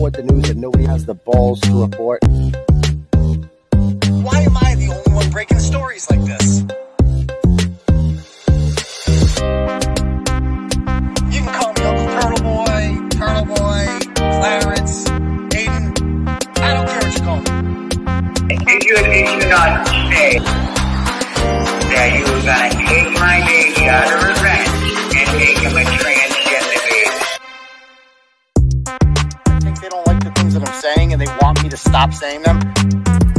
report 0.00 0.14
the 0.14 0.32
news 0.32 0.48
that 0.48 0.56
nobody 0.56 0.84
has 0.84 1.04
the 1.04 1.12
balls 1.12 1.60
to 1.60 1.82
report. 1.82 2.20
Why 4.24 4.40
am 4.40 4.56
I 4.56 4.74
the 4.76 4.88
only 4.88 5.12
one 5.12 5.30
breaking 5.30 5.58
stories 5.58 6.08
like 6.08 6.24
this? 6.24 6.60
You 11.28 11.40
can 11.44 11.52
call 11.52 11.72
me 11.74 11.82
Uncle 11.84 12.08
Turtle 12.16 12.42
Boy, 12.48 13.08
Turtle 13.10 13.44
Boy, 13.44 13.84
Clarence, 14.14 15.10
Aidan. 15.54 15.92
I 16.56 16.72
don't 16.72 16.88
care 16.88 17.02
what 17.04 17.14
you 17.14 17.20
call 17.20 17.36
me. 17.36 17.44
Did 18.64 18.84
you, 18.84 18.96
did 18.96 19.42
you 19.42 19.48
not 19.50 19.86
say 19.86 20.38
that 21.92 22.08
you 22.16 22.24
were 22.24 22.40
gonna 22.40 22.72
take 22.88 23.12
my 23.20 23.36
baby 23.44 23.84
out 23.86 24.08
of 24.30 24.39
to 31.70 31.76
stop 31.76 32.12
saying 32.12 32.42
them, 32.42 32.58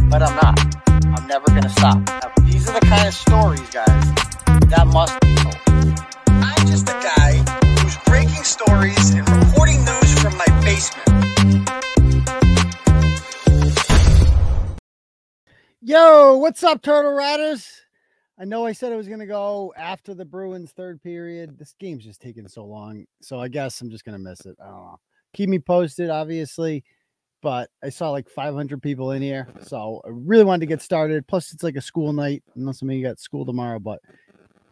but 0.09 0.23
I'm 0.23 0.35
not. 0.35 0.57
I'm 0.87 1.27
never 1.27 1.47
gonna 1.47 1.69
stop. 1.69 1.97
Now, 2.07 2.31
these 2.43 2.69
are 2.69 2.79
the 2.79 2.85
kind 2.85 3.05
of 3.05 3.13
stories, 3.13 3.69
guys, 3.71 4.05
that 4.69 4.87
must 4.87 5.19
be 5.19 5.35
told. 5.35 5.57
I'm 6.27 6.67
just 6.67 6.87
a 6.87 6.93
guy 6.93 7.33
who's 7.81 7.97
breaking 8.05 8.43
stories 8.45 9.13
and 9.13 9.29
reporting 9.29 9.83
news 9.83 10.19
from 10.19 10.37
my 10.37 10.45
basement. 10.63 11.69
Yo, 15.81 16.37
what's 16.37 16.63
up, 16.63 16.81
Turtle 16.81 17.11
Riders? 17.11 17.81
I 18.39 18.45
know 18.45 18.65
I 18.65 18.71
said 18.71 18.93
I 18.93 18.95
was 18.95 19.07
going 19.07 19.19
to 19.19 19.25
go 19.25 19.73
after 19.75 20.13
the 20.13 20.23
Bruins 20.23 20.71
third 20.71 21.01
period. 21.03 21.59
This 21.59 21.75
game's 21.79 22.05
just 22.05 22.21
taking 22.21 22.47
so 22.47 22.63
long. 22.63 23.05
So 23.21 23.41
I 23.41 23.49
guess 23.49 23.81
I'm 23.81 23.89
just 23.89 24.05
going 24.05 24.17
to 24.17 24.23
miss 24.23 24.45
it. 24.45 24.55
I 24.61 24.67
don't 24.67 24.75
know. 24.75 24.99
Keep 25.33 25.49
me 25.49 25.59
posted, 25.59 26.09
obviously. 26.09 26.85
But 27.41 27.69
I 27.83 27.89
saw 27.89 28.11
like 28.11 28.29
500 28.29 28.81
people 28.81 29.11
in 29.11 29.21
here. 29.21 29.47
So 29.61 30.01
I 30.05 30.09
really 30.11 30.43
wanted 30.43 30.61
to 30.61 30.65
get 30.67 30.81
started. 30.81 31.27
Plus, 31.27 31.51
it's 31.51 31.63
like 31.63 31.75
a 31.75 31.81
school 31.81 32.13
night, 32.13 32.43
unless 32.55 32.79
some 32.79 32.89
of 32.89 32.95
you 32.95 33.03
got 33.03 33.19
school 33.19 33.45
tomorrow. 33.45 33.79
But 33.79 33.99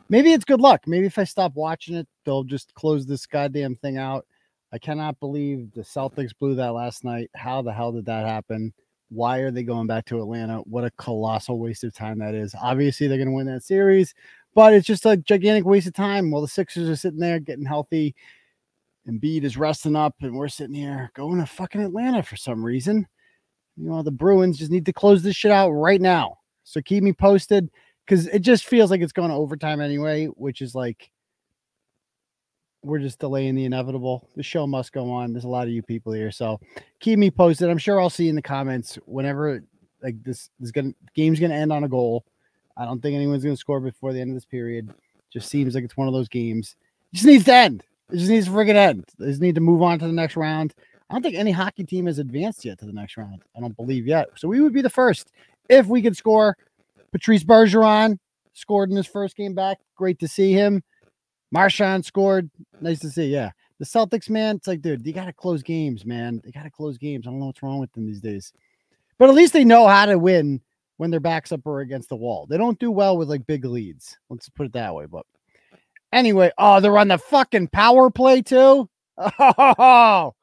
maybe 0.10 0.34
it's 0.34 0.46
good 0.46 0.62
luck. 0.62 0.84
Maybe 0.86 1.06
if 1.06 1.18
I 1.18 1.24
stop 1.24 1.56
watching 1.56 1.96
it, 1.96 2.08
they'll 2.26 2.44
just 2.44 2.74
close 2.76 3.06
this 3.06 3.26
goddamn 3.26 3.76
thing 3.78 3.98
out. 3.98 4.26
I 4.72 4.78
cannot 4.78 5.20
believe 5.20 5.72
the 5.74 5.82
Celtics 5.82 6.32
blew 6.38 6.56
that 6.56 6.74
last 6.74 7.04
night. 7.04 7.32
How 7.36 7.62
the 7.62 7.74
hell 7.74 7.92
did 7.92 8.06
that 8.06 8.28
happen? 8.28 8.72
Why 9.10 9.40
are 9.40 9.50
they 9.50 9.64
going 9.64 9.88
back 9.88 10.06
to 10.06 10.22
Atlanta? 10.22 10.60
What 10.60 10.84
a 10.84 10.92
colossal 10.92 11.58
waste 11.58 11.84
of 11.84 11.96
time 11.96 12.20
that 12.20 12.36
is. 12.36 12.54
Obviously, 12.62 13.08
they're 13.08 13.18
going 13.18 13.30
to 13.30 13.34
win 13.34 13.48
that 13.48 13.64
series, 13.64 14.14
but 14.54 14.74
it's 14.74 14.86
just 14.86 15.08
a 15.08 15.18
gigantic 15.18 15.66
waste 15.66 15.88
of 15.88 15.94
time. 15.94 16.30
While 16.30 16.44
the 16.44 16.48
Sixers 16.48 16.88
are 16.88 16.96
sitting 16.96 17.20
there 17.20 17.40
getting 17.40 17.66
healthy, 17.66 18.14
Embiid 19.10 19.44
is 19.44 19.58
resting 19.58 19.96
up, 19.96 20.16
and 20.22 20.36
we're 20.36 20.48
sitting 20.48 20.76
here 20.76 21.12
going 21.16 21.40
to 21.40 21.46
fucking 21.46 21.82
Atlanta 21.82 22.22
for 22.22 22.36
some 22.36 22.64
reason. 22.64 23.08
You 23.78 23.90
know, 23.90 24.04
the 24.04 24.12
Bruins 24.12 24.58
just 24.58 24.72
need 24.72 24.86
to 24.86 24.94
close 24.94 25.24
this 25.24 25.36
shit 25.36 25.52
out 25.52 25.72
right 25.72 26.02
now. 26.02 26.38
So 26.64 26.82
keep 26.82 27.04
me 27.04 27.14
posted 27.14 27.70
because 28.06 28.28
it 28.28 28.40
just 28.40 28.66
feels 28.66 28.92
like 28.92 29.02
it's 29.02 29.14
going 29.14 29.30
to 29.30 29.36
overtime 29.36 29.82
anyway, 29.82 30.26
which 30.26 30.62
is 30.62 30.76
like 30.76 31.10
we're 32.84 33.00
just 33.00 33.20
delaying 33.20 33.56
the 33.56 33.66
inevitable. 33.66 34.28
The 34.36 34.44
show 34.44 34.66
must 34.68 34.94
go 34.94 35.12
on. 35.12 35.34
There's 35.34 35.46
a 35.46 35.50
lot 35.50 35.68
of 35.68 35.74
you 35.74 35.82
people 35.82 36.14
here, 36.14 36.32
so 36.32 36.60
keep 37.00 37.20
me 37.20 37.32
posted. 37.32 37.70
I'm 37.70 37.78
sure 37.78 38.00
I'll 38.00 38.10
see 38.10 38.30
in 38.30 38.36
the 38.36 38.42
comments 38.42 38.98
whenever 39.06 39.64
like 40.02 40.22
this 40.24 40.50
is 40.62 40.72
gonna 40.72 40.94
game's 41.14 41.40
gonna 41.40 41.56
end 41.56 41.74
on 41.74 41.84
a 41.84 41.90
goal. 41.90 42.26
I 42.78 42.86
don't 42.86 43.02
think 43.02 43.16
anyone's 43.16 43.44
gonna 43.44 43.58
score 43.58 43.80
before 43.80 44.14
the 44.14 44.22
end 44.22 44.32
of 44.32 44.36
this 44.36 44.46
period. 44.46 44.94
Just 45.32 45.50
seems 45.50 45.76
like 45.76 45.84
it's 45.84 45.98
one 45.98 46.08
of 46.08 46.14
those 46.14 46.30
games. 46.30 46.76
Just 47.14 47.26
needs 47.26 47.46
to 47.46 47.54
end. 47.54 47.84
It 48.12 48.18
just 48.18 48.30
needs 48.30 48.48
to 48.48 48.52
friggin' 48.52 48.76
end. 48.76 49.06
They 49.18 49.28
just 49.28 49.42
need 49.42 49.56
to 49.56 49.62
move 49.62 49.82
on 49.82 50.00
to 50.00 50.08
the 50.08 50.14
next 50.14 50.36
round. 50.36 50.74
I 51.10 51.14
don't 51.14 51.22
think 51.22 51.36
any 51.36 51.52
hockey 51.52 51.84
team 51.84 52.06
has 52.06 52.20
advanced 52.20 52.66
yet 52.66 52.80
to 52.80 52.86
the 52.86 52.94
next 52.94 53.18
round. 53.18 53.44
I 53.56 53.60
don't 53.60 53.76
believe 53.76 54.08
yet. 54.08 54.30
So 54.36 54.48
we 54.48 54.62
would 54.62 54.74
be 54.74 54.82
the 54.82 54.90
first 54.90 55.32
if 55.70 55.88
we 55.88 56.02
could 56.02 56.18
score. 56.18 56.56
Patrice 57.12 57.44
Bergeron 57.44 58.20
scored 58.54 58.92
in 58.92 58.96
his 58.96 59.08
first 59.08 59.36
game 59.36 59.56
back. 59.56 59.80
Great 59.96 60.20
to 60.20 60.28
see 60.28 60.54
him. 60.54 60.84
Marchand 61.52 62.06
scored. 62.06 62.50
Nice 62.82 63.00
to 63.00 63.10
see. 63.10 63.26
Yeah. 63.26 63.52
The 63.80 63.86
Celtics, 63.86 64.30
man, 64.30 64.58
it's 64.58 64.68
like, 64.68 64.82
dude, 64.82 65.08
you 65.08 65.14
got 65.14 65.26
to 65.26 65.34
close 65.34 65.64
games, 65.64 66.06
man. 66.06 66.42
They 66.44 66.52
got 66.52 66.64
to 66.64 66.70
close 66.70 66.98
games. 66.98 67.26
I 67.26 67.32
don't 67.32 67.40
know 67.40 67.46
what's 67.46 67.64
wrong 67.64 67.80
with 67.80 67.92
them 67.94 68.06
these 68.06 68.20
days. 68.20 68.52
But 69.18 69.30
at 69.30 69.36
least 69.36 69.54
they 69.54 69.64
know 69.64 69.88
how 69.88 70.06
to 70.06 70.20
win 70.20 70.62
when 70.98 71.12
their 71.12 71.22
backs 71.22 71.54
up 71.54 71.62
or 71.66 71.80
against 71.80 72.10
the 72.10 72.16
wall. 72.16 72.46
They 72.48 72.58
don't 72.58 72.78
do 72.78 72.92
well 72.92 73.18
with 73.18 73.30
like 73.30 73.48
big 73.48 73.64
leads. 73.64 74.18
Let's 74.30 74.50
put 74.50 74.66
it 74.66 74.74
that 74.74 74.94
way. 74.94 75.06
But 75.06 75.26
anyway, 76.12 76.52
oh, 76.58 76.80
they're 76.80 76.98
on 76.98 77.08
the 77.08 77.18
fucking 77.18 77.68
power 77.70 78.10
play 78.10 78.42
too. 78.42 78.90
Oh, 79.18 80.34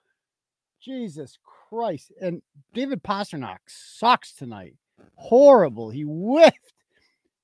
Jesus 0.82 1.38
Christ. 1.68 2.12
And 2.20 2.42
David 2.74 3.02
Pastrnak 3.02 3.58
sucks 3.66 4.32
tonight. 4.32 4.74
Horrible. 5.14 5.90
He 5.90 6.02
whiffed 6.02 6.72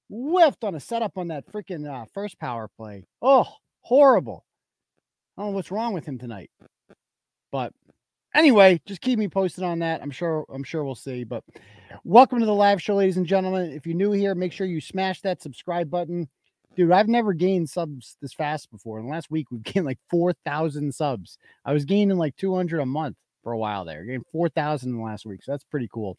whiffed 0.09 0.63
on 0.63 0.75
a 0.75 0.81
setup 0.81 1.17
on 1.17 1.29
that 1.29 1.51
freaking 1.51 1.89
uh, 1.91 2.05
first 2.13 2.39
power 2.39 2.69
play. 2.69 3.05
Oh, 3.23 3.49
horrible. 3.81 4.45
I 5.37 5.43
don't 5.43 5.53
know 5.53 5.57
what's 5.57 5.71
wrong 5.71 5.95
with 5.95 6.05
him 6.05 6.19
tonight. 6.19 6.51
But 7.51 7.73
anyway, 8.35 8.81
just 8.85 9.01
keep 9.01 9.19
me 9.19 9.29
posted 9.29 9.65
on 9.65 9.79
that. 9.79 10.03
I'm 10.03 10.11
sure 10.11 10.45
I'm 10.53 10.65
sure 10.65 10.85
we'll 10.85 10.95
see. 10.95 11.25
But 11.25 11.45
welcome 12.05 12.41
to 12.41 12.47
the 12.47 12.55
live 12.55 12.83
show, 12.83 12.97
ladies 12.97 13.17
and 13.17 13.27
gentlemen. 13.27 13.73
If 13.73 13.87
you're 13.87 13.97
new 13.97 14.13
here, 14.13 14.35
make 14.35 14.53
sure 14.53 14.67
you 14.67 14.81
smash 14.81 15.23
that 15.23 15.43
subscribe 15.43 15.91
button. 15.91 16.29
Dude, 16.75 16.91
I've 16.91 17.09
never 17.09 17.35
gained 17.35 17.69
subs 17.69 18.17
this 18.23 18.33
fast 18.33 18.71
before. 18.71 18.99
In 18.99 19.09
last 19.09 19.31
week, 19.31 19.51
we've 19.51 19.63
gained 19.63 19.87
like 19.87 19.99
4,000 20.11 20.95
subs. 20.95 21.39
I 21.65 21.73
was 21.73 21.85
gaining 21.85 22.17
like 22.17 22.37
200 22.37 22.81
a 22.81 22.87
month 22.87 23.17
for 23.43 23.53
a 23.53 23.59
while 23.59 23.85
there. 23.85 24.05
Gained 24.05 24.25
4,000 24.33 24.91
in 24.91 24.97
the 24.97 25.03
last 25.03 25.27
week. 25.27 25.43
So 25.43 25.53
that's 25.53 25.65
pretty 25.65 25.89
cool. 25.93 26.17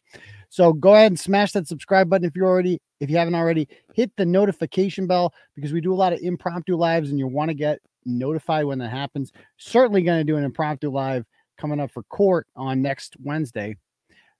So 0.50 0.72
go 0.72 0.94
ahead 0.94 1.10
and 1.10 1.18
smash 1.18 1.52
that 1.52 1.66
subscribe 1.66 2.08
button 2.08 2.26
if 2.26 2.36
you're 2.36 2.46
already, 2.46 2.80
if 3.00 3.10
you 3.10 3.16
haven't 3.16 3.34
already, 3.34 3.68
hit 3.94 4.12
the 4.16 4.26
notification 4.26 5.06
bell 5.06 5.32
because 5.56 5.72
we 5.72 5.80
do 5.80 5.92
a 5.92 5.96
lot 5.96 6.12
of 6.12 6.20
impromptu 6.20 6.76
lives 6.76 7.10
and 7.10 7.18
you 7.18 7.26
want 7.26 7.48
to 7.48 7.54
get 7.54 7.80
notified 8.04 8.66
when 8.66 8.78
that 8.78 8.90
happens. 8.90 9.32
Certainly 9.56 10.02
going 10.02 10.20
to 10.20 10.24
do 10.24 10.36
an 10.36 10.44
impromptu 10.44 10.90
live 10.90 11.24
coming 11.58 11.80
up 11.80 11.90
for 11.90 12.02
court 12.04 12.46
on 12.54 12.82
next 12.82 13.16
Wednesday. 13.22 13.76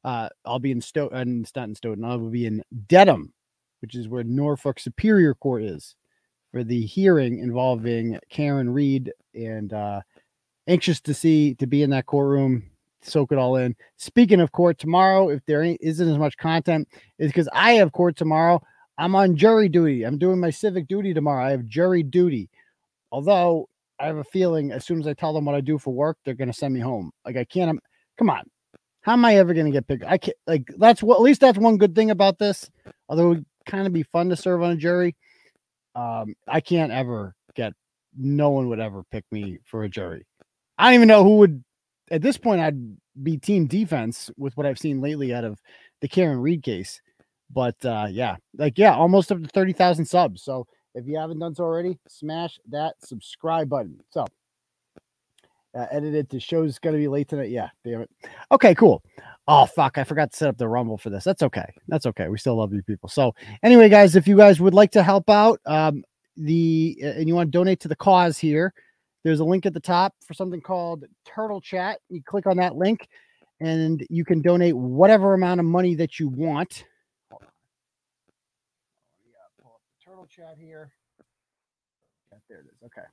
Uh, 0.04 0.28
I'll 0.44 0.58
be 0.58 0.70
in 0.70 0.82
Sto 0.82 1.08
in 1.08 1.44
Staunton 1.46 1.74
Stoughton. 1.74 2.04
I 2.04 2.14
will 2.16 2.28
be 2.28 2.44
in 2.44 2.62
Dedham, 2.88 3.32
which 3.80 3.94
is 3.94 4.06
where 4.06 4.22
Norfolk 4.22 4.78
Superior 4.78 5.34
Court 5.34 5.62
is 5.62 5.96
for 6.54 6.62
the 6.62 6.86
hearing 6.86 7.40
involving 7.40 8.16
Karen 8.30 8.70
Read 8.70 9.12
and 9.34 9.72
uh 9.72 10.02
anxious 10.68 11.00
to 11.00 11.12
see 11.12 11.54
to 11.56 11.66
be 11.66 11.82
in 11.82 11.90
that 11.90 12.06
courtroom 12.06 12.70
soak 13.02 13.32
it 13.32 13.38
all 13.38 13.56
in. 13.56 13.74
Speaking 13.96 14.40
of 14.40 14.52
court 14.52 14.78
tomorrow, 14.78 15.28
if 15.30 15.44
there 15.46 15.62
ain't, 15.62 15.80
isn't 15.82 16.08
as 16.08 16.16
much 16.16 16.36
content, 16.36 16.88
is 17.18 17.28
because 17.28 17.48
I 17.52 17.72
have 17.72 17.90
court 17.90 18.16
tomorrow. 18.16 18.62
I'm 18.96 19.16
on 19.16 19.36
jury 19.36 19.68
duty. 19.68 20.04
I'm 20.04 20.16
doing 20.16 20.38
my 20.38 20.50
civic 20.50 20.86
duty 20.86 21.12
tomorrow. 21.12 21.44
I 21.44 21.50
have 21.50 21.66
jury 21.66 22.04
duty. 22.04 22.48
Although 23.10 23.68
I 23.98 24.06
have 24.06 24.18
a 24.18 24.24
feeling 24.24 24.70
as 24.70 24.86
soon 24.86 25.00
as 25.00 25.08
I 25.08 25.12
tell 25.12 25.34
them 25.34 25.44
what 25.44 25.56
I 25.56 25.60
do 25.60 25.76
for 25.76 25.92
work, 25.92 26.18
they're 26.24 26.34
going 26.34 26.52
to 26.52 26.54
send 26.54 26.72
me 26.72 26.80
home. 26.80 27.10
Like 27.26 27.36
I 27.36 27.44
can't. 27.44 27.68
I'm, 27.68 27.80
Come 28.16 28.30
on, 28.30 28.44
how 29.00 29.14
am 29.14 29.24
I 29.24 29.34
ever 29.38 29.54
going 29.54 29.66
to 29.66 29.72
get 29.72 29.88
picked? 29.88 30.04
I 30.04 30.18
can't. 30.18 30.36
Like 30.46 30.70
that's 30.78 31.02
what. 31.02 31.16
At 31.16 31.22
least 31.22 31.40
that's 31.40 31.58
one 31.58 31.78
good 31.78 31.96
thing 31.96 32.12
about 32.12 32.38
this. 32.38 32.70
Although 33.08 33.24
it 33.24 33.28
would 33.28 33.46
kind 33.66 33.88
of 33.88 33.92
be 33.92 34.04
fun 34.04 34.28
to 34.28 34.36
serve 34.36 34.62
on 34.62 34.70
a 34.70 34.76
jury. 34.76 35.16
Um, 35.94 36.34
I 36.48 36.60
can't 36.60 36.92
ever 36.92 37.34
get. 37.54 37.72
No 38.16 38.50
one 38.50 38.68
would 38.68 38.80
ever 38.80 39.02
pick 39.10 39.24
me 39.32 39.58
for 39.64 39.84
a 39.84 39.88
jury. 39.88 40.26
I 40.78 40.86
don't 40.86 40.94
even 40.94 41.08
know 41.08 41.24
who 41.24 41.38
would 41.38 41.64
at 42.10 42.22
this 42.22 42.36
point, 42.36 42.60
I'd 42.60 42.96
be 43.22 43.36
team 43.36 43.66
defense 43.66 44.30
with 44.36 44.56
what 44.56 44.66
I've 44.66 44.78
seen 44.78 45.00
lately 45.00 45.32
out 45.34 45.44
of 45.44 45.60
the 46.00 46.08
Karen 46.08 46.40
Read 46.40 46.62
case. 46.62 47.00
But 47.50 47.76
uh, 47.84 48.08
yeah, 48.10 48.36
like 48.56 48.78
yeah, 48.78 48.94
almost 48.94 49.30
up 49.30 49.40
to 49.40 49.48
thirty 49.48 49.72
thousand 49.72 50.06
subs. 50.06 50.42
So 50.42 50.66
if 50.94 51.06
you 51.06 51.16
haven't 51.16 51.38
done 51.38 51.54
so 51.54 51.64
already, 51.64 51.98
smash 52.08 52.58
that 52.70 52.94
subscribe 53.00 53.68
button. 53.68 54.00
So 54.10 54.26
uh, 55.76 55.86
edited 55.90 56.30
to 56.30 56.40
show's 56.40 56.78
gonna 56.78 56.96
be 56.96 57.08
late 57.08 57.28
tonight. 57.28 57.50
Yeah, 57.50 57.68
damn 57.84 58.02
it. 58.02 58.10
Okay, 58.50 58.74
cool. 58.74 59.02
Oh 59.46 59.66
fuck, 59.66 59.98
I 59.98 60.04
forgot 60.04 60.30
to 60.30 60.36
set 60.36 60.48
up 60.48 60.56
the 60.56 60.68
rumble 60.68 60.96
for 60.96 61.10
this. 61.10 61.24
That's 61.24 61.42
okay. 61.42 61.66
That's 61.88 62.06
okay. 62.06 62.28
We 62.28 62.38
still 62.38 62.56
love 62.56 62.72
you 62.72 62.82
people. 62.82 63.08
So 63.10 63.34
anyway, 63.62 63.88
guys, 63.90 64.16
if 64.16 64.26
you 64.26 64.36
guys 64.36 64.58
would 64.60 64.74
like 64.74 64.90
to 64.92 65.02
help 65.02 65.28
out, 65.28 65.60
um, 65.66 66.02
the 66.36 66.96
and 67.02 67.28
you 67.28 67.34
want 67.34 67.48
to 67.48 67.58
donate 67.58 67.80
to 67.80 67.88
the 67.88 67.96
cause 67.96 68.38
here, 68.38 68.72
there's 69.22 69.40
a 69.40 69.44
link 69.44 69.66
at 69.66 69.74
the 69.74 69.80
top 69.80 70.14
for 70.26 70.34
something 70.34 70.60
called 70.60 71.04
Turtle 71.26 71.60
Chat. 71.60 72.00
You 72.08 72.22
click 72.22 72.46
on 72.46 72.56
that 72.56 72.76
link 72.76 73.08
and 73.60 74.04
you 74.10 74.24
can 74.24 74.40
donate 74.40 74.76
whatever 74.76 75.34
amount 75.34 75.60
of 75.60 75.66
money 75.66 75.94
that 75.96 76.18
you 76.18 76.28
want. 76.28 76.84
Pull 79.60 79.72
up 79.72 79.80
the 79.98 80.04
Turtle 80.04 80.26
Chat 80.26 80.56
here. 80.58 80.90
There 82.48 82.58
it 82.60 82.66
is. 82.66 82.82
Okay. 82.84 83.06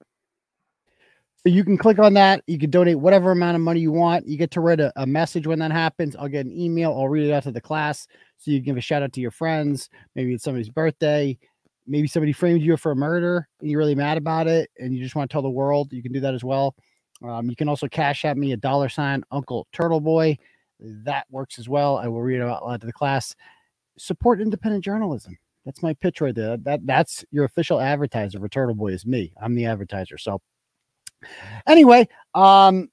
You 1.44 1.64
can 1.64 1.78
click 1.78 1.98
on 1.98 2.14
that. 2.14 2.44
You 2.46 2.60
can 2.60 2.70
donate 2.70 3.00
whatever 3.00 3.32
amount 3.32 3.56
of 3.56 3.62
money 3.62 3.80
you 3.80 3.92
want. 3.92 4.28
You 4.28 4.38
get 4.38 4.52
to 4.52 4.62
read 4.62 4.80
a, 4.80 4.94
a 4.96 5.08
message 5.08 5.48
when 5.48 5.60
that 5.60 5.72
happens. 5.72 6.16
I'll 6.16 6.28
get 6.28 6.46
an 6.46 6.52
email. 6.52 6.92
I'll 6.92 7.10
read 7.10 7.28
it 7.28 7.34
out 7.34 7.44
to 7.44 7.52
the 7.52 7.62
class. 7.62 8.08
So 8.38 8.52
you 8.52 8.60
can 8.60 8.66
give 8.66 8.78
a 8.78 8.82
shout 8.82 9.02
out 9.02 9.12
to 9.14 9.22
your 9.22 9.32
friends. 9.32 9.90
Maybe 10.16 10.34
it's 10.34 10.44
somebody's 10.44 10.70
birthday 10.70 11.38
maybe 11.88 12.08
somebody 12.08 12.32
framed 12.32 12.62
you 12.62 12.78
for 12.78 12.92
a 12.92 12.96
murder 12.96 13.48
and 13.60 13.70
you're 13.70 13.80
really 13.80 13.96
mad 13.96 14.18
about 14.18 14.48
it 14.48 14.70
and 14.80 14.96
you 14.96 15.04
just 15.04 15.16
want 15.16 15.30
to 15.30 15.34
tell 15.34 15.42
the 15.42 15.50
world, 15.50 15.92
you 15.92 16.02
can 16.02 16.12
do 16.12 16.20
that 16.20 16.34
as 16.34 16.44
well. 16.44 16.76
Um, 17.24 17.50
you 17.50 17.56
can 17.56 17.70
also 17.70 17.88
cash 17.88 18.26
at 18.26 18.38
me 18.38 18.54
a 18.54 18.58
dollar 18.58 18.90
sign 18.90 19.24
Uncle 19.32 19.68
Turtle 19.72 20.00
Boy. 20.00 20.38
That 20.80 21.28
works 21.30 21.60
as 21.60 21.70
well. 21.70 21.98
I 21.98 22.08
will 22.08 22.22
read 22.22 22.42
it 22.42 22.44
out 22.44 22.66
loud 22.66 22.82
to 22.82 22.88
the 22.88 22.94
class. 22.94 23.36
Support 23.98 24.42
independent 24.42 24.84
journalism. 24.84 25.38
That's 25.66 25.84
my 25.84 25.94
pitch 25.94 26.22
right 26.22 26.34
there. 26.34 26.58
That 26.58 26.88
that's 26.88 27.24
your 27.30 27.46
official 27.46 27.80
advertiser 27.80 28.40
for 28.40 28.50
Turtle 28.50 28.74
Boy 28.74 28.94
is 28.94 29.06
me. 29.06 29.32
I'm 29.40 29.54
the 29.54 29.66
advertiser. 29.66 30.18
So 30.18 30.42
anyway, 31.68 32.08
um, 32.34 32.90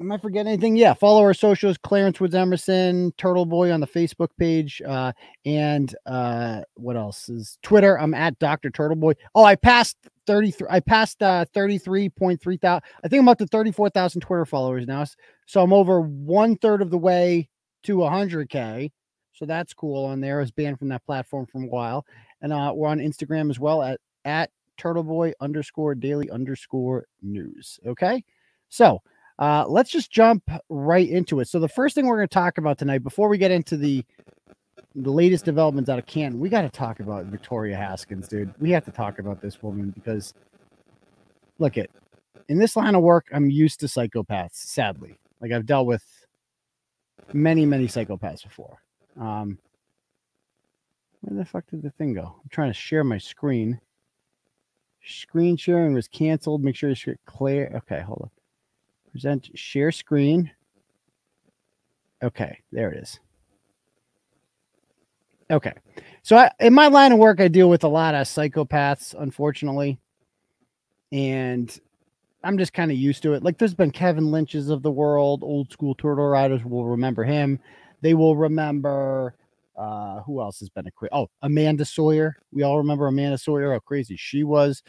am 0.00 0.12
I 0.12 0.18
forgetting 0.18 0.52
anything? 0.52 0.76
Yeah, 0.76 0.94
follow 0.94 1.22
our 1.22 1.34
socials, 1.34 1.78
Clarence 1.78 2.20
Woods 2.20 2.34
Emerson, 2.34 3.12
Turtle 3.16 3.46
Boy 3.46 3.72
on 3.72 3.80
the 3.80 3.86
Facebook 3.86 4.28
page, 4.38 4.82
uh, 4.86 5.12
and 5.44 5.94
uh, 6.06 6.62
what 6.74 6.96
else 6.96 7.28
is 7.28 7.58
Twitter? 7.62 7.98
I'm 7.98 8.14
at 8.14 8.38
Dr. 8.38 8.70
Turtle 8.70 8.96
Boy. 8.96 9.14
Oh, 9.34 9.44
I 9.44 9.56
passed 9.56 9.96
33. 10.26 10.66
I 10.70 10.80
passed 10.80 11.22
uh 11.22 11.44
33.3 11.54 12.60
thousand. 12.60 12.82
I 13.04 13.08
think 13.08 13.20
I'm 13.20 13.28
up 13.28 13.38
to 13.38 13.46
34,000 13.46 14.20
Twitter 14.20 14.44
followers 14.44 14.86
now. 14.86 15.04
So 15.46 15.62
I'm 15.62 15.72
over 15.72 16.00
one 16.00 16.56
third 16.56 16.82
of 16.82 16.90
the 16.90 16.98
way 16.98 17.48
to 17.84 17.98
100k. 17.98 18.90
So 19.32 19.46
that's 19.46 19.74
cool 19.74 20.06
on 20.06 20.20
there. 20.20 20.38
I 20.38 20.40
was 20.40 20.50
banned 20.50 20.78
from 20.78 20.88
that 20.88 21.04
platform 21.04 21.46
for 21.46 21.62
a 21.62 21.66
while, 21.66 22.06
and 22.40 22.52
uh, 22.52 22.72
we're 22.74 22.88
on 22.88 22.98
Instagram 22.98 23.50
as 23.50 23.60
well 23.60 23.82
at 23.82 24.00
at 24.24 24.50
Turtleboy 24.76 25.32
underscore 25.40 25.94
daily 25.94 26.30
underscore 26.30 27.06
news. 27.22 27.78
Okay, 27.86 28.24
so 28.68 29.02
uh, 29.38 29.64
let's 29.68 29.90
just 29.90 30.10
jump 30.10 30.48
right 30.68 31.08
into 31.08 31.40
it. 31.40 31.48
So 31.48 31.58
the 31.58 31.68
first 31.68 31.94
thing 31.94 32.06
we're 32.06 32.16
going 32.16 32.28
to 32.28 32.34
talk 32.34 32.58
about 32.58 32.78
tonight, 32.78 33.02
before 33.02 33.28
we 33.28 33.38
get 33.38 33.50
into 33.50 33.76
the 33.76 34.04
the 34.94 35.12
latest 35.12 35.44
developments 35.44 35.90
out 35.90 35.98
of 35.98 36.06
Canton, 36.06 36.40
we 36.40 36.48
got 36.48 36.62
to 36.62 36.70
talk 36.70 37.00
about 37.00 37.26
Victoria 37.26 37.76
Haskins, 37.76 38.28
dude. 38.28 38.54
We 38.58 38.70
have 38.70 38.84
to 38.86 38.90
talk 38.90 39.18
about 39.18 39.42
this 39.42 39.62
woman 39.62 39.90
because 39.90 40.32
look 41.58 41.76
at 41.76 41.90
in 42.48 42.58
this 42.58 42.76
line 42.76 42.94
of 42.94 43.02
work, 43.02 43.26
I'm 43.32 43.50
used 43.50 43.80
to 43.80 43.86
psychopaths. 43.86 44.54
Sadly, 44.54 45.18
like 45.40 45.52
I've 45.52 45.66
dealt 45.66 45.86
with 45.86 46.04
many, 47.32 47.66
many 47.66 47.86
psychopaths 47.86 48.42
before. 48.42 48.78
Um, 49.20 49.58
where 51.20 51.38
the 51.38 51.44
fuck 51.44 51.66
did 51.68 51.82
the 51.82 51.90
thing 51.90 52.14
go? 52.14 52.36
I'm 52.42 52.48
trying 52.50 52.70
to 52.70 52.78
share 52.78 53.04
my 53.04 53.18
screen. 53.18 53.80
Screen 55.06 55.56
sharing 55.56 55.94
was 55.94 56.08
canceled. 56.08 56.64
Make 56.64 56.76
sure 56.76 56.88
you 56.88 56.94
share 56.94 57.18
clear. 57.26 57.70
Okay, 57.76 58.00
hold 58.00 58.22
on. 58.22 58.30
Present 59.12 59.50
share 59.54 59.92
screen. 59.92 60.50
Okay, 62.22 62.58
there 62.72 62.90
it 62.90 63.02
is. 63.02 63.20
Okay. 65.50 65.72
So 66.22 66.36
I, 66.36 66.50
in 66.58 66.74
my 66.74 66.88
line 66.88 67.12
of 67.12 67.18
work, 67.18 67.40
I 67.40 67.48
deal 67.48 67.70
with 67.70 67.84
a 67.84 67.88
lot 67.88 68.14
of 68.14 68.26
psychopaths, 68.26 69.14
unfortunately. 69.16 69.98
And 71.12 71.78
I'm 72.42 72.58
just 72.58 72.72
kind 72.72 72.90
of 72.90 72.96
used 72.96 73.22
to 73.22 73.34
it. 73.34 73.44
Like 73.44 73.58
there's 73.58 73.74
been 73.74 73.92
Kevin 73.92 74.32
Lynch's 74.32 74.70
of 74.70 74.82
the 74.82 74.90
world, 74.90 75.42
old 75.44 75.70
school 75.70 75.94
turtle 75.94 76.26
riders 76.26 76.64
will 76.64 76.86
remember 76.86 77.22
him. 77.22 77.60
They 78.00 78.14
will 78.14 78.36
remember 78.36 79.34
uh 79.76 80.20
who 80.22 80.40
else 80.40 80.58
has 80.60 80.70
been 80.70 80.86
a 80.86 80.90
crazy 80.90 81.10
oh 81.12 81.28
Amanda 81.42 81.84
Sawyer. 81.84 82.36
We 82.52 82.62
all 82.62 82.78
remember 82.78 83.06
Amanda 83.06 83.38
Sawyer, 83.38 83.72
how 83.72 83.78
crazy 83.80 84.16
she 84.16 84.44
was. 84.44 84.82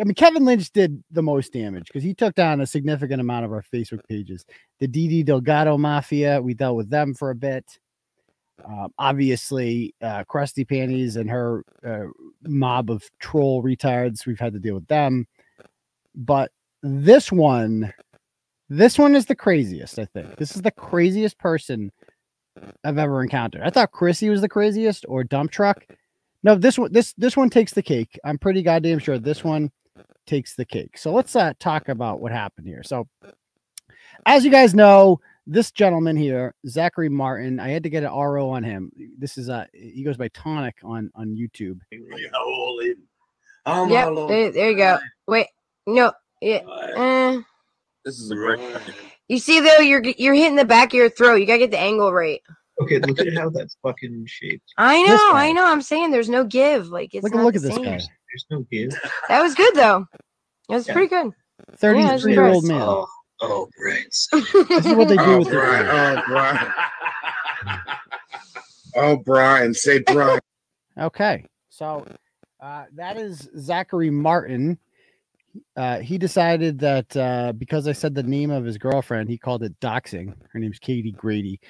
I 0.00 0.04
mean, 0.04 0.14
Kevin 0.14 0.44
Lynch 0.44 0.70
did 0.72 1.02
the 1.10 1.22
most 1.22 1.52
damage 1.52 1.86
because 1.86 2.04
he 2.04 2.14
took 2.14 2.34
down 2.34 2.60
a 2.60 2.66
significant 2.66 3.20
amount 3.20 3.44
of 3.44 3.52
our 3.52 3.64
Facebook 3.72 4.06
pages. 4.08 4.44
The 4.78 4.86
DD 4.86 5.24
Delgado 5.24 5.76
Mafia, 5.76 6.40
we 6.40 6.54
dealt 6.54 6.76
with 6.76 6.88
them 6.88 7.14
for 7.14 7.30
a 7.30 7.34
bit. 7.34 7.64
Um, 8.64 8.92
obviously, 8.98 9.94
uh, 10.02 10.24
Krusty 10.24 10.68
Panties 10.68 11.16
and 11.16 11.30
her 11.30 11.64
uh, 11.84 12.06
mob 12.42 12.90
of 12.90 13.08
troll 13.18 13.62
retards, 13.62 14.26
we've 14.26 14.38
had 14.38 14.52
to 14.52 14.58
deal 14.58 14.74
with 14.74 14.86
them. 14.86 15.26
But 16.14 16.50
this 16.82 17.30
one, 17.32 17.92
this 18.68 18.98
one 18.98 19.14
is 19.14 19.26
the 19.26 19.36
craziest, 19.36 19.98
I 19.98 20.04
think. 20.06 20.36
This 20.36 20.54
is 20.54 20.62
the 20.62 20.70
craziest 20.70 21.38
person 21.38 21.90
I've 22.84 22.98
ever 22.98 23.22
encountered. 23.22 23.62
I 23.62 23.70
thought 23.70 23.92
Chrissy 23.92 24.28
was 24.30 24.40
the 24.40 24.48
craziest 24.48 25.04
or 25.08 25.24
dump 25.24 25.50
truck. 25.50 25.84
No, 26.42 26.54
this 26.54 26.78
one, 26.78 26.92
this 26.92 27.12
this 27.14 27.36
one 27.36 27.50
takes 27.50 27.72
the 27.72 27.82
cake. 27.82 28.18
I'm 28.24 28.38
pretty 28.38 28.62
goddamn 28.62 28.98
sure 29.00 29.18
this 29.18 29.42
one 29.42 29.70
takes 30.26 30.54
the 30.54 30.64
cake. 30.64 30.96
So 30.96 31.12
let's 31.12 31.34
uh, 31.34 31.52
talk 31.58 31.88
about 31.88 32.20
what 32.20 32.30
happened 32.32 32.66
here. 32.68 32.82
So, 32.82 33.08
as 34.26 34.44
you 34.44 34.50
guys 34.50 34.74
know, 34.74 35.20
this 35.46 35.72
gentleman 35.72 36.16
here, 36.16 36.54
Zachary 36.68 37.08
Martin, 37.08 37.58
I 37.58 37.68
had 37.68 37.82
to 37.82 37.90
get 37.90 38.04
an 38.04 38.12
RO 38.12 38.50
on 38.50 38.62
him. 38.62 38.92
This 39.18 39.38
is 39.38 39.48
uh 39.48 39.64
he 39.72 40.02
goes 40.04 40.16
by 40.16 40.28
Tonic 40.28 40.76
on 40.84 41.10
on 41.14 41.28
YouTube. 41.36 41.80
Oh 43.66 43.86
my 43.86 43.92
Yep, 43.92 44.08
lord. 44.12 44.30
there, 44.30 44.52
there 44.52 44.70
you 44.70 44.76
go. 44.76 44.98
Wait, 45.26 45.46
no, 45.86 46.12
yeah. 46.40 46.58
Uh, 46.58 47.40
This 48.04 48.18
is 48.20 48.30
a 48.30 48.34
great. 48.36 48.60
You 49.28 49.38
see 49.38 49.60
though, 49.60 49.78
you're 49.78 50.02
you're 50.04 50.34
hitting 50.34 50.56
the 50.56 50.64
back 50.64 50.88
of 50.88 50.94
your 50.94 51.10
throat. 51.10 51.36
You 51.36 51.46
gotta 51.46 51.58
get 51.60 51.70
the 51.70 51.78
angle 51.78 52.12
right. 52.12 52.40
Okay, 52.80 52.98
look 53.00 53.18
at 53.18 53.34
how 53.34 53.50
that's 53.50 53.76
fucking 53.82 54.24
shaped. 54.26 54.72
I 54.78 55.02
know. 55.02 55.30
I 55.32 55.52
know. 55.52 55.66
I'm 55.66 55.82
saying 55.82 56.10
there's 56.12 56.28
no 56.28 56.44
give. 56.44 56.88
Like 56.88 57.14
it's 57.14 57.24
Look 57.24 57.34
not 57.34 57.44
look 57.44 57.54
the 57.54 57.58
at 57.58 57.62
this 57.62 57.74
same. 57.74 57.84
guy. 57.84 57.98
There's 57.98 58.46
no 58.50 58.60
give. 58.70 58.92
That 59.28 59.42
was 59.42 59.54
good 59.54 59.74
though. 59.74 60.06
It 60.68 60.74
was 60.74 60.86
Yeah. 60.86 60.92
pretty 60.94 61.08
good. 61.08 61.32
33 61.76 62.32
year 62.32 62.46
old 62.46 62.64
man. 62.64 62.80
Oh, 62.82 63.06
oh, 63.40 63.68
brains. 63.76 64.28
This 64.68 64.86
is 64.86 64.94
what 64.94 65.08
they 65.08 65.16
do 65.16 65.22
Oh, 65.24 65.38
with 65.38 65.48
their 65.48 65.60
Brian. 65.60 66.18
Oh, 66.18 66.22
Brian. 66.28 66.72
oh, 68.96 69.16
Brian. 69.16 69.74
Say 69.74 69.98
Brian. 70.00 70.40
Okay. 70.96 71.44
So 71.68 72.06
uh, 72.60 72.84
that 72.94 73.16
is 73.16 73.48
Zachary 73.58 74.10
Martin. 74.10 74.78
Uh, 75.76 75.98
he 76.00 76.18
decided 76.18 76.78
that 76.80 77.16
uh, 77.16 77.52
because 77.52 77.88
I 77.88 77.92
said 77.92 78.14
the 78.14 78.22
name 78.22 78.50
of 78.50 78.64
his 78.64 78.78
girlfriend, 78.78 79.28
he 79.28 79.38
called 79.38 79.62
it 79.62 79.78
doxing. 79.80 80.34
Her 80.52 80.58
name's 80.58 80.78
Katie 80.78 81.12
Grady. 81.12 81.60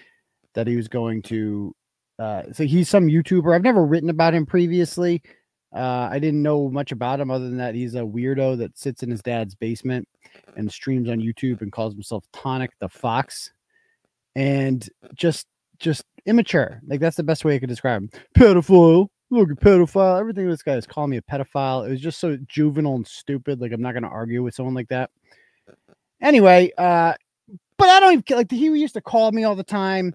That 0.54 0.66
he 0.66 0.76
was 0.76 0.88
going 0.88 1.22
to. 1.22 1.74
Uh, 2.18 2.42
so 2.52 2.64
he's 2.64 2.88
some 2.88 3.06
YouTuber. 3.06 3.54
I've 3.54 3.62
never 3.62 3.84
written 3.84 4.10
about 4.10 4.34
him 4.34 4.44
previously. 4.44 5.22
Uh, 5.74 6.08
I 6.10 6.18
didn't 6.18 6.42
know 6.42 6.68
much 6.68 6.90
about 6.90 7.20
him 7.20 7.30
other 7.30 7.44
than 7.44 7.58
that 7.58 7.74
he's 7.74 7.94
a 7.94 8.00
weirdo 8.00 8.58
that 8.58 8.76
sits 8.76 9.02
in 9.02 9.10
his 9.10 9.22
dad's 9.22 9.54
basement 9.54 10.08
and 10.56 10.72
streams 10.72 11.10
on 11.10 11.20
YouTube 11.20 11.60
and 11.60 11.70
calls 11.70 11.92
himself 11.92 12.24
Tonic 12.32 12.70
the 12.80 12.88
Fox, 12.88 13.52
and 14.34 14.88
just 15.14 15.46
just 15.78 16.04
immature. 16.26 16.80
Like 16.86 17.00
that's 17.00 17.16
the 17.16 17.22
best 17.22 17.44
way 17.44 17.54
I 17.54 17.58
could 17.58 17.68
describe 17.68 18.02
him. 18.02 18.10
Pedophile. 18.36 19.08
Look 19.30 19.50
pedophile. 19.60 20.18
Everything 20.18 20.48
this 20.48 20.62
guy 20.62 20.76
is 20.76 20.86
calling 20.86 21.10
me 21.10 21.18
a 21.18 21.22
pedophile. 21.22 21.86
It 21.86 21.90
was 21.90 22.00
just 22.00 22.18
so 22.18 22.38
juvenile 22.48 22.96
and 22.96 23.06
stupid. 23.06 23.60
Like 23.60 23.72
I'm 23.72 23.82
not 23.82 23.92
gonna 23.92 24.08
argue 24.08 24.42
with 24.42 24.54
someone 24.54 24.74
like 24.74 24.88
that. 24.88 25.10
Anyway, 26.22 26.72
uh, 26.78 27.14
but 27.76 27.88
I 27.88 28.00
don't 28.00 28.12
even. 28.14 28.36
Like 28.36 28.50
he 28.50 28.66
used 28.66 28.94
to 28.94 29.00
call 29.02 29.30
me 29.32 29.44
all 29.44 29.54
the 29.54 29.62
time, 29.62 30.14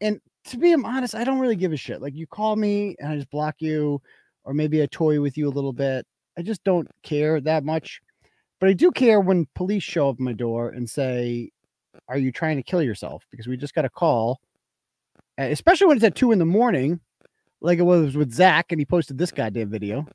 and 0.00 0.20
to 0.44 0.56
be 0.56 0.72
honest, 0.74 1.14
I 1.14 1.24
don't 1.24 1.40
really 1.40 1.56
give 1.56 1.72
a 1.72 1.76
shit. 1.76 2.00
Like 2.00 2.14
you 2.14 2.26
call 2.26 2.54
me 2.54 2.94
and 3.00 3.08
I 3.12 3.16
just 3.16 3.30
block 3.30 3.56
you, 3.58 4.00
or 4.44 4.54
maybe 4.54 4.80
I 4.80 4.86
toy 4.86 5.20
with 5.20 5.36
you 5.36 5.48
a 5.48 5.50
little 5.50 5.72
bit. 5.72 6.06
I 6.38 6.42
just 6.42 6.62
don't 6.62 6.88
care 7.02 7.40
that 7.40 7.64
much. 7.64 8.00
But 8.60 8.68
I 8.68 8.74
do 8.74 8.92
care 8.92 9.20
when 9.20 9.48
police 9.56 9.82
show 9.82 10.08
up 10.08 10.20
my 10.20 10.32
door 10.32 10.68
and 10.68 10.88
say, 10.88 11.50
"Are 12.06 12.16
you 12.16 12.30
trying 12.30 12.58
to 12.58 12.62
kill 12.62 12.80
yourself?" 12.80 13.26
Because 13.30 13.48
we 13.48 13.56
just 13.56 13.74
got 13.74 13.84
a 13.84 13.90
call, 13.90 14.40
especially 15.36 15.88
when 15.88 15.96
it's 15.96 16.04
at 16.04 16.14
two 16.14 16.30
in 16.30 16.38
the 16.38 16.46
morning, 16.46 17.00
like 17.62 17.78
it 17.78 17.82
was 17.82 18.16
with 18.16 18.32
Zach, 18.32 18.72
and 18.72 18.80
he 18.80 18.84
posted 18.84 19.16
this 19.16 19.30
goddamn 19.30 19.70
video. 19.70 20.06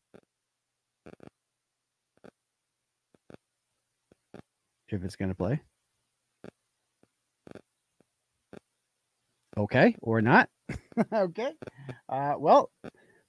If 4.89 5.03
it's 5.03 5.15
gonna 5.15 5.35
play. 5.35 5.61
Okay, 9.57 9.95
or 10.01 10.21
not. 10.21 10.49
okay. 11.13 11.51
Uh, 12.07 12.35
well, 12.37 12.69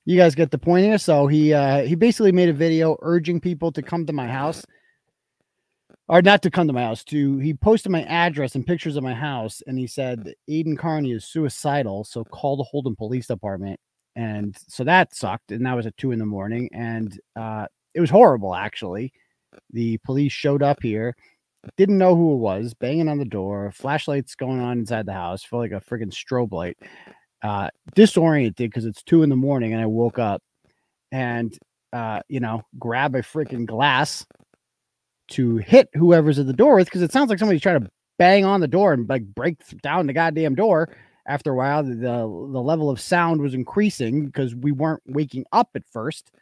you 0.05 0.17
guys 0.17 0.35
get 0.35 0.51
the 0.51 0.59
point 0.59 0.85
here. 0.85 0.99
So 0.99 1.27
he 1.27 1.55
uh, 1.55 1.83
he 1.83 1.95
basically 1.95 2.33
made 2.33 2.49
a 2.49 2.53
video 2.53 2.97
urging 3.01 3.41
people 3.41 3.73
to 3.73 3.83
come 3.83 4.05
to 4.07 4.13
my 4.13 4.29
house, 4.29 4.65
or 6.09 6.23
not 6.23 6.43
to 6.43 6.51
come 6.51 6.67
to 6.67 6.73
my 6.73 6.83
house. 6.83 7.03
To 7.05 7.39
he 7.39 7.55
posted 7.55 7.91
my 7.91 8.03
address 8.05 8.55
and 8.55 8.67
pictures 8.67 8.97
of 8.97 9.05
my 9.05 9.15
house, 9.15 9.63
and 9.67 9.79
he 9.79 9.87
said 9.87 10.35
Aidan 10.49 10.77
Kearney 10.77 11.13
is 11.13 11.25
suicidal, 11.25 12.05
so 12.05 12.25
call 12.25 12.57
the 12.57 12.65
Holden 12.65 12.95
Police 12.95 13.27
Department. 13.27 13.81
And 14.19 14.57
so 14.67 14.83
that 14.83 15.15
sucked, 15.15 15.53
and 15.53 15.65
that 15.65 15.77
was 15.77 15.87
at 15.87 15.97
two 15.97 16.11
in 16.11 16.19
the 16.19 16.27
morning, 16.27 16.69
and 16.73 17.17
uh, 17.37 17.67
it 17.95 18.01
was 18.01 18.11
horrible. 18.11 18.53
Actually, 18.53 19.13
the 19.73 19.99
police 19.99 20.33
showed 20.33 20.61
up 20.61 20.83
here, 20.83 21.15
didn't 21.77 21.99
know 21.99 22.17
who 22.17 22.35
it 22.35 22.39
was, 22.39 22.75
banging 22.75 23.09
on 23.09 23.19
the 23.19 23.25
door, 23.25 23.71
flashlights 23.71 24.35
going 24.35 24.59
on 24.59 24.81
inside 24.81 25.07
the 25.07 25.13
house, 25.13 25.45
felt 25.45 25.63
like 25.63 25.71
a 25.71 25.81
freaking 25.81 26.13
strobe 26.13 26.51
light. 26.51 26.77
Uh, 27.43 27.69
disoriented 27.95 28.57
because 28.57 28.85
it's 28.85 29.05
two 29.05 29.23
in 29.23 29.31
the 29.31 29.37
morning, 29.37 29.73
and 29.73 29.81
I 29.81 29.87
woke 29.87 30.19
up, 30.19 30.43
and 31.13 31.57
uh, 31.93 32.19
you 32.29 32.41
know, 32.41 32.63
grab 32.77 33.15
a 33.15 33.23
freaking 33.23 33.67
glass 33.67 34.27
to 35.29 35.59
hit 35.59 35.91
whoever's 35.95 36.41
at 36.41 36.49
the 36.49 36.53
door 36.53 36.75
with 36.75 36.87
because 36.87 37.03
it 37.03 37.13
sounds 37.13 37.31
like 37.31 37.39
somebody's 37.39 37.63
trying 37.63 37.85
to 37.85 37.91
bang 38.19 38.45
on 38.45 38.59
the 38.59 38.67
door 38.67 38.93
and 38.93 39.09
like 39.09 39.25
break 39.25 39.59
down 39.81 40.09
the 40.09 40.13
goddamn 40.13 40.57
door. 40.57 40.89
After 41.29 41.53
a 41.53 41.55
while, 41.55 41.85
the, 41.85 41.95
the 41.95 42.27
level 42.27 42.91
of 42.91 43.01
sound 43.01 43.41
was 43.41 43.55
increasing 43.55 44.27
because 44.27 44.55
we 44.55 44.73
weren't 44.73 45.03
waking 45.07 45.45
up 45.53 45.71
at 45.75 45.87
first. 45.87 46.33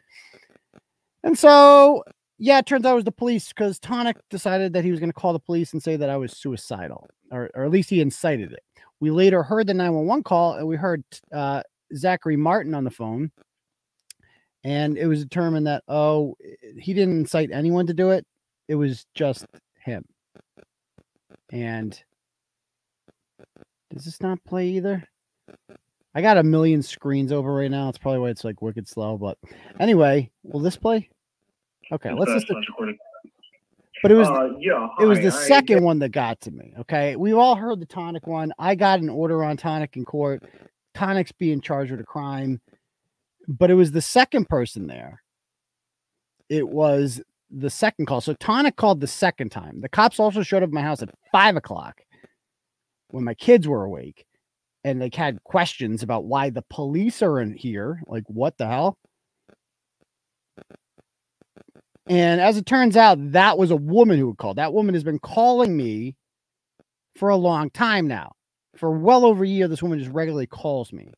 And 1.23 1.37
so 1.37 2.03
yeah, 2.39 2.59
it 2.59 2.65
turns 2.65 2.85
out 2.85 2.93
it 2.93 2.95
was 2.95 3.03
the 3.03 3.11
police 3.11 3.49
because 3.49 3.79
Tonic 3.79 4.17
decided 4.29 4.73
that 4.73 4.83
he 4.83 4.91
was 4.91 4.99
going 4.99 5.09
to 5.09 5.19
call 5.19 5.33
the 5.33 5.39
police 5.39 5.73
and 5.73 5.81
say 5.81 5.95
that 5.95 6.09
I 6.09 6.17
was 6.17 6.33
suicidal, 6.33 7.07
or, 7.31 7.49
or 7.55 7.65
at 7.65 7.71
least 7.71 7.89
he 7.89 7.99
incited 7.99 8.51
it. 8.51 8.63
We 8.99 9.11
later 9.11 9.43
heard 9.43 9.67
the 9.67 9.73
911 9.73 10.23
call 10.23 10.53
and 10.53 10.67
we 10.67 10.75
heard 10.75 11.03
uh, 11.31 11.63
Zachary 11.95 12.37
Martin 12.37 12.73
on 12.73 12.83
the 12.83 12.91
phone. 12.91 13.31
And 14.63 14.97
it 14.97 15.07
was 15.07 15.23
determined 15.23 15.67
that, 15.67 15.83
oh, 15.87 16.35
he 16.77 16.93
didn't 16.93 17.19
incite 17.19 17.51
anyone 17.51 17.87
to 17.87 17.93
do 17.93 18.11
it. 18.11 18.25
It 18.67 18.75
was 18.75 19.05
just 19.15 19.45
him. 19.79 20.03
And 21.51 21.99
does 23.93 24.05
this 24.05 24.21
not 24.21 24.43
play 24.43 24.67
either? 24.69 25.07
I 26.13 26.21
got 26.21 26.37
a 26.37 26.43
million 26.43 26.81
screens 26.81 27.31
over 27.31 27.53
right 27.53 27.71
now. 27.71 27.89
It's 27.89 27.97
probably 27.97 28.19
why 28.19 28.29
it's 28.29 28.43
like 28.43 28.61
wicked 28.61 28.87
slow. 28.87 29.17
But 29.17 29.37
anyway, 29.79 30.31
will 30.43 30.59
this 30.59 30.77
play? 30.77 31.09
Okay, 31.91 32.11
let's 32.11 32.31
just. 32.31 32.47
But 34.03 34.11
it 34.11 34.15
was 34.15 34.27
Uh, 34.27 34.49
yeah, 34.59 34.87
it 34.99 35.05
was 35.05 35.19
hi, 35.19 35.25
the 35.25 35.31
second 35.31 35.83
one 35.83 35.99
that 35.99 36.09
got 36.09 36.39
to 36.41 36.51
me. 36.51 36.73
Okay, 36.79 37.15
we've 37.15 37.37
all 37.37 37.55
heard 37.55 37.79
the 37.79 37.85
tonic 37.85 38.27
one. 38.27 38.51
I 38.59 38.75
got 38.75 38.99
an 38.99 39.09
order 39.09 39.43
on 39.43 39.57
tonic 39.57 39.97
in 39.97 40.05
court. 40.05 40.43
Tonic's 40.93 41.31
being 41.31 41.61
charged 41.61 41.91
with 41.91 41.99
a 41.99 42.03
crime, 42.05 42.61
but 43.47 43.71
it 43.71 43.75
was 43.75 43.91
the 43.91 44.01
second 44.01 44.49
person 44.49 44.87
there. 44.87 45.21
It 46.49 46.67
was 46.67 47.21
the 47.49 47.69
second 47.69 48.05
call. 48.05 48.21
So 48.21 48.33
tonic 48.33 48.75
called 48.75 49.01
the 49.01 49.07
second 49.07 49.49
time. 49.49 49.81
The 49.81 49.89
cops 49.89 50.19
also 50.19 50.43
showed 50.43 50.63
up 50.63 50.69
at 50.69 50.73
my 50.73 50.81
house 50.81 51.01
at 51.01 51.09
five 51.31 51.55
o'clock 51.55 52.01
when 53.09 53.23
my 53.23 53.33
kids 53.33 53.67
were 53.67 53.83
awake, 53.83 54.25
and 54.83 55.01
they 55.01 55.09
had 55.13 55.43
questions 55.43 56.03
about 56.03 56.25
why 56.25 56.49
the 56.49 56.63
police 56.69 57.21
are 57.21 57.39
in 57.39 57.53
here. 57.53 58.01
Like, 58.07 58.23
what 58.27 58.57
the 58.57 58.67
hell? 58.67 58.97
And 62.07 62.39
as 62.39 62.57
it 62.57 62.65
turns 62.65 62.95
out, 62.95 63.17
that 63.33 63.57
was 63.57 63.71
a 63.71 63.75
woman 63.75 64.17
who 64.17 64.33
called. 64.35 64.57
That 64.57 64.73
woman 64.73 64.95
has 64.95 65.03
been 65.03 65.19
calling 65.19 65.75
me 65.75 66.15
for 67.15 67.29
a 67.29 67.35
long 67.35 67.69
time 67.69 68.07
now. 68.07 68.31
For 68.77 68.91
well 68.91 69.25
over 69.25 69.43
a 69.43 69.47
year, 69.47 69.67
this 69.67 69.81
woman 69.83 69.99
just 69.99 70.11
regularly 70.11 70.47
calls 70.47 70.93
me. 70.93 71.11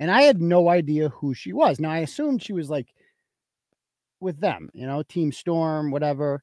And 0.00 0.10
I 0.10 0.22
had 0.22 0.40
no 0.40 0.68
idea 0.68 1.08
who 1.10 1.34
she 1.34 1.52
was. 1.52 1.78
Now, 1.78 1.90
I 1.90 1.98
assumed 1.98 2.42
she 2.42 2.52
was 2.52 2.70
like 2.70 2.88
with 4.20 4.40
them, 4.40 4.70
you 4.72 4.86
know, 4.86 5.02
Team 5.02 5.30
Storm, 5.30 5.90
whatever. 5.90 6.42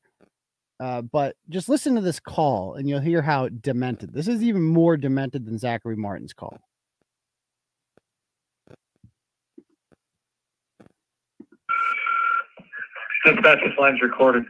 Uh, 0.81 0.99
but 1.03 1.35
just 1.47 1.69
listen 1.69 1.93
to 1.93 2.01
this 2.01 2.19
call 2.19 2.73
and 2.73 2.89
you'll 2.89 2.99
hear 2.99 3.21
how 3.21 3.47
demented. 3.47 4.11
This 4.11 4.27
is 4.27 4.41
even 4.41 4.63
more 4.63 4.97
demented 4.97 5.45
than 5.45 5.59
Zachary 5.59 5.95
Martin's 5.95 6.33
call. 6.33 6.57
Dispatcher's 13.23 13.73
line's 13.79 14.01
recorded. 14.01 14.43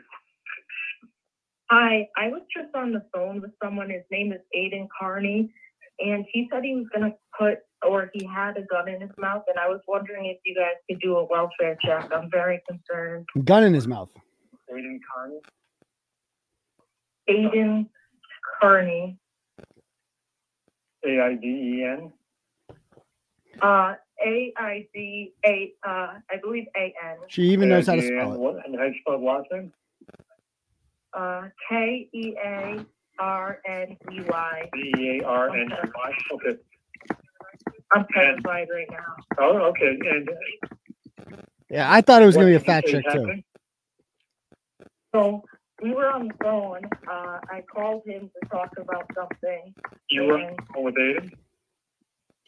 Hi, 1.70 2.08
I 2.16 2.30
was 2.30 2.44
just 2.56 2.74
on 2.76 2.94
the 2.94 3.04
phone 3.14 3.42
with 3.42 3.52
someone. 3.62 3.90
His 3.90 4.04
name 4.10 4.32
is 4.32 4.40
Aidan 4.56 4.88
Kearney, 5.02 5.54
and 6.00 6.26
he 6.32 6.48
said 6.50 6.64
he 6.64 6.76
was 6.76 6.86
gonna 6.94 7.14
put 7.38 7.60
or 7.86 8.10
he 8.14 8.26
had 8.26 8.56
a 8.56 8.62
gun 8.62 8.88
in 8.88 9.02
his 9.02 9.12
mouth, 9.18 9.44
and 9.50 9.60
I 9.60 9.68
was 9.68 9.82
wondering 9.88 10.28
if 10.28 10.38
you 10.46 10.56
guys 10.56 10.76
could 10.90 11.02
do 11.02 11.18
a 11.18 11.26
welfare 11.26 11.78
check. 11.84 12.10
I'm 12.14 12.30
very 12.32 12.62
concerned. 12.70 13.28
Gun 13.44 13.66
in 13.66 13.74
his 13.74 13.88
mouth. 13.88 14.12
Aidan 14.70 15.02
Kearney. 15.14 15.42
Aidan 17.32 17.90
Kearney, 18.62 19.18
A 21.06 21.22
I 21.22 21.36
D 21.36 21.48
E 21.48 21.86
N. 21.86 22.14
uh, 23.62 23.96
A 24.26 24.54
I 24.58 24.88
D 24.94 25.34
A, 25.46 25.74
uh, 25.88 26.16
I 26.32 26.38
believe 26.44 26.66
A 26.78 26.94
N, 27.06 27.18
She 27.28 27.44
even 27.52 27.70
knows 27.70 27.88
how 27.88 27.96
to 27.96 28.02
spell 28.02 28.34
it. 28.34 28.40
What, 28.40 28.66
and 28.66 28.76
how 28.78 28.86
you 28.86 28.96
spell 29.02 29.24
last 29.24 29.48
name? 29.52 29.74
uh, 31.18 31.44
K 31.70 32.10
E 32.14 32.36
A 32.44 32.86
R 33.20 33.60
N 33.68 33.98
E 34.14 34.22
Y. 34.30 34.72
B 34.74 34.94
E 34.98 35.20
A 35.22 35.26
R 35.28 35.50
N 35.56 35.68
E 35.72 35.76
Y. 35.96 36.12
Okay. 36.36 36.60
I'm 37.94 38.06
terrified 38.14 38.70
right 38.74 38.88
now. 38.92 39.16
Oh, 39.40 39.58
okay. 39.72 39.98
And 40.10 40.30
Yeah, 41.70 41.92
I 41.92 42.02
thought 42.02 42.24
it 42.24 42.28
was 42.28 42.38
going 42.38 42.50
to 42.50 42.52
be 42.54 42.58
a 42.58 42.62
did 42.62 42.68
you 42.68 42.76
fact 42.76 42.90
check 42.90 43.10
too. 43.10 43.34
So 45.16 45.44
we 45.82 45.94
were 45.94 46.08
on 46.10 46.28
the 46.30 46.34
phone. 46.44 46.82
Uh, 47.10 47.40
I 47.50 47.62
called 47.74 48.04
him 48.06 48.30
to 48.42 48.50
talk 48.50 48.70
about 48.78 49.06
something. 49.16 49.74
You 50.10 50.24
were 50.24 50.36
and 50.38 50.58
on 50.76 50.84
with 50.84 50.96
Aidan, 50.98 51.32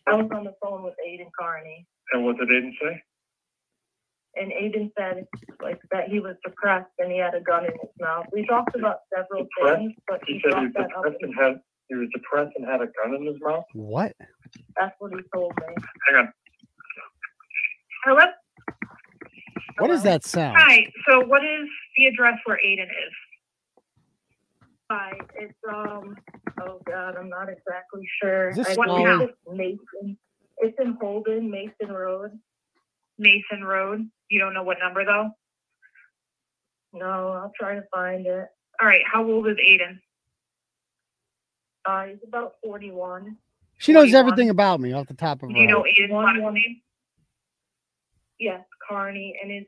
I 0.08 0.16
was 0.16 0.30
on 0.34 0.44
the 0.44 0.54
phone 0.62 0.84
with 0.84 0.96
Aidan 1.06 1.28
Kearney. 1.40 1.88
and 2.14 2.26
what 2.26 2.38
did 2.38 2.50
Aidan 2.52 2.76
say? 2.82 3.02
and 4.36 4.52
Aidan 4.52 4.92
said 4.98 5.28
like 5.62 5.80
that 5.92 6.10
he 6.10 6.20
was 6.20 6.36
depressed 6.44 6.90
and 6.98 7.12
he 7.12 7.20
had 7.20 7.36
a 7.36 7.42
gun 7.42 7.66
in 7.66 7.72
his 7.74 7.92
mouth. 8.02 8.26
We 8.34 8.46
talked 8.48 8.76
about 8.76 9.02
several 9.16 9.44
Depressed? 9.46 9.78
things, 9.80 9.94
but 10.08 10.22
He 10.26 10.34
he 10.34 10.42
said 10.44 10.58
he 10.60 10.66
was 10.66 10.74
brought 10.74 10.90
that 10.90 10.98
up. 10.98 11.04
depressed 11.06 11.22
and 11.24 11.36
had 11.36 11.62
he 11.90 11.96
was 11.96 12.10
depressed 12.14 12.52
and 12.58 12.66
had 12.66 12.82
a 12.82 12.88
gun 12.98 13.14
in 13.16 13.26
his 13.28 13.36
mouth. 13.42 13.66
What? 13.74 14.14
That's 14.80 14.96
what 15.00 15.12
he 15.14 15.20
told 15.34 15.54
me. 15.68 15.76
Hang 16.10 16.16
on. 16.26 16.34
Hello? 18.06 18.26
What 19.80 19.92
is 19.92 20.04
that 20.04 20.24
sound? 20.26 20.58
Hi, 20.58 20.86
so 21.10 21.22
what 21.22 21.44
is 21.44 21.68
the 21.98 22.06
address 22.08 22.40
where 22.46 22.60
Aidan 22.60 22.88
is? 22.88 23.14
Hi, 24.92 25.12
it's 25.36 25.54
um. 25.74 26.16
Oh 26.62 26.80
God, 26.86 27.16
I'm 27.20 27.30
not 27.30 27.50
exactly 27.50 28.08
sure. 28.22 28.52
Is 28.52 28.58
this 28.58 28.68
I 28.68 28.76
What 28.76 28.88
think 28.88 29.08
town? 29.08 29.22
it's 29.22 29.38
Mason. 29.52 30.18
It's 30.60 30.78
in 30.80 30.98
Holden, 31.02 31.50
Mason 31.50 31.94
Road. 31.94 32.32
Mason 33.18 33.64
Road? 33.64 34.08
You 34.30 34.40
don't 34.40 34.54
know 34.54 34.64
what 34.64 34.78
number 34.80 35.06
though? 35.06 35.30
No, 36.94 37.06
I'll 37.34 37.52
try 37.60 37.76
to 37.76 37.84
find 37.94 38.26
it. 38.28 38.48
All 38.82 38.88
right, 38.88 39.02
how 39.12 39.26
old 39.26 39.48
is 39.48 39.58
Aidan? 39.66 40.00
Uh, 41.86 42.06
he's 42.06 42.18
about 42.28 42.54
41. 42.64 43.38
She 43.78 43.94
knows 43.94 44.14
41. 44.14 44.20
everything 44.20 44.50
about 44.50 44.80
me 44.80 44.94
off 44.94 45.08
the 45.08 45.14
top 45.16 45.44
of 45.44 45.50
her 45.50 45.54
Do 45.54 45.60
you 45.62 45.68
know 45.68 45.84
head. 45.84 45.86
Aidan's 45.88 46.12
One, 46.12 46.26
last 46.26 46.42
one. 46.44 46.54
name? 46.56 46.82
Yes, 48.40 48.62
Carney, 48.88 49.36
and 49.42 49.52
his. 49.52 49.64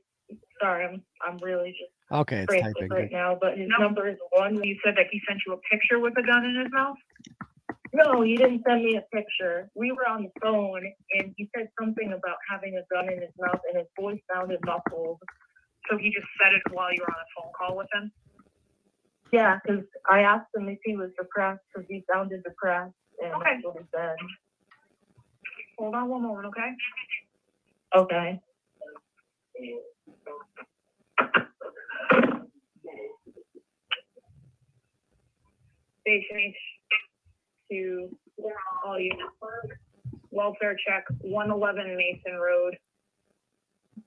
Sorry, 0.61 0.85
I'm 0.85 1.01
I'm 1.25 1.37
really 1.39 1.71
just 1.71 1.91
Okay, 2.11 2.37
it's 2.43 2.45
frantic 2.45 2.73
typing. 2.75 2.89
right 2.89 3.09
Good. 3.09 3.15
now, 3.15 3.37
but 3.39 3.57
his 3.57 3.69
number 3.79 4.07
is 4.07 4.17
one. 4.31 4.61
You 4.63 4.77
said 4.83 4.95
that 4.97 5.07
he 5.11 5.21
sent 5.27 5.41
you 5.45 5.53
a 5.53 5.57
picture 5.71 5.99
with 5.99 6.13
a 6.17 6.23
gun 6.23 6.45
in 6.45 6.55
his 6.55 6.71
mouth? 6.71 6.97
No, 7.93 8.21
he 8.21 8.35
didn't 8.35 8.63
send 8.67 8.83
me 8.83 8.97
a 8.97 9.15
picture. 9.15 9.69
We 9.75 9.91
were 9.91 10.07
on 10.07 10.23
the 10.23 10.31
phone 10.41 10.83
and 11.13 11.33
he 11.37 11.49
said 11.55 11.69
something 11.79 12.11
about 12.11 12.37
having 12.49 12.75
a 12.77 12.83
gun 12.93 13.11
in 13.11 13.21
his 13.21 13.31
mouth 13.39 13.59
and 13.69 13.77
his 13.77 13.87
voice 13.99 14.19
sounded 14.33 14.59
muffled. 14.65 15.19
So 15.89 15.97
he 15.97 16.09
just 16.09 16.27
said 16.41 16.53
it 16.53 16.61
while 16.73 16.91
you 16.91 17.01
were 17.01 17.07
on 17.13 17.15
a 17.15 17.29
phone 17.41 17.51
call 17.57 17.77
with 17.77 17.87
him? 17.93 18.11
Yeah, 19.31 19.59
because 19.63 19.83
I 20.09 20.21
asked 20.21 20.47
him 20.55 20.67
if 20.67 20.79
he 20.83 20.95
was 20.95 21.09
depressed 21.17 21.61
because 21.73 21.87
he 21.89 22.03
sounded 22.11 22.43
depressed 22.43 22.93
and 23.23 23.33
Okay. 23.35 23.51
that's 23.53 23.63
what 23.65 23.77
he 23.79 23.85
said. 23.95 24.15
Hold 25.79 25.95
on 25.95 26.09
one 26.09 26.23
moment, 26.23 26.47
okay? 26.47 26.71
Okay. 27.95 28.41
Station 36.01 36.37
H 36.37 36.55
to 37.71 38.09
all 38.85 38.99
you 38.99 39.11
welfare 40.31 40.75
check, 40.87 41.05
one 41.21 41.49
eleven 41.51 41.97
Mason 41.97 42.37
Road. 42.39 42.77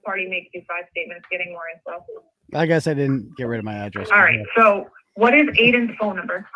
Party 0.05 0.29
makes 0.29 0.49
you 0.55 0.63
five 0.69 0.85
statements, 0.91 1.25
getting 1.31 1.51
more 1.51 1.63
info. 1.75 2.05
I 2.55 2.67
guess 2.67 2.87
I 2.87 2.95
didn't 2.95 3.37
get 3.37 3.45
rid 3.49 3.59
of 3.59 3.65
my 3.65 3.75
address. 3.75 4.09
All 4.13 4.21
right, 4.21 4.41
so 4.57 4.89
what 5.15 5.35
is 5.35 5.49
Aidan's 5.59 5.91
phone 5.99 6.17
number? 6.17 6.47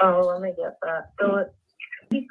Oh, 0.00 0.20
let 0.26 0.40
me 0.40 0.52
get 0.56 0.76
that. 0.82 1.10
So 1.20 1.36
it, 2.10 2.24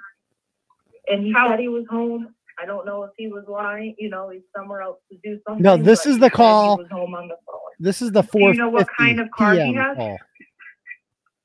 and 1.07 1.23
he 1.25 1.31
How- 1.31 1.49
said 1.49 1.59
he 1.59 1.69
was 1.69 1.85
home. 1.89 2.33
I 2.59 2.65
don't 2.65 2.85
know 2.85 3.03
if 3.03 3.11
he 3.17 3.27
was 3.27 3.43
lying, 3.47 3.95
you 3.99 4.09
know, 4.09 4.29
he's 4.29 4.41
somewhere 4.55 4.81
else 4.81 4.97
to 5.11 5.17
do 5.23 5.39
something. 5.47 5.61
No, 5.63 5.77
this 5.77 6.05
is 6.05 6.17
the 6.19 6.29
call. 6.29 6.77
was 6.77 6.87
home 6.91 7.13
on 7.13 7.27
the 7.27 7.35
phone. 7.45 7.59
This 7.79 8.01
is 8.01 8.11
the 8.11 8.23
Do 8.23 8.39
you 8.39 8.53
know 8.55 8.69
what 8.69 8.87
kind 8.97 9.19
of 9.19 9.29
car 9.31 9.53
he 9.53 9.73
has? 9.73 9.95
call. 9.95 10.17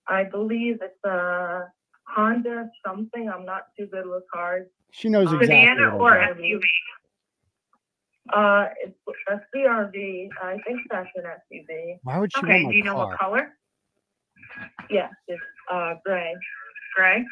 I 0.09 0.25
believe 0.25 0.79
it's 0.83 1.05
a 1.05 1.67
Honda 2.09 2.69
something. 2.87 3.29
I'm 3.29 3.45
not 3.45 3.63
too 3.79 3.87
good 3.87 4.07
with 4.07 4.25
cars. 4.33 4.67
She 4.93 5.09
knows 5.09 5.29
Uh, 5.33 5.37
exactly. 5.39 5.67
Sedan 5.69 6.01
or. 6.01 6.11
SUV? 6.13 6.61
Uh, 8.33 8.67
it's 8.85 8.97
a 9.31 9.41
CRV. 9.55 10.29
I 10.43 10.57
think 10.67 10.81
that's 10.91 11.09
an 11.17 11.25
SUV. 11.25 11.99
Why 12.05 12.19
would 12.19 12.33
she 12.33 12.39
Okay, 12.45 12.65
do 12.65 12.75
you 12.75 12.85
know 12.85 12.95
car? 12.95 13.07
what 13.09 13.19
color? 13.19 13.59
Yes, 14.91 15.11
it's 15.29 15.43
uh 15.73 15.95
gray, 16.05 16.35
Gray? 16.97 17.25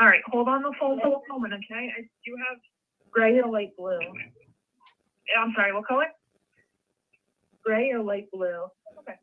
All 0.00 0.06
right, 0.08 0.20
hold 0.26 0.48
on 0.48 0.62
the 0.62 0.72
phone 0.80 1.00
for 1.00 1.22
a 1.28 1.32
moment, 1.32 1.54
okay? 1.54 1.90
I 1.96 2.00
do 2.24 2.32
have, 2.48 2.58
gray 3.14 3.38
or 3.40 3.50
light 3.50 3.70
blue, 3.78 3.98
I'm 5.40 5.52
sorry, 5.56 5.72
what 5.74 5.86
color? 5.86 6.06
gray 7.64 7.90
or 7.92 8.02
light 8.02 8.26
blue. 8.32 8.66
Okay. 9.00 9.14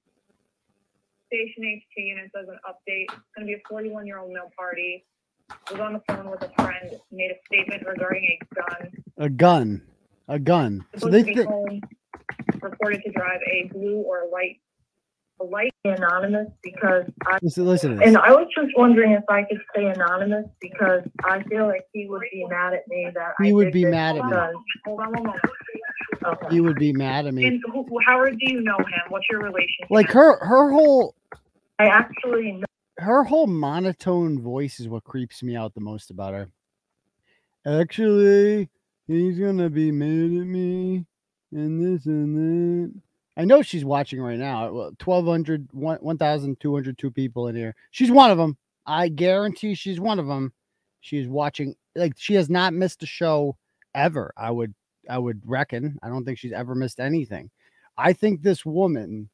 Station 1.28 1.64
HT, 1.64 2.12
and 2.12 2.20
it 2.20 2.32
says 2.36 2.48
an 2.50 2.60
update. 2.68 3.06
It's 3.06 3.22
gonna 3.36 3.48
be 3.48 3.54
a 3.54 3.62
forty-one 3.70 4.08
year 4.08 4.20
old 4.20 4.32
male 4.34 4.52
party. 4.58 5.06
Was 5.72 5.80
on 5.82 5.94
the 5.94 6.02
phone 6.08 6.30
with 6.32 6.42
a 6.44 6.50
friend, 6.62 6.92
made 7.12 7.32
a 7.32 7.36
statement 7.48 7.84
regarding 7.86 8.24
a 8.42 8.56
gun. 8.56 8.92
A 9.18 9.30
gun. 9.30 9.82
A 10.28 10.40
gun. 10.40 10.86
So 10.96 11.10
Supposed 11.10 11.14
they 11.14 11.24
to 11.24 11.26
be 11.26 11.44
home. 11.44 11.82
reported 12.62 13.02
to 13.06 13.12
drive 13.12 13.42
a 13.46 13.70
blue 13.74 13.98
or 13.98 14.22
a 14.22 14.30
light 15.50 15.74
anonymous 15.86 16.48
because 16.64 17.04
I. 17.26 17.40
Listen, 17.42 17.66
listen 17.66 17.90
to 17.92 17.96
this. 17.98 18.08
And 18.08 18.18
I 18.18 18.32
was 18.32 18.48
just 18.56 18.70
wondering 18.78 19.12
if 19.14 19.24
I 19.30 19.44
could 19.44 19.60
stay 19.72 19.86
anonymous 19.88 20.46
because 20.60 21.02
I 21.24 21.44
feel 21.44 21.68
like 21.68 21.82
he 21.94 22.08
would 22.08 22.22
be 22.32 22.46
mad 22.50 22.74
at 22.74 22.88
me 22.88 23.10
that 23.14 23.34
I 23.40 23.46
He 23.46 23.54
would 23.54 23.72
be 23.72 23.86
mad 23.86 24.18
at 24.18 24.24
me. 24.24 24.30
because- 24.30 24.56
Hold 24.86 25.00
on 25.00 25.12
one 25.14 25.24
moment. 25.24 25.42
Okay. 26.24 26.56
You 26.56 26.64
would 26.64 26.78
be 26.78 26.94
mad 26.94 27.26
at 27.26 27.34
me. 27.34 27.46
And 27.46 27.62
who, 27.72 27.86
Howard, 28.06 28.38
do 28.40 28.54
you 28.54 28.62
know 28.62 28.78
him? 28.78 29.02
What's 29.10 29.26
your 29.32 29.40
relationship? 29.40 29.90
Like 29.90 30.12
her, 30.12 30.38
her 30.46 30.72
whole, 30.72 31.16
I 31.80 31.86
actually 31.88 32.52
know. 32.54 32.66
her 33.00 33.24
whole 33.24 33.48
monotone 33.48 34.40
voice 34.42 34.80
is 34.80 34.88
what 34.88 35.04
creeps 35.04 35.42
me 35.42 35.56
out 35.56 35.74
the 35.74 35.82
most 35.82 36.12
about 36.12 36.34
her. 36.34 36.50
Actually, 37.66 38.70
he's 39.08 39.40
gonna 39.40 39.70
be 39.70 39.92
mad 39.92 40.08
at 40.42 40.48
me, 40.48 41.06
and 41.52 41.82
this 41.98 42.06
and 42.06 42.36
that. 42.38 43.02
I 43.42 43.44
know 43.44 43.64
she's 43.64 43.84
watching 43.84 44.22
right 44.22 44.38
now. 44.38 44.72
Well, 44.72 44.92
1,200, 45.04 45.70
1 45.72 45.98
1,202 46.00 47.10
people 47.10 47.48
in 47.48 47.56
here. 47.56 47.74
She's 47.90 48.12
one 48.12 48.30
of 48.30 48.38
them. 48.38 48.56
I 48.86 49.08
guarantee 49.08 49.74
she's 49.74 50.00
one 50.00 50.20
of 50.20 50.28
them. 50.28 50.54
She's 51.00 51.28
watching. 51.28 51.74
Like 51.96 52.14
she 52.18 52.36
has 52.36 52.52
not 52.52 52.76
missed 52.76 53.02
a 53.02 53.08
show 53.08 53.58
ever. 53.96 54.32
I 54.38 54.52
would, 54.52 54.76
I 55.10 55.18
would 55.18 55.42
reckon. 55.44 55.98
I 56.04 56.10
don't 56.10 56.24
think 56.24 56.38
she's 56.38 56.52
ever 56.52 56.76
missed 56.76 57.00
anything. 57.00 57.50
I 57.98 58.14
think 58.14 58.44
this 58.44 58.64
woman 58.64 59.28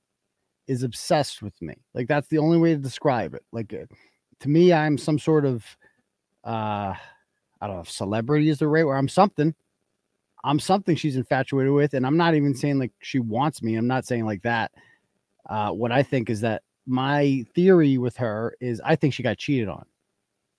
is 0.68 0.84
obsessed 0.84 1.42
with 1.42 1.62
me. 1.62 1.76
Like 1.94 2.08
that's 2.08 2.30
the 2.30 2.38
only 2.38 2.60
way 2.60 2.76
to 2.76 2.80
describe 2.80 3.34
it. 3.34 3.44
Like 3.52 3.74
uh, 3.74 3.94
to 4.40 4.50
me, 4.50 4.72
I'm 4.72 4.98
some 4.98 5.20
sort 5.20 5.44
of 5.46 5.66
uh 6.46 6.94
I 7.60 7.68
don't 7.68 7.76
know 7.76 7.82
if 7.82 7.92
celebrity 7.92 8.48
is 8.48 8.60
the 8.60 8.70
right 8.70 8.86
where 8.86 8.96
I'm 8.96 9.10
something. 9.10 9.54
I'm 10.48 10.60
something 10.60 10.96
she's 10.96 11.18
infatuated 11.18 11.74
with, 11.74 11.94
and 11.94 12.06
I'm 12.06 12.18
not 12.18 12.36
even 12.36 12.56
saying 12.56 12.80
like 12.80 12.94
she 13.00 13.20
wants 13.20 13.62
me. 13.62 13.76
I'm 13.76 13.88
not 13.88 14.06
saying 14.06 14.26
like 14.26 14.44
that. 14.44 14.72
Uh 15.50 15.72
what 15.72 15.92
I 15.92 16.04
think 16.04 16.30
is 16.30 16.42
that 16.42 16.64
my 16.86 17.44
theory 17.54 17.98
with 17.98 18.16
her 18.18 18.56
is 18.62 18.82
I 18.84 18.96
think 18.96 19.14
she 19.14 19.24
got 19.24 19.38
cheated 19.38 19.68
on. 19.68 19.86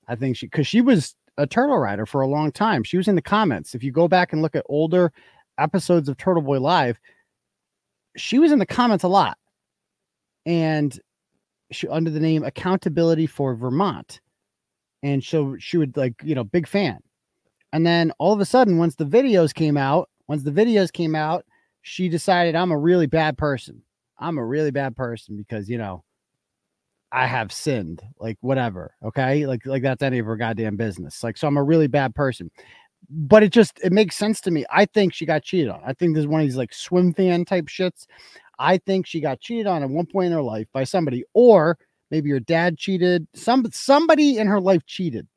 I 0.06 0.14
think 0.16 0.36
she 0.36 0.46
because 0.46 0.66
she 0.66 0.80
was 0.80 1.14
a 1.38 1.46
turtle 1.46 1.78
rider 1.78 2.06
for 2.06 2.20
a 2.20 2.28
long 2.28 2.52
time. 2.52 2.84
She 2.84 2.96
was 2.96 3.08
in 3.08 3.14
the 3.14 3.22
comments. 3.22 3.74
If 3.74 3.82
you 3.82 3.92
go 3.92 4.08
back 4.08 4.32
and 4.32 4.42
look 4.42 4.56
at 4.56 4.64
older 4.68 5.12
episodes 5.58 6.08
of 6.08 6.16
Turtle 6.16 6.42
Boy 6.42 6.60
Live, 6.60 6.98
she 8.16 8.38
was 8.38 8.52
in 8.52 8.58
the 8.58 8.66
comments 8.66 9.04
a 9.04 9.08
lot 9.08 9.38
and 10.44 11.00
she 11.70 11.88
under 11.88 12.10
the 12.10 12.20
name 12.20 12.44
accountability 12.44 13.26
for 13.26 13.54
vermont 13.54 14.20
and 15.02 15.22
so 15.22 15.56
she 15.58 15.76
would 15.76 15.96
like 15.96 16.14
you 16.24 16.34
know 16.34 16.44
big 16.44 16.66
fan 16.66 16.98
and 17.72 17.86
then 17.86 18.12
all 18.18 18.32
of 18.32 18.40
a 18.40 18.44
sudden 18.44 18.78
once 18.78 18.94
the 18.94 19.04
videos 19.04 19.52
came 19.54 19.76
out 19.76 20.08
once 20.28 20.42
the 20.42 20.50
videos 20.50 20.92
came 20.92 21.14
out 21.14 21.44
she 21.82 22.08
decided 22.08 22.54
i'm 22.54 22.70
a 22.72 22.78
really 22.78 23.06
bad 23.06 23.38
person. 23.38 23.82
I'm 24.18 24.38
a 24.38 24.44
really 24.44 24.70
bad 24.72 24.96
person 24.96 25.36
because 25.36 25.68
you 25.70 25.78
know 25.78 26.02
i 27.12 27.26
have 27.26 27.52
sinned 27.52 28.02
like 28.18 28.36
whatever 28.40 28.94
okay? 29.02 29.46
Like 29.46 29.64
like 29.64 29.82
that's 29.82 30.02
any 30.02 30.18
of 30.18 30.26
her 30.26 30.36
goddamn 30.36 30.76
business. 30.76 31.22
Like 31.22 31.36
so 31.36 31.46
i'm 31.46 31.56
a 31.56 31.62
really 31.62 31.86
bad 31.86 32.14
person. 32.14 32.50
But 33.08 33.42
it 33.44 33.52
just 33.52 33.78
it 33.82 33.92
makes 33.92 34.16
sense 34.16 34.40
to 34.42 34.50
me. 34.50 34.66
I 34.70 34.84
think 34.84 35.14
she 35.14 35.24
got 35.24 35.44
cheated 35.44 35.68
on. 35.68 35.80
I 35.86 35.92
think 35.92 36.14
there's 36.14 36.26
one 36.26 36.40
of 36.40 36.46
these 36.46 36.56
like 36.56 36.74
swim 36.74 37.14
fan 37.14 37.44
type 37.44 37.66
shits. 37.66 38.06
I 38.58 38.78
think 38.78 39.06
she 39.06 39.20
got 39.20 39.40
cheated 39.40 39.66
on 39.66 39.82
at 39.82 39.88
one 39.88 40.06
point 40.06 40.26
in 40.26 40.32
her 40.32 40.42
life 40.42 40.66
by 40.72 40.84
somebody, 40.84 41.24
or 41.32 41.78
maybe 42.10 42.30
her 42.30 42.40
dad 42.40 42.76
cheated. 42.76 43.26
Some 43.34 43.64
somebody 43.70 44.38
in 44.38 44.48
her 44.48 44.60
life 44.60 44.84
cheated, 44.84 45.28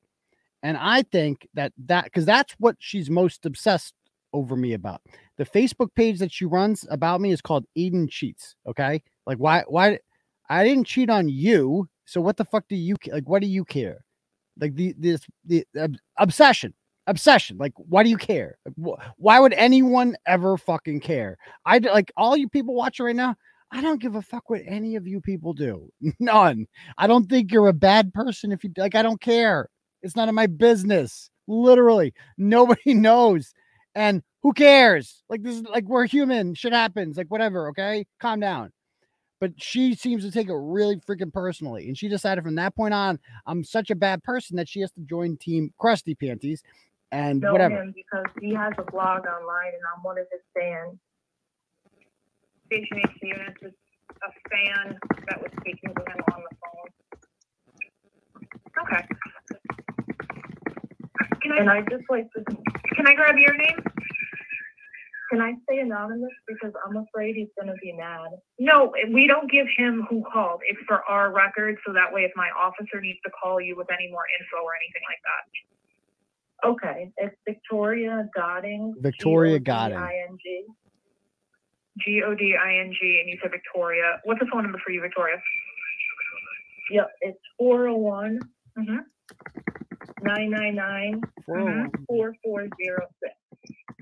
and 0.63 0.77
I 0.77 1.03
think 1.03 1.47
that 1.53 1.73
that 1.85 2.05
because 2.05 2.25
that's 2.25 2.53
what 2.59 2.75
she's 2.79 3.09
most 3.09 3.45
obsessed 3.45 3.93
over 4.33 4.55
me 4.55 4.73
about. 4.73 5.01
The 5.37 5.45
Facebook 5.45 5.93
page 5.95 6.19
that 6.19 6.31
she 6.31 6.45
runs 6.45 6.85
about 6.89 7.21
me 7.21 7.31
is 7.31 7.41
called 7.41 7.65
Eden 7.75 8.07
Cheats. 8.07 8.55
Okay, 8.67 9.01
like 9.25 9.37
why 9.37 9.63
why 9.67 9.99
I 10.49 10.63
didn't 10.63 10.87
cheat 10.87 11.09
on 11.09 11.29
you, 11.29 11.87
so 12.05 12.21
what 12.21 12.37
the 12.37 12.45
fuck 12.45 12.65
do 12.69 12.75
you 12.75 12.95
like? 13.11 13.27
What 13.27 13.41
do 13.41 13.47
you 13.47 13.65
care? 13.65 14.03
Like 14.59 14.75
the 14.75 14.93
this 14.97 15.21
the 15.45 15.65
ob- 15.77 15.95
obsession. 16.17 16.73
Obsession, 17.07 17.57
like, 17.57 17.73
why 17.77 18.03
do 18.03 18.09
you 18.09 18.15
care? 18.15 18.57
Like, 18.63 18.75
wh- 18.77 19.19
why 19.19 19.39
would 19.39 19.53
anyone 19.53 20.15
ever 20.27 20.55
fucking 20.55 20.99
care? 20.99 21.35
I 21.65 21.79
like 21.79 22.11
all 22.15 22.37
you 22.37 22.47
people 22.47 22.75
watching 22.75 23.07
right 23.07 23.15
now. 23.15 23.35
I 23.71 23.81
don't 23.81 23.99
give 23.99 24.15
a 24.15 24.21
fuck 24.21 24.49
what 24.49 24.61
any 24.67 24.95
of 24.95 25.07
you 25.07 25.19
people 25.19 25.53
do. 25.53 25.91
None. 26.19 26.67
I 26.99 27.07
don't 27.07 27.27
think 27.27 27.51
you're 27.51 27.69
a 27.69 27.73
bad 27.73 28.13
person 28.13 28.51
if 28.51 28.63
you 28.63 28.71
like. 28.77 28.93
I 28.93 29.01
don't 29.01 29.19
care. 29.19 29.67
It's 30.03 30.15
none 30.15 30.29
of 30.29 30.35
my 30.35 30.47
business. 30.47 31.29
Literally, 31.47 32.13
nobody 32.37 32.93
knows. 32.93 33.53
And 33.95 34.23
who 34.41 34.53
cares? 34.53 35.23
Like 35.29 35.43
this 35.43 35.55
is 35.55 35.63
like 35.63 35.85
we're 35.85 36.05
human. 36.05 36.53
Shit 36.55 36.73
happens. 36.73 37.17
Like 37.17 37.27
whatever. 37.27 37.69
Okay, 37.69 38.05
calm 38.19 38.39
down. 38.39 38.71
But 39.39 39.53
she 39.57 39.95
seems 39.95 40.23
to 40.23 40.31
take 40.31 40.49
it 40.49 40.55
really 40.55 40.97
freaking 40.97 41.33
personally, 41.33 41.87
and 41.87 41.97
she 41.97 42.07
decided 42.07 42.43
from 42.43 42.55
that 42.55 42.75
point 42.75 42.93
on, 42.93 43.19
I'm 43.47 43.63
such 43.63 43.89
a 43.89 43.95
bad 43.95 44.23
person 44.23 44.55
that 44.57 44.69
she 44.69 44.81
has 44.81 44.91
to 44.91 45.01
join 45.01 45.35
Team 45.37 45.73
Krusty 45.81 46.17
Panties, 46.17 46.61
and 47.11 47.41
know 47.41 47.51
whatever. 47.51 47.81
him 47.81 47.93
because 47.95 48.25
he 48.39 48.53
has 48.53 48.73
a 48.77 48.83
blog 48.91 49.25
online 49.25 49.73
and 49.73 49.81
I'm 49.95 50.03
one 50.03 50.17
of 50.17 50.25
his 50.31 50.41
fans. 50.55 50.97
Station 52.67 52.99
H 52.99 53.09
units 53.21 53.61
is 53.63 53.73
a 54.23 54.31
fan 54.49 54.97
that 55.27 55.41
was 55.41 55.51
speaking 55.59 55.93
to 55.93 56.01
him 56.01 56.23
on 56.33 56.43
the 56.49 56.55
phone. 56.61 56.89
Okay. 58.85 59.05
Can 61.41 61.51
I, 61.51 61.57
and 61.57 61.69
I 61.69 61.81
just 61.81 62.03
like 62.09 62.31
to, 62.33 62.43
can 62.95 63.07
I 63.07 63.13
grab 63.13 63.35
your 63.37 63.55
name? 63.55 63.79
Can 65.31 65.39
I 65.39 65.53
stay 65.63 65.79
anonymous 65.79 66.31
because 66.45 66.73
I'm 66.85 66.97
afraid 66.97 67.35
he's 67.35 67.47
gonna 67.57 67.75
be 67.81 67.93
mad? 67.93 68.31
No, 68.59 68.93
we 69.13 69.27
don't 69.27 69.49
give 69.49 69.65
him 69.77 70.05
who 70.09 70.23
called. 70.31 70.59
It's 70.67 70.79
for 70.85 71.03
our 71.05 71.31
record, 71.31 71.77
so 71.87 71.93
that 71.93 72.11
way 72.11 72.21
if 72.21 72.31
my 72.35 72.49
officer 72.49 72.99
needs 72.99 73.19
to 73.25 73.31
call 73.41 73.61
you 73.61 73.77
with 73.77 73.87
any 73.91 74.11
more 74.11 74.23
info 74.39 74.57
or 74.63 74.73
anything 74.75 75.03
like 75.07 75.21
that. 75.23 76.67
Okay, 76.67 77.11
it's 77.17 77.35
Victoria 77.47 78.27
Godding. 78.35 78.93
Victoria 78.99 79.57
Godding. 79.57 79.97
G-O-D-I-N-G. 79.97 80.65
G-O-D-I-N-G, 81.99 83.19
and 83.21 83.29
you 83.29 83.37
said 83.41 83.51
Victoria. 83.51 84.19
What's 84.25 84.39
the 84.41 84.47
phone 84.51 84.63
number 84.63 84.79
for 84.83 84.91
you, 84.91 85.01
Victoria? 85.01 85.37
Yep, 86.91 87.09
it's 87.21 87.39
four 87.57 87.87
oh 87.87 87.95
one, 87.95 88.39
mm-hmm, 88.77 88.97
nine 90.21 90.49
nine 90.49 90.75
nine, 90.75 91.21
mm-hmm, 91.49 92.03
four 92.07 92.35
four 92.43 92.67
zero 92.81 93.07
six. 93.21 93.33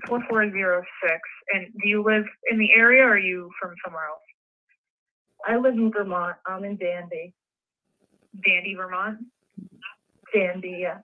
Four 0.06 0.24
four 0.28 0.50
zero 0.50 0.82
six. 1.02 1.20
And 1.54 1.66
do 1.82 1.88
you 1.88 2.02
live 2.02 2.24
in 2.50 2.58
the 2.58 2.72
area 2.72 3.02
or 3.02 3.10
are 3.10 3.18
you 3.18 3.50
from 3.60 3.74
somewhere 3.84 4.06
else? 4.06 4.20
I 5.46 5.56
live 5.56 5.74
in 5.74 5.90
Vermont. 5.90 6.36
I'm 6.46 6.64
in 6.64 6.76
Danby. 6.76 7.34
Danby, 8.44 8.74
Vermont? 8.74 9.18
Danby, 10.32 10.78
yeah. 10.80 10.98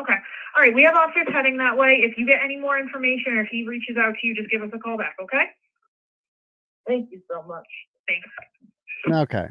Okay. 0.00 0.14
All 0.56 0.62
right. 0.62 0.74
We 0.74 0.82
have 0.84 0.94
officers 0.94 1.28
heading 1.32 1.56
that 1.58 1.76
way. 1.76 2.00
If 2.02 2.16
you 2.16 2.26
get 2.26 2.38
any 2.42 2.56
more 2.56 2.78
information 2.78 3.34
or 3.34 3.40
if 3.42 3.48
he 3.50 3.66
reaches 3.66 3.96
out 3.96 4.14
to 4.20 4.26
you, 4.26 4.34
just 4.34 4.50
give 4.50 4.62
us 4.62 4.70
a 4.72 4.78
call 4.78 4.96
back, 4.96 5.16
okay? 5.22 5.44
Thank 6.86 7.10
you 7.10 7.20
so 7.30 7.42
much. 7.42 7.66
Thanks. 8.08 8.28
Okay. 9.10 9.48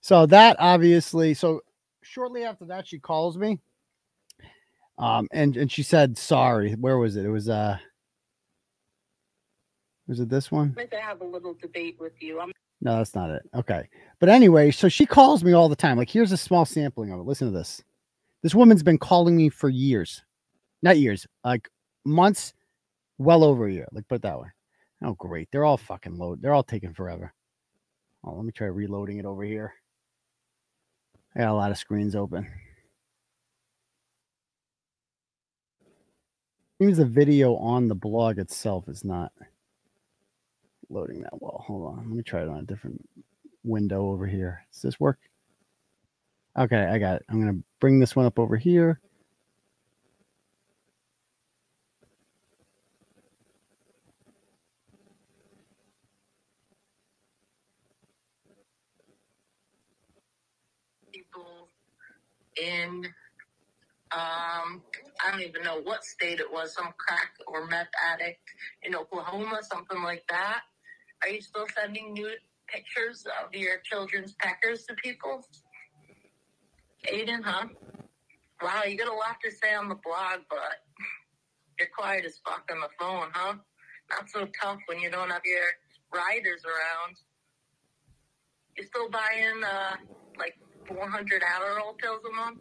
So 0.00 0.26
that 0.26 0.56
obviously, 0.58 1.34
so 1.34 1.62
shortly 2.06 2.44
after 2.44 2.64
that, 2.66 2.86
she 2.86 2.98
calls 2.98 3.36
me. 3.36 3.58
Um, 4.98 5.28
and 5.32 5.56
and 5.56 5.70
she 5.70 5.82
said 5.82 6.16
sorry. 6.16 6.72
Where 6.72 6.98
was 6.98 7.16
it? 7.16 7.26
It 7.26 7.30
was 7.30 7.48
uh 7.48 7.78
was 10.06 10.20
it 10.20 10.28
this 10.28 10.50
one? 10.50 10.74
like 10.76 10.90
to 10.90 11.00
have 11.00 11.20
a 11.20 11.24
little 11.24 11.54
debate 11.54 11.96
with 11.98 12.12
you. 12.20 12.40
I'm 12.40 12.52
No, 12.80 12.98
that's 12.98 13.14
not 13.14 13.30
it. 13.30 13.42
Okay. 13.54 13.88
But 14.20 14.28
anyway, 14.28 14.70
so 14.70 14.88
she 14.88 15.04
calls 15.04 15.42
me 15.42 15.52
all 15.52 15.68
the 15.68 15.76
time. 15.76 15.98
Like, 15.98 16.10
here's 16.10 16.32
a 16.32 16.36
small 16.36 16.64
sampling 16.64 17.12
of 17.12 17.18
it. 17.20 17.24
Listen 17.26 17.50
to 17.52 17.58
this. 17.58 17.82
This 18.42 18.54
woman's 18.54 18.82
been 18.82 18.98
calling 18.98 19.36
me 19.36 19.48
for 19.48 19.68
years. 19.68 20.22
Not 20.82 20.98
years, 20.98 21.26
like 21.42 21.68
months, 22.04 22.54
well 23.18 23.42
over 23.42 23.66
a 23.66 23.72
year. 23.72 23.88
Like, 23.92 24.06
put 24.08 24.16
it 24.16 24.22
that 24.22 24.38
way. 24.38 24.48
Oh, 25.02 25.14
great. 25.14 25.48
They're 25.50 25.64
all 25.64 25.76
fucking 25.76 26.16
load. 26.16 26.40
They're 26.40 26.54
all 26.54 26.62
taking 26.62 26.94
forever. 26.94 27.32
Oh, 28.24 28.34
let 28.34 28.44
me 28.44 28.52
try 28.52 28.68
reloading 28.68 29.18
it 29.18 29.24
over 29.24 29.42
here. 29.42 29.74
I 31.36 31.40
got 31.40 31.50
a 31.50 31.54
lot 31.54 31.70
of 31.70 31.76
screens 31.76 32.16
open. 32.16 32.46
Seems 36.80 36.96
the 36.96 37.04
video 37.04 37.56
on 37.56 37.88
the 37.88 37.94
blog 37.94 38.38
itself 38.38 38.88
is 38.88 39.04
not 39.04 39.32
loading 40.88 41.20
that 41.22 41.42
well. 41.42 41.62
Hold 41.66 41.92
on. 41.92 42.08
Let 42.08 42.16
me 42.16 42.22
try 42.22 42.40
it 42.40 42.48
on 42.48 42.60
a 42.60 42.62
different 42.62 43.06
window 43.64 44.08
over 44.08 44.26
here. 44.26 44.64
Does 44.72 44.80
this 44.80 45.00
work? 45.00 45.18
Okay, 46.58 46.84
I 46.84 46.96
got 46.98 47.16
it. 47.16 47.26
I'm 47.28 47.40
going 47.40 47.54
to 47.54 47.64
bring 47.80 47.98
this 47.98 48.16
one 48.16 48.24
up 48.24 48.38
over 48.38 48.56
here. 48.56 48.98
people 61.16 61.68
in 62.62 63.06
Um, 64.12 64.82
I 65.24 65.30
don't 65.30 65.42
even 65.42 65.62
know 65.64 65.80
what 65.82 66.04
state 66.04 66.40
it 66.40 66.50
was, 66.50 66.74
some 66.74 66.94
crack 66.96 67.32
or 67.46 67.66
meth 67.66 67.90
addict 68.12 68.40
in 68.82 68.94
Oklahoma, 68.96 69.60
something 69.62 70.02
like 70.02 70.24
that. 70.30 70.62
Are 71.22 71.28
you 71.28 71.42
still 71.42 71.66
sending 71.76 72.14
nude 72.14 72.38
pictures 72.68 73.26
of 73.44 73.54
your 73.54 73.78
children's 73.84 74.34
peckers 74.34 74.86
to 74.86 74.94
people? 74.94 75.46
Aidan, 77.08 77.42
huh? 77.44 77.66
Wow, 78.62 78.84
you 78.86 78.96
got 78.96 79.08
a 79.08 79.14
lot 79.14 79.36
to 79.44 79.50
say 79.50 79.74
on 79.74 79.88
the 79.88 79.96
blog, 79.96 80.40
but 80.50 80.84
you're 81.78 81.88
quiet 81.96 82.24
as 82.24 82.40
fuck 82.46 82.68
on 82.72 82.80
the 82.80 82.88
phone, 82.98 83.28
huh? 83.34 83.54
Not 84.10 84.30
so 84.30 84.48
tough 84.62 84.78
when 84.86 85.00
you 85.00 85.10
don't 85.10 85.30
have 85.30 85.42
your 85.44 85.64
riders 86.14 86.62
around. 86.64 87.16
You 88.76 88.84
still 88.84 89.10
buying 89.10 89.64
uh 89.64 89.96
400 90.88 91.42
Adderall 91.42 91.96
pills 91.98 92.20
a 92.30 92.36
month? 92.36 92.60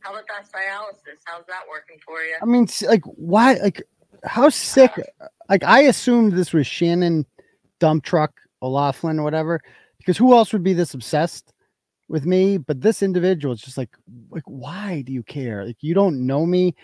How 0.00 0.12
about 0.12 0.24
that 0.28 0.46
dialysis? 0.52 1.18
How's 1.24 1.46
that 1.46 1.62
working 1.68 1.96
for 2.04 2.20
you? 2.20 2.36
I 2.40 2.44
mean, 2.44 2.68
like, 2.86 3.02
why? 3.04 3.54
Like, 3.54 3.82
how 4.24 4.48
sick? 4.48 4.92
Like, 5.48 5.64
I 5.64 5.82
assumed 5.82 6.32
this 6.32 6.52
was 6.52 6.66
Shannon 6.66 7.26
dump 7.80 8.04
truck 8.04 8.32
O'Laughlin 8.62 9.18
or 9.18 9.24
whatever, 9.24 9.60
because 9.98 10.16
who 10.16 10.34
else 10.34 10.52
would 10.52 10.62
be 10.62 10.74
this 10.74 10.94
obsessed 10.94 11.52
with 12.08 12.24
me? 12.24 12.56
But 12.56 12.80
this 12.80 13.02
individual 13.02 13.54
is 13.54 13.60
just 13.60 13.76
like, 13.76 13.90
like, 14.30 14.44
why 14.46 15.02
do 15.02 15.12
you 15.12 15.22
care? 15.22 15.64
Like, 15.64 15.78
you 15.80 15.94
don't 15.94 16.26
know 16.26 16.46
me. 16.46 16.74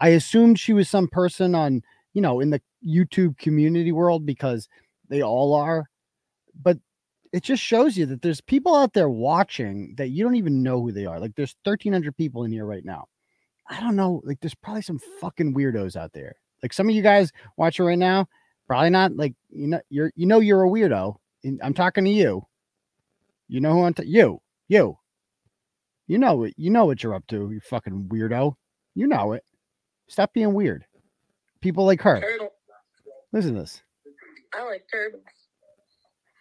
I 0.00 0.08
assumed 0.10 0.58
she 0.58 0.72
was 0.72 0.88
some 0.88 1.08
person 1.08 1.54
on, 1.54 1.82
you 2.14 2.22
know, 2.22 2.40
in 2.40 2.48
the 2.50 2.62
YouTube 2.86 3.36
community 3.36 3.92
world 3.92 4.24
because 4.24 4.68
they 5.10 5.22
all 5.22 5.54
are. 5.54 5.90
But 6.62 6.78
it 7.32 7.42
just 7.42 7.62
shows 7.62 7.96
you 7.96 8.06
that 8.06 8.22
there's 8.22 8.40
people 8.40 8.74
out 8.74 8.92
there 8.92 9.08
watching 9.08 9.94
that 9.96 10.08
you 10.08 10.24
don't 10.24 10.36
even 10.36 10.62
know 10.62 10.80
who 10.80 10.92
they 10.92 11.06
are. 11.06 11.20
Like, 11.20 11.34
there's 11.36 11.54
1,300 11.64 12.16
people 12.16 12.44
in 12.44 12.52
here 12.52 12.66
right 12.66 12.84
now. 12.84 13.06
I 13.68 13.80
don't 13.80 13.96
know. 13.96 14.20
Like, 14.24 14.40
there's 14.40 14.54
probably 14.54 14.82
some 14.82 15.00
fucking 15.20 15.54
weirdos 15.54 15.96
out 15.96 16.12
there. 16.12 16.36
Like 16.62 16.72
some 16.72 16.88
of 16.88 16.94
you 16.94 17.02
guys 17.02 17.32
watching 17.56 17.84
right 17.84 17.98
now, 17.98 18.28
probably 18.66 18.90
not. 18.90 19.16
Like 19.16 19.34
you 19.50 19.68
know, 19.68 19.80
you're 19.88 20.12
you 20.14 20.26
know 20.26 20.40
you're 20.40 20.64
a 20.64 20.68
weirdo. 20.68 21.16
And 21.44 21.60
I'm 21.62 21.74
talking 21.74 22.04
to 22.04 22.10
you. 22.10 22.46
You 23.48 23.60
know 23.60 23.72
who 23.72 23.84
I'm 23.84 23.94
t- 23.94 24.04
you 24.06 24.40
you. 24.68 24.96
You 26.06 26.18
know 26.18 26.44
it. 26.44 26.54
You 26.56 26.70
know 26.70 26.86
what 26.86 27.02
you're 27.02 27.14
up 27.14 27.26
to. 27.28 27.50
You 27.50 27.60
fucking 27.60 28.08
weirdo. 28.08 28.54
You 28.94 29.06
know 29.06 29.32
it. 29.32 29.44
Stop 30.08 30.32
being 30.34 30.52
weird. 30.54 30.84
People 31.60 31.86
like 31.86 32.00
her. 32.02 32.20
Turtle. 32.20 32.50
Listen 33.32 33.54
to 33.54 33.60
this. 33.60 33.82
I 34.54 34.64
like 34.64 34.84
turtles. 34.92 35.22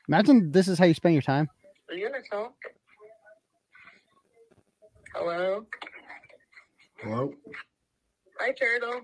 Imagine 0.09 0.51
this 0.51 0.67
is 0.67 0.79
how 0.79 0.85
you 0.85 0.95
spend 0.95 1.13
your 1.13 1.21
time. 1.21 1.47
Are 1.87 1.93
you 1.95 2.09
gonna 2.09 2.23
talk? 2.31 2.53
Hello? 5.13 5.67
Hello? 6.97 7.31
Hi, 8.39 8.51
Turtle. 8.51 9.01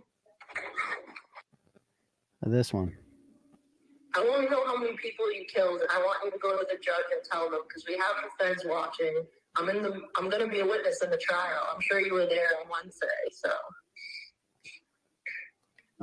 This 2.41 2.73
one. 2.73 2.91
I 4.15 4.21
want 4.21 4.45
to 4.47 4.51
know 4.51 4.65
how 4.65 4.77
many 4.77 4.97
people 4.97 5.31
you 5.31 5.45
killed, 5.45 5.81
I 5.91 5.99
want 5.99 6.17
you 6.25 6.31
to 6.31 6.37
go 6.39 6.57
to 6.57 6.65
the 6.67 6.77
judge 6.77 7.05
and 7.13 7.21
tell 7.31 7.51
them 7.51 7.61
because 7.67 7.83
we 7.87 7.93
have 7.97 8.15
the 8.23 8.43
feds 8.43 8.63
watching. 8.65 9.25
I'm 9.57 9.69
in 9.69 9.83
the. 9.83 10.01
I'm 10.17 10.27
going 10.27 10.43
to 10.43 10.49
be 10.51 10.61
a 10.61 10.65
witness 10.65 11.03
in 11.03 11.11
the 11.11 11.17
trial. 11.17 11.67
I'm 11.71 11.81
sure 11.81 11.99
you 11.99 12.13
were 12.15 12.25
there 12.25 12.47
on 12.63 12.67
Wednesday, 12.71 13.07
so. 13.31 13.49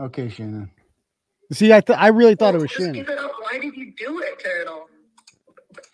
Okay, 0.04 0.28
Shannon. 0.28 0.70
See, 1.52 1.72
I 1.72 1.80
th- 1.80 1.98
I 1.98 2.08
really 2.08 2.36
thought 2.36 2.54
it 2.54 2.60
was 2.60 2.70
Just 2.70 2.78
Shannon. 2.80 2.92
give 2.94 3.08
it 3.08 3.18
up. 3.18 3.32
Why 3.40 3.58
did 3.58 3.74
you 3.76 3.92
do 3.98 4.20
it, 4.20 4.38
Turtle? 4.42 4.88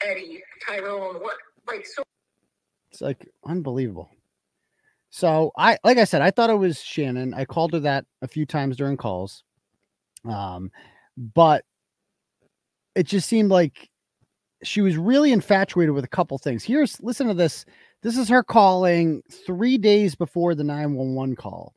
Eddie, 0.05 0.43
Tyrone, 0.67 1.17
what? 1.17 1.37
Like 1.67 1.87
so. 1.87 2.03
It's 2.91 3.01
like 3.01 3.29
unbelievable. 3.47 4.11
So 5.11 5.53
I 5.57 5.79
like 5.85 5.99
I 5.99 6.05
said, 6.05 6.23
I 6.23 6.31
thought 6.31 6.51
it 6.51 6.55
was 6.55 6.81
Shannon. 6.81 7.35
I 7.35 7.45
called 7.45 7.73
her 7.73 7.81
that 7.81 8.05
a 8.23 8.29
few 8.29 8.47
times 8.47 8.77
during 8.77 8.97
calls. 8.97 9.45
Um, 10.29 10.71
but 11.17 11.65
it 12.95 13.07
just 13.07 13.29
seemed 13.29 13.51
like 13.51 13.89
she 14.63 14.81
was 14.81 14.97
really 14.97 15.33
infatuated 15.33 15.95
with 15.95 16.05
a 16.05 16.09
couple 16.09 16.37
things. 16.39 16.65
Here's 16.65 17.01
listen 17.01 17.29
to 17.29 17.35
this. 17.35 17.65
This 18.03 18.17
is 18.17 18.29
her 18.29 18.43
calling 18.43 19.23
three 19.47 19.79
days 19.79 20.15
before 20.15 20.55
the 20.55 20.65
911 20.65 21.37
call. 21.37 21.75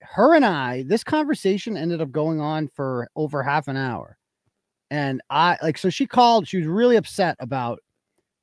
Her 0.00 0.34
and 0.34 0.44
I, 0.44 0.82
this 0.82 1.04
conversation 1.04 1.76
ended 1.76 2.00
up 2.00 2.10
going 2.10 2.40
on 2.40 2.68
for 2.68 3.08
over 3.16 3.42
half 3.42 3.68
an 3.68 3.76
hour. 3.76 4.18
And 4.94 5.20
I 5.28 5.58
like 5.60 5.76
so 5.76 5.90
she 5.90 6.06
called, 6.06 6.46
she 6.46 6.58
was 6.58 6.68
really 6.68 6.94
upset 6.94 7.34
about 7.40 7.80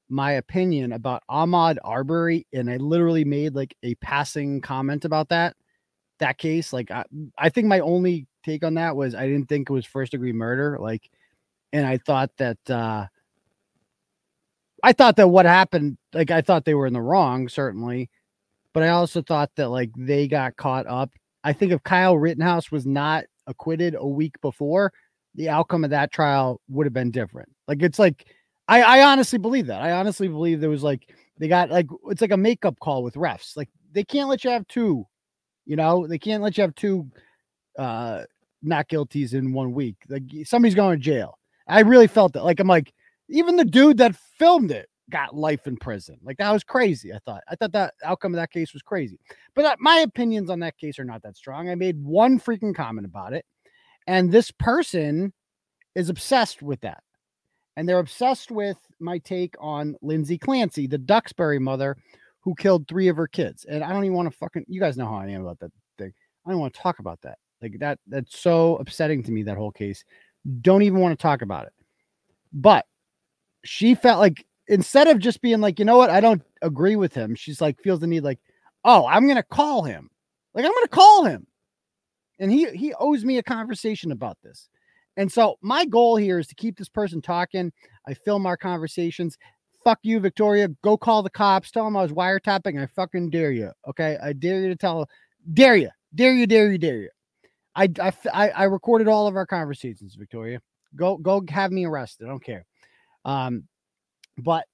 my 0.09 0.33
opinion 0.33 0.91
about 0.91 1.23
Ahmaud 1.29 1.77
Arbery, 1.81 2.45
and 2.51 2.69
I 2.69 2.75
literally 2.75 3.23
made 3.23 3.55
like 3.55 3.73
a 3.83 3.95
passing 3.95 4.59
comment 4.59 5.05
about 5.05 5.29
that 5.29 5.55
that 6.19 6.37
case. 6.37 6.73
Like 6.73 6.91
I, 6.91 7.05
I 7.37 7.47
think 7.47 7.67
my 7.67 7.79
only 7.79 8.27
take 8.43 8.65
on 8.65 8.73
that 8.73 8.97
was 8.97 9.15
I 9.15 9.27
didn't 9.27 9.47
think 9.47 9.69
it 9.69 9.73
was 9.73 9.85
first 9.85 10.11
degree 10.11 10.33
murder. 10.33 10.77
Like, 10.77 11.09
and 11.71 11.87
I 11.87 11.97
thought 11.99 12.31
that 12.35 12.57
uh 12.69 13.05
I 14.83 14.91
thought 14.91 15.15
that 15.15 15.29
what 15.29 15.45
happened, 15.45 15.97
like 16.13 16.31
I 16.31 16.41
thought 16.41 16.65
they 16.65 16.73
were 16.75 16.87
in 16.87 16.91
the 16.91 17.01
wrong, 17.01 17.47
certainly, 17.47 18.09
but 18.73 18.83
I 18.83 18.89
also 18.89 19.21
thought 19.21 19.51
that 19.55 19.69
like 19.69 19.91
they 19.95 20.27
got 20.27 20.57
caught 20.57 20.85
up. 20.85 21.11
I 21.45 21.53
think 21.53 21.71
if 21.71 21.81
Kyle 21.83 22.17
Rittenhouse 22.17 22.73
was 22.73 22.85
not 22.85 23.23
acquitted 23.47 23.95
a 23.97 24.05
week 24.05 24.35
before, 24.41 24.91
the 25.35 25.49
outcome 25.49 25.83
of 25.83 25.89
that 25.89 26.11
trial 26.11 26.61
would 26.69 26.85
have 26.85 26.93
been 26.93 27.11
different. 27.11 27.49
Like 27.67 27.81
it's 27.81 27.99
like 27.99 28.27
I, 28.67 28.81
I 28.81 29.03
honestly 29.03 29.39
believe 29.39 29.67
that. 29.67 29.81
I 29.81 29.91
honestly 29.91 30.27
believe 30.27 30.59
there 30.59 30.69
was 30.69 30.83
like 30.83 31.13
they 31.37 31.47
got 31.47 31.69
like 31.69 31.87
it's 32.07 32.21
like 32.21 32.31
a 32.31 32.37
makeup 32.37 32.79
call 32.79 33.03
with 33.03 33.15
refs. 33.15 33.57
Like 33.57 33.69
they 33.91 34.03
can't 34.03 34.29
let 34.29 34.43
you 34.43 34.49
have 34.51 34.67
two, 34.67 35.05
you 35.65 35.75
know, 35.75 36.07
they 36.07 36.19
can't 36.19 36.43
let 36.43 36.57
you 36.57 36.61
have 36.61 36.75
two 36.75 37.09
uh 37.77 38.23
not 38.61 38.89
guilties 38.89 39.33
in 39.33 39.53
one 39.53 39.73
week. 39.73 39.95
Like 40.07 40.23
somebody's 40.43 40.75
going 40.75 40.97
to 40.97 41.03
jail. 41.03 41.37
I 41.67 41.81
really 41.81 42.07
felt 42.07 42.33
that. 42.33 42.43
Like 42.43 42.59
I'm 42.59 42.67
like, 42.67 42.93
even 43.29 43.55
the 43.55 43.65
dude 43.65 43.97
that 43.97 44.15
filmed 44.15 44.71
it 44.71 44.89
got 45.09 45.35
life 45.35 45.67
in 45.67 45.77
prison. 45.77 46.17
Like 46.23 46.37
that 46.37 46.51
was 46.51 46.63
crazy. 46.63 47.13
I 47.13 47.19
thought. 47.25 47.43
I 47.49 47.55
thought 47.55 47.71
that 47.73 47.93
outcome 48.03 48.33
of 48.33 48.37
that 48.37 48.51
case 48.51 48.73
was 48.73 48.81
crazy. 48.81 49.19
But 49.55 49.65
uh, 49.65 49.75
my 49.79 49.97
opinions 49.97 50.49
on 50.49 50.59
that 50.61 50.77
case 50.77 50.99
are 50.99 51.05
not 51.05 51.21
that 51.23 51.37
strong. 51.37 51.69
I 51.69 51.75
made 51.75 52.01
one 52.03 52.39
freaking 52.39 52.75
comment 52.75 53.05
about 53.05 53.33
it, 53.33 53.45
and 54.11 54.29
this 54.29 54.51
person 54.51 55.31
is 55.95 56.09
obsessed 56.09 56.61
with 56.61 56.81
that 56.81 57.01
and 57.77 57.87
they're 57.87 57.99
obsessed 57.99 58.51
with 58.51 58.75
my 58.99 59.19
take 59.19 59.55
on 59.57 59.95
Lindsay 60.01 60.37
Clancy, 60.37 60.85
the 60.85 60.97
Duxbury 60.97 61.59
mother 61.59 61.95
who 62.41 62.53
killed 62.55 62.89
three 62.89 63.07
of 63.07 63.15
her 63.15 63.27
kids. 63.27 63.63
And 63.63 63.81
I 63.81 63.93
don't 63.93 64.03
even 64.03 64.17
want 64.17 64.29
to 64.29 64.37
fucking 64.37 64.65
you 64.67 64.81
guys 64.81 64.97
know 64.97 65.05
how 65.05 65.15
I 65.15 65.27
am 65.27 65.43
about 65.43 65.59
that 65.59 65.71
thing. 65.97 66.11
I 66.45 66.49
don't 66.49 66.59
want 66.59 66.73
to 66.73 66.79
talk 66.81 66.99
about 66.99 67.21
that. 67.21 67.37
Like 67.61 67.79
that 67.79 67.99
that's 68.05 68.37
so 68.37 68.75
upsetting 68.77 69.23
to 69.23 69.31
me 69.31 69.43
that 69.43 69.55
whole 69.55 69.71
case. 69.71 70.03
Don't 70.59 70.81
even 70.81 70.99
want 70.99 71.17
to 71.17 71.21
talk 71.21 71.41
about 71.41 71.67
it. 71.67 71.73
But 72.51 72.85
she 73.63 73.95
felt 73.95 74.19
like 74.19 74.45
instead 74.67 75.07
of 75.07 75.19
just 75.19 75.41
being 75.41 75.61
like, 75.61 75.79
you 75.79 75.85
know 75.85 75.97
what, 75.97 76.09
I 76.09 76.19
don't 76.19 76.41
agree 76.61 76.97
with 76.97 77.13
him, 77.13 77.33
she's 77.33 77.61
like 77.61 77.79
feels 77.79 78.01
the 78.01 78.07
need 78.07 78.25
like, 78.25 78.39
oh, 78.83 79.07
I'm 79.07 79.25
gonna 79.25 79.41
call 79.41 79.83
him. 79.83 80.09
Like 80.53 80.65
I'm 80.65 80.73
gonna 80.73 80.89
call 80.89 81.23
him. 81.23 81.47
And 82.41 82.51
he 82.51 82.69
he 82.71 82.93
owes 82.99 83.23
me 83.23 83.37
a 83.37 83.43
conversation 83.43 84.11
about 84.11 84.37
this. 84.43 84.67
And 85.15 85.31
so 85.31 85.55
my 85.61 85.85
goal 85.85 86.17
here 86.17 86.39
is 86.39 86.47
to 86.47 86.55
keep 86.55 86.77
this 86.77 86.89
person 86.89 87.21
talking. 87.21 87.71
I 88.07 88.13
film 88.13 88.45
our 88.45 88.57
conversations. 88.57 89.37
Fuck 89.83 89.99
you, 90.03 90.19
Victoria. 90.19 90.69
Go 90.83 90.97
call 90.97 91.23
the 91.23 91.29
cops. 91.29 91.71
Tell 91.71 91.85
them 91.85 91.95
I 91.95 92.01
was 92.01 92.11
wiretapping. 92.11 92.81
I 92.81 92.87
fucking 92.87 93.29
dare 93.29 93.51
you. 93.51 93.71
Okay. 93.87 94.17
I 94.21 94.33
dare 94.33 94.61
you 94.61 94.69
to 94.69 94.75
tell, 94.75 95.07
dare 95.53 95.75
you, 95.75 95.89
dare 96.15 96.33
you, 96.33 96.47
dare 96.47 96.71
you, 96.71 96.77
dare 96.77 96.97
you. 96.97 97.09
I 97.75 97.89
I 98.33 98.49
I 98.49 98.63
recorded 98.65 99.07
all 99.07 99.27
of 99.27 99.35
our 99.35 99.45
conversations, 99.45 100.15
Victoria. 100.15 100.59
Go, 100.95 101.17
go 101.17 101.43
have 101.49 101.71
me 101.71 101.85
arrested. 101.85 102.25
I 102.25 102.29
don't 102.29 102.43
care. 102.43 102.65
Um, 103.23 103.63
but 104.37 104.65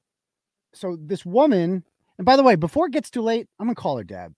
so 0.74 0.98
this 1.00 1.26
woman, 1.26 1.84
and 2.18 2.26
by 2.26 2.36
the 2.36 2.44
way, 2.44 2.56
before 2.56 2.88
it 2.88 2.94
gets 2.94 3.10
too 3.10 3.22
late, 3.22 3.48
I'm 3.60 3.68
gonna 3.68 3.76
call 3.76 3.98
her 3.98 4.04
dad. 4.04 4.34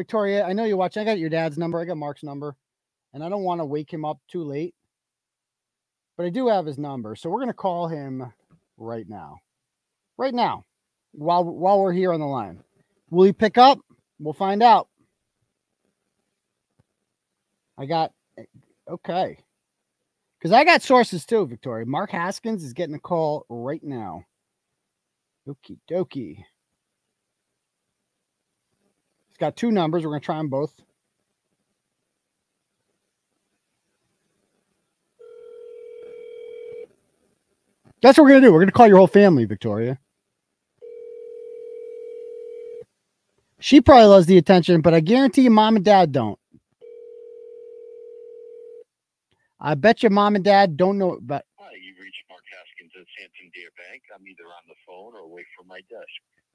Victoria, 0.00 0.44
I 0.44 0.52
know 0.52 0.64
you're 0.64 0.76
watching. 0.76 1.02
I 1.02 1.04
got 1.04 1.18
your 1.18 1.30
dad's 1.30 1.58
number. 1.58 1.80
I 1.80 1.84
got 1.84 1.96
Mark's 1.96 2.22
number, 2.22 2.56
and 3.12 3.22
I 3.22 3.28
don't 3.28 3.44
want 3.44 3.60
to 3.60 3.64
wake 3.64 3.92
him 3.92 4.04
up 4.04 4.18
too 4.28 4.44
late 4.44 4.74
but 6.20 6.26
I 6.26 6.28
do 6.28 6.48
have 6.48 6.66
his 6.66 6.76
number. 6.76 7.16
So 7.16 7.30
we're 7.30 7.38
going 7.38 7.48
to 7.48 7.54
call 7.54 7.88
him 7.88 8.30
right 8.76 9.08
now. 9.08 9.38
Right 10.18 10.34
now. 10.34 10.66
While 11.12 11.44
while 11.44 11.80
we're 11.80 11.94
here 11.94 12.12
on 12.12 12.20
the 12.20 12.26
line. 12.26 12.62
Will 13.08 13.24
he 13.24 13.32
pick 13.32 13.56
up? 13.56 13.78
We'll 14.18 14.34
find 14.34 14.62
out. 14.62 14.88
I 17.78 17.86
got 17.86 18.12
eh, 18.38 18.42
okay. 18.86 19.38
Cuz 20.42 20.52
I 20.52 20.64
got 20.64 20.82
sources 20.82 21.24
too, 21.24 21.46
Victoria. 21.46 21.86
Mark 21.86 22.10
Haskins 22.10 22.64
is 22.64 22.74
getting 22.74 22.96
a 22.96 23.00
call 23.00 23.46
right 23.48 23.82
now. 23.82 24.26
Okie 25.48 25.78
dokie. 25.90 26.44
Got 29.40 29.56
two 29.56 29.72
numbers. 29.72 30.04
We're 30.04 30.10
going 30.10 30.20
to 30.20 30.26
try 30.26 30.36
them 30.38 30.48
both. 30.48 30.74
That's 38.02 38.16
what 38.16 38.24
we're 38.24 38.30
gonna 38.30 38.46
do. 38.46 38.52
We're 38.52 38.60
gonna 38.60 38.72
call 38.72 38.88
your 38.88 38.96
whole 38.96 39.06
family, 39.06 39.44
Victoria. 39.44 39.98
She 43.58 43.82
probably 43.82 44.06
loves 44.06 44.26
the 44.26 44.38
attention, 44.38 44.80
but 44.80 44.94
I 44.94 45.00
guarantee 45.00 45.42
you, 45.42 45.50
mom 45.50 45.76
and 45.76 45.84
dad 45.84 46.12
don't. 46.12 46.38
I 49.60 49.74
bet 49.74 50.02
your 50.02 50.10
mom 50.10 50.34
and 50.36 50.44
dad 50.44 50.78
don't 50.78 50.96
know. 50.96 51.18
But 51.20 51.44
Hi, 51.58 51.72
you've 51.76 51.98
reached 52.00 52.24
Mark 52.30 52.40
Haskins 52.48 52.92
at 52.96 53.04
Santander 53.20 53.68
Bank. 53.76 54.02
I'm 54.14 54.26
either 54.26 54.44
on 54.44 54.64
the 54.66 54.74
phone 54.86 55.12
or 55.14 55.20
away 55.20 55.44
from 55.54 55.68
my 55.68 55.80
desk. 55.90 56.08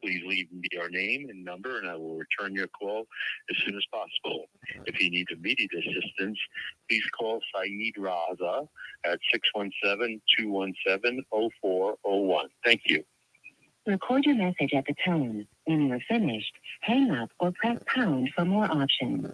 Please 0.06 0.22
leave 0.28 0.52
me 0.52 0.68
your 0.72 0.88
name 0.88 1.30
and 1.32 1.44
number, 1.44 1.80
and 1.80 1.89
I 1.89 1.96
will 1.96 2.18
return 2.18 2.54
your 2.54 2.68
call 2.68 3.08
as 3.50 3.58
soon 3.65 3.76
as 3.76 3.84
possible. 3.91 4.46
If 4.86 5.02
you 5.02 5.10
need 5.10 5.26
immediate 5.32 5.72
assistance, 5.74 6.38
please 6.88 7.02
call 7.18 7.41
Saeed 7.56 7.96
Raza 7.98 8.68
at 9.04 9.18
617-217-0401. 10.39 12.44
Thank 12.63 12.82
you. 12.86 13.04
Record 13.88 14.26
your 14.26 14.36
message 14.36 14.74
at 14.76 14.86
the 14.86 14.94
tone. 15.04 15.48
When 15.65 15.88
you 15.88 15.96
are 15.96 16.02
finished, 16.08 16.54
hang 16.82 17.10
up 17.10 17.32
or 17.39 17.52
press 17.54 17.82
pound 17.88 18.30
for 18.36 18.46
more 18.46 18.65
options. 18.65 19.28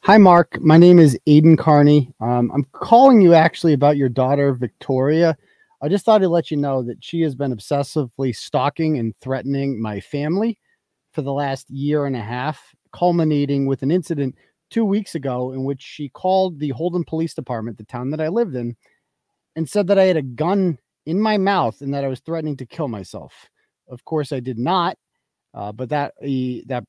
hi, 0.00 0.18
Mark. 0.18 0.60
My 0.60 0.76
name 0.76 0.98
is 0.98 1.16
Aidan 1.28 1.56
Kearney. 1.56 2.12
Um, 2.20 2.50
I'm 2.52 2.64
calling 2.72 3.20
you 3.20 3.34
actually 3.34 3.74
about 3.74 3.96
your 3.96 4.08
daughter 4.08 4.54
Victoria. 4.54 5.36
I 5.82 5.88
just 5.88 6.04
thought 6.04 6.22
I'd 6.22 6.28
let 6.28 6.50
you 6.50 6.56
know 6.56 6.82
that 6.82 7.02
she 7.02 7.22
has 7.22 7.34
been 7.34 7.54
obsessively 7.54 8.34
stalking 8.34 8.98
and 8.98 9.14
threatening 9.20 9.82
my 9.82 9.98
family 10.00 10.58
for 11.12 11.22
the 11.22 11.32
last 11.32 11.68
year 11.70 12.06
and 12.06 12.14
a 12.14 12.20
half, 12.20 12.72
culminating 12.92 13.66
with 13.66 13.82
an 13.82 13.90
incident 13.90 14.36
two 14.70 14.84
weeks 14.84 15.16
ago 15.16 15.52
in 15.52 15.64
which 15.64 15.82
she 15.82 16.08
called 16.08 16.60
the 16.60 16.70
Holden 16.70 17.04
Police 17.04 17.34
Department, 17.34 17.78
the 17.78 17.84
town 17.84 18.10
that 18.10 18.20
I 18.20 18.28
lived 18.28 18.54
in, 18.54 18.76
and 19.56 19.68
said 19.68 19.88
that 19.88 19.98
I 19.98 20.04
had 20.04 20.16
a 20.16 20.22
gun 20.22 20.78
in 21.04 21.20
my 21.20 21.36
mouth 21.36 21.80
and 21.80 21.92
that 21.92 22.04
I 22.04 22.08
was 22.08 22.20
threatening 22.20 22.56
to 22.58 22.66
kill 22.66 22.88
myself. 22.88 23.32
Of 23.88 24.04
course, 24.04 24.32
I 24.32 24.38
did 24.38 24.58
not, 24.58 24.96
uh, 25.52 25.72
but 25.72 25.88
that 25.88 26.14
uh, 26.22 26.62
that 26.66 26.84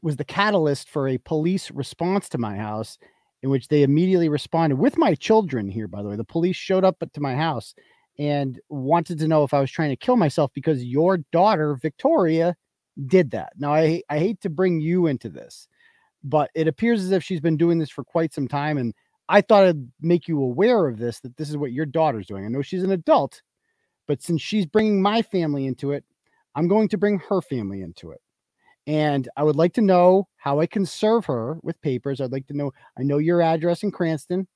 was 0.00 0.16
the 0.16 0.24
catalyst 0.24 0.88
for 0.88 1.08
a 1.08 1.18
police 1.18 1.72
response 1.72 2.28
to 2.30 2.38
my 2.38 2.56
house, 2.56 2.98
in 3.44 3.50
which 3.50 3.68
they 3.68 3.82
immediately 3.82 4.30
responded 4.30 4.76
with 4.76 4.96
my 4.96 5.14
children. 5.14 5.68
Here, 5.68 5.86
by 5.86 6.02
the 6.02 6.08
way, 6.08 6.16
the 6.16 6.24
police 6.24 6.56
showed 6.56 6.82
up 6.82 6.96
to 7.12 7.20
my 7.20 7.34
house 7.34 7.74
and 8.18 8.58
wanted 8.70 9.18
to 9.18 9.28
know 9.28 9.44
if 9.44 9.52
I 9.52 9.60
was 9.60 9.70
trying 9.70 9.90
to 9.90 9.96
kill 9.96 10.16
myself 10.16 10.50
because 10.54 10.82
your 10.82 11.18
daughter 11.30 11.74
Victoria 11.74 12.56
did 13.06 13.32
that. 13.32 13.52
Now, 13.58 13.74
I 13.74 14.02
I 14.08 14.18
hate 14.18 14.40
to 14.40 14.48
bring 14.48 14.80
you 14.80 15.08
into 15.08 15.28
this, 15.28 15.68
but 16.24 16.50
it 16.54 16.68
appears 16.68 17.04
as 17.04 17.10
if 17.10 17.22
she's 17.22 17.42
been 17.42 17.58
doing 17.58 17.78
this 17.78 17.90
for 17.90 18.02
quite 18.02 18.32
some 18.32 18.48
time 18.48 18.78
and 18.78 18.94
I 19.28 19.42
thought 19.42 19.64
I'd 19.64 19.90
make 20.00 20.26
you 20.26 20.40
aware 20.40 20.86
of 20.86 20.98
this 20.98 21.20
that 21.20 21.36
this 21.36 21.50
is 21.50 21.56
what 21.58 21.72
your 21.72 21.86
daughter's 21.86 22.26
doing. 22.26 22.46
I 22.46 22.48
know 22.48 22.62
she's 22.62 22.82
an 22.82 22.92
adult, 22.92 23.42
but 24.06 24.22
since 24.22 24.40
she's 24.40 24.64
bringing 24.64 25.02
my 25.02 25.20
family 25.20 25.66
into 25.66 25.92
it, 25.92 26.04
I'm 26.54 26.68
going 26.68 26.88
to 26.88 26.98
bring 26.98 27.18
her 27.28 27.42
family 27.42 27.82
into 27.82 28.10
it. 28.10 28.22
And 28.86 29.28
I 29.36 29.42
would 29.42 29.56
like 29.56 29.72
to 29.74 29.80
know 29.80 30.28
how 30.36 30.60
I 30.60 30.66
can 30.66 30.84
serve 30.84 31.24
her 31.26 31.58
with 31.62 31.80
papers. 31.80 32.20
I'd 32.20 32.32
like 32.32 32.46
to 32.48 32.56
know, 32.56 32.72
I 32.98 33.02
know 33.02 33.18
your 33.18 33.40
address 33.40 33.82
in 33.82 33.90
Cranston, 33.90 34.46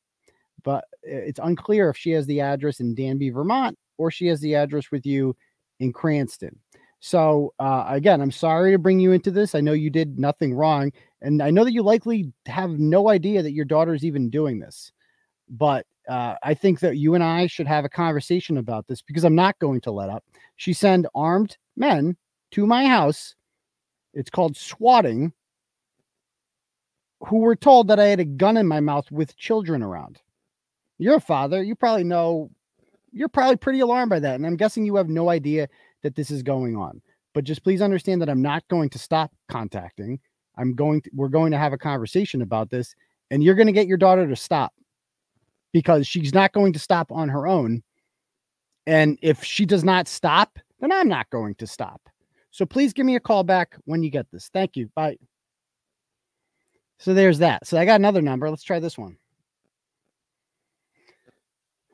but 0.65 0.85
it's 1.03 1.41
unclear 1.43 1.89
if 1.89 1.97
she 1.97 2.11
has 2.11 2.27
the 2.27 2.41
address 2.41 2.81
in 2.81 2.95
Danby, 2.95 3.31
Vermont, 3.31 3.79
or 3.97 4.11
she 4.11 4.27
has 4.27 4.41
the 4.41 4.55
address 4.55 4.91
with 4.91 5.07
you 5.07 5.35
in 5.81 5.93
Cranston. 5.93 6.59
So 7.01 7.55
uh, 7.59 7.87
again, 7.89 8.21
I'm 8.21 8.31
sorry 8.31 8.73
to 8.73 8.79
bring 8.79 9.01
you 9.01 9.13
into 9.13 9.31
this. 9.31 9.55
I 9.55 9.61
know 9.61 9.73
you 9.73 9.89
did 9.89 10.19
nothing 10.19 10.53
wrong, 10.53 10.93
and 11.23 11.43
I 11.43 11.51
know 11.51 11.65
that 11.65 11.73
you 11.73 11.83
likely 11.83 12.33
have 12.47 12.71
no 12.71 13.09
idea 13.09 13.43
that 13.43 13.53
your 13.53 13.65
daughter's 13.65 14.05
even 14.05 14.31
doing 14.31 14.59
this. 14.59 14.93
But 15.49 15.87
uh, 16.09 16.35
I 16.43 16.55
think 16.55 16.81
that 16.81 16.97
you 16.97 17.15
and 17.15 17.23
I 17.23 17.47
should 17.47 17.67
have 17.67 17.85
a 17.85 17.89
conversation 17.89 18.59
about 18.59 18.87
this 18.87 19.03
because 19.03 19.25
I'm 19.25 19.35
not 19.35 19.59
going 19.59 19.81
to 19.83 19.91
let 19.91 20.11
up. 20.11 20.25
She 20.57 20.73
sent 20.73 21.07
armed 21.15 21.57
men 21.77 22.17
to 22.53 22.67
my 22.67 22.87
house. 22.87 23.35
It's 24.15 24.31
called 24.31 24.57
swatting. 24.57 25.33
Who 27.27 27.39
were 27.39 27.57
told 27.57 27.89
that 27.89 27.99
I 27.99 28.07
had 28.07 28.21
a 28.21 28.25
gun 28.25 28.57
in 28.57 28.67
my 28.67 28.81
mouth 28.81 29.11
with 29.11 29.37
children 29.37 29.83
around. 29.83 30.21
You're 30.99 31.17
a 31.17 31.21
father. 31.21 31.63
You 31.63 31.75
probably 31.75 32.05
know. 32.05 32.51
You're 33.11 33.29
probably 33.29 33.57
pretty 33.57 33.81
alarmed 33.81 34.11
by 34.11 34.21
that, 34.21 34.35
and 34.35 34.47
I'm 34.47 34.57
guessing 34.57 34.85
you 34.85 34.97
have 34.97 35.09
no 35.09 35.31
idea 35.31 35.69
that 36.03 36.15
this 36.15 36.31
is 36.31 36.43
going 36.43 36.77
on. 36.77 37.01
But 37.35 37.45
just 37.45 37.65
please 37.65 37.83
understand 37.83 38.21
that 38.21 38.29
I'm 38.29 38.43
not 38.43 38.67
going 38.69 38.91
to 38.91 38.99
stop 38.99 39.33
contacting. 39.49 40.21
I'm 40.59 40.75
going 40.75 41.01
to, 41.03 41.11
we're 41.15 41.29
going 41.29 41.53
to 41.53 41.59
have 41.59 41.73
a 41.73 41.79
conversation 41.79 42.43
about 42.43 42.69
this, 42.69 42.95
and 43.31 43.43
you're 43.43 43.55
going 43.55 43.67
to 43.67 43.73
get 43.73 43.87
your 43.87 43.97
daughter 43.97 44.29
to 44.29 44.37
stop 44.37 44.75
because 45.73 46.07
she's 46.07 46.35
not 46.35 46.53
going 46.53 46.73
to 46.73 46.79
stop 46.79 47.11
on 47.11 47.29
her 47.29 47.47
own. 47.47 47.83
And 48.87 49.19
if 49.23 49.43
she 49.43 49.67
does 49.67 49.85
not 49.85 50.09
stop, 50.09 50.59
then 50.81 50.93
I'm 50.93 51.09
not 51.09 51.31
going 51.31 51.55
to 51.57 51.67
stop. 51.67 52.09
So 52.59 52.67
please 52.67 52.93
give 52.93 53.07
me 53.07 53.15
a 53.15 53.21
call 53.21 53.45
back 53.45 53.77
when 53.85 54.03
you 54.03 54.11
get 54.11 54.27
this. 54.33 54.51
Thank 54.53 54.75
you. 54.75 54.91
Bye. 54.97 55.17
So 56.99 57.15
there's 57.15 57.39
that. 57.39 57.65
So 57.69 57.79
I 57.79 57.85
got 57.85 58.01
another 58.01 58.21
number. 58.21 58.51
Let's 58.51 58.65
try 58.65 58.81
this 58.81 58.99
one. 58.99 59.17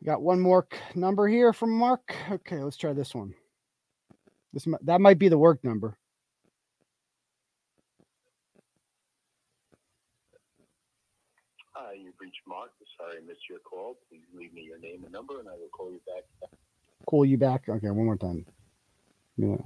Got 0.07 0.23
one 0.23 0.41
more 0.41 0.67
number 0.95 1.29
here 1.29 1.53
from 1.53 1.71
Mark. 1.71 2.17
Okay, 2.31 2.63
let's 2.63 2.79
try 2.79 2.95
this 2.95 3.15
one. 3.15 3.35
This 4.55 4.67
that 4.85 5.03
might 5.03 5.19
be 5.19 5.29
the 5.29 5.37
work 5.37 5.63
number. 5.65 5.99
Hi, 11.73 11.93
you've 11.93 12.15
reached 12.19 12.41
Mark. 12.49 12.71
Sorry 12.97 13.19
I 13.19 13.27
missed 13.27 13.51
your 13.51 13.59
call. 13.59 13.99
Please 14.09 14.25
leave 14.35 14.55
me 14.55 14.63
your 14.63 14.79
name 14.79 15.05
and 15.05 15.13
number, 15.13 15.41
and 15.41 15.49
I 15.51 15.53
will 15.53 15.69
call 15.77 15.91
you 15.91 16.01
back. 16.07 16.51
Call 17.05 17.27
you 17.27 17.37
back. 17.37 17.69
Okay, 17.69 17.91
one 17.91 18.07
more 18.07 18.17
time. 18.17 18.47
Yeah. 19.37 19.57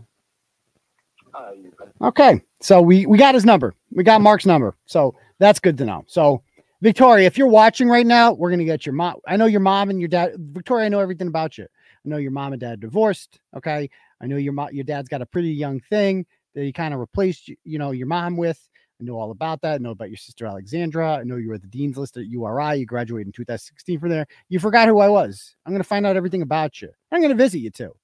Okay, 2.01 2.40
so 2.61 2.81
we 2.81 3.07
we 3.07 3.18
got 3.18 3.35
his 3.35 3.44
number. 3.44 3.74
We 3.92 4.05
got 4.05 4.20
Mark's 4.20 4.46
number. 4.46 4.77
So 4.87 5.14
that's 5.38 5.61
good 5.61 5.77
to 5.79 5.85
know. 5.85 6.05
So 6.07 6.42
Victoria, 6.81 7.27
if 7.27 7.37
you're 7.37 7.48
watching 7.48 7.88
right 7.88 8.07
now, 8.07 8.33
we're 8.33 8.51
gonna 8.51 8.64
get 8.64 8.87
your 8.87 8.94
mom. 8.94 9.16
I 9.27 9.37
know 9.37 9.46
your 9.46 9.61
mom 9.61 9.90
and 9.90 10.01
your 10.01 10.09
dad. 10.09 10.35
Victoria, 10.38 10.87
I 10.87 10.88
know 10.88 11.01
everything 11.01 11.29
about 11.29 11.59
you. 11.59 11.64
I 11.64 12.09
know 12.09 12.18
your 12.18 12.31
mom 12.31 12.53
and 12.53 12.61
dad 12.61 12.81
divorced. 12.81 13.40
Okay, 13.57 13.90
I 14.20 14.27
know 14.27 14.37
your 14.37 14.53
mom. 14.53 14.68
Your 14.72 14.85
dad's 14.85 15.09
got 15.09 15.22
a 15.22 15.27
pretty 15.27 15.51
young 15.51 15.81
thing 15.81 16.24
that 16.55 16.62
he 16.62 16.72
kind 16.72 16.94
of 16.94 17.01
replaced. 17.01 17.48
You, 17.64 17.79
know 17.79 17.90
your 17.90 18.07
mom 18.07 18.37
with. 18.37 18.68
I 19.01 19.05
know 19.05 19.18
all 19.18 19.31
about 19.31 19.61
that. 19.62 19.74
I 19.74 19.79
know 19.79 19.90
about 19.90 20.11
your 20.11 20.16
sister 20.16 20.46
Alexandra. 20.46 21.18
I 21.18 21.22
know 21.22 21.37
you 21.37 21.48
were 21.48 21.55
at 21.55 21.62
the 21.62 21.68
dean's 21.68 21.96
list 21.96 22.16
at 22.16 22.27
URI. 22.27 22.79
You 22.79 22.87
graduated 22.87 23.29
in 23.29 23.33
2016 23.33 24.01
from 24.01 24.09
there. 24.09 24.27
You 24.48 24.59
forgot 24.59 24.88
who 24.88 25.01
I 25.01 25.09
was. 25.09 25.57
I'm 25.66 25.72
gonna 25.72 25.85
find 25.85 26.07
out 26.07 26.16
everything 26.16 26.42
about 26.42 26.81
you. 26.81 26.90
I'm 27.11 27.22
gonna 27.22 27.35
visit 27.35 27.59
you 27.59 27.70
too. 27.70 27.94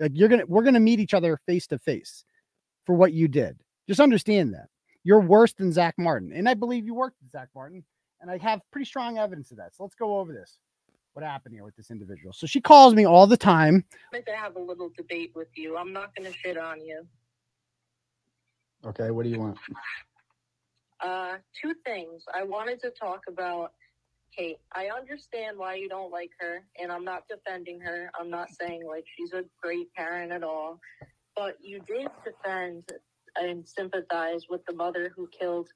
Like 0.00 0.12
you're 0.14 0.28
gonna 0.28 0.46
we're 0.46 0.62
gonna 0.64 0.80
meet 0.80 1.00
each 1.00 1.14
other 1.14 1.38
face 1.46 1.68
to 1.68 1.78
face 1.78 2.24
for 2.84 2.94
what 2.94 3.12
you 3.12 3.28
did. 3.28 3.58
Just 3.88 4.00
understand 4.00 4.54
that 4.54 4.68
you're 5.02 5.20
worse 5.20 5.52
than 5.52 5.72
Zach 5.72 5.94
Martin, 5.98 6.32
and 6.32 6.48
I 6.48 6.54
believe 6.54 6.86
you 6.86 6.94
worked 6.94 7.16
with 7.22 7.30
Zach 7.32 7.48
Martin, 7.54 7.84
and 8.20 8.30
I 8.30 8.38
have 8.38 8.60
pretty 8.72 8.86
strong 8.86 9.18
evidence 9.18 9.50
of 9.50 9.58
that. 9.58 9.74
So 9.74 9.84
let's 9.84 9.94
go 9.94 10.18
over 10.18 10.32
this. 10.32 10.58
What 11.12 11.24
happened 11.24 11.54
here 11.54 11.64
with 11.64 11.76
this 11.76 11.90
individual? 11.90 12.32
So 12.32 12.46
she 12.46 12.60
calls 12.60 12.94
me 12.94 13.06
all 13.06 13.26
the 13.26 13.36
time. 13.36 13.84
Like 14.12 14.26
to 14.26 14.34
have 14.34 14.56
a 14.56 14.60
little 14.60 14.90
debate 14.96 15.32
with 15.34 15.48
you. 15.54 15.76
I'm 15.76 15.92
not 15.92 16.14
going 16.16 16.30
to 16.30 16.36
shit 16.36 16.58
on 16.58 16.80
you. 16.80 17.06
Okay, 18.84 19.10
what 19.10 19.22
do 19.22 19.28
you 19.30 19.38
want? 19.38 19.58
Uh, 21.00 21.36
two 21.60 21.74
things. 21.84 22.24
I 22.34 22.42
wanted 22.42 22.80
to 22.80 22.90
talk 22.90 23.22
about 23.28 23.72
Kate. 24.36 24.58
I 24.72 24.88
understand 24.88 25.56
why 25.56 25.74
you 25.74 25.88
don't 25.88 26.10
like 26.10 26.30
her, 26.40 26.64
and 26.80 26.90
I'm 26.90 27.04
not 27.04 27.22
defending 27.28 27.80
her. 27.80 28.10
I'm 28.18 28.30
not 28.30 28.48
saying 28.50 28.82
like 28.88 29.04
she's 29.16 29.32
a 29.32 29.44
great 29.62 29.92
parent 29.94 30.32
at 30.32 30.42
all, 30.42 30.80
but 31.36 31.56
you 31.62 31.80
did 31.86 32.08
defend 32.24 32.84
and 33.36 33.66
sympathize 33.68 34.46
with 34.48 34.64
the 34.66 34.74
mother 34.74 35.12
who 35.16 35.28
killed 35.28 35.68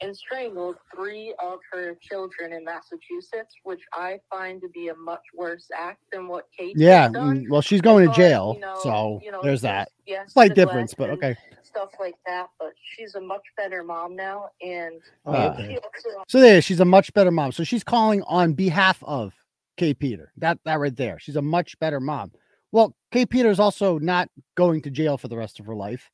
and 0.00 0.16
strangled 0.16 0.76
three 0.94 1.34
of 1.42 1.60
her 1.72 1.96
children 2.00 2.52
in 2.52 2.64
Massachusetts, 2.64 3.54
which 3.62 3.80
I 3.92 4.18
find 4.28 4.60
to 4.62 4.68
be 4.70 4.88
a 4.88 4.94
much 4.96 5.22
worse 5.36 5.68
act 5.76 6.00
than 6.12 6.26
what 6.26 6.46
Kate 6.58 6.76
Yeah, 6.76 7.08
mm, 7.08 7.48
well, 7.48 7.60
she's 7.60 7.80
going 7.80 8.08
to 8.08 8.14
jail, 8.14 8.54
you 8.56 8.60
know- 8.60 8.74
so 8.82 9.20
you 9.22 9.30
know, 9.30 9.40
there's 9.42 9.62
that. 9.62 9.88
yes, 10.06 10.32
Slight 10.32 10.54
difference, 10.54 10.94
but 10.94 11.10
okay. 11.10 11.36
Stuff 11.62 11.90
like 12.00 12.16
that, 12.26 12.48
but 12.58 12.72
she's 12.82 13.14
a 13.14 13.20
much 13.20 13.42
better 13.56 13.84
mom 13.84 14.16
now, 14.16 14.48
and 14.60 15.00
she 15.04 15.30
okay. 15.30 15.78
also- 15.78 16.24
So 16.28 16.40
there, 16.40 16.60
she's 16.60 16.80
a 16.80 16.84
much 16.84 17.12
better 17.14 17.30
mom. 17.30 17.52
So 17.52 17.62
she's 17.64 17.84
calling 17.84 18.22
on 18.24 18.54
behalf 18.54 19.02
of 19.04 19.32
Kay 19.76 19.94
Peter. 19.94 20.32
That 20.38 20.58
that 20.64 20.78
right 20.80 20.94
there. 20.94 21.18
She's 21.18 21.36
a 21.36 21.42
much 21.42 21.78
better 21.78 22.00
mom. 22.00 22.32
Well, 22.74 22.92
Kay 23.12 23.24
Peter 23.24 23.50
is 23.50 23.60
also 23.60 24.00
not 24.00 24.28
going 24.56 24.82
to 24.82 24.90
jail 24.90 25.16
for 25.16 25.28
the 25.28 25.36
rest 25.36 25.60
of 25.60 25.66
her 25.66 25.76
life, 25.76 26.10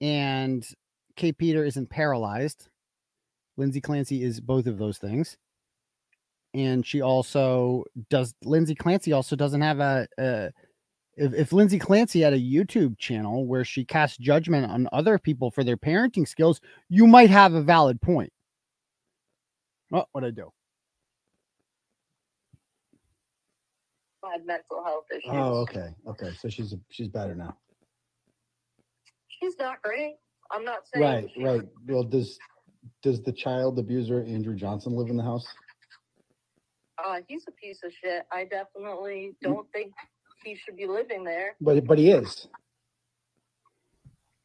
and 0.00 0.68
Kay 1.14 1.30
Peter 1.30 1.64
isn't 1.64 1.90
paralyzed. 1.90 2.68
Lindsay 3.56 3.80
Clancy 3.80 4.24
is 4.24 4.40
both 4.40 4.66
of 4.66 4.78
those 4.78 4.98
things, 4.98 5.36
and 6.52 6.84
she 6.84 7.02
also 7.02 7.84
does. 8.10 8.34
Lindsay 8.42 8.74
Clancy 8.74 9.12
also 9.12 9.36
doesn't 9.36 9.60
have 9.60 9.78
a. 9.78 10.08
a 10.18 10.50
if, 11.14 11.32
if 11.34 11.52
Lindsay 11.52 11.78
Clancy 11.78 12.20
had 12.20 12.32
a 12.32 12.40
YouTube 12.40 12.98
channel 12.98 13.46
where 13.46 13.64
she 13.64 13.84
casts 13.84 14.18
judgment 14.18 14.68
on 14.68 14.88
other 14.90 15.20
people 15.20 15.52
for 15.52 15.62
their 15.62 15.76
parenting 15.76 16.26
skills, 16.26 16.60
you 16.88 17.06
might 17.06 17.30
have 17.30 17.54
a 17.54 17.62
valid 17.62 18.00
point. 18.00 18.32
Oh, 19.92 20.06
what 20.10 20.24
I 20.24 20.30
do? 20.30 20.50
Had 24.32 24.46
mental 24.46 24.82
health 24.84 25.04
issues. 25.10 25.30
Oh, 25.32 25.58
okay, 25.62 25.88
okay. 26.06 26.30
So 26.40 26.48
she's 26.48 26.74
she's 26.90 27.08
better 27.08 27.34
now. 27.34 27.56
She's 29.40 29.54
not 29.58 29.82
great. 29.82 30.16
I'm 30.50 30.64
not 30.64 30.80
saying 30.92 31.04
Right, 31.04 31.30
she- 31.34 31.44
right. 31.44 31.62
Well, 31.86 32.02
does 32.04 32.38
does 33.02 33.20
the 33.22 33.32
child 33.32 33.78
abuser 33.78 34.22
Andrew 34.24 34.54
Johnson 34.54 34.94
live 34.94 35.08
in 35.08 35.16
the 35.16 35.22
house? 35.22 35.46
Uh, 37.04 37.20
he's 37.28 37.44
a 37.48 37.52
piece 37.52 37.80
of 37.84 37.92
shit. 37.92 38.22
I 38.32 38.44
definitely 38.44 39.34
don't 39.42 39.70
think 39.72 39.92
he 40.44 40.54
should 40.56 40.76
be 40.76 40.86
living 40.86 41.24
there, 41.24 41.56
But 41.60 41.84
but 41.86 41.98
he 41.98 42.10
is. 42.10 42.48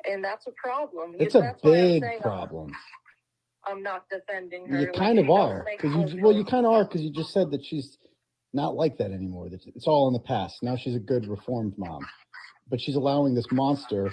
and 0.05 0.23
that's 0.23 0.47
a 0.47 0.51
problem. 0.51 1.15
It's 1.19 1.35
a 1.35 1.39
That's 1.39 1.63
why 1.63 1.69
I'm 1.69 1.75
big 1.75 2.01
saying 2.03 2.13
I'm- 2.13 2.21
problem. 2.21 2.71
I'm 3.63 3.83
not 3.83 4.09
defending 4.09 4.65
her. 4.67 4.79
You 4.79 4.85
Like, 4.87 4.95
kind 4.95 5.19
of 5.19 5.29
are 5.29 5.63
because 5.69 6.13
you 6.15 6.21
well 6.23 6.33
you 6.33 6.43
kind 6.43 6.65
of 6.65 6.73
are 6.73 6.83
because 6.83 7.01
you 7.03 7.11
just 7.11 7.31
said 7.31 7.51
that 7.51 7.63
she's 7.63 7.99
not 8.53 8.75
like 8.75 8.97
that 8.97 9.11
anymore. 9.11 9.49
That 9.49 9.61
it's 9.67 9.87
all 9.87 10.07
in 10.07 10.13
the 10.13 10.19
past. 10.19 10.63
Now 10.63 10.75
she's 10.75 10.95
a 10.95 10.99
good 10.99 11.27
reformed 11.27 11.73
mom, 11.77 12.05
but 12.69 12.81
she's 12.81 12.95
allowing 12.95 13.35
this 13.35 13.51
monster 13.51 14.11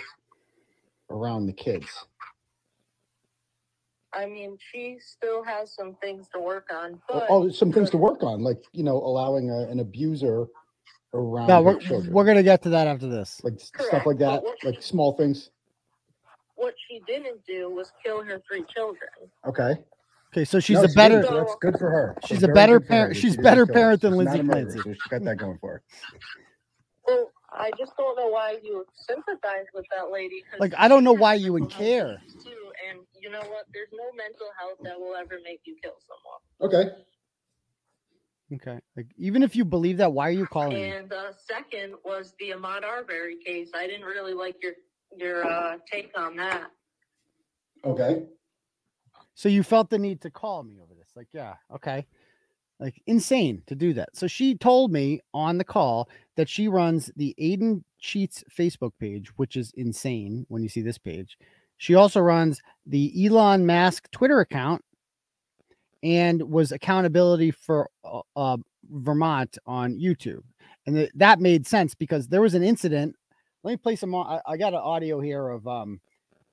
around 1.11 1.47
the 1.47 1.53
kids. 1.53 1.89
I 4.15 4.27
mean, 4.27 4.57
she 4.73 4.99
still 5.01 5.45
has 5.45 5.75
some 5.75 5.97
things 6.03 6.29
to 6.35 6.41
work 6.41 6.69
on, 6.73 7.01
Oh, 7.11 7.15
but 7.21 7.27
Oh, 7.31 7.51
some 7.51 7.73
things 7.73 7.91
to 7.91 7.99
work 7.99 8.23
on, 8.23 8.43
like 8.43 8.59
you 8.73 8.85
know, 8.85 8.97
allowing 8.97 9.51
a, 9.51 9.69
an 9.71 9.81
abuser 9.81 10.47
around 11.15 11.49
No, 11.49 11.57
her 11.59 11.63
we're, 11.65 11.81
children, 11.81 12.13
we're 12.13 12.25
gonna 12.25 12.43
get 12.43 12.63
to 12.63 12.71
that 12.71 12.87
after 12.87 13.09
this. 13.09 13.41
like 13.45 13.61
stuff 13.61 14.07
like 14.07 14.19
that, 14.19 14.43
like 14.65 14.83
small 14.83 15.17
things. 15.17 15.51
what 16.57 16.75
she 16.89 17.01
didn't 17.07 17.45
do 17.47 17.71
was 17.71 17.93
kill 18.05 18.23
her 18.23 18.41
three 18.49 18.65
children. 18.75 19.11
Okay. 19.47 19.81
Okay, 20.33 20.45
so 20.45 20.61
she's 20.61 20.77
No, 20.77 20.85
a 20.85 20.89
better. 20.89 21.23
didn't. 21.23 21.35
That's 21.37 21.57
good 21.61 21.79
for 21.79 21.91
her. 21.91 22.17
She's 22.27 22.41
That's 22.41 22.51
a 22.51 22.55
better 22.55 22.79
good 22.81 22.87
for 22.87 22.93
her 22.95 22.99
parent. 23.01 23.15
that 23.15 23.21
She's 23.21 23.37
better 23.37 23.67
parent 23.67 24.01
than 24.03 24.13
She's 24.13 24.19
Lindsay 24.19 24.43
Clancy. 24.45 24.79
so 24.81 24.93
She's 24.93 25.03
got 25.11 25.25
that 25.25 25.37
going 25.37 25.59
for 25.59 25.73
her. 25.73 25.83
Well, 27.07 27.31
I 27.51 27.71
just 27.79 27.97
don't 27.97 28.15
know 28.17 28.29
why 28.29 28.59
you 28.63 28.85
sympathize 28.95 29.65
with 29.73 29.87
that 29.97 30.11
lady. 30.13 30.45
Like, 30.61 30.75
I 30.77 30.87
don't 30.89 31.03
know 31.03 31.15
why 31.15 31.35
you 31.35 31.53
would 31.55 31.71
care. 31.71 32.21
Too, 32.45 32.51
and 32.91 33.01
you 33.21 33.31
know 33.31 33.41
what? 33.41 33.65
There's 33.73 33.89
no 33.93 34.05
mental 34.17 34.49
health 34.59 34.79
that 34.83 34.99
will 34.99 35.17
ever 35.17 35.39
make 35.43 35.61
you 35.65 35.77
kill 35.83 35.95
someone. 36.07 36.73
Okay. 36.75 36.91
Okay, 38.51 38.79
like 38.97 39.07
even 39.19 39.43
if 39.43 39.55
you 39.55 39.65
believe 39.65 39.99
that, 39.99 40.11
why 40.13 40.29
are 40.29 40.33
you 40.33 40.47
calling 40.47 40.73
me? 40.73 40.85
And 40.85 41.13
uh, 41.13 41.33
second 41.47 41.95
was 42.03 42.33
the 42.41 42.51
Ahmaud 42.51 42.83
Arbery 42.83 43.37
case. 43.45 43.71
I 43.75 43.87
didn't 43.87 44.07
really 44.07 44.33
like 44.33 44.57
your 44.63 44.73
your 45.19 45.45
uh, 45.47 45.77
take 45.91 46.11
on 46.17 46.35
that. 46.37 46.71
Okay. 47.85 48.23
So 49.39 49.49
you 49.49 49.63
felt 49.63 49.89
the 49.89 50.01
need 50.01 50.21
to 50.23 50.31
call 50.31 50.65
me 50.65 50.81
over 50.83 50.95
this. 50.95 51.11
Like, 51.15 51.29
yeah, 51.33 51.55
okay. 51.73 52.05
Like 52.81 53.01
insane 53.07 53.63
to 53.69 53.77
do 53.77 53.93
that. 53.93 54.09
So 54.17 54.27
she 54.27 54.57
told 54.57 54.91
me 54.91 55.21
on 55.33 55.59
the 55.59 55.65
call 55.65 56.09
that 56.35 56.49
she 56.49 56.67
runs 56.67 57.09
the 57.15 57.37
Aiden 57.41 57.85
Cheats 58.01 58.43
Facebook 58.53 58.91
page, 58.99 59.29
which 59.37 59.55
is 59.55 59.73
insane 59.77 60.45
when 60.49 60.65
you 60.65 60.69
see 60.69 60.83
this 60.83 60.99
page. 60.99 61.39
She 61.77 61.95
also 61.95 62.19
runs 62.19 62.61
the 62.85 63.15
Elon 63.25 63.65
Musk 63.65 64.11
Twitter 64.11 64.41
account 64.41 64.85
and 66.03 66.43
was 66.43 66.73
accountability 66.73 67.53
for 67.53 67.89
uh, 68.03 68.23
uh, 68.35 68.57
Vermont 68.91 69.57
on 69.67 69.95
YouTube. 70.01 70.43
And 70.85 70.97
th- 70.97 71.13
that 71.15 71.39
made 71.39 71.65
sense 71.65 71.95
because 71.95 72.27
there 72.27 72.43
was 72.43 72.55
an 72.55 72.65
incident. 72.65 73.15
Let 73.63 73.71
me 73.71 73.77
play 73.77 73.95
some. 73.95 74.17
I, 74.17 74.41
I 74.45 74.57
got 74.57 74.75
an 74.75 74.81
audio 74.81 75.21
here 75.21 75.49
of 75.49 75.69
um, 75.69 76.01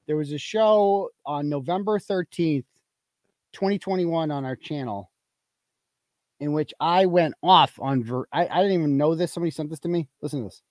there 0.07 0.17
was 0.17 0.31
a 0.31 0.37
show 0.37 1.09
on 1.25 1.49
November 1.49 1.97
13th, 1.97 2.65
2021 3.55 4.31
on 4.31 4.45
our 4.45 4.55
channel 4.55 5.11
in 6.39 6.53
which 6.53 6.73
I 6.79 7.05
went 7.05 7.33
off 7.41 7.79
on 7.79 8.03
ver- 8.03 8.27
I, 8.31 8.47
I 8.47 8.61
didn't 8.61 8.73
even 8.73 8.97
know 8.97 9.15
this. 9.15 9.33
Somebody 9.33 9.51
sent 9.51 9.69
this 9.69 9.79
to 9.79 9.87
me. 9.87 10.09
Listen 10.21 10.39
to 10.39 10.45
this. 10.45 10.61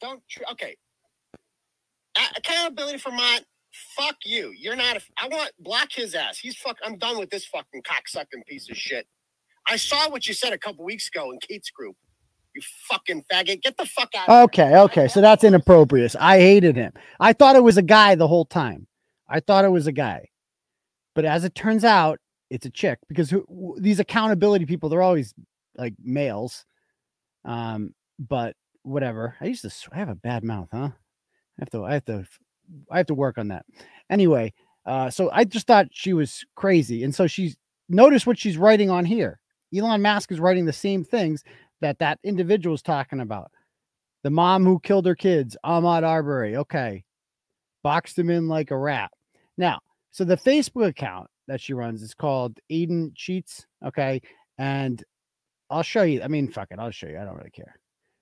Don't 0.00 0.22
tr- 0.28 0.42
okay. 0.52 0.76
A- 2.18 2.38
accountability 2.38 2.98
for 2.98 3.10
my. 3.12 3.40
Fuck 3.96 4.16
you. 4.24 4.52
You're 4.56 4.76
not. 4.76 4.96
A, 4.96 5.00
I 5.18 5.28
want 5.28 5.50
block 5.58 5.88
his 5.92 6.14
ass. 6.14 6.38
He's 6.38 6.56
fuck. 6.56 6.78
I'm 6.84 6.96
done 6.96 7.18
with 7.18 7.28
this 7.30 7.44
fucking 7.46 7.82
cocksucking 7.82 8.46
piece 8.46 8.70
of 8.70 8.76
shit. 8.76 9.06
I 9.68 9.76
saw 9.76 10.08
what 10.10 10.26
you 10.26 10.34
said 10.34 10.52
a 10.52 10.58
couple 10.58 10.84
weeks 10.84 11.08
ago 11.08 11.32
in 11.32 11.38
Kate's 11.40 11.70
group. 11.70 11.96
You 12.54 12.62
fucking 12.88 13.24
faggot. 13.32 13.62
Get 13.62 13.76
the 13.76 13.86
fuck 13.86 14.10
out. 14.16 14.28
of 14.28 14.44
Okay, 14.44 14.76
okay. 14.76 15.08
So 15.08 15.20
that's 15.20 15.42
inappropriate. 15.42 16.14
I 16.20 16.38
hated 16.38 16.76
him. 16.76 16.92
I 17.18 17.32
thought 17.32 17.56
it 17.56 17.64
was 17.64 17.76
a 17.76 17.82
guy 17.82 18.14
the 18.14 18.28
whole 18.28 18.44
time. 18.44 18.86
I 19.28 19.40
thought 19.40 19.64
it 19.64 19.70
was 19.72 19.88
a 19.88 19.92
guy. 19.92 20.28
But 21.14 21.24
as 21.24 21.44
it 21.44 21.54
turns 21.54 21.84
out, 21.84 22.18
it's 22.50 22.66
a 22.66 22.70
chick 22.70 22.98
because 23.08 23.30
who, 23.30 23.76
these 23.78 24.00
accountability 24.00 24.66
people, 24.66 24.88
they're 24.88 25.02
always 25.02 25.34
like 25.76 25.94
males. 26.02 26.64
Um, 27.44 27.94
but 28.18 28.54
whatever. 28.82 29.34
I 29.40 29.46
used 29.46 29.62
to 29.62 29.72
I 29.92 29.98
have 29.98 30.08
a 30.08 30.14
bad 30.14 30.44
mouth, 30.44 30.68
huh? 30.72 30.90
I 30.90 31.60
have 31.60 31.70
to 31.70 31.84
I 31.84 31.94
have 31.94 32.04
to 32.06 32.26
I 32.90 32.98
have 32.98 33.06
to 33.06 33.14
work 33.14 33.38
on 33.38 33.48
that. 33.48 33.64
Anyway, 34.10 34.52
uh 34.86 35.10
so 35.10 35.30
I 35.32 35.44
just 35.44 35.66
thought 35.66 35.88
she 35.90 36.12
was 36.12 36.44
crazy. 36.54 37.02
And 37.02 37.14
so 37.14 37.26
she's 37.26 37.56
notice 37.88 38.26
what 38.26 38.38
she's 38.38 38.58
writing 38.58 38.90
on 38.90 39.04
here. 39.04 39.40
Elon 39.76 40.02
Musk 40.02 40.30
is 40.30 40.40
writing 40.40 40.64
the 40.64 40.72
same 40.72 41.04
things 41.04 41.42
that 41.80 41.98
that 41.98 42.18
individual 42.22 42.74
is 42.74 42.82
talking 42.82 43.20
about. 43.20 43.50
The 44.22 44.30
mom 44.30 44.64
who 44.64 44.80
killed 44.80 45.06
her 45.06 45.14
kids, 45.14 45.56
Ahmaud 45.64 46.02
Arbery. 46.02 46.56
Okay. 46.56 47.04
Boxed 47.82 48.18
him 48.18 48.30
in 48.30 48.48
like 48.48 48.70
a 48.70 48.78
rat. 48.78 49.10
Now, 49.58 49.80
so 50.14 50.22
the 50.22 50.36
Facebook 50.36 50.86
account 50.86 51.26
that 51.48 51.60
she 51.60 51.72
runs 51.72 52.00
is 52.00 52.14
called 52.14 52.60
Aiden 52.70 53.10
Cheats. 53.16 53.66
Okay. 53.84 54.22
And 54.58 55.02
I'll 55.70 55.82
show 55.82 56.04
you. 56.04 56.22
I 56.22 56.28
mean, 56.28 56.52
fuck 56.52 56.68
it. 56.70 56.78
I'll 56.78 56.92
show 56.92 57.08
you. 57.08 57.18
I 57.18 57.24
don't 57.24 57.36
really 57.36 57.50
care. 57.50 57.74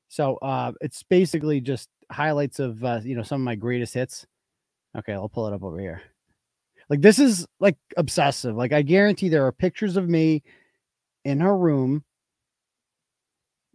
So 0.09 0.37
uh 0.37 0.73
it's 0.81 1.03
basically 1.03 1.61
just 1.61 1.91
highlights 2.11 2.61
of 2.61 2.83
uh, 2.83 3.01
you 3.05 3.15
know, 3.15 3.23
some 3.23 3.43
of 3.43 3.45
my 3.45 3.57
greatest 3.57 3.93
hits. 3.93 4.27
Okay, 4.97 5.13
I'll 5.13 5.29
pull 5.29 5.47
it 5.47 5.53
up 5.53 5.63
over 5.63 5.79
here. 5.79 6.01
Like 6.89 7.03
this 7.03 7.19
is 7.19 7.47
like 7.61 7.77
obsessive. 7.99 8.57
Like 8.57 8.73
I 8.73 8.81
guarantee 8.81 9.29
there 9.29 9.45
are 9.45 9.53
pictures 9.53 9.99
of 9.99 10.09
me 10.09 10.43
in 11.27 11.41
her 11.41 11.55
room 11.55 12.05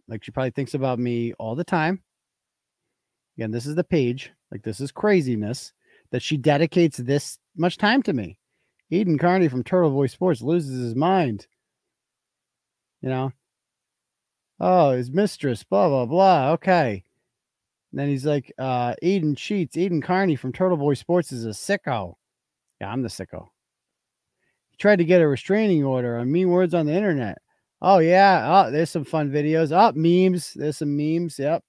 like 0.08 0.24
she 0.24 0.32
probably 0.32 0.50
thinks 0.50 0.74
about 0.74 0.98
me 0.98 1.34
all 1.34 1.54
the 1.54 1.62
time. 1.62 2.02
Again, 3.36 3.52
this 3.52 3.66
is 3.66 3.76
the 3.76 3.84
page. 3.84 4.32
Like 4.50 4.64
this 4.64 4.80
is 4.80 4.90
craziness 4.90 5.72
that 6.10 6.22
she 6.22 6.36
dedicates 6.36 6.96
this 6.96 7.38
much 7.56 7.76
time 7.76 8.02
to 8.02 8.12
me. 8.12 8.38
Aidan 8.90 9.18
Kearney 9.18 9.48
from 9.48 9.64
Turtle 9.64 9.90
Boy 9.90 10.06
Sports 10.06 10.40
loses 10.42 10.80
his 10.80 10.94
mind. 10.94 11.46
You 13.02 13.10
know. 13.10 13.32
Oh, 14.60 14.92
his 14.92 15.10
mistress, 15.10 15.62
blah 15.62 15.88
blah 15.88 16.06
blah. 16.06 16.52
Okay. 16.52 17.04
And 17.92 18.00
then 18.00 18.08
he's 18.08 18.26
like, 18.26 18.52
uh, 18.58 18.94
Aiden 19.02 19.36
cheats. 19.36 19.76
Aidan 19.76 20.02
Kearney 20.02 20.36
from 20.36 20.52
Turtle 20.52 20.76
Boy 20.76 20.94
Sports 20.94 21.32
is 21.32 21.46
a 21.46 21.50
sicko. 21.50 22.14
Yeah, 22.80 22.90
I'm 22.90 23.02
the 23.02 23.08
sicko. 23.08 23.48
He 24.70 24.76
tried 24.76 24.96
to 24.96 25.04
get 25.04 25.22
a 25.22 25.28
restraining 25.28 25.84
order 25.84 26.18
on 26.18 26.30
mean 26.30 26.48
words 26.48 26.74
on 26.74 26.86
the 26.86 26.92
internet. 26.92 27.38
Oh 27.80 27.98
yeah. 27.98 28.66
Oh, 28.66 28.70
there's 28.70 28.90
some 28.90 29.04
fun 29.04 29.30
videos. 29.30 29.70
Oh, 29.72 29.92
memes. 29.94 30.52
There's 30.54 30.78
some 30.78 30.96
memes. 30.96 31.38
Yep. 31.38 31.62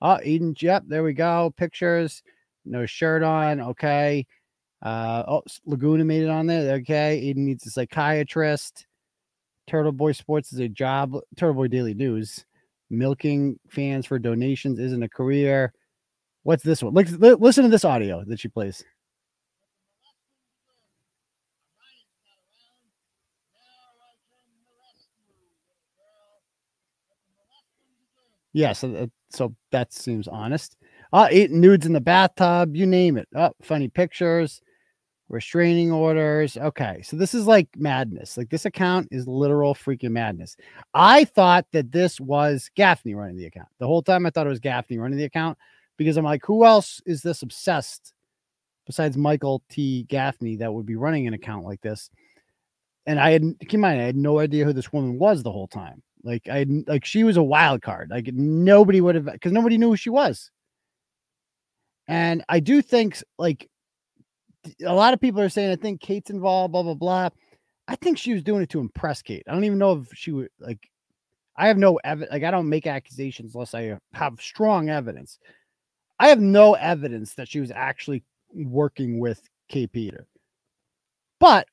Oh, 0.00 0.18
Aidan. 0.22 0.54
Yep. 0.58 0.84
There 0.86 1.02
we 1.02 1.12
go. 1.12 1.52
Pictures. 1.56 2.22
No 2.66 2.86
shirt 2.86 3.22
on. 3.22 3.60
Okay. 3.60 4.26
Uh 4.82 5.22
oh, 5.26 5.42
Laguna 5.64 6.04
made 6.04 6.22
it 6.22 6.28
on 6.28 6.46
there. 6.46 6.74
Okay. 6.76 7.18
Aidan 7.18 7.46
needs 7.46 7.66
a 7.66 7.70
psychiatrist. 7.70 8.86
Turtle 9.66 9.92
Boy 9.92 10.12
Sports 10.12 10.52
is 10.52 10.58
a 10.60 10.68
job. 10.68 11.16
Turtle 11.36 11.54
Boy 11.54 11.68
Daily 11.68 11.94
News. 11.94 12.44
Milking 12.90 13.58
fans 13.68 14.06
for 14.06 14.18
donations 14.18 14.78
isn't 14.78 15.02
a 15.02 15.08
career. 15.08 15.72
What's 16.44 16.62
this 16.62 16.82
one? 16.82 16.94
Listen 16.94 17.64
to 17.64 17.70
this 17.70 17.84
audio 17.84 18.22
that 18.26 18.38
she 18.38 18.48
plays. 18.48 18.84
Yeah, 28.52 28.72
so 28.72 29.10
so 29.30 29.54
that 29.72 29.92
seems 29.92 30.28
honest. 30.28 30.76
Uh, 31.12 31.28
eating 31.30 31.60
nudes 31.60 31.86
in 31.86 31.92
the 31.92 32.00
bathtub, 32.00 32.74
you 32.74 32.86
name 32.86 33.16
it. 33.16 33.28
Oh, 33.34 33.52
funny 33.62 33.88
pictures, 33.88 34.60
restraining 35.28 35.92
orders. 35.92 36.56
Okay, 36.56 37.02
so 37.02 37.16
this 37.16 37.34
is 37.34 37.46
like 37.46 37.68
madness. 37.76 38.36
Like 38.36 38.50
this 38.50 38.64
account 38.64 39.08
is 39.10 39.26
literal 39.26 39.74
freaking 39.74 40.10
madness. 40.10 40.56
I 40.94 41.24
thought 41.24 41.66
that 41.72 41.92
this 41.92 42.20
was 42.20 42.70
Gaffney 42.74 43.14
running 43.14 43.36
the 43.36 43.46
account. 43.46 43.68
The 43.78 43.86
whole 43.86 44.02
time 44.02 44.26
I 44.26 44.30
thought 44.30 44.46
it 44.46 44.50
was 44.50 44.60
Gaffney 44.60 44.98
running 44.98 45.18
the 45.18 45.24
account 45.24 45.58
because 45.96 46.16
I'm 46.16 46.24
like, 46.24 46.44
who 46.44 46.64
else 46.64 47.00
is 47.06 47.22
this 47.22 47.42
obsessed 47.42 48.12
besides 48.86 49.16
Michael 49.16 49.62
T. 49.68 50.04
Gaffney 50.04 50.56
that 50.56 50.72
would 50.72 50.86
be 50.86 50.96
running 50.96 51.26
an 51.26 51.34
account 51.34 51.64
like 51.64 51.80
this? 51.80 52.10
And 53.06 53.20
I 53.20 53.30
had 53.30 53.42
keep 53.60 53.74
in 53.74 53.80
mind, 53.80 54.00
I 54.00 54.04
had 54.04 54.16
no 54.16 54.40
idea 54.40 54.64
who 54.64 54.72
this 54.72 54.92
woman 54.92 55.18
was 55.18 55.42
the 55.42 55.52
whole 55.52 55.68
time. 55.68 56.02
Like 56.24 56.48
I 56.50 56.66
like 56.88 57.04
she 57.04 57.22
was 57.22 57.36
a 57.36 57.42
wild 57.42 57.82
card. 57.82 58.10
Like 58.10 58.28
nobody 58.32 59.00
would 59.00 59.14
have 59.14 59.26
because 59.26 59.52
nobody 59.52 59.78
knew 59.78 59.90
who 59.90 59.96
she 59.96 60.10
was. 60.10 60.50
And 62.08 62.44
I 62.48 62.60
do 62.60 62.82
think 62.82 63.22
like 63.38 63.68
a 64.84 64.94
lot 64.94 65.14
of 65.14 65.20
people 65.20 65.40
are 65.40 65.48
saying 65.48 65.70
I 65.70 65.76
think 65.76 66.00
Kate's 66.00 66.30
involved, 66.30 66.72
blah 66.72 66.82
blah 66.82 66.94
blah. 66.94 67.30
I 67.88 67.96
think 67.96 68.18
she 68.18 68.32
was 68.32 68.42
doing 68.42 68.62
it 68.62 68.70
to 68.70 68.80
impress 68.80 69.22
Kate. 69.22 69.44
I 69.48 69.52
don't 69.52 69.64
even 69.64 69.78
know 69.78 69.92
if 69.92 70.08
she 70.14 70.32
would 70.32 70.48
like. 70.60 70.90
I 71.56 71.68
have 71.68 71.78
no 71.78 71.98
evidence. 72.04 72.32
Like 72.32 72.44
I 72.44 72.50
don't 72.50 72.68
make 72.68 72.86
accusations 72.86 73.54
unless 73.54 73.74
I 73.74 73.98
have 74.12 74.40
strong 74.40 74.88
evidence. 74.88 75.38
I 76.18 76.28
have 76.28 76.40
no 76.40 76.74
evidence 76.74 77.34
that 77.34 77.48
she 77.48 77.60
was 77.60 77.70
actually 77.70 78.24
working 78.52 79.18
with 79.20 79.42
Kate 79.68 79.92
Peter. 79.92 80.26
But 81.40 81.68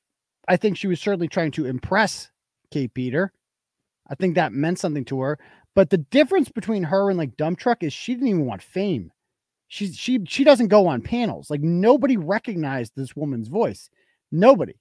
I 0.48 0.56
think 0.56 0.76
she 0.76 0.86
was 0.86 1.00
certainly 1.00 1.28
trying 1.28 1.52
to 1.52 1.66
impress 1.66 2.30
Kate 2.70 2.92
Peter. 2.92 3.32
I 4.08 4.14
think 4.14 4.34
that 4.34 4.52
meant 4.52 4.78
something 4.78 5.04
to 5.06 5.20
her. 5.20 5.38
But 5.74 5.90
the 5.90 5.98
difference 5.98 6.50
between 6.50 6.84
her 6.84 7.08
and 7.08 7.18
like 7.18 7.36
Dump 7.36 7.58
Truck 7.58 7.82
is 7.82 7.92
she 7.92 8.14
didn't 8.14 8.28
even 8.28 8.46
want 8.46 8.62
fame. 8.62 9.10
She 9.74 9.90
she 9.90 10.20
she 10.28 10.44
doesn't 10.44 10.68
go 10.68 10.86
on 10.86 11.02
panels. 11.02 11.50
Like 11.50 11.60
nobody 11.60 12.16
recognized 12.16 12.92
this 12.94 13.16
woman's 13.16 13.48
voice. 13.48 13.90
Nobody. 14.30 14.74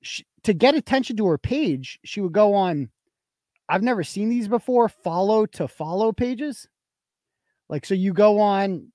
She, 0.00 0.24
to 0.44 0.54
get 0.54 0.76
attention 0.76 1.16
to 1.16 1.26
her 1.26 1.38
page, 1.38 1.98
she 2.04 2.20
would 2.20 2.32
go 2.32 2.54
on. 2.54 2.88
I've 3.68 3.82
never 3.82 4.04
seen 4.04 4.28
these 4.28 4.46
before. 4.46 4.88
Follow 4.88 5.44
to 5.46 5.66
follow 5.66 6.12
pages. 6.12 6.68
Like 7.68 7.84
so, 7.84 7.94
you 7.94 8.12
go 8.12 8.38
on, 8.38 8.92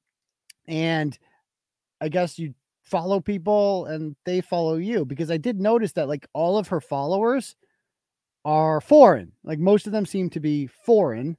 and 0.66 1.20
I 2.00 2.08
guess 2.08 2.40
you 2.40 2.54
follow 2.82 3.20
people 3.20 3.88
and 3.88 4.16
they 4.24 4.40
follow 4.40 4.78
you 4.78 5.04
because 5.04 5.30
I 5.30 5.36
did 5.36 5.60
notice 5.60 5.92
that 5.92 6.08
like 6.08 6.26
all 6.32 6.58
of 6.58 6.70
her 6.70 6.80
followers 6.80 7.58
are 8.46 8.80
foreign. 8.80 9.34
Like 9.44 9.60
most 9.60 9.88
of 9.88 9.92
them 9.92 10.06
seem 10.06 10.30
to 10.30 10.40
be 10.40 10.68
foreign. 10.68 11.36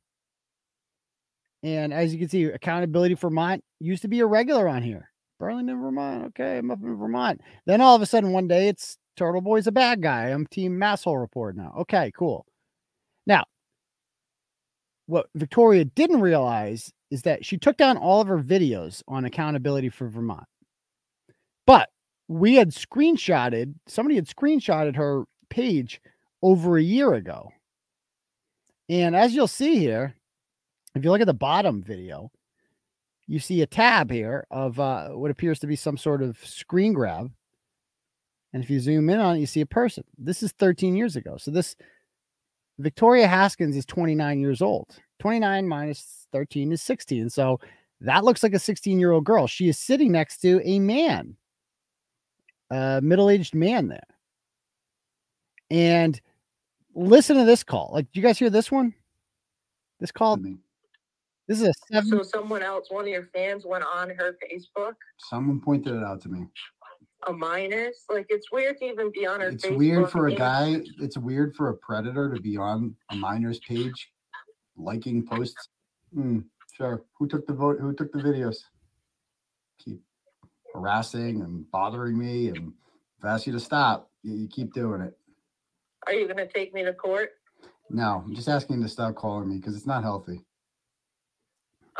And 1.67 1.93
as 1.93 2.13
you 2.13 2.21
can 2.21 2.29
see, 2.29 2.45
accountability 2.45 3.15
Vermont 3.15 3.61
used 3.81 4.03
to 4.03 4.09
be 4.09 4.21
a 4.21 4.27
regular 4.27 4.69
on 4.69 4.85
here. 4.85 5.11
Burlington, 5.41 5.81
Vermont. 5.83 6.27
Okay, 6.27 6.59
I'm 6.59 6.71
up 6.71 6.79
in 6.81 6.95
Vermont. 6.95 7.41
Then 7.67 7.81
all 7.81 7.97
of 7.97 8.03
a 8.03 8.07
sudden, 8.07 8.31
one 8.31 8.47
day 8.47 8.69
it's 8.69 8.97
Turtle 9.17 9.41
Boy's 9.41 9.67
a 9.67 9.73
bad 9.73 10.01
guy. 10.01 10.29
I'm 10.29 10.47
Team 10.47 10.79
Masshole 10.79 11.21
Report 11.21 11.57
now. 11.57 11.75
Okay, 11.81 12.13
cool. 12.17 12.47
Now, 13.27 13.43
what 15.07 15.27
Victoria 15.35 15.85
didn't 15.85 16.21
realize 16.21 16.93
is 17.11 17.23
that 17.23 17.45
she 17.45 17.59
took 17.59 17.77
down 17.77 17.97
all 17.97 18.21
of 18.21 18.29
her 18.29 18.39
videos 18.39 19.03
on 19.09 19.25
accountability 19.25 19.89
for 19.89 20.07
Vermont. 20.07 20.47
But 21.67 21.89
we 22.29 22.55
had 22.55 22.71
screenshotted, 22.71 23.75
somebody 23.89 24.15
had 24.15 24.29
screenshotted 24.29 24.95
her 24.95 25.25
page 25.51 26.01
over 26.45 26.77
a 26.77 26.83
year 26.83 27.15
ago. 27.15 27.51
And 28.89 29.17
as 29.17 29.35
you'll 29.35 29.49
see 29.49 29.81
here, 29.81 30.15
if 30.97 31.05
you 31.05 31.11
look 31.11 31.21
at 31.21 31.27
the 31.27 31.35
bottom 31.35 31.83
video, 31.83 32.31
you 33.27 33.39
see 33.39 33.63
a 33.63 33.67
tab 33.67 34.11
here 34.11 34.47
of 34.51 34.79
uh, 34.79 35.09
what 35.09 35.31
appears 35.31 35.59
to 35.61 35.67
be 35.67 35.77
some 35.77 35.97
sort 35.97 36.23
of 36.23 36.39
screen 36.45 36.93
grab. 36.93 37.31
And 38.53 38.63
if 38.63 38.71
you 38.71 38.81
zoom 38.81 39.11
in 39.11 39.19
on 39.19 39.37
it, 39.37 39.41
you 39.41 39.47
see 39.47 39.61
a 39.61 39.67
person. 39.67 40.05
This 40.17 40.43
is 40.43 40.53
13 40.53 40.97
years 40.97 41.17
ago. 41.17 41.37
So 41.37 41.51
this 41.51 41.77
Victoria 42.79 43.27
Haskins 43.27 43.77
is 43.77 43.85
29 43.85 44.41
years 44.41 44.63
old. 44.63 44.97
29 45.19 45.67
minus 45.67 46.27
13 46.33 46.73
is 46.73 46.83
16. 46.83 47.31
So 47.31 47.61
that 48.01 48.25
looks 48.25 48.43
like 48.43 48.55
a 48.55 48.59
16 48.59 48.99
year 48.99 49.13
old 49.13 49.25
girl. 49.25 49.47
She 49.47 49.69
is 49.69 49.79
sitting 49.79 50.13
next 50.13 50.39
to 50.39 50.61
a 50.65 50.79
man, 50.79 51.37
a 52.71 53.01
middle 53.03 53.31
aged 53.31 53.55
man 53.55 53.89
there. 53.89 54.01
And 55.71 56.21
listen 56.95 57.37
to 57.37 57.45
this 57.45 57.65
call. 57.65 57.91
Like, 57.93 58.05
do 58.13 58.21
you 58.21 58.27
guys 58.27 58.39
hear 58.39 58.51
this 58.51 58.71
one? 58.71 58.95
This 59.99 60.13
call. 60.13 60.39
This 61.49 61.61
is 61.61 61.69
a 61.69 61.73
seven. 61.93 62.11
So 62.11 62.23
someone 62.23 62.63
else, 62.63 62.91
one 62.91 63.05
of 63.05 63.09
your 63.09 63.29
fans, 63.35 63.65
went 63.65 63.85
on 63.85 64.11
her 64.11 64.37
Facebook. 64.43 64.95
Someone 65.19 65.61
pointed 65.61 65.95
it 65.95 66.03
out 66.03 66.21
to 66.23 66.29
me. 66.29 66.47
A 67.29 67.33
minus, 67.33 68.05
like 68.09 68.27
it's 68.29 68.53
weird 68.53 68.79
to 68.79 68.85
even 68.85 69.11
be 69.13 69.27
on 69.27 69.41
her. 69.41 69.49
It's 69.49 69.65
Facebook 69.65 69.77
weird 69.77 70.11
for 70.11 70.27
a 70.27 70.31
page. 70.31 70.39
guy. 70.39 70.81
It's 71.01 71.17
weird 71.17 71.55
for 71.55 71.71
a 71.71 71.75
predator 71.75 72.33
to 72.35 72.41
be 72.41 72.57
on 72.57 72.95
a 73.11 73.17
minors 73.17 73.61
page, 73.61 74.11
liking 74.77 75.27
posts. 75.27 75.69
Hmm, 76.13 76.41
sure. 76.77 77.05
Who 77.19 77.27
took 77.27 77.47
the 77.47 77.53
vote? 77.53 77.79
Who 77.81 77.95
took 77.95 78.13
the 78.13 78.19
videos? 78.19 78.57
Keep 79.85 80.03
harassing 80.75 81.43
and 81.43 81.69
bothering 81.71 82.19
me, 82.19 82.49
and 82.49 82.73
if 83.19 83.25
I 83.25 83.35
ask 83.35 83.47
you 83.47 83.53
to 83.53 83.61
stop, 83.61 84.11
you, 84.23 84.35
you 84.35 84.49
keep 84.49 84.73
doing 84.73 85.01
it. 85.01 85.15
Are 86.07 86.13
you 86.13 86.27
going 86.27 86.37
to 86.37 86.47
take 86.47 86.75
me 86.75 86.85
to 86.85 86.93
court? 86.93 87.31
No, 87.91 88.23
I'm 88.25 88.35
just 88.35 88.49
asking 88.49 88.77
you 88.77 88.83
to 88.83 88.89
stop 88.89 89.15
calling 89.15 89.49
me 89.49 89.57
because 89.57 89.77
it's 89.77 89.87
not 89.87 90.03
healthy. 90.03 90.45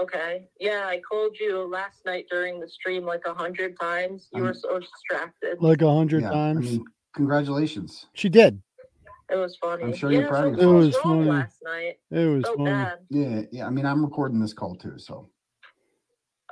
Okay. 0.01 0.49
Yeah, 0.61 0.85
I 0.87 1.01
called 1.01 1.37
you 1.41 1.69
last 1.71 2.05
night 2.05 2.27
during 2.31 2.61
the 2.61 2.69
stream 2.69 3.05
like 3.05 3.23
a 3.27 3.33
hundred 3.35 3.79
times. 3.81 4.29
You 4.35 4.43
were 4.43 4.55
so 4.55 4.79
distracted. 4.79 5.57
Like 5.61 5.83
a 5.83 5.93
hundred 5.95 6.23
Yeah, 6.23 6.31
I 6.31 6.35
times. 6.35 6.71
mean, 6.71 6.85
congratulations. 7.15 8.07
she 8.15 8.29
did. 8.29 8.61
It 9.31 9.37
was 9.37 9.57
funny. 9.57 9.83
I'm 9.85 9.95
sure 9.95 10.13
yeah, 10.13 10.21
you're 10.21 10.29
proud 10.29 10.45
of 10.55 10.61
something 10.61 10.69
yourself. 10.69 10.83
It 10.83 10.87
was 10.87 10.97
wrong 11.05 11.19
funny. 11.27 11.31
last 11.31 11.57
night. 11.65 11.99
It 12.11 12.27
was 12.27 12.45
so 12.45 12.57
funny. 12.57 12.71
bad. 12.71 12.99
Yeah, 13.11 13.43
yeah. 13.51 13.67
I 13.67 13.71
mean, 13.71 13.87
I'm 13.87 14.05
recording 14.05 14.39
this 14.39 14.53
call 14.53 14.77
too, 14.77 14.99
so 14.99 15.31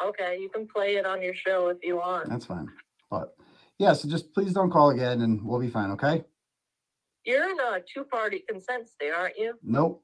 Okay, 0.05 0.39
you 0.41 0.49
can 0.49 0.67
play 0.67 0.97
it 0.97 1.07
on 1.07 1.23
your 1.23 1.35
show 1.35 1.69
if 1.69 1.79
you 1.83 1.97
want. 1.97 2.29
that's 2.29 2.47
fine. 2.47 2.67
But 3.11 3.37
yeah, 3.79 3.93
so 3.93 4.09
just 4.09 4.33
please 4.35 4.53
don't 4.53 4.71
call 4.71 4.91
again, 4.91 5.21
and 5.21 5.41
we'll 5.45 5.61
be 5.61 5.69
fine. 5.69 5.91
Okay? 5.93 6.25
You're 7.25 7.49
in 7.49 7.61
a 7.61 7.79
two-party 7.95 8.43
consent 8.49 8.89
state, 8.89 9.13
aren't 9.17 9.39
you? 9.39 9.55
Nope, 9.63 10.03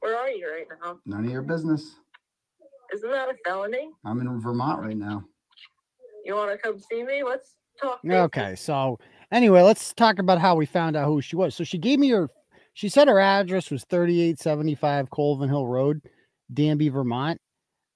Where 0.00 0.16
are 0.18 0.28
you 0.28 0.50
right 0.52 0.66
now? 0.82 0.98
none 1.06 1.24
of 1.24 1.30
your 1.30 1.42
business. 1.42 1.96
Isn't 2.92 3.10
that 3.10 3.28
a 3.28 3.34
felony? 3.44 3.90
I'm 4.04 4.20
in 4.20 4.40
Vermont 4.40 4.80
right 4.80 4.96
now. 4.96 5.24
You 6.24 6.34
want 6.34 6.52
to 6.52 6.58
come 6.58 6.78
see 6.78 7.02
me? 7.02 7.22
Let's 7.22 7.54
talk. 7.80 8.02
business. 8.02 8.20
Okay, 8.24 8.54
so 8.56 8.98
anyway, 9.32 9.62
let's 9.62 9.94
talk 9.94 10.18
about 10.18 10.38
how 10.38 10.54
we 10.54 10.66
found 10.66 10.96
out 10.96 11.06
who 11.06 11.20
she 11.20 11.36
was. 11.36 11.54
So 11.54 11.64
she 11.64 11.78
gave 11.78 11.98
me 11.98 12.08
her, 12.10 12.28
she 12.74 12.88
said 12.88 13.08
her 13.08 13.20
address 13.20 13.70
was 13.70 13.84
3875 13.84 15.10
Colvin 15.10 15.48
Hill 15.48 15.66
Road, 15.66 16.02
Danby, 16.52 16.88
Vermont. 16.88 17.40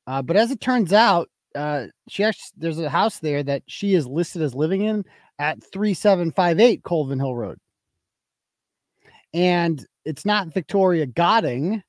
Uh, 0.07 0.23
but 0.23 0.37
as 0.37 0.51
it 0.51 0.61
turns 0.61 0.93
out, 0.93 1.29
uh, 1.55 1.87
she 2.09 2.25
actually 2.25 2.51
there's 2.57 2.79
a 2.79 2.91
house 2.91 3.19
there 3.19 3.43
that 3.43 3.63
she 3.67 3.95
is 3.95 4.07
listed 4.07 4.43
as 4.43 4.55
living 4.55 4.83
in 4.83 5.05
at 5.39 5.63
3758 5.63 6.83
Colvin 6.83 7.19
Hill 7.19 7.35
Road. 7.35 7.59
And 9.33 9.85
it's 10.05 10.25
not 10.25 10.53
Victoria 10.53 11.07
Godding, 11.07 11.83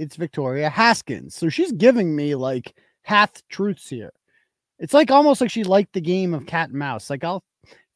it's 0.00 0.16
Victoria 0.16 0.70
Haskins. 0.70 1.34
So 1.34 1.50
she's 1.50 1.72
giving 1.72 2.16
me 2.16 2.34
like 2.34 2.74
half 3.02 3.32
truths 3.50 3.86
here. 3.86 4.12
It's 4.78 4.94
like 4.94 5.10
almost 5.10 5.42
like 5.42 5.50
she 5.50 5.62
liked 5.62 5.92
the 5.92 6.00
game 6.00 6.32
of 6.32 6.46
cat 6.46 6.70
and 6.70 6.78
mouse. 6.78 7.10
Like 7.10 7.22
I'll 7.22 7.44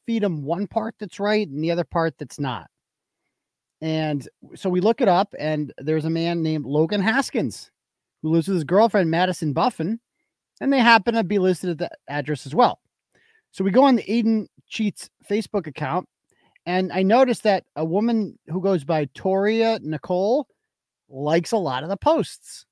feed 0.07 0.23
him 0.23 0.43
one 0.43 0.67
part 0.67 0.95
that's 1.01 1.19
right 1.19 1.49
and 1.49 1.65
the 1.65 1.71
other 1.71 1.85
part 1.85 2.15
that's 2.19 2.39
not. 2.39 2.69
And 3.81 4.29
so 4.55 4.69
we 4.69 4.81
look 4.81 5.01
it 5.01 5.09
up, 5.09 5.35
and 5.39 5.73
there's 5.79 6.05
a 6.05 6.11
man 6.11 6.43
named 6.43 6.67
Logan 6.67 7.03
Haskins 7.03 7.71
who 8.23 8.31
lives 8.31 8.49
with 8.49 8.57
his 8.57 8.65
girlfriend 8.65 9.11
Madison 9.11 9.55
Buffin, 9.55 9.99
and 10.61 10.73
they 10.73 10.81
happen 10.81 11.15
to 11.15 11.25
be 11.25 11.39
listed 11.39 11.71
at 11.71 11.79
the 11.79 11.91
address 12.09 12.47
as 12.47 12.55
well. 12.55 12.81
So 13.51 13.65
we 13.65 13.71
go 13.71 13.85
on 13.85 13.97
the 13.97 14.03
Aiden 14.05 14.47
Cheats 14.69 15.09
Facebook 15.29 15.67
account, 15.67 16.07
and 16.67 16.93
I 16.93 17.03
noticed 17.03 17.43
that 17.45 17.65
a 17.77 17.85
woman 17.85 18.39
who 18.47 18.61
goes 18.61 18.85
by 18.85 19.07
Toria 19.15 19.79
Nicole 19.83 20.47
likes 21.15 21.53
a 21.53 21.57
lot 21.57 21.83
of 21.83 21.89
the 21.89 21.97
posts. 21.97 22.67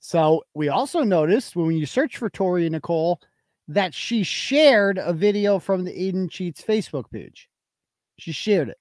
So 0.00 0.44
we 0.54 0.68
also 0.68 1.02
noticed 1.02 1.56
when 1.56 1.76
you 1.76 1.86
search 1.86 2.16
for 2.16 2.30
Tori 2.30 2.68
Nicole 2.68 3.20
that 3.68 3.94
she 3.94 4.22
shared 4.22 4.98
a 4.98 5.12
video 5.12 5.58
from 5.58 5.84
the 5.84 5.90
Aiden 5.90 6.30
Cheats 6.30 6.62
Facebook 6.62 7.10
page. 7.10 7.48
She 8.18 8.32
shared 8.32 8.68
it. 8.68 8.78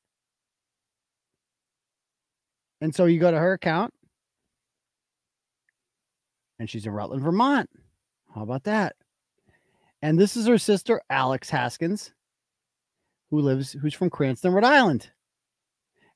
And 2.79 2.93
so 2.93 3.05
you 3.05 3.19
go 3.19 3.31
to 3.31 3.37
her 3.37 3.53
account 3.53 3.93
and 6.59 6.69
she's 6.69 6.85
in 6.85 6.91
Rutland, 6.91 7.23
Vermont. 7.23 7.69
How 8.33 8.43
about 8.43 8.63
that? 8.63 8.95
And 10.01 10.17
this 10.19 10.37
is 10.37 10.47
her 10.47 10.57
sister, 10.57 11.01
Alex 11.09 11.49
Haskins, 11.49 12.13
who 13.29 13.41
lives, 13.41 13.73
who's 13.73 13.93
from 13.93 14.09
Cranston, 14.09 14.53
Rhode 14.53 14.63
Island. 14.63 15.09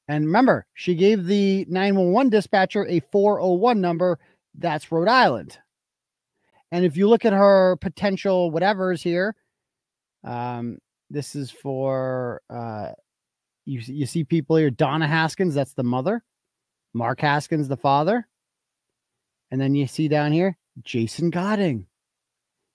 And 0.07 0.25
remember, 0.25 0.65
she 0.73 0.95
gave 0.95 1.25
the 1.25 1.65
911 1.69 2.29
dispatcher 2.29 2.85
a 2.87 2.99
401 3.11 3.79
number. 3.79 4.19
That's 4.57 4.91
Rhode 4.91 5.07
Island. 5.07 5.57
And 6.71 6.85
if 6.85 6.97
you 6.97 7.07
look 7.07 7.25
at 7.25 7.33
her 7.33 7.77
potential 7.81 8.51
whatever's 8.51 9.01
here, 9.01 9.35
um, 10.23 10.77
this 11.09 11.35
is 11.35 11.51
for 11.51 12.41
uh, 12.49 12.91
you. 13.65 13.81
You 13.85 14.05
see 14.05 14.23
people 14.23 14.55
here. 14.55 14.69
Donna 14.69 15.07
Haskins, 15.07 15.53
that's 15.53 15.73
the 15.73 15.83
mother. 15.83 16.23
Mark 16.93 17.21
Haskins, 17.21 17.67
the 17.67 17.77
father. 17.77 18.27
And 19.49 19.59
then 19.59 19.75
you 19.75 19.87
see 19.87 20.07
down 20.07 20.31
here 20.31 20.57
Jason 20.81 21.29
Godding. 21.29 21.87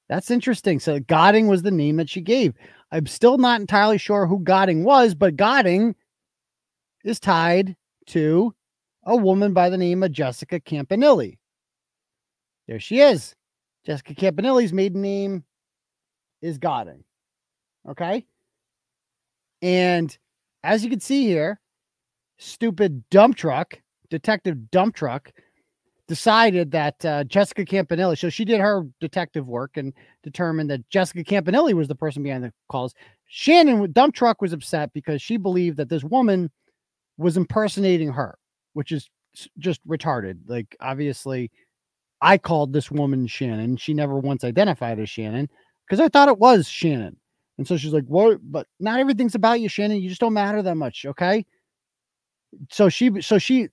That's 0.09 0.31
interesting. 0.31 0.79
So 0.79 1.01
Godding 1.01 1.49
was 1.49 1.63
the 1.63 1.71
name 1.71 1.97
that 1.97 2.11
she 2.11 2.21
gave. 2.21 2.55
I'm 2.93 3.07
still 3.07 3.39
not 3.39 3.61
entirely 3.61 3.99
sure 3.99 4.27
who 4.27 4.39
Godding 4.41 4.85
was, 4.85 5.15
but 5.15 5.37
Godding 5.37 5.97
is 7.07 7.21
tied 7.21 7.77
to 8.07 8.55
a 9.05 9.17
woman 9.17 9.53
by 9.53 9.71
the 9.71 9.79
name 9.79 10.03
of 10.03 10.13
Jessica 10.13 10.61
Campanelli. 10.61 11.39
There 12.67 12.81
she 12.81 13.01
is. 13.01 13.35
Jessica 13.85 14.15
Campanelli's 14.15 14.73
maiden 14.73 15.01
name 15.01 15.45
is 16.43 16.59
Godding. 16.59 17.05
Okay. 17.89 18.27
And 19.63 20.17
as 20.65 20.83
you 20.83 20.91
can 20.91 21.01
see 21.01 21.25
here, 21.25 21.61
stupid 22.39 23.09
dump 23.11 23.37
truck, 23.37 23.81
detective 24.11 24.71
dump 24.73 24.97
truck, 24.97 25.33
decided 26.09 26.71
that 26.73 27.05
uh, 27.05 27.25
Jessica 27.25 27.65
Campanelli, 27.65 28.19
so 28.19 28.29
she 28.29 28.45
did 28.45 28.61
her 28.61 28.87
detective 29.01 29.47
work 29.47 29.77
and 29.77 29.93
determined 30.23 30.71
that 30.71 30.89
Jessica 30.89 31.25
Campanelli 31.25 31.73
was 31.73 31.89
the 31.89 31.95
person 31.95 32.23
behind 32.23 32.45
the 32.45 32.53
calls. 32.69 32.95
Shannon 33.29 33.91
Dump 33.93 34.15
Truck 34.15 34.41
was 34.41 34.53
upset 34.53 34.93
because 34.93 35.21
she 35.21 35.37
believed 35.37 35.77
that 35.79 35.89
this 35.89 36.05
woman 36.05 36.51
was 37.19 37.37
impersonating 37.37 38.11
her, 38.13 38.39
which 38.75 38.93
is 38.93 39.09
just 39.59 39.87
retarded. 39.87 40.39
Like, 40.47 40.77
obviously, 40.81 41.51
I 42.21 42.39
called 42.39 42.73
this 42.73 42.91
woman 42.91 43.27
Shannon. 43.27 43.77
She 43.77 43.95
never 43.95 44.19
once 44.19 44.45
identified 44.45 44.99
as 44.99 45.11
Shannon 45.11 45.49
because 45.87 46.01
I 46.01 46.09
thought 46.09 46.29
it 46.29 46.39
was 46.39 46.69
Shannon. 46.69 47.17
And 47.59 47.67
so 47.67 47.77
she's 47.77 47.93
like, 47.93 48.05
What? 48.05 48.39
But 48.43 48.67
not 48.81 49.01
everything's 49.01 49.35
about 49.35 49.61
you, 49.61 49.69
Shannon. 49.69 50.01
You 50.01 50.09
just 50.09 50.21
don't 50.21 50.33
matter 50.33 50.63
that 50.63 50.77
much. 50.77 51.05
Okay. 51.07 51.45
So 52.71 52.89
she, 52.89 53.21
so 53.21 53.39
she, 53.39 53.69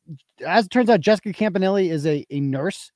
as 0.45 0.65
it 0.65 0.71
turns 0.71 0.89
out, 0.89 0.99
Jessica 0.99 1.31
Campanelli 1.31 1.89
is 1.89 2.05
a, 2.05 2.25
a 2.29 2.39
nurse. 2.39 2.91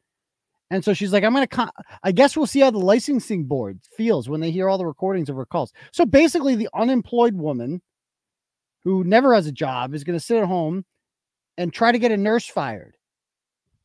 And 0.69 0.83
so 0.83 0.93
she's 0.93 1.13
like, 1.13 1.23
I'm 1.23 1.33
going 1.33 1.47
to, 1.47 1.55
con- 1.55 1.71
I 2.03 2.11
guess 2.11 2.35
we'll 2.35 2.45
see 2.45 2.59
how 2.59 2.71
the 2.71 2.77
licensing 2.77 3.45
board 3.45 3.79
feels 3.95 4.27
when 4.27 4.41
they 4.41 4.51
hear 4.51 4.67
all 4.67 4.77
the 4.77 4.85
recordings 4.85 5.29
of 5.29 5.37
her 5.37 5.45
calls. 5.45 5.71
So 5.93 6.05
basically, 6.05 6.55
the 6.55 6.67
unemployed 6.73 7.35
woman 7.35 7.81
who 8.87 9.03
never 9.03 9.35
has 9.35 9.47
a 9.47 9.51
job 9.51 9.93
is 9.93 10.05
going 10.05 10.17
to 10.17 10.25
sit 10.25 10.37
at 10.37 10.47
home 10.47 10.85
and 11.57 11.73
try 11.73 11.91
to 11.91 11.99
get 11.99 12.13
a 12.13 12.15
nurse 12.15 12.47
fired. 12.47 12.95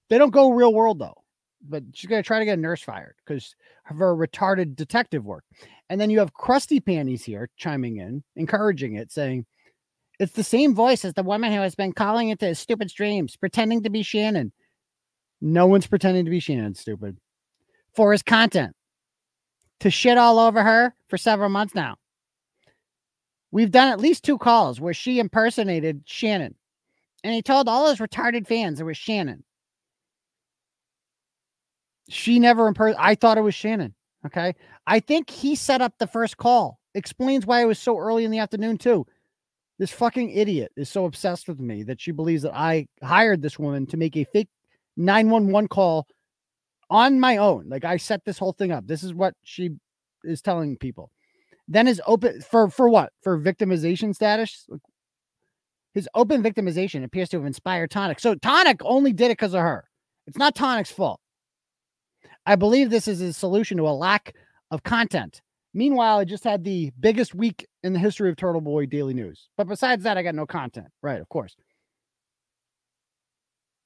They 0.09 0.16
don't 0.16 0.30
go 0.30 0.53
real 0.53 0.72
world 0.72 1.00
though, 1.00 1.24
but 1.61 1.82
she's 1.92 2.09
going 2.09 2.22
to 2.22 2.26
try 2.26 2.38
to 2.38 2.44
get 2.44 2.57
a 2.57 2.61
nurse 2.61 2.82
fired 2.82 3.16
because 3.26 3.57
of 3.90 3.96
her 3.96 4.14
retarded 4.14 4.76
detective 4.76 5.24
work. 5.24 5.42
And 5.90 6.00
then 6.00 6.09
you 6.09 6.20
have 6.20 6.34
Crusty 6.34 6.78
Panties 6.78 7.24
here 7.24 7.50
chiming 7.57 7.96
in, 7.96 8.22
encouraging 8.36 8.94
it, 8.94 9.11
saying, 9.11 9.44
It's 10.20 10.34
the 10.34 10.44
same 10.44 10.72
voice 10.72 11.05
as 11.05 11.14
the 11.14 11.24
woman 11.24 11.50
who 11.50 11.62
has 11.62 11.74
been 11.74 11.92
calling 11.92 12.28
into 12.28 12.46
his 12.46 12.61
stupid 12.61 12.88
streams, 12.88 13.34
pretending 13.34 13.82
to 13.82 13.90
be 13.90 14.05
Shannon. 14.05 14.53
No 15.40 15.66
one's 15.66 15.88
pretending 15.88 16.26
to 16.26 16.30
be 16.30 16.38
Shannon, 16.38 16.76
stupid. 16.76 17.18
For 17.92 18.12
his 18.12 18.22
content. 18.22 18.76
To 19.80 19.90
shit 19.90 20.16
all 20.16 20.38
over 20.38 20.62
her 20.62 20.94
for 21.09 21.18
several 21.18 21.48
months 21.48 21.74
now. 21.74 21.96
We've 23.53 23.70
done 23.70 23.92
at 23.92 24.00
least 24.00 24.24
two 24.24 24.38
calls 24.38 24.80
where 24.80 24.94
she 24.94 25.18
impersonated 25.20 26.03
Shannon. 26.07 26.55
And 27.22 27.34
he 27.34 27.42
told 27.42 27.68
all 27.68 27.88
his 27.88 28.00
retarded 28.00 28.46
fans 28.46 28.80
it 28.80 28.84
was 28.84 28.96
Shannon. 28.96 29.44
She 32.09 32.40
never 32.40 32.72
imper 32.72 32.94
I 32.98 33.14
thought 33.14 33.38
it 33.38 33.42
was 33.42 33.55
Shannon. 33.55 33.94
Okay. 34.26 34.55
I 34.86 35.00
think 35.00 35.30
he 35.30 35.55
set 35.55 35.82
up 35.82 35.94
the 35.98 36.07
first 36.07 36.36
call. 36.36 36.80
Explains 36.94 37.46
why 37.46 37.62
it 37.62 37.66
was 37.66 37.78
so 37.78 37.96
early 37.98 38.24
in 38.24 38.30
the 38.30 38.38
afternoon, 38.38 38.78
too. 38.78 39.07
This 39.78 39.90
fucking 39.90 40.30
idiot 40.30 40.72
is 40.76 40.88
so 40.88 41.05
obsessed 41.05 41.48
with 41.48 41.61
me 41.61 41.82
that 41.84 42.00
she 42.00 42.11
believes 42.11 42.42
that 42.42 42.55
I 42.55 42.88
hired 43.03 43.42
this 43.42 43.59
woman 43.59 43.86
to 43.86 43.96
make 43.96 44.16
a 44.16 44.24
fake 44.24 44.48
911 44.96 45.68
call 45.68 46.07
on 46.90 47.18
my 47.18 47.38
own. 47.38 47.68
Like 47.68 47.84
I 47.84 47.96
set 47.96 48.24
this 48.24 48.38
whole 48.38 48.53
thing 48.53 48.72
up. 48.72 48.86
This 48.86 49.03
is 49.03 49.14
what 49.14 49.34
she 49.42 49.70
is 50.24 50.42
telling 50.42 50.76
people. 50.76 51.11
Then 51.68 51.86
his 51.86 52.00
open 52.06 52.40
for 52.42 52.68
for 52.68 52.88
what? 52.88 53.12
For 53.22 53.38
victimization 53.38 54.14
status? 54.14 54.68
His 55.94 56.08
open 56.14 56.42
victimization 56.42 57.04
appears 57.04 57.28
to 57.30 57.36
have 57.38 57.46
inspired 57.46 57.90
Tonic. 57.90 58.18
So 58.18 58.34
Tonic 58.34 58.80
only 58.82 59.12
did 59.12 59.26
it 59.26 59.38
because 59.38 59.54
of 59.54 59.60
her. 59.60 59.84
It's 60.26 60.38
not 60.38 60.54
Tonic's 60.54 60.90
fault. 60.90 61.20
I 62.46 62.56
believe 62.56 62.90
this 62.90 63.06
is 63.08 63.20
a 63.20 63.32
solution 63.32 63.76
to 63.76 63.88
a 63.88 63.90
lack 63.90 64.34
of 64.70 64.82
content. 64.82 65.42
Meanwhile, 65.74 66.18
I 66.18 66.24
just 66.24 66.44
had 66.44 66.64
the 66.64 66.92
biggest 67.00 67.34
week 67.34 67.66
in 67.82 67.92
the 67.92 67.98
history 67.98 68.30
of 68.30 68.36
Turtle 68.36 68.60
Boy 68.60 68.86
Daily 68.86 69.14
News. 69.14 69.48
But 69.56 69.68
besides 69.68 70.02
that, 70.04 70.18
I 70.18 70.22
got 70.22 70.34
no 70.34 70.46
content. 70.46 70.88
Right, 71.02 71.20
of 71.20 71.28
course. 71.28 71.56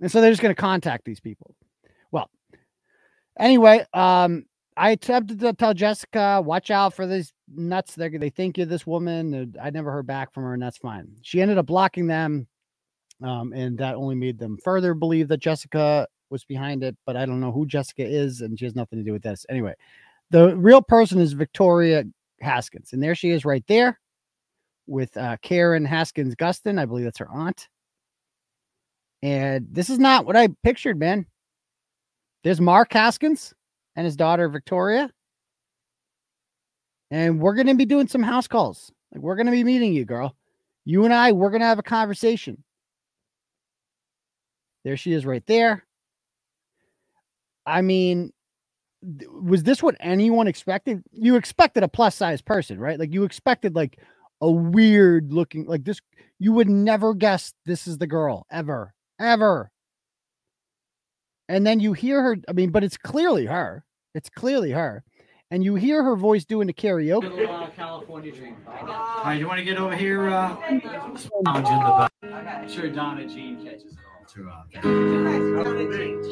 And 0.01 0.11
so 0.11 0.21
they're 0.21 0.31
just 0.33 0.43
going 0.43 0.55
to 0.55 0.61
contact 0.61 1.05
these 1.05 1.21
people. 1.21 1.55
Well, 2.11 2.29
anyway, 3.39 3.85
um, 3.95 4.45
I 4.77 4.91
attempted 4.91 5.41
to 5.41 5.53
tell 5.55 5.73
Jessica, 5.73 6.43
watch 6.45 6.71
out 6.71 6.93
for 6.95 7.07
these 7.07 7.33
nuts. 7.49 7.95
They 7.95 8.09
they 8.11 8.29
think 8.29 8.59
you're 8.59 8.67
this 8.67 8.87
woman. 8.87 9.55
I 9.61 9.71
never 9.71 9.91
heard 9.91 10.07
back 10.07 10.35
from 10.35 10.45
her, 10.45 10.55
and 10.55 10.63
that's 10.63 10.77
fine. 10.77 11.09
She 11.23 11.41
ended 11.41 11.57
up 11.57 11.67
blocking 11.67 12.07
them, 12.07 12.47
um, 13.23 13.53
and 13.55 13.79
that 13.79 13.95
only 13.95 14.15
made 14.15 14.39
them 14.39 14.59
further 14.63 14.93
believe 14.93 15.29
that 15.29 15.39
Jessica 15.39 16.07
was 16.29 16.45
behind 16.45 16.83
it. 16.85 16.97
But 17.07 17.17
I 17.17 17.25
don't 17.25 17.41
know 17.41 17.53
who 17.53 17.67
Jessica 17.67 18.05
is, 18.05 18.43
and 18.43 18.59
she 18.59 18.67
has 18.67 18.75
nothing 18.75 18.99
to 18.99 19.05
do 19.05 19.13
with 19.13 19.23
this. 19.23 19.47
Anyway, 19.49 19.75
the 20.31 20.55
real 20.57 20.83
person 20.83 21.21
is 21.21 21.33
Victoria 21.33 22.05
Haskins, 22.41 22.93
and 22.93 23.03
there 23.03 23.15
she 23.15 23.31
is 23.31 23.47
right 23.47 23.65
there 23.69 23.99
with 24.87 25.17
uh, 25.17 25.39
Karen 25.41 25.87
Haskins 25.87 26.35
Gustin. 26.35 26.79
I 26.79 26.85
believe 26.85 27.05
that's 27.05 27.19
her 27.19 27.31
aunt. 27.31 27.69
And 29.23 29.67
this 29.71 29.89
is 29.89 29.99
not 29.99 30.27
what 30.27 30.37
I 30.37 30.49
pictured, 30.63 30.99
man. 30.99 31.27
There's 32.45 32.61
Mark 32.61 32.93
Haskins 32.93 33.55
and 33.97 34.05
his 34.05 34.17
daughter 34.17 34.49
Victoria. 34.49 35.11
And 37.11 37.41
we're 37.41 37.55
going 37.55 37.67
to 37.69 37.75
be 37.75 37.87
doing 37.87 38.09
some 38.09 38.23
house 38.23 38.47
calls. 38.47 38.93
Like 39.13 39.23
we're 39.23 39.37
going 39.37 39.47
to 39.47 39.53
be 39.53 39.65
meeting 39.65 39.93
you, 39.93 40.05
girl. 40.05 40.37
You 40.85 41.05
and 41.05 41.15
I, 41.15 41.33
we're 41.33 41.51
going 41.51 41.61
to 41.61 41.67
have 41.67 41.79
a 41.79 41.85
conversation. 41.85 42.63
There 44.85 44.97
she 44.97 45.13
is 45.13 45.27
right 45.27 45.45
there. 45.47 45.85
I 47.65 47.83
mean, 47.83 48.33
was 49.33 49.65
this 49.65 49.83
what 49.83 49.97
anyone 49.99 50.47
expected? 50.47 51.03
You 51.13 51.37
expected 51.37 51.83
a 51.83 51.89
plus 51.89 52.15
size 52.15 52.41
person, 52.41 52.79
right? 52.79 52.99
Like 52.99 53.13
you 53.13 53.25
expected 53.25 53.75
like 53.75 53.99
a 54.41 54.51
weird 54.51 55.33
looking 55.33 55.65
like 55.67 55.85
this 55.85 56.01
you 56.39 56.53
would 56.53 56.69
never 56.69 57.15
guess 57.15 57.55
this 57.65 57.87
is 57.87 57.99
the 57.99 58.07
girl 58.07 58.47
ever 58.51 58.93
ever 59.19 59.71
and 61.49 61.67
then 61.67 61.81
you 61.81 61.93
hear 61.93 62.23
her 62.23 62.37
i 62.49 62.53
mean 62.53 62.71
but 62.71 62.85
it's 62.85 62.99
clearly 62.99 63.47
her 63.47 63.85
it's 64.17 64.29
clearly 64.29 64.71
her 64.73 65.05
and 65.51 65.63
you 65.63 65.75
hear 65.77 66.03
her 66.03 66.17
voice 66.17 66.45
doing 66.45 66.67
the 66.67 66.73
karaoke 66.73 67.47
uh, 67.49 67.69
California 67.71 68.33
dream. 68.33 68.57
All 68.67 69.23
right, 69.25 69.35
you 69.39 69.47
want 69.47 69.59
to 69.59 69.65
get 69.65 69.77
over 69.79 69.95
here? 69.95 70.29
Uh, 70.29 70.57
lounge 71.45 71.69
in 71.69 71.79
the 71.79 72.09
back. 72.09 72.13
I'm 72.25 72.69
sure 72.69 72.91
Donna 72.91 73.27
Jean 73.29 73.65
catches 73.65 73.93
it 73.93 73.99
all 74.19 74.27
too. 74.27 74.49
out 74.49 74.67
there. 74.73 74.83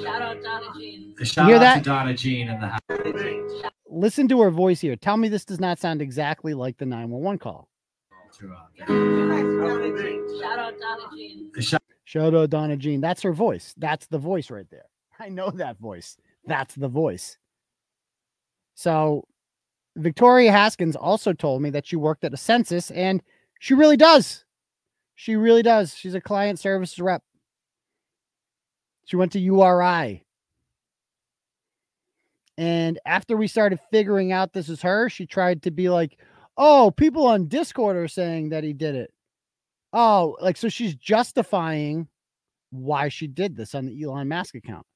Shout 0.03 0.23
out 0.23 0.43
Donna 0.43 0.73
Jean. 0.77 1.15
Shout 1.25 1.47
hear 1.47 1.57
out 1.57 1.61
that? 1.61 1.75
to 1.79 1.81
Donna 1.85 2.15
Jean 2.15 2.49
in 2.49 2.61
the 2.61 2.67
house. 2.69 2.81
listen 3.89 4.27
to 4.29 4.41
her 4.43 4.51
voice 4.51 4.81
here 4.81 4.97
tell 4.97 5.17
me 5.17 5.29
this 5.29 5.45
does 5.45 5.61
not 5.61 5.79
sound 5.79 6.03
exactly 6.03 6.53
like 6.55 6.77
the 6.79 6.87
911 6.87 7.39
call 7.39 7.69
too, 8.37 8.53
uh, 8.53 8.57
out 8.57 8.69
Shout 10.41 10.59
out 10.59 10.75
Donna 10.81 11.17
Jean. 11.17 11.51
Shout- 11.61 11.83
shout 12.07 12.35
out 12.35 12.51
donna 12.51 12.77
jean 12.77 13.01
that's 13.01 13.23
her 13.23 13.33
voice 13.33 13.73
that's 13.79 14.07
the 14.09 14.19
voice 14.19 14.51
right 14.51 14.67
there 14.71 14.85
i 15.21 15.29
know 15.29 15.51
that 15.51 15.79
voice 15.79 16.17
that's 16.47 16.75
the 16.75 16.89
voice 16.89 17.39
so 18.75 19.27
victoria 19.97 20.51
haskins 20.51 20.97
also 20.97 21.33
told 21.33 21.63
me 21.63 21.71
that 21.71 21.87
she 21.87 21.97
worked 21.97 22.25
at 22.25 22.35
a 22.35 22.37
census 22.37 22.91
and 22.91 23.23
she 23.61 23.75
really 23.75 23.97
does. 23.97 24.45
She 25.15 25.37
really 25.37 25.63
does. 25.63 25.95
She's 25.95 26.15
a 26.15 26.21
client 26.21 26.59
services 26.59 26.99
rep. 26.99 27.23
She 29.07 29.17
went 29.17 29.33
to 29.33 29.41
uri 29.41 30.25
and 32.57 32.99
after 33.07 33.37
we 33.37 33.47
started 33.49 33.79
figuring 33.91 34.33
out 34.33 34.53
this 34.53 34.69
is 34.69 34.81
her 34.83 35.09
she 35.09 35.27
tried 35.27 35.63
to 35.63 35.71
be 35.71 35.89
like 35.89 36.19
oh 36.57 36.93
people 36.97 37.27
on 37.27 37.49
discord 37.49 37.97
are 37.97 38.09
saying 38.09 38.51
that 38.51 38.65
he 38.65 38.73
did 38.73 38.95
it. 38.95 39.13
Oh 39.93 40.37
like 40.41 40.57
so 40.57 40.69
she's 40.69 40.95
justifying 40.95 42.09
why 42.71 43.09
she 43.09 43.27
did 43.29 43.57
this 43.57 43.75
on 43.75 43.87
the 43.87 44.03
elon 44.03 44.29
musk 44.29 44.55
account 44.55 44.87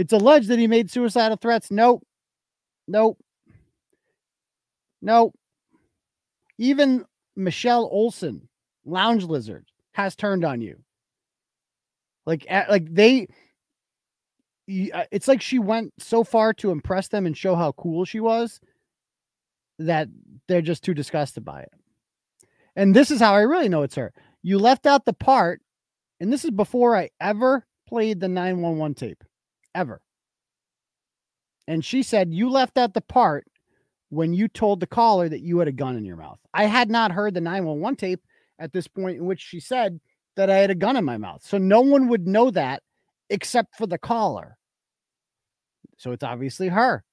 it's 0.00 0.14
alleged 0.14 0.48
that 0.48 0.58
he 0.58 0.66
made 0.66 0.90
suicidal 0.90 1.36
threats. 1.36 1.70
Nope. 1.70 2.02
Nope. 2.88 3.18
Nope. 5.02 5.34
Even 6.56 7.04
michelle 7.36 7.86
olson 7.92 8.48
lounge 8.86 9.24
lizard 9.24 9.66
has 9.92 10.16
turned 10.16 10.42
on 10.42 10.62
you. 10.62 10.78
Like 12.24 12.46
like 12.48 12.86
they 12.92 13.28
uh, 14.94 15.04
it's 15.10 15.28
like 15.28 15.42
she 15.42 15.58
went 15.58 15.92
so 15.98 16.24
far 16.24 16.54
to 16.54 16.70
impress 16.70 17.08
them 17.08 17.26
and 17.26 17.36
show 17.36 17.54
how 17.54 17.72
cool 17.72 18.06
she 18.06 18.20
was 18.20 18.58
that 19.78 20.08
they're 20.48 20.62
just 20.62 20.82
too 20.82 20.94
disgusted 20.94 21.44
by 21.44 21.60
it. 21.60 21.72
And 22.74 22.96
this 22.96 23.10
is 23.10 23.20
how 23.20 23.34
I 23.34 23.40
really 23.40 23.68
know 23.68 23.82
it's 23.82 23.96
her. 23.96 24.14
You 24.42 24.58
left 24.58 24.86
out 24.86 25.04
the 25.04 25.12
part, 25.12 25.60
and 26.20 26.32
this 26.32 26.46
is 26.46 26.52
before 26.52 26.96
I 26.96 27.10
ever 27.20 27.66
played 27.86 28.20
the 28.20 28.28
911 28.28 28.94
tape, 28.94 29.24
ever. 29.74 30.00
And 31.66 31.84
she 31.84 32.02
said, 32.02 32.34
You 32.34 32.50
left 32.50 32.78
out 32.78 32.94
the 32.94 33.00
part 33.00 33.46
when 34.08 34.32
you 34.32 34.48
told 34.48 34.80
the 34.80 34.86
caller 34.86 35.28
that 35.28 35.40
you 35.42 35.58
had 35.58 35.68
a 35.68 35.72
gun 35.72 35.96
in 35.96 36.04
your 36.04 36.16
mouth. 36.16 36.38
I 36.52 36.64
had 36.64 36.90
not 36.90 37.12
heard 37.12 37.34
the 37.34 37.40
911 37.40 37.96
tape 37.96 38.22
at 38.58 38.72
this 38.72 38.88
point 38.88 39.18
in 39.18 39.24
which 39.24 39.40
she 39.40 39.60
said 39.60 40.00
that 40.36 40.50
I 40.50 40.56
had 40.56 40.70
a 40.70 40.74
gun 40.74 40.96
in 40.96 41.04
my 41.04 41.16
mouth. 41.16 41.42
So 41.44 41.58
no 41.58 41.80
one 41.80 42.08
would 42.08 42.26
know 42.26 42.50
that 42.50 42.82
except 43.30 43.76
for 43.76 43.86
the 43.86 43.98
caller. 43.98 44.58
So 45.96 46.12
it's 46.12 46.24
obviously 46.24 46.68
her. 46.68 47.04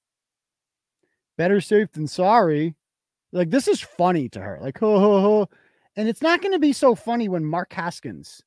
Better 1.36 1.60
safe 1.60 1.92
than 1.92 2.06
sorry. 2.06 2.74
Like 3.32 3.50
this 3.50 3.68
is 3.68 3.80
funny 3.80 4.28
to 4.30 4.40
her. 4.40 4.58
Like 4.60 4.78
ho 4.78 4.98
ho 4.98 5.20
ho. 5.20 5.48
And 5.96 6.08
it's 6.08 6.22
not 6.22 6.42
going 6.42 6.52
to 6.52 6.58
be 6.58 6.72
so 6.72 6.94
funny 6.94 7.28
when 7.28 7.44
Mark 7.44 7.72
Haskins 7.72 8.42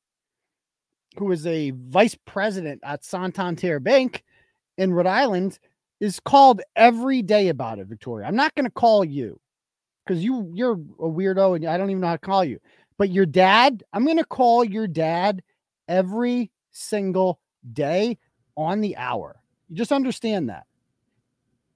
who 1.18 1.32
is 1.32 1.46
a 1.46 1.72
vice 1.72 2.16
president 2.26 2.82
at 2.84 3.04
Santander 3.04 3.80
Bank 3.80 4.24
in 4.78 4.94
Rhode 4.94 5.08
Island, 5.08 5.60
is 6.00 6.20
called 6.20 6.62
every 6.76 7.22
day 7.22 7.50
about 7.50 7.80
it, 7.80 7.88
Victoria. 7.88 8.28
I'm 8.28 8.36
not 8.36 8.56
going 8.56 8.66
to 8.66 8.72
call 8.72 9.06
you 9.06 9.40
because 10.06 10.24
you 10.24 10.52
you're 10.54 10.74
a 10.74 10.76
weirdo 10.76 11.56
and 11.56 11.66
I 11.66 11.78
don't 11.78 11.90
even 11.90 12.02
know 12.02 12.08
how 12.08 12.14
to 12.14 12.20
call 12.20 12.44
you. 12.44 12.60
But 12.98 13.12
your 13.12 13.26
dad, 13.26 13.84
I'm 13.94 14.06
going 14.06 14.18
to 14.18 14.26
call 14.26 14.64
your 14.64 14.88
dad 14.88 15.44
every 15.88 16.52
single 16.72 17.40
day 17.74 18.18
on 18.58 18.82
the 18.82 18.98
hour. 18.98 19.40
You 19.70 19.76
just 19.76 19.92
understand 19.92 20.50
that. 20.50 20.66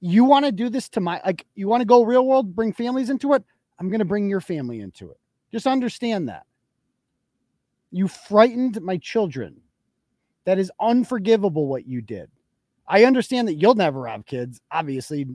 You 0.02 0.24
want 0.24 0.46
to 0.46 0.52
do 0.52 0.70
this 0.70 0.90
to 0.90 1.00
my 1.00 1.22
like 1.26 1.46
you 1.56 1.68
want 1.68 1.82
to 1.82 1.86
go 1.86 2.04
real 2.04 2.26
world, 2.26 2.56
bring 2.56 2.74
families 2.74 3.10
into 3.10 3.34
it. 3.34 3.44
I'm 3.80 3.90
going 3.90 4.00
to 4.00 4.06
bring 4.06 4.30
your 4.30 4.42
family 4.42 4.82
into 4.82 5.10
it. 5.12 5.18
Just 5.52 5.68
understand 5.68 6.30
that. 6.30 6.44
You 7.96 8.10
frightened 8.10 8.82
my 8.82 8.98
children. 8.98 9.56
That 10.43 10.60
is 10.60 10.70
unforgivable 10.82 11.68
what 11.68 11.88
you 11.88 12.02
did. 12.02 12.30
I 12.86 13.06
understand 13.06 13.48
that 13.48 13.56
you'll 13.56 13.74
never 13.74 14.06
have 14.06 14.26
kids. 14.26 14.60
Obviously, 14.70 15.26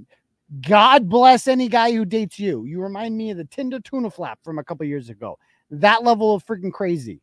God 0.60 1.08
bless 1.08 1.48
any 1.48 1.68
guy 1.68 1.90
who 1.90 2.04
dates 2.04 2.38
you. 2.38 2.66
You 2.66 2.82
remind 2.82 3.16
me 3.16 3.30
of 3.30 3.38
the 3.38 3.46
Tinder 3.46 3.80
tuna 3.80 4.10
flap 4.10 4.40
from 4.44 4.58
a 4.58 4.62
couple 4.62 4.84
years 4.84 5.08
ago. 5.08 5.38
That 5.70 6.04
level 6.04 6.34
of 6.34 6.44
freaking 6.44 6.70
crazy. 6.70 7.22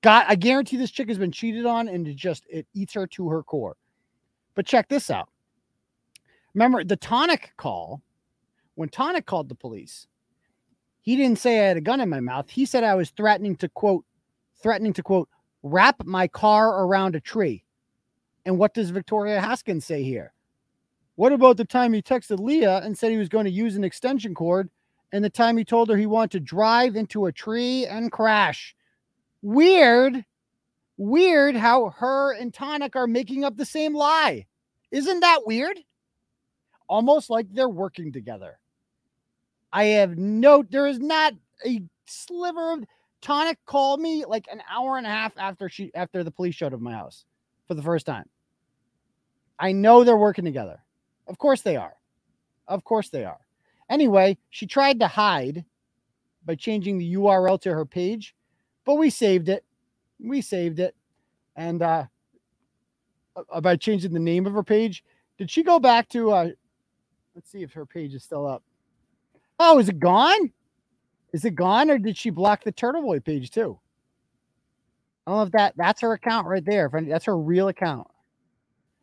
God, 0.00 0.24
I 0.26 0.36
guarantee 0.36 0.78
this 0.78 0.90
chick 0.90 1.08
has 1.08 1.18
been 1.18 1.30
cheated 1.30 1.66
on 1.66 1.86
and 1.86 2.08
it 2.08 2.16
just 2.16 2.46
it 2.48 2.66
eats 2.72 2.94
her 2.94 3.06
to 3.08 3.28
her 3.28 3.42
core. 3.42 3.76
But 4.54 4.64
check 4.64 4.88
this 4.88 5.10
out. 5.10 5.28
Remember 6.54 6.82
the 6.82 6.96
tonic 6.96 7.52
call 7.58 8.00
when 8.74 8.88
Tonic 8.88 9.26
called 9.26 9.50
the 9.50 9.54
police, 9.54 10.06
he 11.08 11.16
didn't 11.16 11.38
say 11.38 11.60
I 11.60 11.68
had 11.68 11.78
a 11.78 11.80
gun 11.80 12.02
in 12.02 12.10
my 12.10 12.20
mouth. 12.20 12.50
He 12.50 12.66
said 12.66 12.84
I 12.84 12.94
was 12.94 13.08
threatening 13.08 13.56
to 13.56 13.68
quote, 13.70 14.04
threatening 14.62 14.92
to 14.92 15.02
quote, 15.02 15.30
wrap 15.62 16.04
my 16.04 16.28
car 16.28 16.84
around 16.84 17.16
a 17.16 17.20
tree. 17.20 17.64
And 18.44 18.58
what 18.58 18.74
does 18.74 18.90
Victoria 18.90 19.40
Haskins 19.40 19.86
say 19.86 20.02
here? 20.02 20.34
What 21.14 21.32
about 21.32 21.56
the 21.56 21.64
time 21.64 21.94
he 21.94 22.02
texted 22.02 22.38
Leah 22.38 22.82
and 22.84 22.98
said 22.98 23.10
he 23.10 23.16
was 23.16 23.30
going 23.30 23.46
to 23.46 23.50
use 23.50 23.74
an 23.74 23.84
extension 23.84 24.34
cord 24.34 24.68
and 25.10 25.24
the 25.24 25.30
time 25.30 25.56
he 25.56 25.64
told 25.64 25.88
her 25.88 25.96
he 25.96 26.04
wanted 26.04 26.32
to 26.32 26.40
drive 26.40 26.94
into 26.94 27.24
a 27.24 27.32
tree 27.32 27.86
and 27.86 28.12
crash? 28.12 28.76
Weird. 29.40 30.26
Weird 30.98 31.56
how 31.56 31.88
her 31.96 32.34
and 32.34 32.52
Tonic 32.52 32.96
are 32.96 33.06
making 33.06 33.46
up 33.46 33.56
the 33.56 33.64
same 33.64 33.94
lie. 33.94 34.44
Isn't 34.90 35.20
that 35.20 35.46
weird? 35.46 35.78
Almost 36.86 37.30
like 37.30 37.46
they're 37.50 37.66
working 37.66 38.12
together. 38.12 38.58
I 39.72 39.84
have 39.84 40.16
no, 40.16 40.62
there 40.62 40.86
is 40.86 40.98
not 40.98 41.34
a 41.64 41.82
sliver 42.06 42.72
of 42.72 42.84
Tonic 43.20 43.58
called 43.66 44.00
me 44.00 44.24
like 44.24 44.46
an 44.50 44.62
hour 44.70 44.96
and 44.96 45.06
a 45.06 45.10
half 45.10 45.36
after 45.36 45.68
she 45.68 45.90
after 45.94 46.22
the 46.22 46.30
police 46.30 46.54
showed 46.54 46.72
up 46.72 46.80
my 46.80 46.92
house 46.92 47.24
for 47.66 47.74
the 47.74 47.82
first 47.82 48.06
time. 48.06 48.28
I 49.58 49.72
know 49.72 50.04
they're 50.04 50.16
working 50.16 50.44
together. 50.44 50.80
Of 51.26 51.38
course 51.38 51.62
they 51.62 51.76
are. 51.76 51.94
Of 52.68 52.84
course 52.84 53.08
they 53.08 53.24
are. 53.24 53.40
Anyway, 53.90 54.38
she 54.50 54.66
tried 54.66 55.00
to 55.00 55.08
hide 55.08 55.64
by 56.44 56.54
changing 56.54 56.98
the 56.98 57.14
URL 57.14 57.60
to 57.62 57.74
her 57.74 57.84
page, 57.84 58.34
but 58.84 58.94
we 58.94 59.10
saved 59.10 59.48
it. 59.48 59.64
We 60.20 60.40
saved 60.42 60.78
it. 60.78 60.94
And 61.56 61.82
uh, 61.82 62.04
by 63.60 63.76
changing 63.76 64.12
the 64.12 64.20
name 64.20 64.46
of 64.46 64.52
her 64.52 64.62
page, 64.62 65.02
did 65.38 65.50
she 65.50 65.62
go 65.62 65.80
back 65.80 66.08
to 66.10 66.30
uh 66.30 66.48
let's 67.34 67.50
see 67.50 67.62
if 67.62 67.72
her 67.72 67.86
page 67.86 68.14
is 68.14 68.22
still 68.22 68.46
up. 68.46 68.62
Oh, 69.58 69.78
is 69.78 69.88
it 69.88 69.98
gone? 69.98 70.52
Is 71.32 71.44
it 71.44 71.54
gone 71.54 71.90
or 71.90 71.98
did 71.98 72.16
she 72.16 72.30
block 72.30 72.64
the 72.64 72.72
Turtle 72.72 73.02
Boy 73.02 73.20
page 73.20 73.50
too? 73.50 73.78
I 75.26 75.30
don't 75.30 75.38
know 75.38 75.42
if 75.44 75.52
that 75.52 75.74
that's 75.76 76.00
her 76.00 76.12
account 76.14 76.46
right 76.46 76.64
there. 76.64 76.90
If 76.92 77.08
that's 77.08 77.26
her 77.26 77.36
real 77.36 77.68
account. 77.68 78.06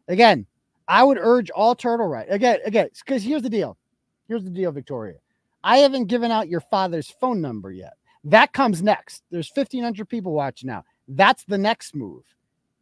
Again, 0.07 0.47
I 0.87 1.03
would 1.03 1.19
urge 1.19 1.49
all 1.51 1.75
turtle 1.75 2.07
right 2.07 2.27
again, 2.29 2.59
again, 2.65 2.89
because 3.05 3.23
here's 3.23 3.43
the 3.43 3.49
deal. 3.49 3.77
Here's 4.27 4.43
the 4.43 4.49
deal, 4.49 4.71
Victoria. 4.71 5.15
I 5.63 5.77
haven't 5.77 6.05
given 6.05 6.31
out 6.31 6.47
your 6.47 6.61
father's 6.61 7.09
phone 7.09 7.41
number 7.41 7.71
yet. 7.71 7.93
That 8.23 8.53
comes 8.53 8.81
next. 8.81 9.23
There's 9.29 9.51
1,500 9.53 10.09
people 10.09 10.33
watching 10.33 10.67
now. 10.67 10.83
That's 11.07 11.43
the 11.45 11.57
next 11.57 11.95
move. 11.95 12.23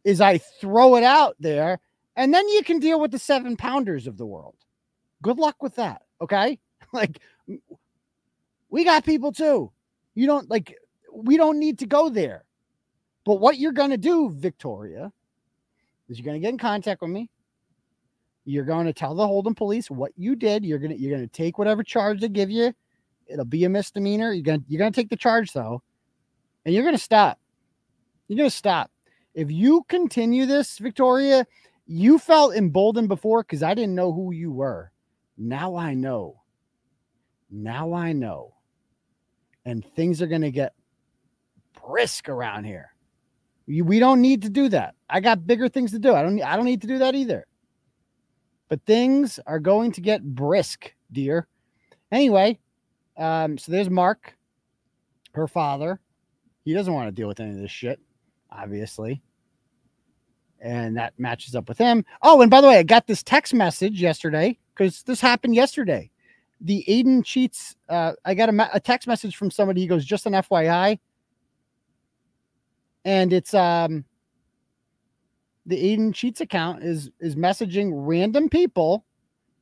Is 0.04 0.20
I 0.20 0.38
throw 0.38 0.96
it 0.96 1.04
out 1.04 1.36
there, 1.38 1.80
and 2.16 2.32
then 2.32 2.46
you 2.48 2.62
can 2.62 2.78
deal 2.78 3.00
with 3.00 3.10
the 3.10 3.18
seven 3.18 3.56
pounders 3.56 4.06
of 4.06 4.16
the 4.16 4.26
world. 4.26 4.56
Good 5.22 5.38
luck 5.38 5.62
with 5.62 5.76
that. 5.76 6.02
Okay, 6.20 6.58
like 6.92 7.20
we 8.70 8.84
got 8.84 9.04
people 9.04 9.32
too. 9.32 9.70
You 10.14 10.26
don't 10.26 10.48
like. 10.50 10.74
We 11.12 11.36
don't 11.36 11.58
need 11.58 11.78
to 11.80 11.86
go 11.86 12.08
there. 12.08 12.44
But 13.24 13.36
what 13.36 13.58
you're 13.58 13.72
gonna 13.72 13.96
do, 13.96 14.30
Victoria, 14.30 15.12
is 16.08 16.18
you're 16.18 16.26
gonna 16.26 16.40
get 16.40 16.50
in 16.50 16.58
contact 16.58 17.00
with 17.00 17.10
me. 17.10 17.30
You're 18.44 18.64
going 18.64 18.86
to 18.86 18.92
tell 18.92 19.14
the 19.14 19.26
Holden 19.26 19.54
police 19.54 19.90
what 19.90 20.12
you 20.16 20.36
did. 20.36 20.64
You're 20.64 20.78
gonna 20.78 20.94
you're 20.94 21.16
gonna 21.16 21.26
take 21.28 21.58
whatever 21.58 21.82
charge 21.82 22.20
they 22.20 22.28
give 22.28 22.50
you. 22.50 22.72
It'll 23.26 23.44
be 23.44 23.64
a 23.64 23.68
misdemeanor. 23.68 24.32
You're 24.32 24.42
gonna 24.42 24.62
you're 24.68 24.78
gonna 24.78 24.90
take 24.90 25.08
the 25.08 25.16
charge 25.16 25.52
though, 25.52 25.82
and 26.64 26.74
you're 26.74 26.84
gonna 26.84 26.98
stop. 26.98 27.38
You're 28.28 28.36
gonna 28.36 28.50
stop. 28.50 28.90
If 29.34 29.50
you 29.50 29.84
continue 29.88 30.46
this, 30.46 30.78
Victoria, 30.78 31.46
you 31.86 32.18
felt 32.18 32.54
emboldened 32.54 33.08
before 33.08 33.42
because 33.42 33.62
I 33.62 33.74
didn't 33.74 33.94
know 33.94 34.12
who 34.12 34.32
you 34.32 34.52
were. 34.52 34.92
Now 35.38 35.76
I 35.76 35.94
know. 35.94 36.42
Now 37.50 37.92
I 37.92 38.12
know. 38.12 38.54
And 39.64 39.84
things 39.96 40.20
are 40.20 40.26
gonna 40.26 40.50
get 40.50 40.74
brisk 41.86 42.28
around 42.28 42.64
here. 42.64 42.90
We 43.66 43.98
don't 43.98 44.20
need 44.20 44.42
to 44.42 44.50
do 44.50 44.68
that. 44.70 44.94
I 45.08 45.20
got 45.20 45.46
bigger 45.46 45.68
things 45.68 45.92
to 45.92 45.98
do. 45.98 46.14
I 46.14 46.22
don't 46.22 46.40
I 46.42 46.56
don't 46.56 46.66
need 46.66 46.82
to 46.82 46.86
do 46.86 46.98
that 46.98 47.14
either 47.14 47.46
but 48.68 48.84
things 48.86 49.38
are 49.46 49.60
going 49.60 49.92
to 49.92 50.00
get 50.00 50.22
brisk, 50.22 50.92
dear. 51.12 51.46
Anyway, 52.10 52.58
um, 53.16 53.58
so 53.58 53.72
there's 53.72 53.90
Mark, 53.90 54.34
her 55.32 55.46
father. 55.46 56.00
He 56.64 56.72
doesn't 56.72 56.92
want 56.92 57.08
to 57.08 57.12
deal 57.12 57.28
with 57.28 57.40
any 57.40 57.50
of 57.50 57.58
this 57.58 57.70
shit, 57.70 58.00
obviously. 58.50 59.22
And 60.60 60.96
that 60.96 61.12
matches 61.18 61.54
up 61.54 61.68
with 61.68 61.76
him. 61.76 62.04
Oh, 62.22 62.40
and 62.40 62.50
by 62.50 62.60
the 62.60 62.68
way, 62.68 62.78
I 62.78 62.82
got 62.82 63.06
this 63.06 63.22
text 63.22 63.52
message 63.52 64.00
yesterday 64.00 64.58
because 64.74 65.02
this 65.02 65.20
happened 65.20 65.54
yesterday. 65.54 66.10
The 66.64 66.84
Aiden 66.88 67.24
cheats. 67.24 67.76
Uh, 67.88 68.14
I 68.24 68.34
got 68.34 68.48
a, 68.48 68.70
a 68.74 68.80
text 68.80 69.06
message 69.06 69.36
from 69.36 69.50
somebody. 69.50 69.82
He 69.82 69.86
goes, 69.86 70.04
just 70.04 70.26
an 70.26 70.32
FYI. 70.32 70.98
And 73.04 73.32
it's 73.32 73.54
um 73.54 74.04
the 75.66 75.76
Aiden 75.76 76.14
Cheats 76.14 76.40
account 76.40 76.82
is 76.82 77.10
is 77.20 77.36
messaging 77.36 77.90
random 77.92 78.48
people 78.48 79.04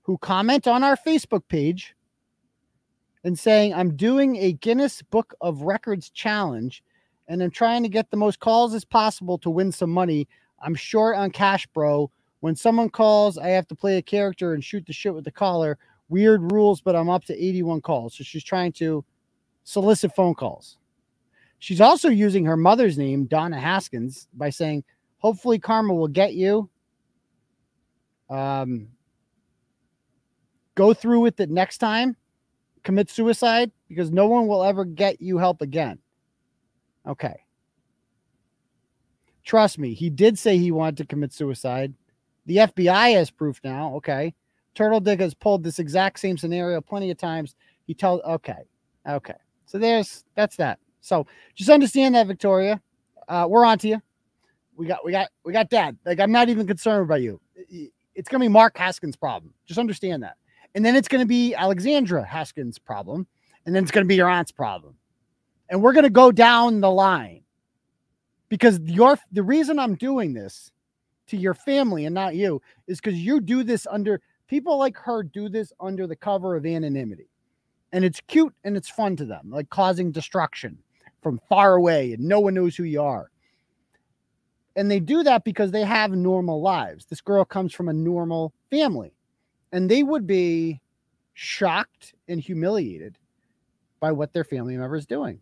who 0.03 0.17
comment 0.19 0.67
on 0.67 0.83
our 0.83 0.97
Facebook 0.97 1.43
page 1.49 1.95
and 3.25 3.39
saying, 3.39 3.73
I'm 3.73 3.97
doing 3.97 4.37
a 4.37 4.53
Guinness 4.53 5.03
Book 5.03 5.35
of 5.41 5.63
Records 5.63 6.11
challenge 6.11 6.83
and 7.29 7.43
I'm 7.43 7.51
trying 7.51 7.83
to 7.85 7.89
get 7.89 8.11
the 8.11 8.17
most 8.17 8.41
calls 8.41 8.75
as 8.75 8.85
possible 8.85 9.39
to 9.39 9.51
win 9.51 9.71
some 9.71 9.91
money. 9.91 10.29
I'm 10.61 10.75
short 10.75 11.17
on 11.17 11.31
cash, 11.31 11.67
bro. 11.69 12.11
When 12.41 12.57
someone 12.57 12.91
calls, 12.91 13.39
I 13.39 13.49
have 13.49 13.69
to 13.69 13.77
play 13.77 13.99
a 13.99 14.03
character 14.03 14.55
and 14.55 14.65
shoot 14.65 14.85
the 14.87 14.93
shit 14.93 15.15
with 15.15 15.25
the 15.25 15.31
caller. 15.31 15.79
Weird 16.13 16.53
rules, 16.53 16.83
but 16.83 16.95
I'm 16.95 17.09
up 17.09 17.25
to 17.25 17.35
81 17.35 17.81
calls. 17.81 18.15
So 18.15 18.23
she's 18.23 18.45
trying 18.45 18.73
to 18.73 19.03
solicit 19.65 20.15
phone 20.15 20.35
calls. 20.35 20.77
She's 21.59 21.81
also 21.81 22.11
using 22.11 22.45
her 22.45 22.57
mother's 22.57 22.99
name, 22.99 23.25
Donna 23.25 23.59
Haskins, 23.59 24.29
by 24.35 24.51
saying, 24.51 24.85
hopefully 25.17 25.59
karma 25.59 25.95
will 25.95 26.09
get 26.09 26.35
you. 26.35 26.69
Um, 28.29 28.89
go 30.75 30.93
through 30.93 31.21
with 31.21 31.41
it 31.41 31.49
next 31.49 31.79
time. 31.79 32.15
Commit 32.83 33.09
suicide 33.09 33.73
because 33.89 34.11
no 34.11 34.27
one 34.27 34.47
will 34.47 34.63
ever 34.63 34.85
get 34.85 35.23
you 35.23 35.39
help 35.39 35.63
again. 35.63 35.99
Okay. 37.09 37.37
Trust 39.45 39.79
me, 39.79 39.95
he 39.95 40.11
did 40.11 40.39
say 40.39 40.59
he 40.59 40.73
wanted 40.73 40.99
to 40.99 41.07
commit 41.07 41.33
suicide. 41.33 41.95
The 42.45 42.59
FBI 42.59 43.15
has 43.15 43.31
proof 43.31 43.61
now. 43.65 43.95
Okay. 43.95 44.35
Turtle 44.75 45.01
Dick 45.01 45.21
has 45.21 45.35
pulled 45.35 45.63
this 45.63 45.79
exact 45.79 46.19
same 46.19 46.39
scenario 46.39 46.81
plenty 46.81 47.11
of 47.11 47.19
times. 47.19 47.55
He 47.87 47.95
told, 47.95 48.23
okay. 48.23 48.65
Okay. 49.09 49.35
So 49.67 49.79
there's, 49.79 50.25
that's 50.35 50.57
that. 50.57 50.79
So 51.01 51.27
just 51.55 51.71
understand 51.71 52.15
that, 52.15 52.27
Victoria. 52.27 52.81
Uh, 53.29 53.47
we're 53.49 53.65
on 53.65 53.79
to 53.79 53.89
you 53.89 54.03
we 54.77 54.87
got 54.87 55.05
we 55.05 55.13
got 55.13 55.29
we 55.45 55.53
got 55.53 55.71
dad. 55.71 55.97
Like 56.05 56.21
I'm 56.21 56.33
not 56.33 56.49
even 56.49 56.67
concerned 56.67 57.03
about 57.03 57.23
you. 57.23 57.41
It's 58.15 58.29
gonna 58.29 58.45
be 58.45 58.49
Mark 58.49 58.77
Haskins' 58.77 59.17
problem. 59.17 59.53
Just 59.67 59.79
understand 59.79 60.23
that. 60.23 60.37
And 60.75 60.85
then 60.85 60.97
it's 60.97 61.09
gonna 61.09 61.27
be 61.27 61.55
Alexandra 61.55 62.25
Haskins' 62.25 62.79
problem, 62.79 63.27
and 63.67 63.75
then 63.75 63.83
it's 63.83 63.93
gonna 63.93 64.07
be 64.07 64.17
your 64.17 64.29
aunt's 64.29 64.53
problem. 64.53 64.97
And 65.69 65.83
we're 65.83 65.93
gonna 65.93 66.11
go 66.11 66.33
down 66.33 66.81
the 66.81 66.91
line 66.91 67.43
because 68.49 68.81
your 68.81 69.19
the 69.31 69.43
reason 69.43 69.79
I'm 69.79 69.95
doing 69.95 70.33
this 70.33 70.71
to 71.29 71.37
your 71.37 71.55
family 71.55 72.05
and 72.07 72.15
not 72.15 72.35
you 72.35 72.61
is 72.87 73.01
because 73.01 73.19
you 73.19 73.41
do 73.41 73.63
this 73.63 73.87
under 73.89 74.21
people 74.53 74.77
like 74.77 74.99
her 74.99 75.23
do 75.23 75.49
this 75.49 75.73
under 75.81 76.07
the 76.07 76.15
cover 76.15 76.55
of 76.57 76.67
anonymity. 76.67 77.27
And 77.93 78.05
it's 78.05 78.21
cute 78.27 78.55
and 78.65 78.77
it's 78.77 78.91
fun 78.91 79.17
to 79.17 79.25
them, 79.25 79.49
like 79.49 79.71
causing 79.71 80.13
destruction 80.13 80.77
from 81.23 81.41
far 81.49 81.77
away, 81.77 82.13
and 82.13 82.23
no 82.23 82.39
one 82.39 82.53
knows 82.53 82.77
who 82.77 82.85
you 82.85 83.01
are 83.01 83.31
And 84.77 84.91
they 84.91 85.01
do 85.01 85.23
that 85.23 85.45
because 85.45 85.71
they 85.71 85.85
have 85.85 86.13
normal 86.13 86.61
lives. 86.61 87.07
This 87.07 87.23
girl 87.23 87.47
comes 87.47 87.73
from 87.73 87.89
a 87.89 87.95
normal 87.95 88.53
family, 88.71 89.15
and 89.73 89.91
they 89.91 90.03
would 90.03 90.27
be 90.27 90.83
shocked 91.33 92.13
and 92.29 92.39
humiliated 92.39 93.17
by 94.01 94.13
what 94.13 94.35
their 94.35 94.45
family 94.45 94.77
member 94.77 94.97
is 94.97 95.07
doing. 95.07 95.41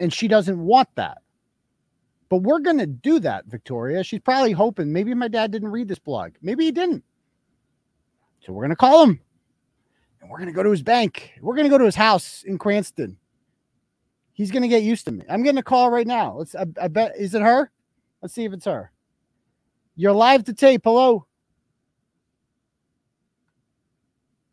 And 0.00 0.10
she 0.10 0.26
doesn't 0.26 0.58
want 0.58 0.88
that. 0.94 1.18
But 2.30 2.38
we're 2.38 2.60
going 2.60 2.78
to 2.78 2.86
do 2.86 3.20
that, 3.20 3.44
Victoria. 3.46 4.04
She's 4.04 4.20
probably 4.20 4.52
hoping 4.52 4.90
maybe 4.90 5.12
my 5.12 5.28
dad 5.28 5.50
didn't 5.50 5.70
read 5.70 5.88
this 5.88 5.98
blog. 5.98 6.32
Maybe 6.40 6.64
he 6.64 6.72
didn't. 6.72 7.04
So 8.46 8.52
we're 8.52 8.62
going 8.62 8.70
to 8.70 8.76
call 8.76 9.02
him 9.02 9.20
and 10.20 10.30
we're 10.30 10.38
going 10.38 10.48
to 10.48 10.54
go 10.54 10.62
to 10.62 10.70
his 10.70 10.82
bank. 10.82 11.32
We're 11.40 11.56
going 11.56 11.64
to 11.64 11.70
go 11.70 11.78
to 11.78 11.84
his 11.84 11.96
house 11.96 12.44
in 12.46 12.58
Cranston. 12.58 13.16
He's 14.34 14.52
going 14.52 14.62
to 14.62 14.68
get 14.68 14.84
used 14.84 15.04
to 15.06 15.10
me. 15.10 15.24
I'm 15.28 15.42
getting 15.42 15.58
a 15.58 15.64
call 15.64 15.90
right 15.90 16.06
now. 16.06 16.36
Let's, 16.38 16.54
I, 16.54 16.66
I 16.80 16.86
bet, 16.86 17.16
is 17.18 17.34
it 17.34 17.42
her? 17.42 17.72
Let's 18.22 18.34
see 18.34 18.44
if 18.44 18.52
it's 18.52 18.66
her. 18.66 18.92
You're 19.96 20.12
live 20.12 20.44
to 20.44 20.52
tape. 20.52 20.82
Hello. 20.84 21.26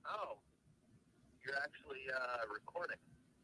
Oh, 0.07 0.37
you're 1.45 1.55
actually 1.61 2.01
uh, 2.09 2.51
recording 2.51 2.97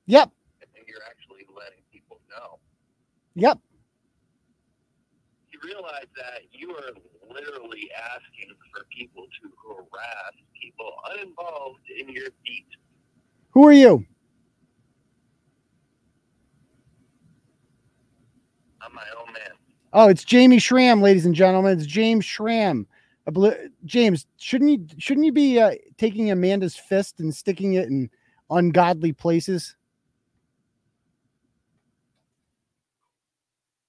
Yep. 0.07 0.31
and 0.61 0.87
you're 0.87 1.03
actually 1.07 1.45
letting 1.55 1.83
people 1.91 2.19
know. 2.27 2.57
Yep. 3.35 3.59
You 5.51 5.59
realize 5.63 6.07
that 6.15 6.41
you 6.51 6.71
are 6.71 6.93
literally 7.29 7.89
asking 8.13 8.55
for 8.73 8.85
people 8.95 9.23
to 9.41 9.51
harass 9.67 10.33
people 10.61 10.91
uninvolved 11.11 11.85
in 11.99 12.09
your 12.09 12.29
beat. 12.45 12.67
Who 13.51 13.67
are 13.67 13.73
you? 13.73 14.05
I'm 18.81 18.93
my 18.93 19.03
own 19.19 19.33
man. 19.33 19.51
Oh, 19.91 20.07
it's 20.07 20.23
Jamie 20.23 20.59
Schramm, 20.59 21.01
ladies 21.01 21.25
and 21.25 21.35
gentlemen. 21.35 21.77
It's 21.77 21.87
James 21.87 22.25
Schramm. 22.25 22.87
James, 23.85 24.25
shouldn't 24.37 24.71
you 24.71 24.87
shouldn't 24.97 25.25
you 25.25 25.31
be 25.31 25.59
uh, 25.59 25.75
taking 25.97 26.31
Amanda's 26.31 26.75
fist 26.75 27.19
and 27.19 27.33
sticking 27.33 27.73
it 27.73 27.87
in 27.87 28.09
ungodly 28.49 29.13
places? 29.13 29.75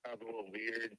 Sounds 0.07 0.21
a 0.23 0.27
little 0.27 0.47
weird. 0.53 0.97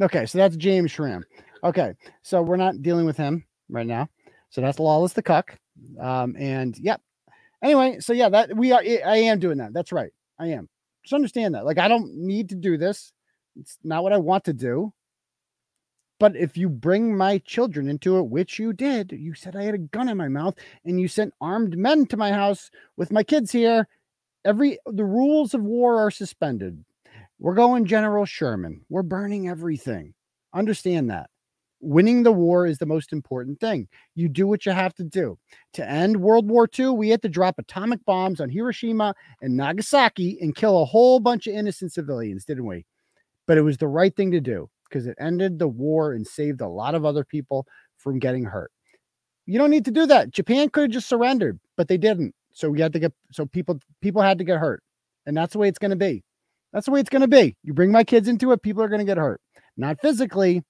Okay, 0.00 0.26
so 0.26 0.38
that's 0.38 0.56
James 0.56 0.90
Schramm. 0.90 1.24
Okay, 1.64 1.94
so 2.22 2.42
we're 2.42 2.56
not 2.56 2.82
dealing 2.82 3.06
with 3.06 3.16
him 3.16 3.44
right 3.70 3.86
now. 3.86 4.08
So 4.50 4.60
that's 4.60 4.78
Lawless 4.78 5.14
the 5.14 5.22
Cuck. 5.22 5.58
Um, 5.98 6.36
and 6.38 6.76
yep. 6.78 7.00
Anyway, 7.62 7.96
so 8.00 8.12
yeah, 8.12 8.28
that 8.28 8.54
we 8.54 8.72
are 8.72 8.82
I 8.82 9.16
am 9.16 9.38
doing 9.38 9.58
that. 9.58 9.72
That's 9.72 9.90
right. 9.90 10.12
I 10.38 10.48
am. 10.48 10.68
Just 11.02 11.14
understand 11.14 11.54
that. 11.54 11.64
Like, 11.64 11.78
I 11.78 11.88
don't 11.88 12.14
need 12.14 12.50
to 12.50 12.54
do 12.54 12.76
this. 12.76 13.12
It's 13.58 13.78
not 13.82 14.02
what 14.02 14.12
I 14.12 14.18
want 14.18 14.44
to 14.44 14.52
do. 14.52 14.92
But 16.20 16.36
if 16.36 16.56
you 16.56 16.68
bring 16.68 17.16
my 17.16 17.38
children 17.38 17.88
into 17.88 18.18
it, 18.18 18.28
which 18.28 18.58
you 18.58 18.72
did, 18.72 19.12
you 19.12 19.34
said 19.34 19.56
I 19.56 19.64
had 19.64 19.74
a 19.74 19.78
gun 19.78 20.08
in 20.08 20.16
my 20.16 20.28
mouth 20.28 20.54
and 20.84 21.00
you 21.00 21.08
sent 21.08 21.34
armed 21.40 21.76
men 21.76 22.06
to 22.06 22.16
my 22.16 22.30
house 22.30 22.70
with 22.96 23.10
my 23.10 23.22
kids 23.22 23.50
here. 23.50 23.88
Every 24.44 24.78
the 24.86 25.04
rules 25.04 25.54
of 25.54 25.62
war 25.62 25.98
are 25.98 26.10
suspended. 26.10 26.84
We're 27.38 27.54
going 27.54 27.84
General 27.86 28.26
Sherman. 28.26 28.82
We're 28.88 29.02
burning 29.02 29.48
everything. 29.48 30.14
Understand 30.52 31.10
that. 31.10 31.30
Winning 31.84 32.22
the 32.22 32.32
war 32.32 32.66
is 32.66 32.78
the 32.78 32.86
most 32.86 33.12
important 33.12 33.60
thing. 33.60 33.88
You 34.14 34.28
do 34.28 34.46
what 34.46 34.64
you 34.64 34.72
have 34.72 34.94
to 34.94 35.04
do. 35.04 35.38
To 35.74 35.88
end 35.88 36.16
World 36.16 36.48
War 36.48 36.66
II, 36.78 36.90
we 36.90 37.10
had 37.10 37.20
to 37.22 37.28
drop 37.28 37.58
atomic 37.58 38.02
bombs 38.06 38.40
on 38.40 38.48
Hiroshima 38.48 39.14
and 39.42 39.56
Nagasaki 39.56 40.38
and 40.40 40.56
kill 40.56 40.80
a 40.80 40.86
whole 40.86 41.20
bunch 41.20 41.46
of 41.46 41.54
innocent 41.54 41.92
civilians, 41.92 42.46
didn't 42.46 42.66
we? 42.66 42.86
But 43.46 43.58
it 43.58 43.62
was 43.62 43.76
the 43.76 43.88
right 43.88 44.16
thing 44.16 44.30
to 44.30 44.40
do 44.40 44.70
because 44.84 45.06
it 45.06 45.16
ended 45.20 45.58
the 45.58 45.68
war 45.68 46.14
and 46.14 46.26
saved 46.26 46.62
a 46.62 46.68
lot 46.68 46.94
of 46.94 47.04
other 47.04 47.24
people 47.24 47.66
from 47.98 48.18
getting 48.18 48.44
hurt. 48.44 48.72
You 49.44 49.58
don't 49.58 49.70
need 49.70 49.84
to 49.84 49.90
do 49.90 50.06
that. 50.06 50.30
Japan 50.30 50.70
could 50.70 50.84
have 50.84 50.90
just 50.90 51.08
surrendered, 51.08 51.60
but 51.76 51.88
they 51.88 51.98
didn't. 51.98 52.34
So 52.52 52.70
we 52.70 52.80
had 52.80 52.94
to 52.94 52.98
get 52.98 53.12
so 53.30 53.44
people 53.44 53.78
people 54.00 54.22
had 54.22 54.38
to 54.38 54.44
get 54.44 54.58
hurt. 54.58 54.82
And 55.26 55.36
that's 55.36 55.52
the 55.52 55.58
way 55.58 55.68
it's 55.68 55.78
going 55.78 55.90
to 55.90 55.96
be. 55.96 56.24
That's 56.72 56.86
the 56.86 56.92
way 56.92 57.00
it's 57.00 57.10
going 57.10 57.22
to 57.22 57.28
be. 57.28 57.56
You 57.62 57.74
bring 57.74 57.92
my 57.92 58.04
kids 58.04 58.26
into 58.26 58.52
it, 58.52 58.62
people 58.62 58.82
are 58.82 58.88
going 58.88 59.00
to 59.00 59.04
get 59.04 59.18
hurt. 59.18 59.40
Not 59.76 60.00
physically, 60.00 60.62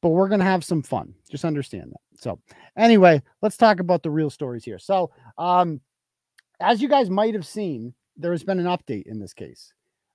but 0.00 0.10
we're 0.10 0.28
going 0.28 0.40
to 0.40 0.46
have 0.46 0.64
some 0.64 0.82
fun. 0.82 1.14
Just 1.30 1.44
understand 1.44 1.92
that. 1.92 2.20
So, 2.20 2.40
anyway, 2.76 3.22
let's 3.42 3.56
talk 3.56 3.80
about 3.80 4.02
the 4.02 4.10
real 4.10 4.30
stories 4.30 4.64
here. 4.64 4.78
So, 4.78 5.10
um 5.36 5.80
as 6.60 6.82
you 6.82 6.88
guys 6.88 7.10
might 7.10 7.34
have 7.34 7.46
seen, 7.46 7.94
there 8.16 8.32
has 8.32 8.42
been 8.42 8.58
an 8.58 8.66
update 8.66 9.06
in 9.06 9.18
this 9.18 9.32
case. 9.32 9.72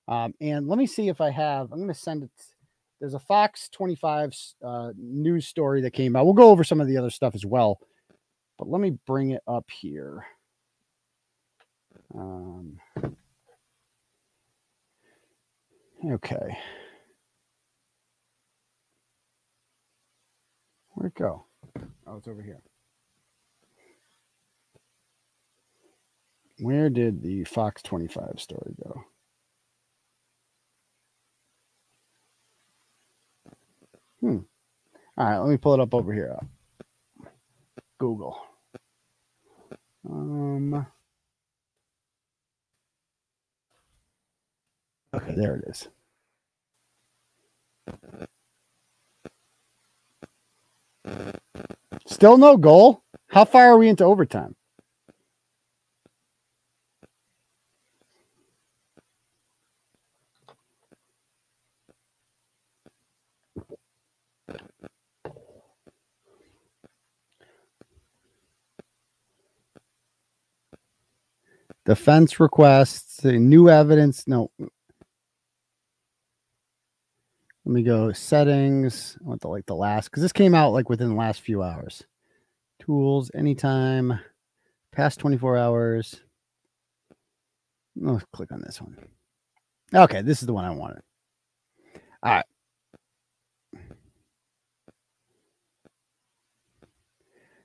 Um, 0.08 0.34
and 0.40 0.68
let 0.68 0.78
me 0.78 0.86
see 0.86 1.08
if 1.08 1.20
I 1.20 1.30
have, 1.30 1.72
I'm 1.72 1.78
going 1.78 1.88
to 1.88 1.94
send 1.94 2.24
it. 2.24 2.30
There's 3.00 3.14
a 3.14 3.18
Fox 3.18 3.68
25 3.70 4.34
uh, 4.62 4.92
news 4.96 5.46
story 5.46 5.80
that 5.82 5.92
came 5.92 6.14
out. 6.16 6.24
We'll 6.24 6.34
go 6.34 6.50
over 6.50 6.64
some 6.64 6.80
of 6.80 6.86
the 6.86 6.96
other 6.96 7.10
stuff 7.10 7.34
as 7.34 7.44
well, 7.44 7.78
but 8.58 8.68
let 8.68 8.80
me 8.80 8.98
bring 9.06 9.30
it 9.30 9.42
up 9.46 9.70
here. 9.70 10.26
Um, 12.14 12.78
okay. 16.12 16.56
Where'd 21.04 21.12
it 21.18 21.22
go? 21.22 21.44
Oh, 22.06 22.16
it's 22.16 22.28
over 22.28 22.40
here. 22.40 22.62
Where 26.60 26.88
did 26.88 27.20
the 27.22 27.44
Fox 27.44 27.82
25 27.82 28.36
story 28.38 28.74
go? 28.82 29.04
Hmm. 34.20 34.38
All 35.18 35.26
right, 35.26 35.38
let 35.40 35.50
me 35.50 35.58
pull 35.58 35.74
it 35.74 35.80
up 35.80 35.92
over 35.92 36.14
here. 36.14 36.38
Google. 37.98 38.38
Um. 40.08 40.86
Okay, 45.14 45.34
there 45.36 45.56
it 45.56 45.64
is. 45.68 45.88
Still 52.06 52.38
no 52.38 52.56
goal. 52.56 53.04
How 53.28 53.44
far 53.44 53.68
are 53.72 53.78
we 53.78 53.88
into 53.88 54.04
overtime? 54.04 54.56
Defense 71.84 72.40
requests, 72.40 73.24
new 73.24 73.68
evidence. 73.70 74.26
No. 74.28 74.50
Let 77.64 77.72
me 77.72 77.82
go 77.82 78.12
settings. 78.12 79.16
I 79.20 79.28
want 79.28 79.40
the 79.40 79.48
like 79.48 79.66
the 79.66 79.74
last 79.74 80.10
because 80.10 80.22
this 80.22 80.32
came 80.32 80.54
out 80.54 80.72
like 80.72 80.88
within 80.90 81.08
the 81.08 81.14
last 81.14 81.40
few 81.40 81.62
hours. 81.62 82.04
Tools, 82.80 83.30
anytime, 83.34 84.18
past 84.92 85.18
24 85.20 85.56
hours. 85.56 86.20
Let's 87.96 88.24
click 88.32 88.52
on 88.52 88.60
this 88.60 88.80
one. 88.82 88.98
Okay, 89.94 90.22
this 90.22 90.42
is 90.42 90.46
the 90.46 90.52
one 90.52 90.64
I 90.64 90.70
wanted. 90.70 91.02
All 92.22 92.32
right. 92.34 92.44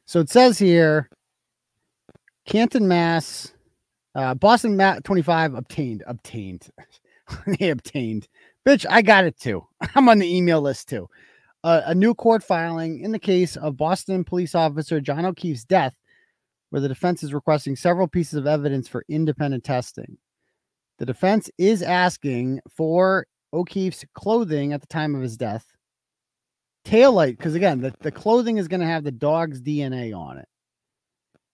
So 0.06 0.20
it 0.20 0.30
says 0.30 0.58
here 0.58 1.10
Canton, 2.46 2.88
Mass. 2.88 3.54
Uh, 4.16 4.34
Boston 4.34 4.76
Mat 4.76 5.04
25 5.04 5.54
obtained. 5.54 6.04
Obtained. 6.08 6.68
they 7.60 7.70
obtained. 7.70 8.28
Bitch, 8.68 8.86
I 8.90 9.02
got 9.02 9.26
it 9.26 9.40
too. 9.40 9.66
I'm 9.96 10.10
on 10.10 10.20
the 10.20 10.36
email 10.36 10.62
list 10.62 10.90
too. 10.90 11.10
Uh, 11.64 11.82
a 11.86 11.96
new 11.96 12.14
court 12.14 12.44
filing 12.44 13.02
in 13.02 13.12
the 13.12 13.20
case 13.20 13.58
of 13.58 13.78
Boston 13.78 14.24
police 14.24 14.56
officer 14.56 15.02
John 15.02 15.26
O'Keefe's 15.26 15.66
death, 15.66 15.96
where 16.70 16.82
the 16.82 16.88
defense 16.88 17.24
is 17.24 17.34
requesting 17.34 17.76
several 17.76 18.08
pieces 18.08 18.36
of 18.36 18.48
evidence 18.48 18.88
for 18.88 19.04
independent 19.10 19.64
testing. 19.64 20.18
The 21.00 21.06
defense 21.06 21.50
is 21.58 21.82
asking 21.82 22.60
for 22.70 23.26
O'Keefe's 23.54 24.06
clothing 24.14 24.74
at 24.74 24.82
the 24.82 24.88
time 24.88 25.16
of 25.16 25.22
his 25.22 25.38
death, 25.38 25.66
taillight, 26.86 27.38
because 27.38 27.56
again, 27.56 27.82
the, 27.82 27.94
the 28.02 28.12
clothing 28.12 28.58
is 28.58 28.68
going 28.68 28.82
to 28.82 28.86
have 28.86 29.04
the 29.04 29.12
dog's 29.12 29.62
DNA 29.62 30.16
on 30.16 30.38
it. 30.38 30.48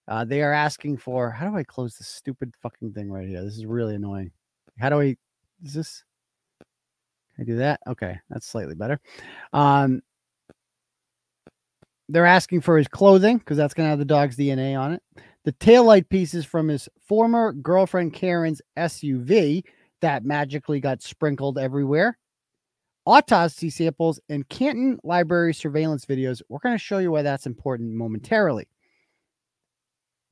Uh, 0.08 0.24
they 0.24 0.42
are 0.42 0.52
asking 0.52 0.98
for 0.98 1.30
how 1.30 1.48
do 1.48 1.56
I 1.56 1.64
close 1.64 1.96
this 1.96 2.06
stupid 2.06 2.54
fucking 2.62 2.92
thing 2.92 3.10
right 3.10 3.26
here? 3.26 3.42
This 3.42 3.56
is 3.56 3.66
really 3.66 3.96
annoying. 3.96 4.30
How 4.78 4.88
do 4.90 5.00
I 5.00 5.16
is 5.64 5.74
this 5.74 6.04
I 7.38 7.44
do 7.44 7.56
that? 7.56 7.80
Okay, 7.86 8.18
that's 8.30 8.46
slightly 8.46 8.74
better. 8.74 9.00
Um 9.52 10.02
they're 12.08 12.26
asking 12.26 12.60
for 12.60 12.78
his 12.78 12.86
clothing 12.86 13.38
because 13.38 13.56
that's 13.56 13.74
gonna 13.74 13.88
have 13.88 13.98
the 13.98 14.04
dog's 14.04 14.36
DNA 14.36 14.78
on 14.78 14.92
it. 14.92 15.02
The 15.44 15.52
taillight 15.52 16.08
pieces 16.08 16.44
from 16.44 16.68
his 16.68 16.88
former 17.00 17.52
girlfriend 17.52 18.12
Karen's 18.12 18.62
SUV 18.76 19.62
that 20.00 20.24
magically 20.24 20.80
got 20.80 21.02
sprinkled 21.02 21.58
everywhere, 21.58 22.18
autopsy 23.04 23.70
samples, 23.70 24.20
and 24.28 24.48
Canton 24.48 24.98
Library 25.02 25.54
surveillance 25.54 26.04
videos. 26.04 26.42
We're 26.48 26.58
going 26.58 26.74
to 26.74 26.78
show 26.78 26.98
you 26.98 27.12
why 27.12 27.22
that's 27.22 27.46
important 27.46 27.94
momentarily. 27.94 28.68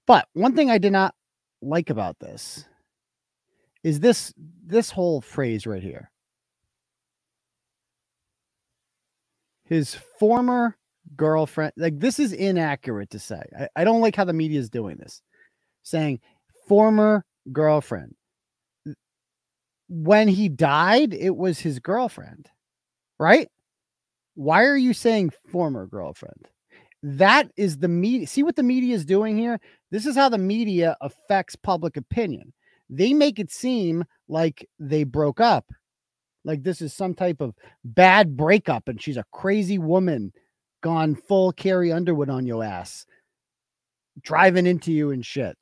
But 0.06 0.28
one 0.34 0.54
thing 0.54 0.70
I 0.70 0.78
did 0.78 0.92
not 0.92 1.14
like 1.62 1.90
about 1.90 2.18
this 2.18 2.66
is 3.82 4.00
this 4.00 4.34
this 4.66 4.90
whole 4.90 5.20
phrase 5.20 5.66
right 5.66 5.82
here. 5.82 6.10
His 9.64 9.94
former 10.18 10.76
girlfriend, 11.16 11.72
like 11.76 11.98
this 11.98 12.18
is 12.18 12.32
inaccurate 12.32 13.10
to 13.10 13.18
say. 13.18 13.42
I, 13.58 13.68
I 13.76 13.84
don't 13.84 14.00
like 14.00 14.16
how 14.16 14.24
the 14.24 14.32
media 14.32 14.60
is 14.60 14.70
doing 14.70 14.96
this, 14.96 15.22
saying 15.82 16.20
former 16.68 17.24
girlfriend. 17.52 18.14
When 19.88 20.28
he 20.28 20.48
died, 20.48 21.12
it 21.14 21.36
was 21.36 21.58
his 21.58 21.78
girlfriend, 21.78 22.48
right? 23.18 23.48
Why 24.34 24.64
are 24.64 24.76
you 24.76 24.92
saying 24.94 25.32
former 25.50 25.86
girlfriend? 25.86 26.48
That 27.02 27.50
is 27.56 27.78
the 27.78 27.88
media. 27.88 28.26
See 28.26 28.42
what 28.42 28.56
the 28.56 28.62
media 28.62 28.94
is 28.94 29.04
doing 29.04 29.36
here? 29.36 29.60
This 29.90 30.06
is 30.06 30.16
how 30.16 30.30
the 30.30 30.38
media 30.38 30.96
affects 31.02 31.54
public 31.54 31.96
opinion. 31.98 32.52
They 32.88 33.12
make 33.12 33.38
it 33.38 33.52
seem 33.52 34.04
like 34.26 34.66
they 34.78 35.04
broke 35.04 35.40
up, 35.40 35.70
like 36.44 36.62
this 36.62 36.80
is 36.80 36.92
some 36.92 37.14
type 37.14 37.40
of 37.40 37.54
bad 37.84 38.36
breakup 38.36 38.88
and 38.88 39.00
she's 39.00 39.16
a 39.16 39.24
crazy 39.32 39.78
woman 39.78 40.32
gone 40.82 41.14
full 41.14 41.50
Carrie 41.52 41.92
Underwood 41.92 42.28
on 42.28 42.46
your 42.46 42.62
ass, 42.62 43.06
driving 44.20 44.66
into 44.66 44.92
you 44.92 45.10
and 45.10 45.24
shit. 45.24 45.56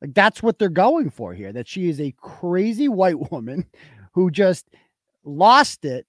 Like 0.00 0.14
that's 0.14 0.42
what 0.42 0.58
they're 0.58 0.68
going 0.68 1.10
for 1.10 1.34
here. 1.34 1.52
That 1.52 1.68
she 1.68 1.88
is 1.88 2.00
a 2.00 2.14
crazy 2.18 2.88
white 2.88 3.30
woman 3.32 3.66
who 4.12 4.30
just 4.30 4.68
lost 5.24 5.84
it 5.84 6.06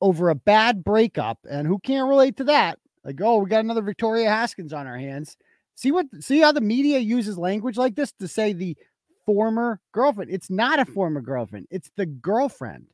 over 0.00 0.28
a 0.28 0.34
bad 0.34 0.84
breakup, 0.84 1.38
and 1.48 1.66
who 1.66 1.78
can't 1.78 2.08
relate 2.08 2.36
to 2.36 2.44
that? 2.44 2.78
Like, 3.04 3.20
oh, 3.22 3.38
we 3.38 3.48
got 3.48 3.64
another 3.64 3.82
Victoria 3.82 4.28
Haskins 4.28 4.72
on 4.72 4.86
our 4.86 4.98
hands. 4.98 5.36
See 5.74 5.90
what? 5.90 6.06
See 6.20 6.40
how 6.40 6.52
the 6.52 6.60
media 6.60 6.98
uses 6.98 7.38
language 7.38 7.76
like 7.76 7.94
this 7.94 8.12
to 8.20 8.28
say 8.28 8.52
the 8.52 8.76
former 9.24 9.80
girlfriend. 9.92 10.30
It's 10.30 10.50
not 10.50 10.78
a 10.78 10.84
former 10.84 11.20
girlfriend. 11.20 11.66
It's 11.70 11.90
the 11.96 12.06
girlfriend. 12.06 12.86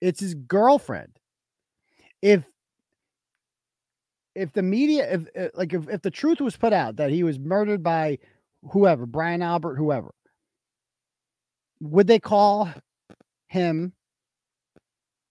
It's 0.00 0.20
his 0.20 0.34
girlfriend. 0.34 1.18
If 2.22 2.44
if 4.34 4.52
the 4.52 4.62
media, 4.62 5.10
if 5.10 5.26
uh, 5.36 5.48
like 5.54 5.72
if, 5.72 5.88
if 5.88 6.02
the 6.02 6.10
truth 6.10 6.40
was 6.40 6.56
put 6.56 6.72
out 6.72 6.96
that 6.96 7.10
he 7.10 7.22
was 7.22 7.38
murdered 7.38 7.82
by 7.82 8.18
whoever, 8.70 9.06
Brian 9.06 9.42
Albert, 9.42 9.76
whoever, 9.76 10.12
would 11.80 12.06
they 12.06 12.18
call 12.18 12.70
him 13.48 13.92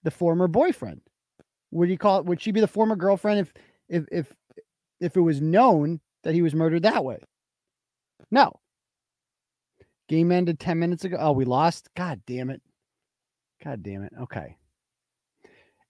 the 0.04 0.12
former 0.12 0.48
boyfriend? 0.48 1.02
Would 1.72 1.90
he 1.90 1.98
call 1.98 2.24
would 2.24 2.42
she 2.42 2.52
be 2.52 2.62
the 2.62 2.68
former 2.68 2.96
girlfriend 2.96 3.40
if 3.42 3.54
if 3.90 4.06
if 4.12 4.34
if 5.00 5.18
it 5.18 5.22
was 5.22 5.42
known 5.42 6.00
that 6.24 6.34
he 6.34 6.42
was 6.42 6.56
murdered 6.56 6.84
that 6.84 7.04
way? 7.04 7.20
No. 8.32 8.60
Game 10.08 10.32
ended 10.32 10.60
10 10.60 10.78
minutes 10.78 11.04
ago. 11.04 11.18
Oh, 11.20 11.32
we 11.32 11.46
lost. 11.46 11.90
God 11.96 12.22
damn 12.28 12.50
it. 12.50 12.62
God 13.64 13.84
damn 13.84 14.04
it. 14.04 14.14
Okay. 14.22 14.58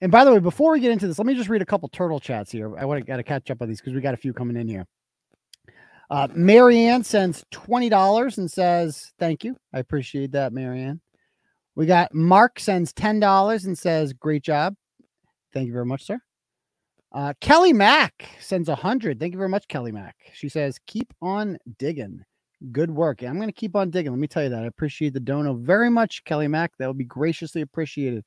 And 0.01 0.11
by 0.11 0.26
the 0.26 0.32
way, 0.32 0.39
before 0.39 0.72
we 0.72 0.80
get 0.80 0.91
into 0.91 1.07
this, 1.07 1.18
let 1.18 1.26
me 1.26 1.36
just 1.36 1.49
read 1.49 1.61
a 1.61 1.66
couple 1.66 1.88
turtle 1.89 2.20
chats 2.20 2.51
here. 2.51 2.78
I 2.78 2.86
want 2.86 2.99
to 2.99 3.05
got 3.05 3.18
to 3.18 3.24
catch 3.24 3.49
up 3.49 3.61
on 3.61 3.68
these 3.68 3.80
because 3.80 3.93
we 3.93 4.01
got 4.01 4.13
a 4.13 4.18
few 4.18 4.34
coming 4.34 4.57
in 4.57 4.68
here. 4.68 4.86
Uh, 6.09 6.28
Marianne 6.36 7.03
sends 7.03 7.43
twenty 7.49 7.89
dollars 7.89 8.38
and 8.38 8.51
says, 8.51 9.13
"Thank 9.18 9.43
you, 9.43 9.57
I 9.74 9.80
appreciate 9.80 10.32
that, 10.34 10.53
Marianne." 10.53 11.01
We 11.76 11.86
got 11.86 12.13
Mark 12.13 12.59
sends 12.59 12.93
ten 12.93 13.20
dollars 13.20 13.66
and 13.66 13.78
says, 13.78 14.13
"Great 14.13 14.43
job, 14.43 14.76
thank 15.53 15.68
you 15.68 15.74
very 15.74 15.86
much, 15.86 16.05
sir." 16.05 16.20
Uh, 17.11 17.34
Kelly 17.39 17.74
Mack 17.74 18.28
sends 18.39 18.70
a 18.70 18.76
hundred. 18.76 19.20
Thank 19.20 19.34
you 19.34 19.38
very 19.38 19.49
much, 19.49 19.68
Kelly 19.68 19.91
Mack. 19.91 20.16
She 20.34 20.49
says, 20.49 20.78
"Keep 20.86 21.13
on 21.22 21.57
digging." 21.80 22.24
Good 22.72 22.91
work. 22.91 23.22
I'm 23.22 23.36
going 23.36 23.49
to 23.49 23.53
keep 23.53 23.76
on 23.76 23.89
digging. 23.89 24.12
Let 24.12 24.20
me 24.20 24.28
tell 24.28 24.43
you 24.43 24.49
that. 24.49 24.64
I 24.64 24.68
appreciate 24.68 25.14
the 25.14 25.20
dono 25.20 25.53
very 25.53 25.89
much, 25.89 26.24
Kelly 26.24 26.47
Mack. 26.47 26.72
That 26.78 26.88
would 26.88 26.97
be 26.97 27.03
graciously 27.03 27.62
appreciated. 27.62 28.24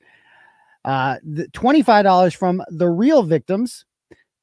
Uh, 0.84 1.16
the 1.22 1.46
$25 1.48 2.36
from 2.36 2.62
the 2.68 2.88
real 2.88 3.22
victims. 3.22 3.84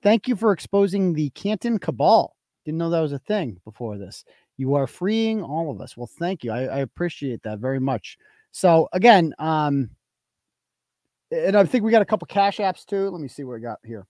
Thank 0.02 0.28
you 0.28 0.36
for 0.36 0.52
exposing 0.52 1.14
the 1.14 1.30
Canton 1.32 1.80
cabal. 1.80 2.36
Didn't 2.66 2.78
know 2.78 2.90
that 2.90 3.00
was 3.00 3.14
a 3.14 3.20
thing 3.20 3.60
before 3.64 3.98
this. 3.98 4.26
You 4.58 4.76
are 4.76 4.88
freeing 4.88 5.44
all 5.44 5.72
of 5.72 5.82
us. 5.82 5.96
Well, 5.96 6.10
thank 6.20 6.44
you. 6.44 6.52
I, 6.52 6.64
I 6.66 6.78
appreciate 6.80 7.44
that 7.44 7.60
very 7.60 7.80
much. 7.80 8.18
So 8.52 8.88
again, 8.94 9.34
um, 9.38 9.90
and 11.32 11.56
I 11.56 11.64
think 11.66 11.84
we 11.84 11.92
got 11.92 12.02
a 12.02 12.06
couple 12.06 12.26
cash 12.28 12.58
apps 12.58 12.86
too. 12.86 13.10
Let 13.10 13.22
me 13.22 13.28
see 13.28 13.44
what 13.44 13.56
we 13.56 13.62
got 13.62 13.80
here. 13.84 14.06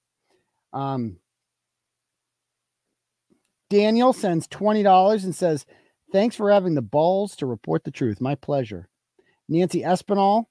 Um, 0.73 1.17
Daniel 3.69 4.13
sends 4.13 4.47
$20 4.47 5.23
and 5.23 5.35
says, 5.35 5.65
Thanks 6.11 6.35
for 6.35 6.51
having 6.51 6.75
the 6.75 6.81
balls 6.81 7.35
to 7.37 7.45
report 7.45 7.83
the 7.83 7.91
truth. 7.91 8.21
My 8.21 8.35
pleasure. 8.35 8.87
Nancy 9.49 9.81
Espinal 9.81 10.45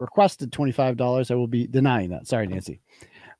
requested 0.00 0.50
$25. 0.52 1.30
I 1.30 1.34
will 1.34 1.46
be 1.46 1.66
denying 1.66 2.10
that. 2.10 2.26
Sorry, 2.26 2.46
Nancy. 2.46 2.80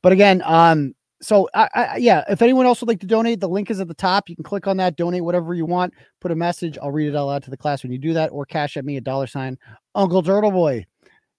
But 0.03 0.13
again, 0.13 0.43
um, 0.45 0.95
so 1.21 1.49
I, 1.55 1.69
I, 1.75 1.97
yeah, 1.97 2.25
if 2.29 2.43
anyone 2.43 2.67
else 2.67 2.81
would 2.81 2.89
like 2.89 3.01
to 3.01 3.07
donate, 3.07 3.41
the 3.41 3.49
link 3.49 3.71
is 3.71 3.81
at 3.81 3.89
the 3.89 3.95
top. 3.95 4.29
You 4.29 4.37
can 4.37 4.45
click 4.45 4.67
on 4.67 4.77
that, 4.77 4.97
donate 4.97 5.25
whatever 5.25 5.55
you 5.55 5.67
want, 5.67 5.95
put 6.21 6.31
a 6.31 6.37
message. 6.37 6.79
I'll 6.81 6.93
read 6.93 7.09
it 7.09 7.17
out 7.17 7.27
loud 7.27 7.43
to 7.45 7.51
the 7.51 7.57
class 7.57 7.83
when 7.83 7.93
you 7.93 7.99
do 7.99 8.13
that, 8.15 8.31
or 8.31 8.47
cash 8.47 8.77
at 8.77 8.85
me 8.85 8.97
a 8.97 9.01
dollar 9.01 9.27
sign 9.27 9.59
Uncle 9.95 10.23
Turtle 10.23 10.53
Boy. 10.53 10.87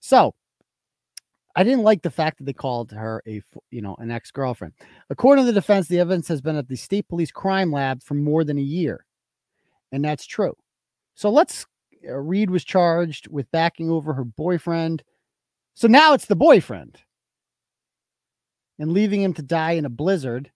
So 0.02 0.34
I 1.56 1.64
didn't 1.64 1.84
like 1.84 2.02
the 2.02 2.12
fact 2.12 2.38
that 2.38 2.46
they 2.46 2.54
called 2.54 2.92
her 2.92 3.22
a 3.28 3.42
you 3.72 3.82
know 3.82 3.96
an 4.00 4.12
ex 4.12 4.32
girlfriend. 4.32 4.74
According 5.10 5.46
to 5.46 5.52
the 5.52 5.60
defense, 5.60 5.88
the 5.88 6.00
evidence 6.00 6.28
has 6.28 6.42
been 6.42 6.56
at 6.56 6.68
the 6.68 6.76
state 6.76 7.08
police 7.08 7.32
crime 7.32 7.72
lab 7.72 8.04
for 8.04 8.14
more 8.14 8.44
than 8.44 8.58
a 8.58 8.62
year, 8.62 9.06
and 9.92 10.04
that's 10.04 10.26
true. 10.26 10.56
So 11.16 11.30
let's. 11.30 11.66
Uh, 12.08 12.16
Read 12.16 12.50
was 12.50 12.64
charged 12.64 13.28
with 13.28 13.52
backing 13.52 13.90
over 13.90 14.14
her 14.14 14.24
boyfriend. 14.24 15.04
So 15.74 15.90
now 15.90 16.14
it's 16.14 16.28
the 16.28 16.36
boyfriend 16.36 16.98
and 18.80 18.94
leaving 18.94 19.22
him 19.22 19.34
to 19.34 19.42
die 19.42 19.74
in 19.74 19.86
a 19.86 19.90
blizzard. 19.90 20.52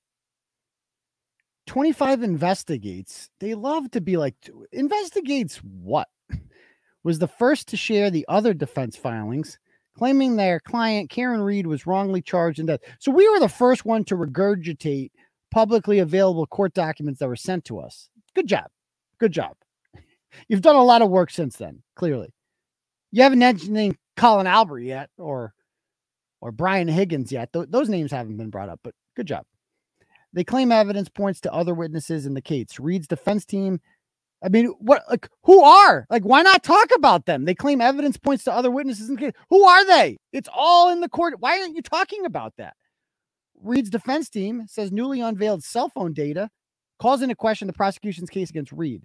25 1.68 2.24
investigates. 2.24 3.30
They 3.40 3.54
love 3.54 3.92
to 3.92 4.02
be 4.02 4.18
like, 4.18 4.36
investigates 4.72 5.58
what? 5.58 6.08
Was 7.04 7.20
the 7.20 7.28
first 7.28 7.68
to 7.70 7.78
share 7.78 8.10
the 8.10 8.26
other 8.30 8.54
defense 8.54 8.96
filings, 8.96 9.60
claiming 9.98 10.36
their 10.36 10.60
client, 10.60 11.10
Karen 11.10 11.42
Read, 11.42 11.68
was 11.68 11.86
wrongly 11.86 12.22
charged 12.22 12.60
in 12.60 12.66
death. 12.66 12.82
So 13.00 13.12
we 13.12 13.30
were 13.30 13.40
the 13.40 13.50
first 13.50 13.86
one 13.86 14.04
to 14.06 14.16
regurgitate 14.16 15.12
publicly 15.52 16.00
available 16.00 16.48
court 16.48 16.74
documents 16.74 17.20
that 17.20 17.28
were 17.28 17.36
sent 17.36 17.66
to 17.66 17.80
us. 17.80 18.10
Good 18.36 18.48
job. 18.48 18.66
Good 19.20 19.32
job. 19.32 19.56
You've 20.48 20.62
done 20.62 20.76
a 20.76 20.84
lot 20.84 21.02
of 21.02 21.10
work 21.10 21.30
since 21.30 21.58
then, 21.58 21.84
clearly. 21.96 22.34
You 23.12 23.22
haven't 23.24 23.40
mentioned 23.40 23.98
Colin 24.18 24.48
Albert 24.48 24.80
yet, 24.80 25.10
or 25.18 25.54
or 26.42 26.52
Brian 26.52 26.88
Higgins 26.88 27.32
yet. 27.32 27.54
Th- 27.54 27.68
those 27.70 27.88
names 27.88 28.12
haven't 28.12 28.38
been 28.38 28.50
brought 28.50 28.70
up, 28.70 28.80
but 28.84 28.94
good 29.16 29.28
job. 29.28 29.46
They 30.34 30.44
claim 30.44 30.72
evidence 30.72 31.08
points 31.08 31.40
to 31.42 31.54
other 31.54 31.76
witnesses 31.76 32.26
in 32.26 32.34
the 32.34 32.42
case. 32.42 32.80
Read's 32.80 33.08
defense 33.08 33.46
team. 33.46 33.80
I 34.44 34.50
mean, 34.50 34.68
what 34.80 35.04
like 35.10 35.30
who 35.44 35.64
are 35.64 36.06
like 36.10 36.24
why 36.24 36.42
not 36.42 36.64
talk 36.64 36.90
about 36.96 37.26
them? 37.26 37.46
They 37.46 37.56
claim 37.56 37.80
evidence 37.80 38.18
points 38.18 38.44
to 38.44 38.54
other 38.54 38.70
witnesses. 38.70 39.10
Who 39.50 39.64
are 39.64 39.86
they? 39.86 40.18
It's 40.34 40.50
all 40.54 40.90
in 40.90 41.00
the 41.00 41.10
court. 41.10 41.36
Why 41.40 41.60
aren't 41.60 41.76
you 41.76 41.82
talking 41.82 42.26
about 42.26 42.54
that? 42.58 42.76
Read's 43.62 43.90
defense 43.90 44.30
team 44.30 44.66
says 44.68 44.92
newly 44.92 45.22
unveiled 45.22 45.64
cell 45.64 45.90
phone 45.90 46.14
data 46.14 46.50
calls 47.00 47.22
into 47.22 47.36
question 47.36 47.68
the 47.68 47.74
prosecution's 47.74 48.30
case 48.30 48.50
against 48.50 48.74
Read. 48.74 49.02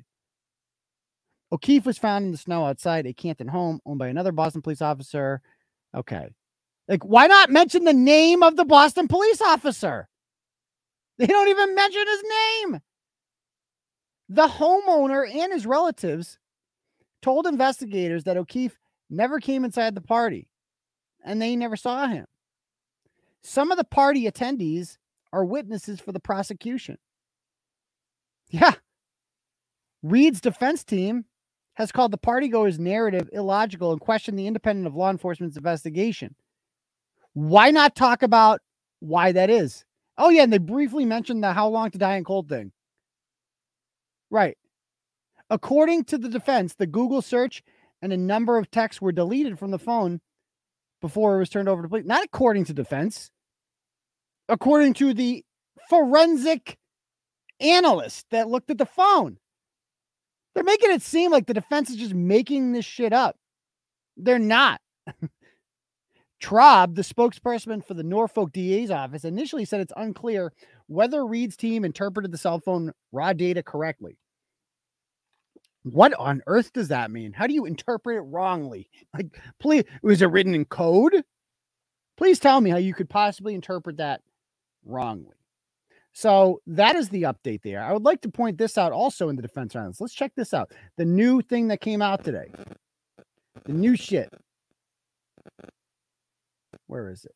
O'Keefe 1.52 1.86
was 1.86 1.98
found 1.98 2.26
in 2.26 2.32
the 2.32 2.36
snow 2.36 2.66
outside 2.66 3.06
a 3.06 3.12
Canton 3.12 3.48
home 3.48 3.80
owned 3.86 3.98
by 3.98 4.08
another 4.08 4.32
Boston 4.32 4.60
police 4.60 4.82
officer. 4.82 5.40
Okay. 5.96 6.28
Like, 6.88 7.04
why 7.04 7.26
not 7.26 7.50
mention 7.50 7.84
the 7.84 7.92
name 7.92 8.42
of 8.42 8.56
the 8.56 8.64
Boston 8.64 9.08
police 9.08 9.40
officer? 9.40 10.08
They 11.18 11.26
don't 11.26 11.48
even 11.48 11.74
mention 11.74 12.04
his 12.06 12.22
name. 12.22 12.80
The 14.28 14.46
homeowner 14.46 15.28
and 15.28 15.52
his 15.52 15.66
relatives 15.66 16.38
told 17.22 17.46
investigators 17.46 18.24
that 18.24 18.36
O'Keefe 18.36 18.78
never 19.10 19.40
came 19.40 19.64
inside 19.64 19.94
the 19.94 20.00
party 20.00 20.48
and 21.24 21.40
they 21.40 21.56
never 21.56 21.76
saw 21.76 22.06
him. 22.06 22.26
Some 23.42 23.70
of 23.70 23.78
the 23.78 23.84
party 23.84 24.24
attendees 24.30 24.98
are 25.32 25.44
witnesses 25.44 26.00
for 26.00 26.12
the 26.12 26.20
prosecution. 26.20 26.98
Yeah. 28.50 28.74
Read's 30.02 30.40
defense 30.40 30.84
team 30.84 31.24
has 31.74 31.92
called 31.92 32.12
the 32.12 32.18
partygoers' 32.18 32.78
narrative 32.78 33.28
illogical 33.32 33.92
and 33.92 34.00
questioned 34.00 34.38
the 34.38 34.46
independence 34.46 34.86
of 34.86 34.96
law 34.96 35.10
enforcement's 35.10 35.56
investigation. 35.56 36.34
Why 37.34 37.70
not 37.70 37.94
talk 37.94 38.22
about 38.22 38.60
why 39.00 39.32
that 39.32 39.50
is? 39.50 39.84
Oh, 40.16 40.30
yeah. 40.30 40.42
And 40.42 40.52
they 40.52 40.58
briefly 40.58 41.04
mentioned 41.04 41.42
the 41.42 41.52
how 41.52 41.68
long 41.68 41.90
to 41.90 41.98
die 41.98 42.16
in 42.16 42.24
cold 42.24 42.48
thing. 42.48 42.72
Right. 44.30 44.56
According 45.50 46.04
to 46.04 46.18
the 46.18 46.28
defense, 46.28 46.74
the 46.74 46.86
Google 46.86 47.22
search 47.22 47.62
and 48.02 48.12
a 48.12 48.16
number 48.16 48.58
of 48.58 48.70
texts 48.70 49.00
were 49.00 49.12
deleted 49.12 49.58
from 49.58 49.70
the 49.70 49.78
phone 49.78 50.20
before 51.00 51.36
it 51.36 51.38
was 51.38 51.48
turned 51.48 51.68
over 51.68 51.82
to 51.82 51.88
police. 51.88 52.04
Not 52.04 52.24
according 52.24 52.64
to 52.66 52.74
defense, 52.74 53.30
according 54.48 54.94
to 54.94 55.14
the 55.14 55.44
forensic 55.88 56.76
analyst 57.60 58.26
that 58.30 58.48
looked 58.48 58.70
at 58.70 58.78
the 58.78 58.86
phone. 58.86 59.38
They're 60.54 60.64
making 60.64 60.90
it 60.90 61.02
seem 61.02 61.30
like 61.30 61.46
the 61.46 61.54
defense 61.54 61.90
is 61.90 61.96
just 61.96 62.14
making 62.14 62.72
this 62.72 62.84
shit 62.84 63.12
up. 63.12 63.36
They're 64.16 64.38
not. 64.38 64.80
Traub, 66.40 66.94
the 66.94 67.02
spokesperson 67.02 67.84
for 67.84 67.94
the 67.94 68.02
Norfolk 68.02 68.52
DA's 68.52 68.90
office, 68.90 69.24
initially 69.24 69.64
said 69.64 69.80
it's 69.80 69.92
unclear 69.96 70.52
whether 70.86 71.26
Read's 71.26 71.56
team 71.56 71.84
interpreted 71.84 72.30
the 72.30 72.38
cell 72.38 72.60
phone 72.60 72.92
raw 73.12 73.32
data 73.32 73.62
correctly. 73.62 74.16
What 75.82 76.12
on 76.14 76.42
earth 76.46 76.72
does 76.72 76.88
that 76.88 77.10
mean? 77.10 77.32
How 77.32 77.46
do 77.46 77.54
you 77.54 77.64
interpret 77.64 78.16
it 78.16 78.20
wrongly? 78.20 78.88
Like, 79.14 79.38
please, 79.58 79.84
was 80.02 80.22
it 80.22 80.26
written 80.26 80.54
in 80.54 80.64
code? 80.64 81.24
Please 82.16 82.38
tell 82.38 82.60
me 82.60 82.70
how 82.70 82.76
you 82.76 82.94
could 82.94 83.08
possibly 83.08 83.54
interpret 83.54 83.96
that 83.96 84.22
wrongly. 84.84 85.34
So 86.12 86.60
that 86.66 86.96
is 86.96 87.08
the 87.08 87.22
update 87.22 87.62
there. 87.62 87.82
I 87.82 87.92
would 87.92 88.04
like 88.04 88.22
to 88.22 88.28
point 88.28 88.58
this 88.58 88.76
out 88.76 88.92
also 88.92 89.28
in 89.28 89.36
the 89.36 89.42
defense 89.42 89.74
rounds. 89.74 90.00
Let's 90.00 90.14
check 90.14 90.32
this 90.34 90.52
out. 90.52 90.72
The 90.96 91.04
new 91.04 91.40
thing 91.42 91.68
that 91.68 91.80
came 91.80 92.02
out 92.02 92.24
today. 92.24 92.50
The 93.64 93.72
new 93.72 93.96
shit. 93.96 94.32
Where 96.88 97.10
is 97.10 97.24
it? 97.24 97.32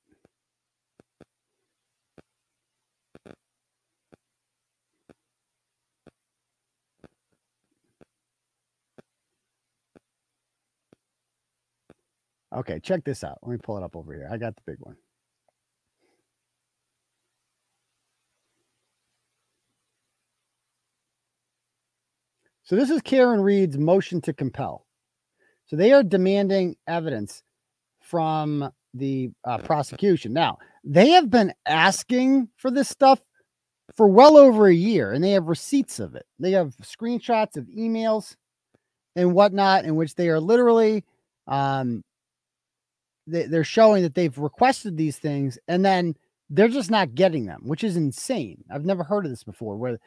Okay, 12.55 12.81
check 12.81 13.05
this 13.05 13.25
out. 13.25 13.39
Let 13.43 13.53
me 13.53 13.59
pull 13.63 13.79
it 13.79 13.83
up 13.83 13.97
over 13.97 14.13
here. 14.13 14.29
I 14.31 14.37
got 14.37 14.57
the 14.57 14.63
big 14.67 14.77
one. 14.81 14.97
So 22.65 22.77
this 22.77 22.91
is 22.91 23.03
Karen 23.03 23.41
Read's 23.41 23.77
motion 23.77 24.21
to 24.23 24.33
compel. 24.33 24.87
So 25.67 25.77
they 25.77 25.93
are 25.93 26.03
demanding 26.03 26.77
evidence 26.87 27.43
from 28.01 28.71
the 28.95 29.31
uh, 29.45 29.59
prosecution. 29.59 30.33
Now, 30.33 30.59
they 30.85 31.11
have 31.11 31.31
been 31.31 31.53
asking 31.67 32.49
for 32.57 32.71
this 32.71 32.89
stuff 32.89 33.21
for 33.97 34.07
well 34.07 34.37
over 34.37 34.67
a 34.67 34.75
year, 34.75 35.13
and 35.13 35.23
they 35.23 35.33
have 35.33 35.47
receipts 35.47 36.01
of 36.01 36.15
it. 36.15 36.27
They 36.39 36.53
have 36.53 36.75
screenshots 36.83 37.57
of 37.57 37.67
emails 37.67 38.37
and 39.17 39.35
whatnot, 39.35 39.85
in 39.85 39.97
which 39.97 40.15
they 40.15 40.29
are 40.29 40.41
literally 40.41 41.05
um, 41.47 42.03
they, 43.27 43.45
they're 43.45 43.65
showing 43.65 44.03
that 44.03 44.15
they've 44.15 44.37
requested 44.37 44.97
these 44.97 45.19
things, 45.19 45.59
and 45.69 45.85
then 45.85 46.15
they're 46.51 46.69
just 46.69 46.91
not 46.91 47.15
getting 47.15 47.47
them, 47.47 47.63
which 47.65 47.85
is 47.85 47.97
insane. 47.97 48.63
I've 48.71 48.85
never 48.85 49.05
heard 49.05 49.25
of 49.25 49.31
this 49.31 49.45
before, 49.45 49.77
where 49.77 49.99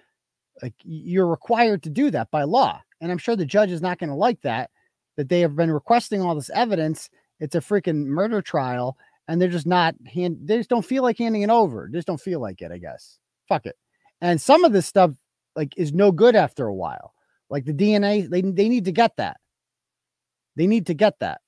like 0.61 0.73
you're 0.83 1.27
required 1.27 1.83
to 1.83 1.89
do 1.89 2.11
that 2.11 2.31
by 2.31 2.43
law, 2.43 2.81
and 3.01 3.11
I'm 3.11 3.17
sure 3.17 3.35
the 3.35 3.45
judge 3.45 3.71
is 3.71 3.81
not 3.81 3.99
going 3.99 4.09
to 4.09 4.15
like 4.15 4.41
that. 4.41 4.69
That 5.17 5.29
they 5.29 5.39
have 5.41 5.55
been 5.55 5.71
requesting 5.71 6.21
all 6.21 6.35
this 6.35 6.49
evidence. 6.49 7.09
It's 7.39 7.55
a 7.55 7.59
freaking 7.59 8.05
murder 8.05 8.41
trial, 8.41 8.97
and 9.27 9.41
they're 9.41 9.49
just 9.49 9.67
not 9.67 9.95
hand. 10.05 10.37
They 10.43 10.57
just 10.57 10.69
don't 10.69 10.85
feel 10.85 11.03
like 11.03 11.17
handing 11.17 11.41
it 11.41 11.49
over. 11.49 11.87
Just 11.89 12.07
don't 12.07 12.21
feel 12.21 12.39
like 12.39 12.61
it. 12.61 12.71
I 12.71 12.77
guess. 12.77 13.19
Fuck 13.47 13.65
it. 13.65 13.77
And 14.21 14.41
some 14.41 14.63
of 14.63 14.71
this 14.73 14.85
stuff 14.85 15.11
like 15.55 15.73
is 15.77 15.93
no 15.93 16.11
good 16.11 16.35
after 16.35 16.67
a 16.67 16.73
while. 16.73 17.13
Like 17.49 17.65
the 17.65 17.73
DNA, 17.73 18.29
they 18.29 18.41
they 18.41 18.69
need 18.69 18.85
to 18.85 18.91
get 18.91 19.17
that. 19.17 19.37
They 20.55 20.67
need 20.67 20.87
to 20.87 20.93
get 20.93 21.19
that. 21.19 21.41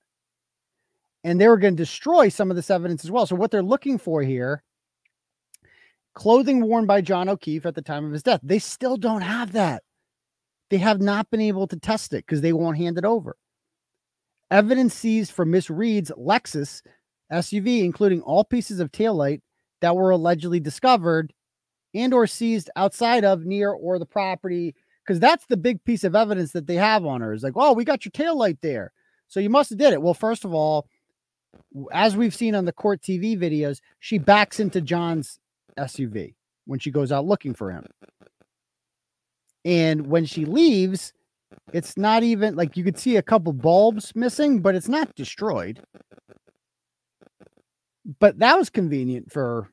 And 1.23 1.39
they 1.39 1.47
were 1.47 1.57
going 1.57 1.75
to 1.75 1.83
destroy 1.83 2.29
some 2.29 2.49
of 2.49 2.55
this 2.55 2.69
evidence 2.69 3.03
as 3.03 3.11
well. 3.11 3.25
So 3.25 3.35
what 3.35 3.51
they're 3.51 3.63
looking 3.63 3.97
for 3.97 4.21
here, 4.21 4.63
clothing 6.13 6.61
worn 6.61 6.85
by 6.85 7.01
John 7.01 7.27
O'Keefe 7.27 7.65
at 7.65 7.75
the 7.75 7.81
time 7.81 8.05
of 8.05 8.11
his 8.11 8.23
death, 8.23 8.39
they 8.43 8.59
still 8.59 8.97
don't 8.97 9.21
have 9.21 9.53
that. 9.53 9.83
They 10.69 10.77
have 10.77 11.01
not 11.01 11.29
been 11.29 11.41
able 11.41 11.67
to 11.67 11.77
test 11.77 12.13
it 12.13 12.25
because 12.25 12.41
they 12.41 12.53
won't 12.53 12.77
hand 12.77 12.97
it 12.97 13.05
over. 13.05 13.35
Evidence 14.49 14.93
seized 14.93 15.31
from 15.31 15.51
Miss 15.51 15.69
Read's 15.69 16.11
Lexus 16.17 16.81
SUV, 17.31 17.83
including 17.83 18.21
all 18.21 18.43
pieces 18.43 18.79
of 18.79 18.91
taillight 18.91 19.41
that 19.81 19.95
were 19.95 20.11
allegedly 20.11 20.59
discovered 20.59 21.33
and 21.93 22.13
or 22.13 22.27
seized 22.27 22.69
outside 22.75 23.25
of 23.25 23.45
near 23.45 23.71
or 23.71 23.99
the 23.99 24.05
property 24.05 24.75
because 25.03 25.19
that's 25.19 25.45
the 25.47 25.57
big 25.57 25.83
piece 25.83 26.03
of 26.03 26.15
evidence 26.15 26.51
that 26.51 26.67
they 26.67 26.75
have 26.75 27.05
on 27.05 27.21
her. 27.21 27.33
Is 27.33 27.43
like 27.43 27.53
oh 27.55 27.73
we 27.73 27.83
got 27.83 28.05
your 28.05 28.11
tail 28.11 28.37
light 28.37 28.59
there. 28.61 28.91
So 29.27 29.39
you 29.39 29.49
must 29.49 29.69
have 29.69 29.79
did 29.79 29.93
it. 29.93 30.01
Well 30.01 30.13
first 30.13 30.45
of 30.45 30.53
all 30.53 30.87
as 31.91 32.15
we've 32.15 32.35
seen 32.35 32.55
on 32.55 32.65
the 32.65 32.71
court 32.71 33.01
tv 33.01 33.37
videos 33.37 33.79
she 33.99 34.17
backs 34.19 34.59
into 34.59 34.79
john's 34.79 35.39
suv 35.77 36.33
when 36.65 36.79
she 36.79 36.91
goes 36.91 37.11
out 37.11 37.25
looking 37.25 37.53
for 37.53 37.71
him. 37.71 37.85
And 39.65 40.07
when 40.07 40.25
she 40.25 40.45
leaves 40.45 41.13
it's 41.73 41.97
not 41.97 42.23
even 42.23 42.55
like 42.55 42.77
you 42.77 42.83
could 42.83 42.97
see 42.97 43.17
a 43.17 43.21
couple 43.21 43.53
bulbs 43.53 44.15
missing 44.15 44.61
but 44.61 44.75
it's 44.75 44.87
not 44.87 45.13
destroyed 45.15 45.81
but 48.19 48.39
that 48.39 48.57
was 48.57 48.69
convenient 48.69 49.31
for 49.31 49.69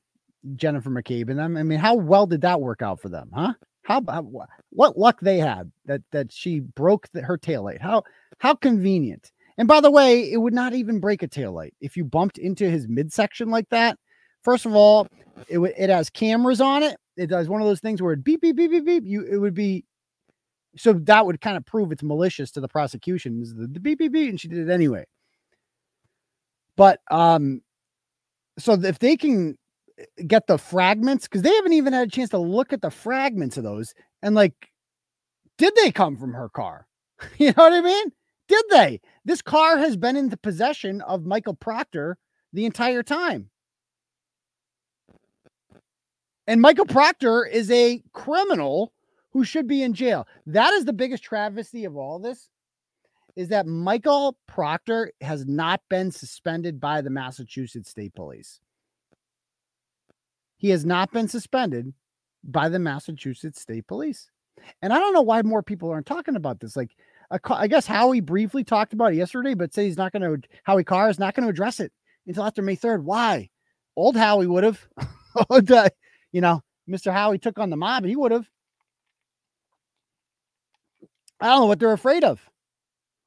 Jennifer 0.57 0.90
McCabe 0.90 1.30
and 1.30 1.38
them. 1.38 1.57
I 1.57 1.62
mean, 1.62 1.78
how 1.78 1.95
well 1.95 2.26
did 2.26 2.42
that 2.42 2.61
work 2.61 2.82
out 2.82 3.01
for 3.01 3.09
them, 3.09 3.30
huh? 3.34 3.55
How 3.82 3.99
about 3.99 4.26
what 4.70 4.99
luck 4.99 5.20
they 5.20 5.38
had 5.38 5.70
that 5.84 6.03
that 6.11 6.32
she 6.32 6.61
broke 6.61 7.09
the, 7.12 7.20
her 7.22 7.36
taillight? 7.36 7.80
How 7.80 8.03
how 8.38 8.55
convenient. 8.55 9.30
And 9.59 9.68
by 9.68 9.80
the 9.80 9.90
way, 9.90 10.32
it 10.32 10.38
would 10.38 10.55
not 10.55 10.74
even 10.74 11.01
break 11.01 11.22
a 11.22 11.28
taillight 11.28 11.72
if 11.80 11.97
you 11.97 12.05
bumped 12.05 12.38
into 12.38 12.68
his 12.68 12.88
midsection 12.88 13.51
like 13.51 13.68
that. 13.68 13.99
First 14.42 14.66
of 14.66 14.74
all, 14.74 15.07
it 15.49 15.55
w- 15.55 15.74
it 15.76 15.90
has 15.90 16.11
cameras 16.11 16.61
on 16.61 16.82
it. 16.82 16.97
It 17.16 17.26
does 17.28 17.49
one 17.49 17.61
of 17.61 17.66
those 17.66 17.80
things 17.80 18.03
where 18.03 18.14
it 18.14 18.24
beep 18.24 18.40
beep 18.40 18.57
beep 18.57 18.70
beep 18.70 18.84
beep. 18.84 19.05
You 19.05 19.24
it 19.30 19.36
would 19.36 19.55
be 19.55 19.84
so 20.77 20.93
that 20.93 21.27
would 21.27 21.41
kind 21.41 21.57
of 21.57 21.64
prove 21.64 21.93
it's 21.93 22.03
malicious 22.03 22.51
to 22.53 22.61
the 22.61 22.68
prosecution. 22.68 23.41
Is 23.43 23.55
the, 23.55 23.66
the 23.66 23.81
beep, 23.81 24.01
and 24.01 24.41
she 24.41 24.49
did 24.49 24.68
it 24.68 24.72
anyway. 24.72 25.05
But 26.77 27.01
um, 27.11 27.62
so 28.59 28.72
if 28.72 28.99
they 28.99 29.16
can 29.16 29.57
get 30.27 30.47
the 30.47 30.59
fragments 30.59 31.25
because 31.25 31.43
they 31.43 31.55
haven't 31.55 31.72
even 31.72 31.93
had 31.93 32.09
a 32.09 32.11
chance 32.11 32.31
to 32.31 32.39
look 32.39 32.72
at 32.72 32.83
the 32.83 32.91
fragments 32.91 33.57
of 33.57 33.64
those 33.64 33.95
and 34.22 34.35
like 34.35 34.70
did 35.57 35.72
they 35.77 35.93
come 35.93 36.16
from 36.16 36.33
her 36.33 36.49
car 36.49 36.87
you 37.39 37.47
know 37.49 37.53
what 37.57 37.72
i 37.72 37.81
mean 37.81 38.12
did 38.49 38.64
they 38.70 39.01
this 39.25 39.41
car 39.41 39.77
has 39.79 39.97
been 39.97 40.16
in 40.16 40.29
the 40.29 40.37
possession 40.37 41.01
of 41.03 41.25
michael 41.25 41.55
proctor 41.55 42.18
the 42.53 42.64
entire 42.64 43.03
time 43.03 43.49
and 46.49 46.61
michael 46.61 46.87
proctor 46.87 47.47
is 47.47 47.70
a 47.70 48.03
criminal 48.12 48.93
who 49.35 49.45
should 49.45 49.66
be 49.66 49.82
in 49.82 49.93
jail 49.93 50.26
that 50.47 50.72
is 50.72 50.87
the 50.87 50.93
biggest 50.93 51.22
travesty 51.22 51.85
of 51.85 51.97
all 51.97 52.18
this 52.18 52.49
is 53.37 53.49
that 53.49 53.66
michael 53.66 54.37
proctor 54.47 55.12
has 55.20 55.45
not 55.45 55.82
been 55.91 56.11
suspended 56.11 56.80
by 56.80 57.03
the 57.03 57.11
massachusetts 57.11 57.91
state 57.91 58.14
police 58.14 58.61
he 60.57 60.70
has 60.70 60.87
not 60.87 61.12
been 61.12 61.28
suspended 61.28 61.93
by 62.43 62.68
the 62.68 62.78
Massachusetts 62.78 63.61
State 63.61 63.87
Police. 63.87 64.30
And 64.82 64.93
I 64.93 64.99
don't 64.99 65.12
know 65.12 65.22
why 65.22 65.43
more 65.43 65.62
people 65.62 65.91
aren't 65.91 66.07
talking 66.07 66.37
about 66.37 66.61
this. 66.61 66.76
Like, 66.76 66.91
I 67.30 67.66
guess 67.66 67.87
Howie 67.87 68.20
briefly 68.20 68.64
talked 68.64 68.93
about 68.93 69.12
it 69.12 69.16
yesterday, 69.16 69.55
but 69.55 69.74
say 69.74 69.85
he's 69.85 69.97
not 69.97 70.12
going 70.12 70.22
to, 70.22 70.49
Howie 70.62 70.85
Carr 70.85 71.11
is 71.11 71.18
not 71.18 71.35
going 71.35 71.45
to 71.45 71.51
address 71.51 71.80
it 71.80 71.93
until 72.26 72.45
after 72.45 72.62
May 72.62 72.76
3rd. 72.76 73.03
Why? 73.03 73.51
Old 73.97 74.16
Howie 74.16 74.47
would 74.47 74.64
have. 74.64 74.80
Uh, 75.51 75.89
you 76.30 76.41
know, 76.41 76.62
Mr. 76.89 77.12
Howie 77.12 77.41
took 77.41 77.59
on 77.59 77.68
the 77.68 77.76
mob, 77.76 78.05
he 78.05 78.14
would 78.14 78.30
have. 78.30 78.49
I 81.41 81.49
don't 81.49 81.61
know 81.61 81.66
what 81.66 81.80
they're 81.80 81.93
afraid 81.93 82.24
of. 82.24 82.49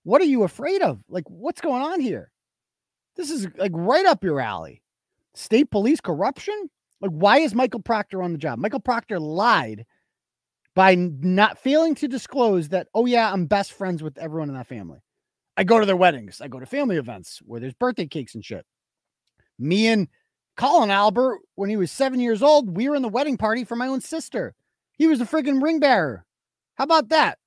What 0.03 0.21
are 0.21 0.25
you 0.25 0.43
afraid 0.43 0.81
of? 0.81 0.99
Like, 1.09 1.25
what's 1.29 1.61
going 1.61 1.81
on 1.81 1.99
here? 1.99 2.31
This 3.15 3.29
is 3.29 3.47
like 3.57 3.71
right 3.73 4.05
up 4.05 4.23
your 4.23 4.39
alley. 4.39 4.81
State 5.35 5.69
police 5.69 5.99
corruption? 5.99 6.69
Like, 7.01 7.11
why 7.11 7.39
is 7.39 7.53
Michael 7.53 7.81
Proctor 7.81 8.23
on 8.23 8.31
the 8.31 8.37
job? 8.37 8.59
Michael 8.59 8.79
Proctor 8.79 9.19
lied 9.19 9.85
by 10.75 10.95
not 10.95 11.57
failing 11.57 11.95
to 11.95 12.07
disclose 12.07 12.69
that, 12.69 12.87
oh, 12.93 13.05
yeah, 13.05 13.31
I'm 13.31 13.45
best 13.47 13.73
friends 13.73 14.01
with 14.01 14.17
everyone 14.17 14.49
in 14.49 14.55
that 14.55 14.67
family. 14.67 14.99
I 15.57 15.63
go 15.63 15.79
to 15.79 15.85
their 15.87 15.95
weddings, 15.95 16.39
I 16.39 16.47
go 16.47 16.59
to 16.59 16.67
family 16.67 16.97
events 16.97 17.41
where 17.43 17.59
there's 17.59 17.73
birthday 17.73 18.05
cakes 18.05 18.35
and 18.35 18.45
shit. 18.45 18.63
Me 19.57 19.87
and 19.87 20.07
Colin 20.55 20.91
Albert, 20.91 21.39
when 21.55 21.69
he 21.69 21.77
was 21.77 21.91
seven 21.91 22.19
years 22.19 22.43
old, 22.43 22.77
we 22.77 22.87
were 22.87 22.95
in 22.95 23.01
the 23.01 23.09
wedding 23.09 23.37
party 23.37 23.63
for 23.63 23.75
my 23.75 23.87
own 23.87 24.01
sister. 24.01 24.53
He 24.97 25.07
was 25.07 25.19
the 25.19 25.25
friggin' 25.25 25.61
ring 25.61 25.79
bearer. 25.79 26.25
How 26.75 26.83
about 26.83 27.09
that? 27.09 27.39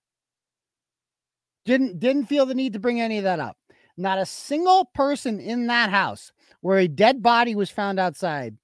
Didn't 1.65 2.01
didn't 2.01 2.27
feel 2.27 2.47
the 2.47 2.55
need 2.55 2.73
to 2.73 2.81
bring 2.81 3.01
any 3.01 3.19
of 3.19 3.25
that 3.25 3.41
up. 3.41 3.57
Not 3.97 4.19
a 4.19 4.27
single 4.27 4.87
person 4.95 5.41
in 5.41 5.67
that 5.67 5.91
house 5.91 6.33
where 6.61 6.79
a 6.79 6.89
dead 6.89 7.23
body 7.23 7.55
was 7.55 7.71
found 7.71 7.99
outside 7.99 8.57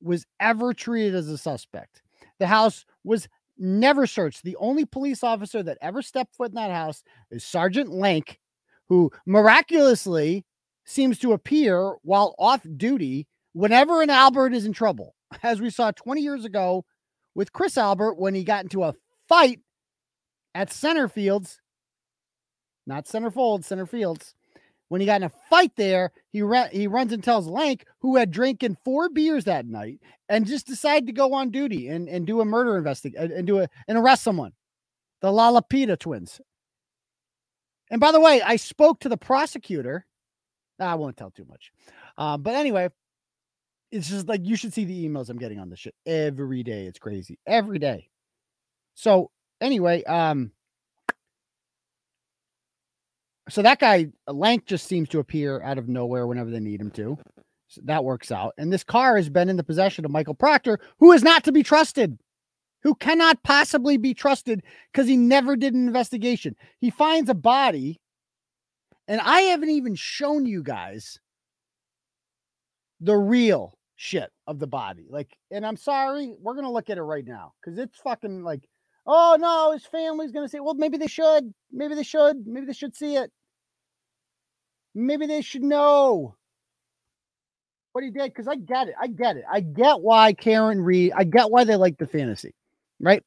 was 0.00 0.26
ever 0.40 0.74
treated 0.74 1.14
as 1.14 1.28
a 1.28 1.38
suspect. 1.38 2.02
The 2.38 2.46
house 2.46 2.84
was 3.04 3.28
never 3.56 4.06
searched. 4.06 4.42
The 4.42 4.56
only 4.56 4.84
police 4.84 5.22
officer 5.22 5.62
that 5.62 5.78
ever 5.80 6.02
stepped 6.02 6.34
foot 6.34 6.50
in 6.50 6.56
that 6.56 6.70
house 6.70 7.02
is 7.30 7.44
Sergeant 7.44 7.90
Lank, 7.90 8.38
who 8.88 9.10
miraculously 9.26 10.44
seems 10.84 11.18
to 11.20 11.32
appear 11.32 11.94
while 12.02 12.34
off 12.38 12.66
duty 12.76 13.26
whenever 13.52 14.02
an 14.02 14.10
Albert 14.10 14.52
is 14.52 14.66
in 14.66 14.72
trouble, 14.72 15.14
as 15.42 15.60
we 15.60 15.70
saw 15.70 15.90
20 15.92 16.20
years 16.20 16.44
ago 16.44 16.84
with 17.34 17.52
Chris 17.52 17.78
Albert 17.78 18.18
when 18.18 18.34
he 18.34 18.44
got 18.44 18.64
into 18.64 18.84
a 18.84 18.94
fight 19.28 19.60
at 20.54 20.72
center 20.72 21.08
fields, 21.08 21.60
not 22.86 23.06
center 23.06 23.30
fold, 23.30 23.64
center 23.64 23.86
fields. 23.86 24.34
When 24.88 25.00
he 25.00 25.06
got 25.06 25.16
in 25.16 25.24
a 25.24 25.32
fight 25.50 25.72
there, 25.76 26.12
he 26.30 26.42
ra- 26.42 26.68
he 26.70 26.86
runs 26.86 27.12
and 27.12 27.24
tells 27.24 27.48
Lank, 27.48 27.86
who 28.00 28.16
had 28.16 28.30
drinking 28.30 28.76
four 28.84 29.08
beers 29.08 29.44
that 29.44 29.66
night, 29.66 29.98
and 30.28 30.46
just 30.46 30.66
decided 30.66 31.06
to 31.06 31.12
go 31.12 31.32
on 31.32 31.50
duty 31.50 31.88
and, 31.88 32.08
and 32.08 32.26
do 32.26 32.40
a 32.40 32.44
murder 32.44 32.76
investigation 32.76 33.32
and 33.32 33.46
do 33.46 33.60
a 33.60 33.68
and 33.88 33.98
arrest 33.98 34.22
someone. 34.22 34.52
The 35.20 35.28
Lalapita 35.28 35.98
twins. 35.98 36.40
And 37.90 38.00
by 38.00 38.12
the 38.12 38.20
way, 38.20 38.42
I 38.42 38.56
spoke 38.56 39.00
to 39.00 39.08
the 39.08 39.16
prosecutor. 39.16 40.06
I 40.78 40.94
won't 40.96 41.16
tell 41.16 41.30
too 41.30 41.46
much. 41.48 41.72
Um, 42.18 42.42
but 42.42 42.54
anyway, 42.54 42.88
it's 43.90 44.08
just 44.08 44.28
like 44.28 44.44
you 44.44 44.56
should 44.56 44.74
see 44.74 44.84
the 44.84 45.08
emails 45.08 45.30
I'm 45.30 45.38
getting 45.38 45.60
on 45.60 45.70
this 45.70 45.78
shit 45.78 45.94
every 46.04 46.62
day. 46.62 46.86
It's 46.86 46.98
crazy. 46.98 47.38
Every 47.46 47.78
day. 47.78 48.08
So 48.94 49.30
anyway, 49.60 50.02
um, 50.04 50.50
so 53.48 53.62
that 53.62 53.78
guy 53.78 54.06
uh, 54.26 54.32
Lank 54.32 54.66
just 54.66 54.86
seems 54.86 55.08
to 55.10 55.18
appear 55.18 55.62
out 55.62 55.78
of 55.78 55.88
nowhere 55.88 56.26
whenever 56.26 56.50
they 56.50 56.60
need 56.60 56.80
him 56.80 56.90
to. 56.92 57.18
So 57.68 57.80
that 57.84 58.04
works 58.04 58.30
out. 58.30 58.54
And 58.56 58.72
this 58.72 58.84
car 58.84 59.16
has 59.16 59.28
been 59.28 59.48
in 59.48 59.56
the 59.56 59.64
possession 59.64 60.04
of 60.04 60.10
Michael 60.10 60.34
Proctor, 60.34 60.78
who 61.00 61.12
is 61.12 61.22
not 61.22 61.44
to 61.44 61.52
be 61.52 61.62
trusted, 61.62 62.18
who 62.82 62.94
cannot 62.94 63.42
possibly 63.42 63.96
be 63.96 64.14
trusted 64.14 64.62
because 64.92 65.08
he 65.08 65.16
never 65.16 65.56
did 65.56 65.74
an 65.74 65.86
investigation. 65.86 66.54
He 66.80 66.90
finds 66.90 67.30
a 67.30 67.34
body, 67.34 68.00
and 69.08 69.20
I 69.20 69.40
haven't 69.42 69.70
even 69.70 69.94
shown 69.94 70.46
you 70.46 70.62
guys 70.62 71.18
the 73.00 73.16
real 73.16 73.74
shit 73.96 74.30
of 74.46 74.58
the 74.58 74.66
body. 74.66 75.06
Like, 75.08 75.36
and 75.50 75.66
I'm 75.66 75.76
sorry, 75.76 76.34
we're 76.40 76.54
gonna 76.54 76.72
look 76.72 76.90
at 76.90 76.98
it 76.98 77.02
right 77.02 77.26
now 77.26 77.52
because 77.60 77.78
it's 77.78 77.98
fucking 77.98 78.42
like, 78.42 78.68
oh 79.06 79.36
no, 79.38 79.72
his 79.72 79.84
family's 79.86 80.32
gonna 80.32 80.48
say, 80.48 80.60
well, 80.60 80.74
maybe 80.74 80.98
they 80.98 81.06
should, 81.06 81.52
maybe 81.72 81.94
they 81.94 82.02
should, 82.02 82.46
maybe 82.46 82.66
they 82.66 82.72
should 82.72 82.96
see 82.96 83.16
it, 83.16 83.30
maybe 84.94 85.26
they 85.26 85.42
should 85.42 85.62
know 85.62 86.36
what 87.92 88.04
he 88.04 88.10
did. 88.10 88.24
Because 88.24 88.48
I 88.48 88.56
get 88.56 88.88
it, 88.88 88.94
I 89.00 89.06
get 89.06 89.36
it, 89.36 89.44
I 89.50 89.60
get 89.60 90.00
why 90.00 90.32
Karen 90.32 90.80
Read, 90.80 91.12
I 91.16 91.24
get 91.24 91.50
why 91.50 91.64
they 91.64 91.76
like 91.76 91.98
the 91.98 92.06
fantasy, 92.06 92.54
right? 93.00 93.22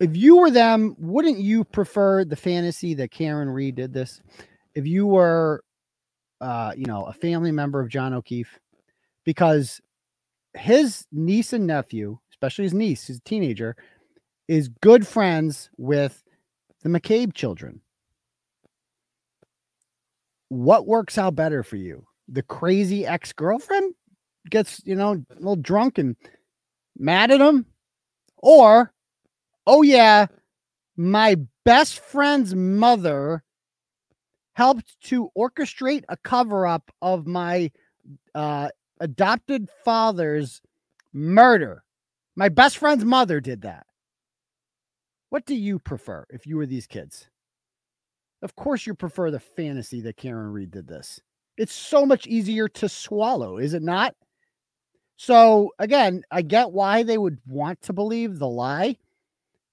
If 0.00 0.16
you 0.16 0.38
were 0.38 0.50
them, 0.50 0.96
wouldn't 0.98 1.38
you 1.38 1.62
prefer 1.62 2.24
the 2.24 2.34
fantasy 2.36 2.94
that 2.94 3.12
Karen 3.12 3.48
Read 3.48 3.76
did 3.76 3.92
this? 3.92 4.20
If 4.74 4.86
you 4.86 5.06
were 5.06 5.62
uh, 6.42 6.72
you 6.76 6.86
know, 6.86 7.04
a 7.04 7.12
family 7.12 7.52
member 7.52 7.80
of 7.80 7.88
John 7.88 8.12
O'Keefe, 8.12 8.58
because 9.24 9.80
his 10.54 11.06
niece 11.12 11.52
and 11.52 11.68
nephew, 11.68 12.18
especially 12.42 12.64
his 12.64 12.74
niece, 12.74 13.06
who's 13.06 13.18
a 13.18 13.20
teenager, 13.20 13.76
is 14.48 14.68
good 14.80 15.06
friends 15.06 15.70
with 15.76 16.24
the 16.82 16.88
McCabe 16.88 17.32
children. 17.32 17.80
What 20.48 20.88
works 20.88 21.16
out 21.18 21.36
better 21.36 21.62
for 21.62 21.76
you? 21.76 22.04
The 22.28 22.42
crazy 22.42 23.06
ex 23.06 23.32
girlfriend 23.32 23.94
gets, 24.50 24.82
you 24.84 24.96
know, 24.96 25.12
a 25.30 25.34
little 25.34 25.54
drunk 25.54 25.98
and 25.98 26.16
mad 26.98 27.30
at 27.30 27.40
him? 27.40 27.64
Or, 28.38 28.92
oh, 29.64 29.82
yeah, 29.82 30.26
my 30.96 31.36
best 31.64 32.00
friend's 32.00 32.56
mother 32.56 33.44
helped 34.54 35.00
to 35.02 35.30
orchestrate 35.38 36.02
a 36.08 36.16
cover 36.16 36.66
up 36.66 36.90
of 37.00 37.24
my 37.24 37.70
uh, 38.34 38.68
adopted 38.98 39.68
father's 39.84 40.60
murder. 41.12 41.84
My 42.34 42.48
best 42.48 42.78
friend's 42.78 43.04
mother 43.04 43.40
did 43.40 43.62
that. 43.62 43.86
What 45.30 45.46
do 45.46 45.54
you 45.54 45.78
prefer 45.78 46.26
if 46.30 46.46
you 46.46 46.56
were 46.56 46.66
these 46.66 46.86
kids? 46.86 47.28
Of 48.42 48.56
course, 48.56 48.86
you 48.86 48.94
prefer 48.94 49.30
the 49.30 49.40
fantasy 49.40 50.00
that 50.02 50.16
Karen 50.16 50.52
Read 50.52 50.70
did 50.70 50.88
this. 50.88 51.20
It's 51.56 51.72
so 51.72 52.04
much 52.04 52.26
easier 52.26 52.68
to 52.68 52.88
swallow, 52.88 53.58
is 53.58 53.74
it 53.74 53.82
not? 53.82 54.14
So, 55.16 55.70
again, 55.78 56.22
I 56.30 56.42
get 56.42 56.72
why 56.72 57.02
they 57.02 57.18
would 57.18 57.38
want 57.46 57.80
to 57.82 57.92
believe 57.92 58.38
the 58.38 58.48
lie, 58.48 58.96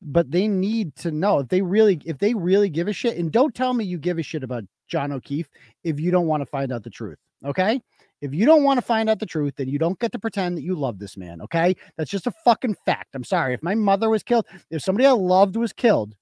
but 0.01 0.29
they 0.29 0.47
need 0.47 0.95
to 0.97 1.11
know 1.11 1.39
if 1.39 1.47
they 1.47 1.61
really 1.61 2.01
if 2.05 2.19
they 2.19 2.33
really 2.33 2.69
give 2.69 2.87
a 2.87 2.93
shit 2.93 3.17
and 3.17 3.31
don't 3.31 3.55
tell 3.55 3.73
me 3.73 3.85
you 3.85 3.97
give 3.97 4.19
a 4.19 4.23
shit 4.23 4.43
about 4.43 4.63
John 4.87 5.11
O'Keefe 5.11 5.49
if 5.83 5.99
you 5.99 6.11
don't 6.11 6.27
want 6.27 6.41
to 6.41 6.45
find 6.45 6.71
out 6.71 6.83
the 6.83 6.89
truth. 6.89 7.17
Okay? 7.43 7.81
If 8.21 8.33
you 8.33 8.45
don't 8.45 8.63
want 8.63 8.77
to 8.77 8.85
find 8.85 9.09
out 9.09 9.19
the 9.19 9.25
truth, 9.25 9.55
then 9.57 9.69
you 9.69 9.79
don't 9.79 9.99
get 9.99 10.11
to 10.11 10.19
pretend 10.19 10.57
that 10.57 10.63
you 10.63 10.75
love 10.75 10.99
this 10.99 11.15
man. 11.15 11.41
Okay? 11.41 11.75
That's 11.97 12.11
just 12.11 12.27
a 12.27 12.33
fucking 12.43 12.75
fact. 12.85 13.15
I'm 13.15 13.23
sorry. 13.23 13.53
If 13.53 13.63
my 13.63 13.75
mother 13.75 14.09
was 14.09 14.23
killed, 14.23 14.45
if 14.69 14.81
somebody 14.81 15.05
I 15.05 15.11
loved 15.11 15.55
was 15.55 15.73
killed, 15.73 16.15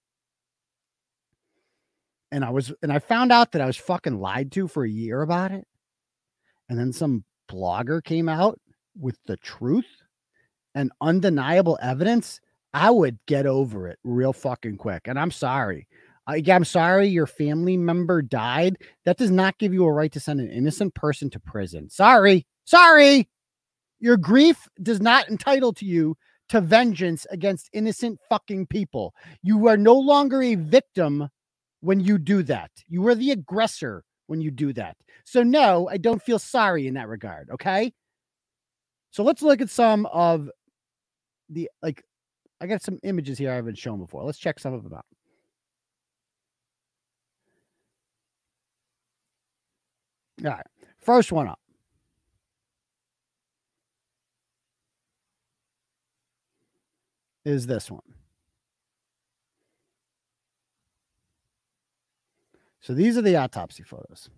and 2.32 2.44
I 2.44 2.50
was 2.50 2.74
and 2.82 2.92
I 2.92 3.00
found 3.00 3.32
out 3.32 3.54
that 3.54 3.62
I 3.62 3.66
was 3.66 3.78
fucking 3.78 4.20
lied 4.20 4.52
to 4.52 4.68
for 4.68 4.84
a 4.84 4.90
year 4.90 5.22
about 5.22 5.52
it, 5.52 5.66
and 6.70 6.78
then 6.78 6.92
some 6.92 7.24
blogger 7.50 8.04
came 8.04 8.28
out 8.28 8.60
with 9.00 9.18
the 9.26 9.38
truth 9.38 10.04
and 10.76 10.92
undeniable 11.02 11.80
evidence, 11.82 12.40
I 12.74 12.92
would 12.92 13.18
get 13.26 13.46
over 13.46 13.88
it 13.88 13.98
real 14.04 14.34
fucking 14.34 14.78
quick. 14.78 15.08
And 15.08 15.18
I'm 15.20 15.32
sorry. 15.32 15.88
Uh, 16.28 16.34
I, 16.34 16.44
I'm 16.52 16.66
sorry 16.66 17.08
your 17.08 17.28
family 17.28 17.78
member 17.78 18.22
died. 18.22 18.78
That 19.06 19.18
does 19.18 19.32
not 19.32 19.58
give 19.58 19.74
you 19.74 19.86
a 19.86 19.92
right 19.92 20.12
to 20.12 20.20
send 20.20 20.40
an 20.40 20.50
innocent 20.50 20.94
person 20.94 21.30
to 21.32 21.40
prison. 21.40 21.90
Sorry. 21.90 22.46
Sorry. 22.66 23.30
Your 24.00 24.18
grief 24.18 24.68
does 24.82 25.02
not 25.02 25.30
entitle 25.30 25.74
to 25.74 25.86
you 25.86 26.16
to 26.50 26.62
vengeance 26.62 27.26
against 27.30 27.70
innocent 27.74 28.20
fucking 28.30 28.68
people. 28.68 29.14
You 29.42 29.68
are 29.68 29.78
no 29.78 29.96
longer 29.96 30.42
a 30.42 30.56
victim 30.56 31.30
when 31.82 32.00
you 32.00 32.18
do 32.18 32.44
that. 32.44 32.72
You 32.88 33.06
are 33.08 33.16
the 33.16 33.32
aggressor 33.32 34.04
when 34.28 34.42
you 34.42 34.52
do 34.52 34.74
that. 34.74 34.98
So, 35.26 35.44
no, 35.44 35.90
I 35.90 35.98
don't 35.98 36.22
feel 36.22 36.40
sorry 36.40 36.88
in 36.88 36.94
that 36.94 37.08
regard. 37.08 37.50
Okay. 37.52 37.94
So, 39.12 39.24
let's 39.24 39.42
look 39.42 39.62
at 39.62 39.70
some 39.70 40.06
of 40.08 40.50
the 41.50 41.70
like, 41.82 42.04
I 42.62 42.68
got 42.68 42.82
some 42.82 43.00
images 43.04 43.38
here 43.38 43.52
I 43.52 43.56
haven't 43.56 43.78
shown 43.78 44.00
before. 44.00 44.24
Let's 44.24 44.40
check 44.40 44.60
some 44.60 44.74
of 44.74 44.84
them 44.84 44.94
out. 44.94 45.06
All 50.44 50.52
right. 50.52 50.66
First 51.00 51.32
one 51.32 51.48
up. 51.48 51.60
Is 57.46 57.66
this 57.66 57.90
one. 57.90 58.02
So 62.82 62.94
these 62.94 63.18
are 63.18 63.22
the 63.22 63.36
autopsy 63.36 63.84
photos. 63.84 64.30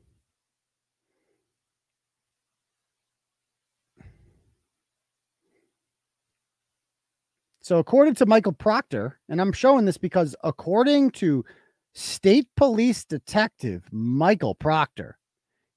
So, 7.62 7.78
according 7.78 8.16
to 8.16 8.26
Michael 8.26 8.54
Proctor, 8.54 9.20
and 9.30 9.40
I'm 9.40 9.52
showing 9.52 9.86
this 9.86 10.00
because 10.00 10.36
according 10.44 11.12
to 11.12 11.46
state 11.94 12.48
police 12.58 13.06
detective 13.06 13.84
Michael 13.92 14.56
Proctor, 14.56 15.19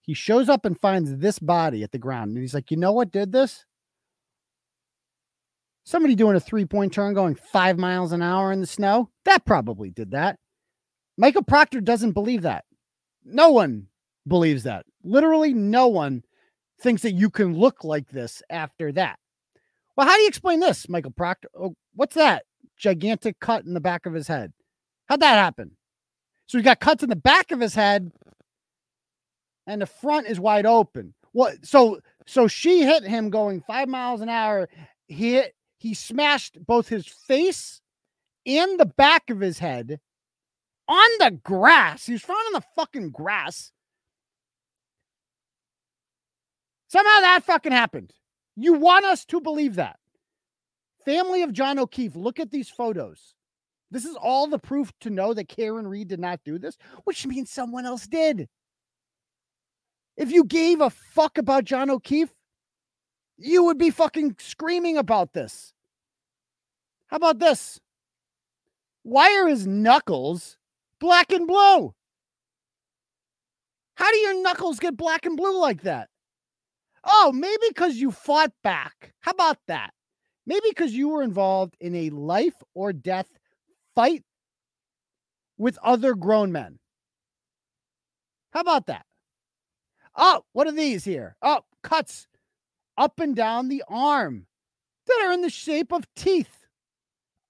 he 0.03 0.15
shows 0.15 0.49
up 0.49 0.65
and 0.65 0.79
finds 0.79 1.17
this 1.17 1.39
body 1.39 1.83
at 1.83 1.93
the 1.93 1.99
ground. 1.99 2.33
And 2.33 2.41
he's 2.41 2.55
like, 2.55 2.71
you 2.71 2.77
know 2.77 2.93
what 2.93 3.13
did 3.13 3.33
this? 3.33 3.65
Somebody 5.85 6.15
doing 6.15 6.37
a 6.37 6.41
three 6.41 6.65
point 6.65 6.93
turn 6.93 7.15
going 7.15 7.35
five 7.35 7.79
miles 7.79 8.13
an 8.13 8.23
hour 8.23 8.53
in 8.53 8.61
the 8.61 8.67
snow. 8.67 9.11
That 9.25 9.45
probably 9.45 9.91
did 9.91 10.11
that. 10.13 10.39
Michael 11.17 11.43
Proctor 11.43 11.81
doesn't 11.81 12.13
believe 12.13 12.43
that. 12.43 12.65
No 13.25 13.51
one 13.51 13.87
believes 14.27 14.65
that. 14.65 14.87
Literally, 15.05 15.53
no 15.55 15.89
one 15.89 16.23
thinks 16.81 17.03
that 17.03 17.13
you 17.13 17.31
can 17.31 17.57
look 17.57 17.85
like 17.85 18.09
this 18.09 18.43
after 18.51 18.93
that. 18.93 19.19
Well, 19.97 20.07
how 20.07 20.17
do 20.17 20.23
you 20.23 20.29
explain 20.29 20.61
this, 20.61 20.89
Michael 20.89 21.11
Proctor? 21.11 21.49
Oh, 21.57 21.75
what's 21.95 22.15
that 22.15 22.45
gigantic 22.77 23.39
cut 23.41 23.65
in 23.65 23.75
the 23.75 23.81
back 23.81 24.07
of 24.07 24.15
his 24.15 24.27
head? 24.27 24.53
How'd 25.07 25.21
that 25.21 25.35
happen? 25.35 25.73
So 26.47 26.59
he 26.59 26.65
got 26.65 26.81
cuts 26.81 27.03
in 27.03 27.09
the 27.09 27.17
back 27.17 27.51
of 27.51 27.61
his 27.61 27.75
head, 27.75 28.11
and 29.67 29.81
the 29.81 29.87
front 29.87 30.27
is 30.27 30.41
wide 30.41 30.67
open. 30.67 31.15
What? 31.33 31.65
So 31.65 32.01
so 32.27 32.49
she 32.49 32.83
hit 32.83 33.05
him 33.05 33.31
going 33.31 33.63
five 33.63 33.89
miles 33.89 34.21
an 34.21 34.29
hour. 34.29 34.69
He 35.09 35.33
hit, 35.33 35.55
he 35.79 35.95
smashed 35.95 36.65
both 36.65 36.89
his 36.89 37.07
face 37.07 37.81
and 38.47 38.79
the 38.79 38.87
back 38.87 39.31
of 39.31 39.41
his 39.41 39.59
head 39.59 40.01
on 40.89 41.09
the 41.19 41.39
grass. 41.43 42.07
He 42.07 42.13
was 42.13 42.23
found 42.23 42.41
on 42.47 42.53
the 42.55 42.67
fucking 42.77 43.11
grass. 43.11 43.73
Somehow 46.89 47.21
that 47.21 47.45
fucking 47.45 47.73
happened. 47.73 48.13
You 48.57 48.75
want 48.75 49.07
us 49.07 49.25
to 49.27 49.41
believe 49.41 49.77
that. 49.77 49.99
Family 51.05 51.43
of 51.43 51.53
John 51.53 51.79
O'Keefe, 51.79 52.15
look 52.15 52.39
at 52.39 52.51
these 52.51 52.69
photos. 52.69 53.35
This 53.91 54.05
is 54.05 54.17
all 54.17 54.47
the 54.47 54.59
proof 54.59 54.93
to 55.01 55.11
know 55.11 55.35
that 55.35 55.49
Karen 55.49 55.87
Read 55.87 56.09
did 56.09 56.21
not 56.21 56.41
do 56.45 56.59
this, 56.59 56.77
which 57.05 57.27
means 57.27 57.51
someone 57.51 57.87
else 57.87 58.07
did. 58.07 58.49
If 60.17 60.31
you 60.31 60.45
gave 60.45 60.81
a 60.81 60.91
fuck 60.91 61.39
about 61.39 61.65
John 61.65 61.91
O'Keefe, 61.91 62.35
you 63.39 63.65
would 63.65 63.79
be 63.79 63.91
fucking 63.91 64.37
screaming 64.39 64.97
about 64.97 65.33
this. 65.33 65.73
How 67.07 67.17
about 67.17 67.39
this? 67.39 67.81
Why 69.03 69.37
are 69.37 69.49
his 69.49 69.67
knuckles 69.67 70.59
black 71.01 71.33
and 71.33 71.47
blue? 71.47 71.95
How 73.95 74.11
do 74.11 74.17
your 74.19 74.43
knuckles 74.43 74.79
get 74.79 74.97
black 74.97 75.27
and 75.27 75.37
blue 75.37 75.61
like 75.61 75.83
that? 75.83 76.09
Oh, 77.05 77.33
maybe 77.35 77.65
because 77.69 77.97
you 77.97 78.11
fought 78.11 78.53
back. 78.63 79.13
How 79.21 79.33
about 79.33 79.59
that? 79.67 79.93
Maybe 80.47 80.67
because 80.69 80.93
you 80.93 81.09
were 81.09 81.23
involved 81.23 81.77
in 81.81 81.95
a 81.95 82.11
life 82.11 82.55
or 82.75 82.93
death 82.93 83.29
fight 83.95 84.23
with 85.59 85.79
other 85.83 86.15
grown 86.15 86.53
men. 86.53 86.79
How 88.53 88.61
about 88.61 88.87
that? 88.87 89.05
Oh, 90.17 90.45
what 90.53 90.67
are 90.67 90.73
these 90.73 91.05
here? 91.05 91.37
Oh, 91.43 91.61
cuts 91.83 92.27
up 92.99 93.21
and 93.21 93.35
down 93.35 93.69
the 93.69 93.83
arm 93.89 94.47
that 95.07 95.23
are 95.25 95.33
in 95.33 95.41
the 95.41 95.51
shape 95.51 95.93
of 95.93 96.07
teeth. 96.15 96.67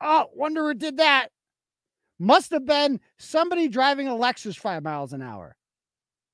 Oh, 0.01 0.27
wonder 0.35 0.69
who 0.69 0.75
did 0.75 0.97
that. 0.99 1.29
Must 2.19 2.51
have 2.53 2.65
been 2.67 3.01
somebody 3.19 3.69
driving 3.69 4.09
a 4.09 4.13
Lexus 4.13 4.57
five 4.57 4.83
miles 4.83 5.13
an 5.13 5.23
hour. 5.23 5.57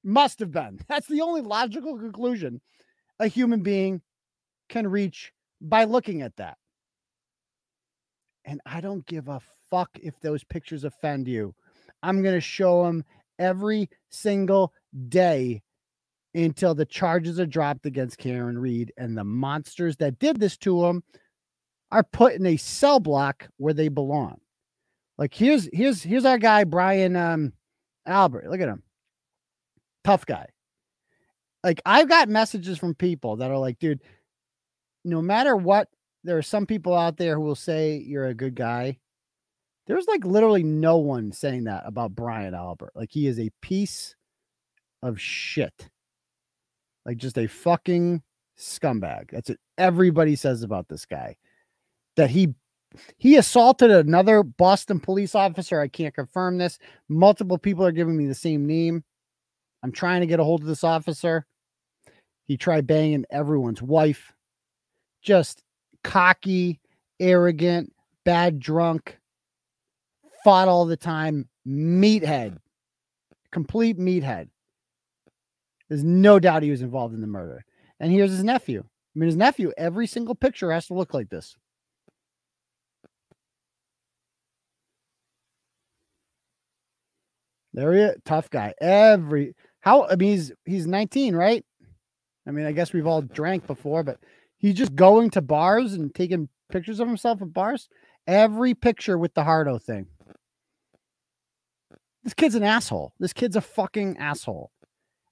Must 0.04 0.38
have 0.40 0.50
been. 0.50 0.80
That's 0.88 1.06
the 1.06 1.20
only 1.22 1.40
logical 1.40 1.98
conclusion 1.98 2.60
a 3.18 3.26
human 3.26 3.62
being 3.62 4.02
can 4.68 4.86
reach 4.86 5.32
by 5.60 5.84
looking 5.84 6.22
at 6.22 6.36
that. 6.36 6.56
And 8.44 8.60
I 8.64 8.80
don't 8.80 9.04
give 9.06 9.28
a 9.28 9.40
fuck 9.70 9.90
if 10.02 10.18
those 10.20 10.44
pictures 10.44 10.84
offend 10.84 11.26
you. 11.26 11.54
I'm 12.02 12.22
going 12.22 12.34
to 12.34 12.40
show 12.40 12.84
them 12.84 13.04
every 13.38 13.90
single 14.08 14.72
day 15.08 15.62
until 16.34 16.74
the 16.74 16.84
charges 16.84 17.40
are 17.40 17.46
dropped 17.46 17.86
against 17.86 18.18
Karen 18.18 18.58
Read 18.58 18.92
and 18.96 19.16
the 19.16 19.24
monsters 19.24 19.96
that 19.96 20.18
did 20.18 20.38
this 20.38 20.56
to 20.58 20.84
him 20.84 21.02
are 21.90 22.02
put 22.02 22.34
in 22.34 22.46
a 22.46 22.56
cell 22.56 23.00
block 23.00 23.48
where 23.56 23.74
they 23.74 23.88
belong. 23.88 24.40
Like 25.16 25.34
here's 25.34 25.68
here's 25.72 26.02
here's 26.02 26.24
our 26.24 26.38
guy 26.38 26.64
Brian 26.64 27.16
um 27.16 27.52
Albert. 28.06 28.48
Look 28.48 28.60
at 28.60 28.68
him. 28.68 28.82
Tough 30.04 30.24
guy. 30.26 30.46
Like 31.64 31.80
I've 31.84 32.08
got 32.08 32.28
messages 32.28 32.78
from 32.78 32.94
people 32.94 33.36
that 33.36 33.50
are 33.50 33.58
like, 33.58 33.78
dude, 33.78 34.02
no 35.04 35.20
matter 35.20 35.56
what, 35.56 35.88
there 36.24 36.38
are 36.38 36.42
some 36.42 36.66
people 36.66 36.94
out 36.94 37.16
there 37.16 37.34
who 37.34 37.42
will 37.42 37.54
say 37.54 37.96
you're 37.96 38.26
a 38.26 38.34
good 38.34 38.54
guy. 38.54 38.98
There's 39.86 40.06
like 40.06 40.24
literally 40.24 40.62
no 40.62 40.98
one 40.98 41.32
saying 41.32 41.64
that 41.64 41.84
about 41.86 42.14
Brian 42.14 42.54
Albert. 42.54 42.92
Like 42.94 43.10
he 43.10 43.26
is 43.26 43.40
a 43.40 43.50
piece 43.62 44.14
of 45.02 45.20
shit. 45.20 45.88
Like 47.08 47.16
just 47.16 47.38
a 47.38 47.46
fucking 47.46 48.22
scumbag. 48.58 49.30
That's 49.30 49.48
what 49.48 49.58
everybody 49.78 50.36
says 50.36 50.62
about 50.62 50.88
this 50.90 51.06
guy. 51.06 51.36
That 52.16 52.28
he 52.28 52.54
he 53.16 53.36
assaulted 53.36 53.90
another 53.90 54.42
Boston 54.42 55.00
police 55.00 55.34
officer. 55.34 55.80
I 55.80 55.88
can't 55.88 56.14
confirm 56.14 56.58
this. 56.58 56.78
Multiple 57.08 57.56
people 57.56 57.86
are 57.86 57.92
giving 57.92 58.14
me 58.14 58.26
the 58.26 58.34
same 58.34 58.66
name. 58.66 59.04
I'm 59.82 59.90
trying 59.90 60.20
to 60.20 60.26
get 60.26 60.38
a 60.38 60.44
hold 60.44 60.60
of 60.60 60.66
this 60.66 60.84
officer. 60.84 61.46
He 62.44 62.58
tried 62.58 62.86
banging 62.86 63.24
everyone's 63.30 63.80
wife. 63.80 64.34
Just 65.22 65.62
cocky, 66.04 66.78
arrogant, 67.20 67.90
bad 68.26 68.60
drunk, 68.60 69.18
fought 70.44 70.68
all 70.68 70.84
the 70.84 70.96
time, 70.98 71.48
meathead, 71.66 72.58
complete 73.50 73.98
meathead. 73.98 74.50
There's 75.88 76.04
no 76.04 76.38
doubt 76.38 76.62
he 76.62 76.70
was 76.70 76.82
involved 76.82 77.14
in 77.14 77.20
the 77.20 77.26
murder. 77.26 77.64
And 78.00 78.12
here's 78.12 78.30
his 78.30 78.44
nephew. 78.44 78.84
I 78.84 79.18
mean, 79.18 79.28
his 79.28 79.36
nephew, 79.36 79.72
every 79.76 80.06
single 80.06 80.34
picture 80.34 80.70
has 80.70 80.86
to 80.86 80.94
look 80.94 81.14
like 81.14 81.28
this. 81.28 81.56
There 87.72 87.92
he 87.92 88.00
is, 88.00 88.16
tough 88.24 88.50
guy. 88.50 88.74
Every 88.80 89.54
how 89.80 90.08
I 90.08 90.16
mean 90.16 90.30
he's 90.32 90.52
he's 90.64 90.86
19, 90.86 91.36
right? 91.36 91.64
I 92.46 92.50
mean, 92.50 92.66
I 92.66 92.72
guess 92.72 92.92
we've 92.92 93.06
all 93.06 93.22
drank 93.22 93.66
before, 93.66 94.02
but 94.02 94.18
he's 94.56 94.74
just 94.74 94.96
going 94.96 95.30
to 95.30 95.42
bars 95.42 95.92
and 95.92 96.14
taking 96.14 96.48
pictures 96.70 96.98
of 96.98 97.06
himself 97.06 97.42
at 97.42 97.52
bars. 97.52 97.88
Every 98.26 98.74
picture 98.74 99.16
with 99.16 99.34
the 99.34 99.44
Hardo 99.44 99.78
thing. 99.78 100.06
This 102.24 102.34
kid's 102.34 102.56
an 102.56 102.64
asshole. 102.64 103.12
This 103.20 103.32
kid's 103.32 103.56
a 103.56 103.60
fucking 103.60 104.16
asshole. 104.18 104.70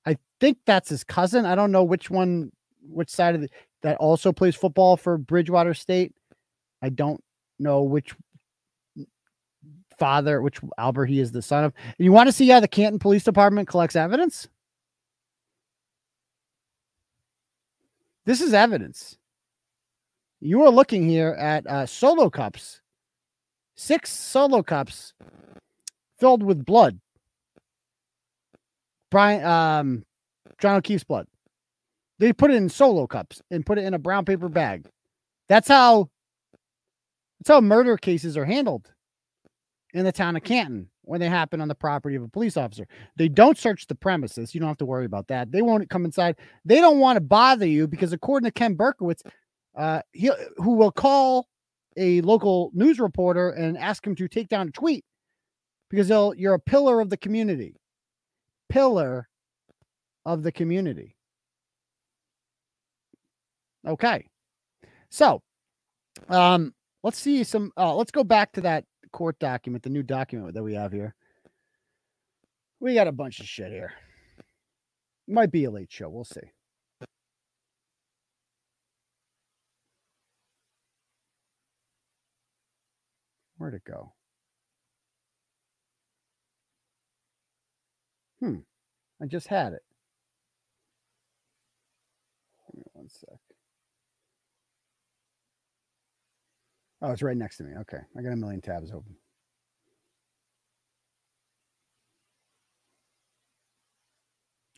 I 0.06 0.16
think 0.40 0.58
that's 0.64 0.88
his 0.88 1.04
cousin. 1.04 1.44
I 1.44 1.54
don't 1.54 1.72
know 1.72 1.84
which 1.84 2.10
one, 2.10 2.52
which 2.88 3.10
side 3.10 3.34
of 3.34 3.40
the, 3.42 3.48
that 3.82 3.96
also 3.98 4.32
plays 4.32 4.54
football 4.54 4.96
for 4.96 5.18
Bridgewater 5.18 5.74
State. 5.74 6.14
I 6.80 6.88
don't 6.90 7.22
know 7.58 7.82
which 7.82 8.14
father, 9.98 10.40
which 10.42 10.60
Albert 10.78 11.06
he 11.06 11.20
is 11.20 11.32
the 11.32 11.42
son 11.42 11.64
of. 11.64 11.72
You 11.98 12.12
want 12.12 12.28
to 12.28 12.32
see 12.32 12.48
how 12.48 12.60
the 12.60 12.68
Canton 12.68 12.98
Police 12.98 13.24
Department 13.24 13.68
collects 13.68 13.96
evidence? 13.96 14.48
This 18.24 18.40
is 18.40 18.52
evidence. 18.52 19.18
You 20.40 20.62
are 20.64 20.70
looking 20.70 21.08
here 21.08 21.30
at 21.38 21.66
uh, 21.66 21.86
solo 21.86 22.28
cups, 22.28 22.80
six 23.74 24.10
solo 24.10 24.62
cups 24.62 25.14
filled 26.18 26.42
with 26.42 26.64
blood. 26.64 27.00
Brian, 29.16 29.42
um, 29.46 30.04
John 30.58 30.76
O'Keefe's 30.76 31.02
blood. 31.02 31.26
They 32.18 32.34
put 32.34 32.50
it 32.50 32.56
in 32.56 32.68
solo 32.68 33.06
cups 33.06 33.40
and 33.50 33.64
put 33.64 33.78
it 33.78 33.84
in 33.84 33.94
a 33.94 33.98
brown 33.98 34.26
paper 34.26 34.50
bag. 34.50 34.86
That's 35.48 35.68
how. 35.68 36.10
That's 37.38 37.48
how 37.48 37.62
murder 37.62 37.96
cases 37.96 38.36
are 38.36 38.44
handled 38.44 38.92
in 39.94 40.04
the 40.04 40.12
town 40.12 40.36
of 40.36 40.42
Canton 40.42 40.90
when 41.00 41.18
they 41.18 41.30
happen 41.30 41.62
on 41.62 41.68
the 41.68 41.74
property 41.74 42.14
of 42.14 42.24
a 42.24 42.28
police 42.28 42.58
officer. 42.58 42.86
They 43.16 43.30
don't 43.30 43.56
search 43.56 43.86
the 43.86 43.94
premises. 43.94 44.54
You 44.54 44.60
don't 44.60 44.68
have 44.68 44.76
to 44.78 44.84
worry 44.84 45.06
about 45.06 45.28
that. 45.28 45.50
They 45.50 45.62
won't 45.62 45.88
come 45.88 46.04
inside. 46.04 46.36
They 46.66 46.80
don't 46.82 46.98
want 46.98 47.16
to 47.16 47.22
bother 47.22 47.66
you 47.66 47.88
because, 47.88 48.12
according 48.12 48.46
to 48.48 48.52
Ken 48.52 48.76
Berkowitz, 48.76 49.22
uh, 49.78 50.02
he 50.12 50.30
who 50.58 50.72
will 50.72 50.92
call 50.92 51.48
a 51.96 52.20
local 52.20 52.70
news 52.74 53.00
reporter 53.00 53.48
and 53.48 53.78
ask 53.78 54.06
him 54.06 54.14
to 54.16 54.28
take 54.28 54.50
down 54.50 54.68
a 54.68 54.72
tweet 54.72 55.06
because 55.88 56.10
you're 56.36 56.52
a 56.52 56.60
pillar 56.60 57.00
of 57.00 57.08
the 57.08 57.16
community. 57.16 57.76
Pillar 58.68 59.28
of 60.24 60.42
the 60.42 60.52
community. 60.52 61.16
Okay. 63.86 64.26
So, 65.10 65.40
um, 66.28 66.74
let's 67.02 67.18
see 67.18 67.44
some. 67.44 67.72
Uh, 67.76 67.94
let's 67.94 68.10
go 68.10 68.24
back 68.24 68.52
to 68.52 68.60
that 68.62 68.84
court 69.12 69.38
document, 69.38 69.82
the 69.82 69.90
new 69.90 70.02
document 70.02 70.54
that 70.54 70.62
we 70.62 70.74
have 70.74 70.92
here. 70.92 71.14
We 72.80 72.94
got 72.94 73.08
a 73.08 73.12
bunch 73.12 73.40
of 73.40 73.46
shit 73.46 73.70
here. 73.72 73.92
Might 75.28 75.50
be 75.50 75.64
a 75.64 75.70
late 75.70 75.90
show. 75.90 76.08
We'll 76.08 76.24
see. 76.24 76.40
Where'd 83.58 83.74
it 83.74 83.84
go? 83.84 84.12
Hmm. 88.46 88.58
I 89.20 89.26
just 89.26 89.48
had 89.48 89.72
it. 89.72 89.82
Give 92.72 92.78
me 92.78 92.84
one 92.92 93.08
sec. 93.08 93.38
Oh, 97.02 97.10
it's 97.10 97.22
right 97.22 97.36
next 97.36 97.56
to 97.58 97.64
me. 97.64 97.72
Okay. 97.80 97.98
I 98.16 98.22
got 98.22 98.32
a 98.32 98.36
million 98.36 98.60
tabs 98.60 98.90
open. 98.90 99.16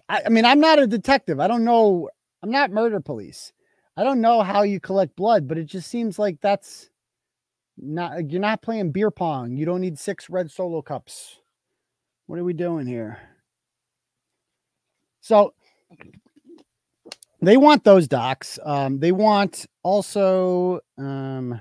I, 0.09 0.23
I 0.27 0.28
mean, 0.31 0.47
I'm 0.47 0.61
not 0.61 0.78
a 0.78 0.86
detective. 0.86 1.40
I 1.40 1.47
don't 1.47 1.65
know. 1.65 2.09
I'm 2.43 2.51
not 2.51 2.70
murder 2.70 3.01
police. 3.01 3.53
I 3.99 4.05
don't 4.05 4.20
know 4.23 4.43
how 4.43 4.62
you 4.62 4.81
collect 4.81 5.15
blood, 5.15 5.47
but 5.47 5.59
it 5.59 5.65
just 5.66 5.90
seems 5.90 6.19
like 6.19 6.40
that's 6.40 6.89
not 7.77 8.31
you're 8.31 8.40
not 8.40 8.62
playing 8.62 8.93
beer 8.93 9.11
pong. 9.11 9.57
You 9.57 9.66
don't 9.66 9.82
need 9.82 9.99
six 9.99 10.31
red 10.31 10.51
solo 10.51 10.81
cups. 10.81 11.40
What 12.27 12.39
are 12.39 12.45
we 12.45 12.55
doing 12.55 12.86
here? 12.86 13.19
So 15.20 15.55
they 17.40 17.57
want 17.57 17.85
those 17.85 18.09
docs. 18.09 18.59
Um, 18.65 18.99
they 18.99 19.12
want 19.12 19.66
also 19.82 20.81
um, 20.97 21.61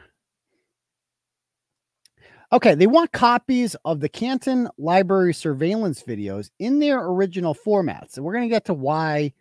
Okay, 2.53 2.75
they 2.75 2.87
want 2.87 3.11
copies 3.11 3.75
of 3.83 3.99
the 3.99 4.07
Canton 4.07 4.69
Library 4.77 5.33
surveillance 5.33 6.01
videos 6.01 6.49
in 6.59 6.79
their 6.79 7.05
original 7.05 7.53
formats. 7.53 8.15
And 8.15 8.25
we're 8.25 8.33
going 8.33 8.47
to 8.47 8.53
get 8.55 8.65
to 8.65 8.73
why 8.73 9.33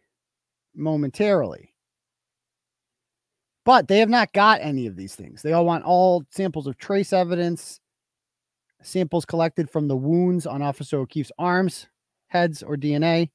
momentarily. 0.75 1.73
But 3.65 3.87
they 3.87 4.01
have 4.01 4.09
not 4.09 4.33
got 4.33 4.61
any 4.61 4.89
of 4.89 4.97
these 4.97 5.15
things. 5.15 5.43
They 5.43 5.53
all 5.53 5.65
want 5.65 5.85
all 5.85 6.25
samples 6.31 6.67
of 6.67 6.79
trace 6.79 7.13
evidence, 7.13 7.81
samples 8.83 9.25
collected 9.25 9.71
from 9.71 9.87
the 9.87 9.97
wounds 9.97 10.45
on 10.45 10.61
Officer 10.61 10.99
O'Keefe's 10.99 11.33
arms, 11.39 11.87
heads, 12.27 12.63
or 12.63 12.77
DNA. 12.77 13.31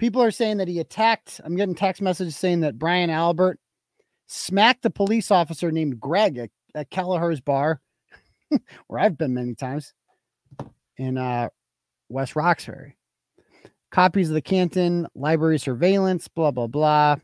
People 0.00 0.22
are 0.22 0.30
saying 0.30 0.56
that 0.56 0.66
he 0.66 0.78
attacked. 0.78 1.42
I'm 1.44 1.56
getting 1.56 1.74
text 1.74 2.00
messages 2.00 2.34
saying 2.34 2.60
that 2.60 2.78
Brian 2.78 3.10
Albert 3.10 3.60
smacked 4.28 4.86
a 4.86 4.90
police 4.90 5.30
officer 5.30 5.70
named 5.70 6.00
Greg 6.00 6.38
at, 6.38 6.48
at 6.74 6.88
Kelleher's 6.88 7.42
bar, 7.42 7.82
where 8.86 8.98
I've 8.98 9.18
been 9.18 9.34
many 9.34 9.54
times 9.54 9.92
in 10.96 11.18
uh, 11.18 11.50
West 12.08 12.34
Roxbury. 12.34 12.96
Copies 13.90 14.30
of 14.30 14.34
the 14.34 14.40
Canton 14.40 15.06
Library 15.14 15.58
surveillance, 15.58 16.28
blah, 16.28 16.50
blah, 16.50 16.66
blah. 16.66 17.16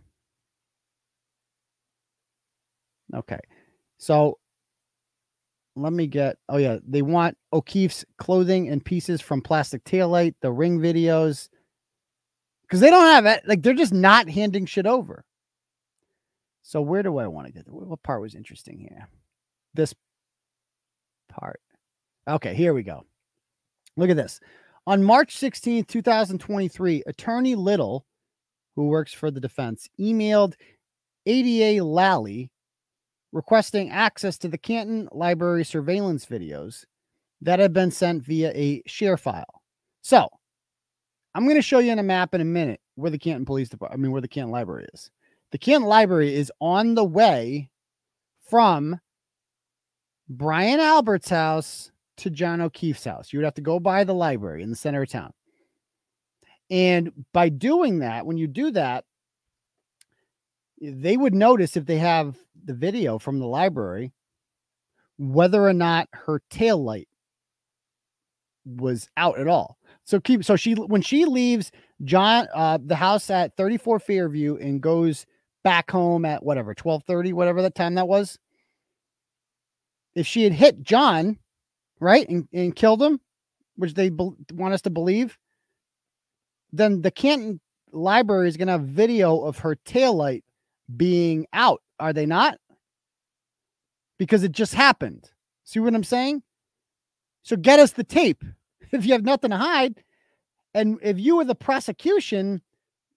Okay. 3.15 3.41
So 3.97 4.37
let 5.77 5.95
me 5.95 6.09
get, 6.09 6.37
oh, 6.51 6.59
yeah. 6.59 6.77
They 6.87 7.01
want 7.01 7.39
O'Keefe's 7.55 8.05
clothing 8.19 8.69
and 8.69 8.85
pieces 8.85 9.23
from 9.23 9.41
Plastic 9.41 9.83
Taillight, 9.85 10.35
the 10.43 10.53
ring 10.53 10.79
videos, 10.79 11.49
because 12.67 12.81
they 12.81 12.91
don't 12.91 13.07
have 13.07 13.27
it. 13.27 13.43
Like 13.47 13.63
they're 13.63 13.75
just 13.75 13.93
not 13.93 14.29
handing 14.29 14.67
shit 14.67 14.87
over. 14.87 15.25
So 16.63 16.81
where 16.81 17.03
do 17.03 17.19
I 17.19 17.27
want 17.27 17.47
to 17.47 17.53
get? 17.53 17.69
What 17.69 18.03
part 18.03 18.21
was 18.21 18.35
interesting 18.35 18.79
here? 18.79 19.09
This 19.75 19.95
part. 21.29 21.61
Okay, 22.29 22.55
here 22.55 22.75
we 22.75 22.83
go. 22.83 23.05
Look 23.97 24.11
at 24.11 24.17
this. 24.17 24.41
On 24.87 25.03
March 25.03 25.37
16, 25.37 25.85
2023, 25.85 27.03
Attorney 27.07 27.55
Little, 27.55 28.05
who 28.75 28.87
works 28.87 29.13
for 29.13 29.31
the 29.31 29.41
defense, 29.41 29.89
emailed 29.99 30.55
ADA 31.27 31.85
Lally 31.85 32.51
requesting 33.33 33.91
access 33.91 34.39
to 34.39 34.49
the 34.49 34.59
Canton 34.59 35.09
Library 35.13 35.65
surveillance 35.65 36.27
videos 36.27 36.85
that 37.41 37.59
had 37.59 37.73
been 37.73 37.91
sent 37.91 38.25
via 38.25 38.51
a 38.55 38.83
share 38.87 39.17
file. 39.17 39.63
So 40.03 40.29
I'm 41.37 41.45
going 41.45 41.57
to 41.57 41.63
show 41.63 41.81
you 41.81 41.93
in 41.93 41.99
a 41.99 42.03
map 42.03 42.35
in 42.35 42.41
a 42.41 42.47
minute 42.47 42.81
where 42.95 43.11
the 43.11 43.19
Canton 43.19 43.45
Police 43.45 43.69
Department, 43.69 44.01
I 44.01 44.03
mean, 44.03 44.11
where 44.11 44.23
the 44.23 44.29
Canton 44.29 44.51
Library 44.51 44.87
is. 44.95 45.11
The 45.53 45.59
Canton 45.59 45.87
Library 45.87 46.35
is 46.35 46.51
on 46.63 46.95
the 46.95 47.05
way 47.05 47.69
from 48.49 48.99
Brian 50.31 50.81
Albert's 50.81 51.29
house 51.29 51.93
to 52.17 52.31
John 52.31 52.63
O'Keefe's 52.63 53.05
house. 53.05 53.35
You 53.35 53.39
would 53.39 53.45
have 53.45 53.53
to 53.57 53.61
go 53.61 53.79
by 53.79 54.03
the 54.03 54.15
library 54.15 54.63
in 54.63 54.71
the 54.71 54.77
center 54.77 55.03
of 55.03 55.11
town. 55.11 55.35
And 56.71 57.13
by 57.35 57.51
doing 57.51 57.99
that, 57.99 58.25
when 58.25 58.39
you 58.39 58.47
do 58.47 58.71
that, 58.71 59.05
they 60.81 61.19
would 61.19 61.35
notice 61.35 61.77
if 61.77 61.85
they 61.85 61.99
have 61.99 62.39
the 62.65 62.73
video 62.73 63.19
from 63.19 63.41
the 63.41 63.47
library 63.47 64.15
whether 65.19 65.63
or 65.63 65.75
not 65.75 66.09
her 66.13 66.41
tail 66.49 66.83
light 66.83 67.09
was 68.65 69.11
out 69.19 69.39
at 69.39 69.49
all. 69.49 69.76
So 70.07 70.21
keep 70.21 70.45
so 70.45 70.55
she 70.57 70.75
when 70.75 71.03
she 71.03 71.25
leaves 71.25 71.73
John 72.05 72.47
uh 72.55 72.79
the 72.83 72.95
house 72.95 73.29
at 73.29 73.57
34 73.57 73.99
Fairview 73.99 74.57
and 74.57 74.81
goes 74.81 75.27
back 75.65 75.91
home 75.91 76.25
at 76.25 76.45
whatever 76.45 76.75
12:30 76.75 77.33
whatever 77.33 77.61
that 77.63 77.75
time 77.75 77.95
that 77.97 78.09
was. 78.09 78.39
If 80.15 80.27
she 80.27 80.45
had 80.45 80.53
hit 80.53 80.83
John 80.83 81.39
right 82.01 82.27
and, 82.29 82.49
and 82.53 82.75
killed 82.75 83.03
him 83.03 83.21
which 83.75 83.95
they 83.95 84.09
be- 84.09 84.31
want 84.53 84.75
us 84.75 84.83
to 84.83 84.91
believe 84.91 85.37
then 86.73 87.03
the 87.03 87.11
Canton 87.11 87.61
library 87.93 88.49
is 88.49 88.57
going 88.57 88.69
to 88.69 88.73
have 88.73 88.83
video 88.83 89.41
of 89.41 89.59
her 89.59 89.75
tail 89.75 90.15
light 90.15 90.45
being 90.97 91.47
out 91.53 91.83
are 91.99 92.13
they 92.13 92.27
not? 92.27 92.59
Because 94.19 94.45
it 94.45 94.53
just 94.53 94.75
happened. 94.75 95.31
See 95.65 95.81
what 95.81 95.95
I'm 95.95 96.05
saying? 96.05 96.43
So 97.43 97.57
get 97.57 97.81
us 97.81 97.93
the 97.93 98.05
tape 98.05 98.45
if 98.93 99.07
you 99.07 99.13
have 99.13 99.25
nothing 99.25 99.51
to 99.51 99.57
hide. 99.57 100.03
And 100.75 100.99
if 101.03 101.19
you 101.19 101.37
were 101.37 101.45
the 101.45 101.55
prosecution, 101.55 102.61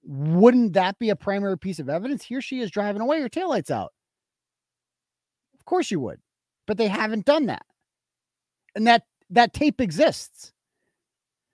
wouldn't 0.03 0.73
that 0.73 0.97
be 0.99 1.09
a 1.09 1.15
primary 1.15 1.57
piece 1.57 1.79
of 1.79 1.89
evidence? 1.89 2.23
Here 2.23 2.41
she 2.41 2.61
is 2.61 2.71
driving 2.71 3.01
away, 3.01 3.21
her 3.21 3.29
taillights 3.29 3.69
out. 3.69 3.91
Of 5.55 5.65
course 5.65 5.91
you 5.91 5.99
would, 5.99 6.19
but 6.67 6.77
they 6.77 6.87
haven't 6.87 7.25
done 7.25 7.47
that. 7.47 7.65
And 8.75 8.87
that 8.87 9.03
that 9.29 9.53
tape 9.53 9.81
exists. 9.81 10.53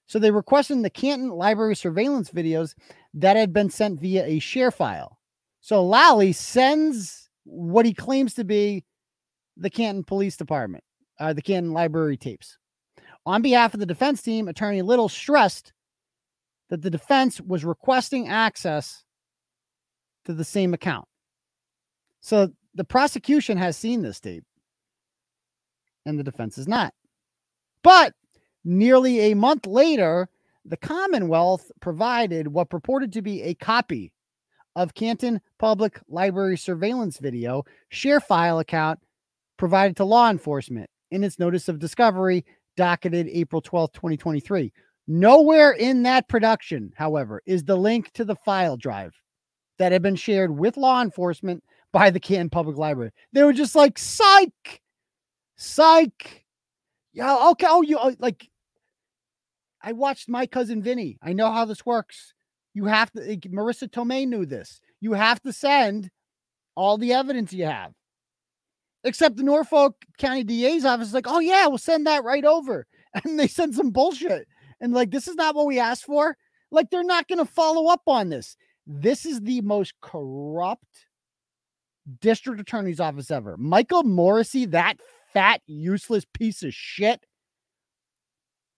So 0.08 0.20
they 0.20 0.32
requested 0.32 0.84
the 0.84 0.90
Canton 0.90 1.30
Library 1.30 1.76
surveillance 1.76 2.30
videos 2.30 2.76
that 3.16 3.36
had 3.36 3.52
been 3.52 3.70
sent 3.70 4.00
via 4.00 4.24
a 4.26 4.40
share 4.40 4.72
file. 4.72 5.18
So 5.62 5.84
Lally 5.84 6.32
sends 6.32 7.30
what 7.44 7.86
he 7.86 7.94
claims 7.94 8.36
to 8.36 8.44
be 8.44 8.86
the 9.58 9.70
Canton 9.70 10.04
Police 10.04 10.38
Department, 10.38 10.84
uh, 11.20 11.34
the 11.34 11.42
Canton 11.42 11.74
Library 11.74 12.18
tapes. 12.18 12.58
On 13.26 13.42
behalf 13.42 13.74
of 13.74 13.80
the 13.80 13.86
defense 13.86 14.22
team, 14.22 14.48
Attorney 14.48 14.82
Little 14.82 15.10
stressed 15.10 15.74
that 16.70 16.82
the 16.82 16.90
defense 16.90 17.42
was 17.42 17.66
requesting 17.66 18.28
access 18.28 19.04
to 20.26 20.34
the 20.34 20.44
same 20.44 20.74
account. 20.74 21.08
So 22.22 22.50
the 22.74 22.84
prosecution 22.84 23.58
has 23.58 23.78
seen 23.78 24.02
this 24.02 24.20
tape, 24.20 24.44
and 26.06 26.20
the 26.20 26.24
defense 26.24 26.58
is 26.58 26.68
not. 26.68 26.94
But 27.84 28.14
nearly 28.64 29.20
a 29.20 29.36
month 29.36 29.66
later, 29.66 30.28
the 30.66 30.78
Commonwealth 30.78 31.72
provided 31.82 32.48
what 32.48 32.70
purported 32.70 33.14
to 33.14 33.22
be 33.22 33.44
a 33.44 33.54
copy 33.54 34.12
of 34.76 34.96
Canton 34.96 35.40
Public 35.60 36.00
Library 36.10 36.58
surveillance 36.58 37.20
video 37.20 37.64
share 37.90 38.20
file 38.20 38.60
account 38.60 39.00
provided 39.58 39.96
to 39.98 40.04
law 40.04 40.30
enforcement 40.30 40.90
in 41.12 41.24
its 41.24 41.40
notice 41.40 41.70
of 41.70 41.80
discovery 41.80 42.44
docketed 42.76 43.28
April 43.30 43.62
12th, 43.62 43.94
2023. 43.94 44.72
Nowhere 45.08 45.72
in 45.72 46.04
that 46.04 46.28
production, 46.28 46.92
however, 46.96 47.42
is 47.46 47.64
the 47.64 47.76
link 47.76 48.12
to 48.14 48.26
the 48.26 48.36
file 48.36 48.78
drive 48.78 49.14
that 49.78 49.92
had 49.92 50.02
been 50.02 50.16
shared 50.16 50.52
with 50.52 50.78
law 50.78 51.02
enforcement 51.02 51.64
by 51.92 52.10
the 52.10 52.20
Canton 52.20 52.50
Public 52.50 52.78
Library. 52.78 53.12
They 53.32 53.44
were 53.44 53.54
just 53.54 53.76
like, 53.76 53.98
psych, 53.98 54.82
psych. 55.58 56.46
Yeah, 57.14 57.50
okay. 57.52 57.68
Oh, 57.70 57.82
you 57.82 57.98
oh, 58.00 58.16
like, 58.20 58.50
I 59.82 59.92
watched 59.92 60.28
my 60.28 60.48
cousin 60.48 60.82
Vinny. 60.82 61.18
I 61.22 61.34
know 61.34 61.52
how 61.52 61.66
this 61.66 61.86
works. 61.86 62.34
You 62.74 62.86
have 62.86 63.12
to, 63.12 63.22
Marisa 63.38 63.88
Tomei 63.90 64.28
knew 64.28 64.46
this. 64.46 64.82
You 65.00 65.14
have 65.14 65.42
to 65.44 65.54
send 65.54 66.10
all 66.76 66.98
the 66.98 67.14
evidence 67.14 67.54
you 67.54 67.66
have. 67.66 67.94
Except 69.06 69.38
the 69.38 69.44
Norfolk 69.44 70.04
County 70.18 70.44
DA's 70.44 70.84
office 70.84 71.10
is 71.10 71.14
like, 71.14 71.28
oh 71.28 71.40
yeah, 71.40 71.68
we'll 71.68 71.78
send 71.78 72.08
that 72.08 72.24
right 72.24 72.44
over. 72.44 72.86
And 73.24 73.40
they 73.40 73.48
send 73.48 73.74
some 73.74 73.92
bullshit. 73.92 74.46
And 74.82 74.92
like, 74.92 75.10
this 75.10 75.30
is 75.30 75.36
not 75.36 75.56
what 75.56 75.68
we 75.68 75.80
asked 75.80 76.04
for. 76.04 76.36
Like, 76.70 76.90
they're 76.90 77.02
not 77.02 77.30
going 77.30 77.40
to 77.40 77.46
follow 77.46 77.88
up 77.88 78.02
on 78.08 78.28
this. 78.28 78.58
This 78.86 79.26
is 79.26 79.40
the 79.40 79.62
most 79.62 79.94
corrupt 80.02 80.84
district 82.20 82.60
attorney's 82.60 83.00
office 83.00 83.32
ever. 83.32 83.56
Michael 83.56 84.04
Morrissey, 84.04 84.66
that 84.66 84.98
fat, 85.32 85.62
useless 85.66 86.26
piece 86.34 86.62
of 86.62 86.74
shit. 86.74 87.26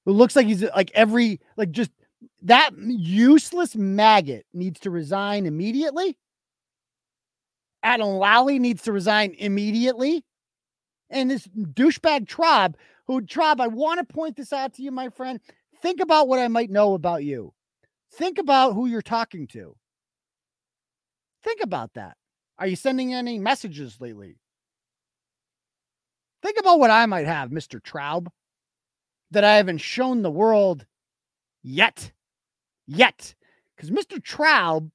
It 0.06 0.12
looks 0.12 0.36
like 0.36 0.46
he's 0.46 0.62
like 0.62 0.92
every, 0.94 1.40
like 1.58 1.72
just 1.72 1.90
that 2.44 2.72
useless 2.78 3.76
maggot 3.76 4.46
needs 4.54 4.80
to 4.82 4.92
resign 4.92 5.48
immediately. 5.48 6.16
Adam 7.88 8.18
Lally 8.18 8.60
needs 8.60 8.84
to 8.84 8.92
resign 8.92 9.34
immediately. 9.38 10.26
And 11.10 11.32
this 11.32 11.48
douchebag 11.48 12.26
Traub, 12.28 12.76
who 13.06 13.22
Traub, 13.22 13.62
I 13.62 13.68
want 13.68 14.00
to 14.00 14.14
point 14.14 14.36
this 14.36 14.52
out 14.52 14.74
to 14.74 14.84
you, 14.84 14.92
my 14.92 15.08
friend. 15.08 15.40
Think 15.82 16.02
about 16.02 16.28
what 16.28 16.40
I 16.40 16.50
might 16.50 16.70
know 16.70 16.96
about 16.96 17.24
you. 17.24 17.54
Think 18.12 18.40
about 18.40 18.74
who 18.74 18.88
you're 18.88 19.02
talking 19.02 19.48
to. 19.48 19.78
Think 21.46 21.62
about 21.64 21.94
that. 21.94 22.18
Are 22.60 22.68
you 22.68 22.76
sending 22.76 23.14
any 23.14 23.40
messages 23.40 24.02
lately? 24.02 24.36
Think 26.44 26.60
about 26.60 26.80
what 26.80 26.92
I 26.92 27.06
might 27.06 27.26
have, 27.26 27.52
Mr. 27.52 27.80
Traub, 27.82 28.28
that 29.32 29.46
I 29.46 29.56
haven't 29.56 29.78
shown 29.78 30.24
the 30.24 30.32
world 30.32 30.86
yet. 31.64 32.12
Yet. 32.86 33.34
Because 33.76 33.92
Mr. 33.92 34.20
Traub, 34.22 34.92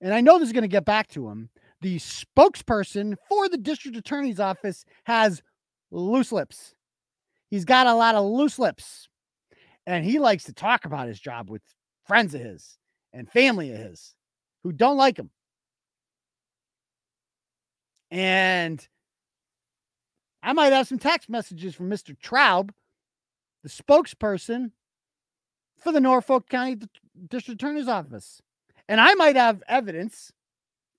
and 0.00 0.12
I 0.12 0.20
know 0.20 0.40
this 0.40 0.48
is 0.48 0.52
going 0.52 0.62
to 0.62 0.68
get 0.68 0.84
back 0.84 1.06
to 1.10 1.28
him, 1.28 1.50
the 1.84 1.98
spokesperson 1.98 3.14
for 3.28 3.46
the 3.46 3.58
district 3.58 3.94
attorney's 3.94 4.40
office 4.40 4.86
has 5.04 5.42
loose 5.90 6.32
lips. 6.32 6.74
He's 7.50 7.66
got 7.66 7.86
a 7.86 7.94
lot 7.94 8.14
of 8.14 8.24
loose 8.24 8.58
lips. 8.58 9.06
And 9.86 10.02
he 10.02 10.18
likes 10.18 10.44
to 10.44 10.54
talk 10.54 10.86
about 10.86 11.08
his 11.08 11.20
job 11.20 11.50
with 11.50 11.60
friends 12.06 12.34
of 12.34 12.40
his 12.40 12.78
and 13.12 13.30
family 13.30 13.70
of 13.70 13.76
his 13.76 14.14
who 14.62 14.72
don't 14.72 14.96
like 14.96 15.18
him. 15.18 15.28
And 18.10 18.88
I 20.42 20.54
might 20.54 20.72
have 20.72 20.88
some 20.88 20.98
text 20.98 21.28
messages 21.28 21.74
from 21.74 21.90
Mr. 21.90 22.16
Traub, 22.18 22.70
the 23.62 23.68
spokesperson 23.68 24.70
for 25.76 25.92
the 25.92 26.00
Norfolk 26.00 26.48
County 26.48 26.78
District 27.28 27.60
Attorney's 27.60 27.88
Office. 27.88 28.40
And 28.88 29.02
I 29.02 29.12
might 29.16 29.36
have 29.36 29.62
evidence 29.68 30.32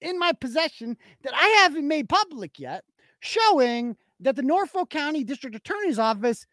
in 0.02 0.20
my 0.20 0.34
possession 0.34 0.98
that 1.24 1.34
I 1.36 1.48
haven't 1.64 1.88
made 1.88 2.10
public 2.10 2.60
yet, 2.60 2.84
showing 3.20 3.96
that 4.20 4.36
the 4.36 4.42
Norfolk 4.42 4.90
County 4.90 5.24
District 5.24 5.56
Attorney's 5.56 6.00
Office 6.00 6.46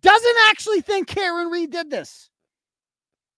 doesn't 0.00 0.36
actually 0.48 0.80
think 0.80 1.08
Karen 1.08 1.48
Read 1.50 1.70
did 1.70 1.90
this 1.90 2.30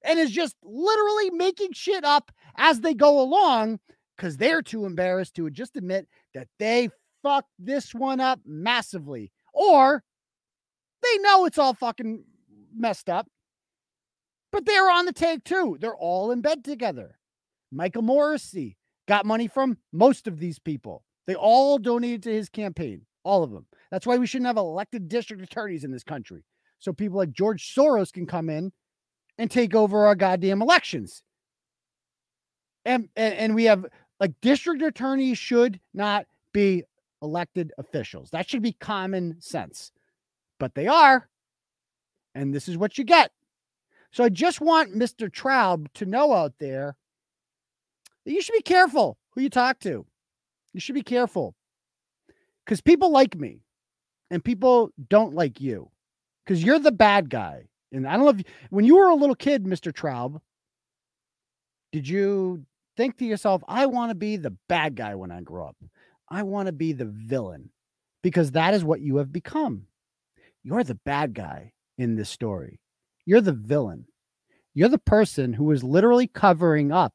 and 0.05 0.19
is 0.19 0.31
just 0.31 0.55
literally 0.63 1.31
making 1.31 1.73
shit 1.73 2.05
up 2.05 2.31
as 2.57 2.81
they 2.81 2.95
go 2.95 3.21
along 3.21 3.81
because 4.17 4.37
they're 4.37 4.63
too 4.63 4.85
embarrassed 4.87 5.35
to 5.35 5.51
just 5.51 5.77
admit 5.77 6.07
that 6.35 6.47
they 6.59 6.89
fucked 7.23 7.51
this 7.59 7.95
one 7.95 8.21
up 8.21 8.41
massively. 8.45 9.33
Or 9.53 10.05
they 11.03 11.19
know 11.23 11.47
it's 11.47 11.59
all 11.59 11.75
fucking 11.75 12.25
messed 12.77 13.09
up, 13.09 13.27
but 14.53 14.67
they're 14.67 14.91
on 14.91 15.07
the 15.07 15.13
take 15.13 15.45
too. 15.45 15.77
They're 15.81 15.97
all 15.97 16.31
in 16.31 16.41
bed 16.41 16.65
together. 16.65 17.19
Michael 17.73 18.03
Morrissey 18.03 18.77
got 19.07 19.27
money 19.27 19.47
from 19.47 19.79
most 19.93 20.27
of 20.27 20.39
these 20.39 20.59
people. 20.59 21.05
They 21.27 21.35
all 21.35 21.79
donated 21.79 22.23
to 22.25 22.33
his 22.33 22.49
campaign, 22.49 23.03
all 23.23 23.43
of 23.43 23.51
them. 23.51 23.67
That's 23.91 24.07
why 24.07 24.17
we 24.17 24.27
shouldn't 24.27 24.47
have 24.47 24.57
elected 24.57 25.09
district 25.09 25.43
attorneys 25.43 25.85
in 25.85 25.91
this 25.91 26.05
country. 26.05 26.45
So 26.79 26.93
people 26.93 27.19
like 27.19 27.33
George 27.33 27.75
Soros 27.75 28.13
can 28.13 28.27
come 28.27 28.51
in 28.51 28.73
and 29.39 29.51
take 29.51 29.75
over 29.75 30.07
our 30.07 30.15
goddamn 30.15 30.63
elections. 30.63 31.23
And, 32.85 33.09
and, 33.17 33.35
and 33.35 33.55
we 33.55 33.65
have 33.65 33.87
like 34.21 34.33
district 34.43 34.83
attorneys 34.83 35.39
should 35.39 35.81
not 35.95 36.27
be 36.53 36.85
elected 37.23 37.73
officials. 37.79 38.31
That 38.31 38.49
should 38.49 38.63
be 38.63 38.73
common 38.73 39.41
sense. 39.41 39.93
But 40.61 40.75
they 40.75 40.87
are. 40.87 41.29
And 42.35 42.55
this 42.55 42.69
is 42.69 42.77
what 42.77 42.99
you 42.99 43.05
get. 43.05 43.33
So 44.13 44.25
I 44.25 44.29
just 44.29 44.61
want 44.61 44.95
Mr. 44.95 45.29
Traub 45.29 45.87
to 45.95 46.07
know 46.07 46.33
out 46.33 46.55
there 46.59 46.97
you 48.25 48.43
should 48.43 48.55
be 48.55 48.63
careful 48.63 49.19
who 49.35 49.43
you 49.43 49.51
talk 49.51 49.79
to. 49.81 50.07
You 50.73 50.81
should 50.81 50.95
be 50.95 51.03
careful 51.03 51.55
because 52.65 52.81
people 52.81 53.11
like 53.11 53.37
me 53.37 53.61
and 54.31 54.45
people 54.45 54.91
don't 55.09 55.35
like 55.35 55.61
you 55.61 55.91
because 56.45 56.63
you're 56.63 56.79
the 56.79 56.93
bad 56.93 57.31
guy. 57.31 57.69
And 57.93 58.09
I 58.09 58.17
don't 58.17 58.25
know 58.25 58.31
if 58.31 58.39
you, 58.39 58.45
when 58.71 58.85
you 58.85 58.97
were 58.97 59.09
a 59.09 59.15
little 59.15 59.37
kid, 59.37 59.65
Mr. 59.65 59.93
Traub, 59.93 60.41
did 61.93 62.09
you 62.09 62.65
think 62.97 63.19
to 63.19 63.25
yourself, 63.25 63.63
I 63.69 63.87
want 63.87 64.11
to 64.11 64.17
be 64.17 64.37
the 64.37 64.57
bad 64.69 64.97
guy 64.97 65.15
when 65.15 65.31
I 65.31 65.43
grow 65.43 65.69
up? 65.69 65.77
I 66.29 66.43
want 66.43 66.67
to 66.67 66.73
be 66.73 66.93
the 66.93 67.05
villain 67.05 67.71
because 68.23 68.53
that 68.53 68.75
is 68.75 68.85
what 68.85 69.01
you 69.01 69.19
have 69.19 69.33
become. 69.33 69.87
You're 70.65 70.83
the 70.83 70.99
bad 71.05 71.35
guy 71.35 71.73
in 71.99 72.17
this 72.17 72.31
story. 72.31 72.81
You're 73.27 73.43
the 73.43 73.53
villain. 73.53 74.07
You're 74.73 74.89
the 74.89 74.99
person 74.99 75.53
who 75.53 75.71
is 75.71 75.85
literally 75.85 76.27
covering 76.27 76.91
up 76.91 77.15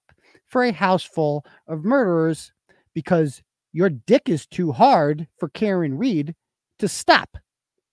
for 0.50 0.64
a 0.64 0.72
house 0.72 1.04
full 1.04 1.46
of 1.68 1.86
murderers 1.86 2.52
because 2.94 3.42
your 3.72 3.90
dick 3.90 4.28
is 4.28 4.46
too 4.46 4.72
hard 4.72 5.28
for 5.38 5.50
Karen 5.50 5.98
Read 5.98 6.36
to 6.80 6.88
stop, 6.88 7.38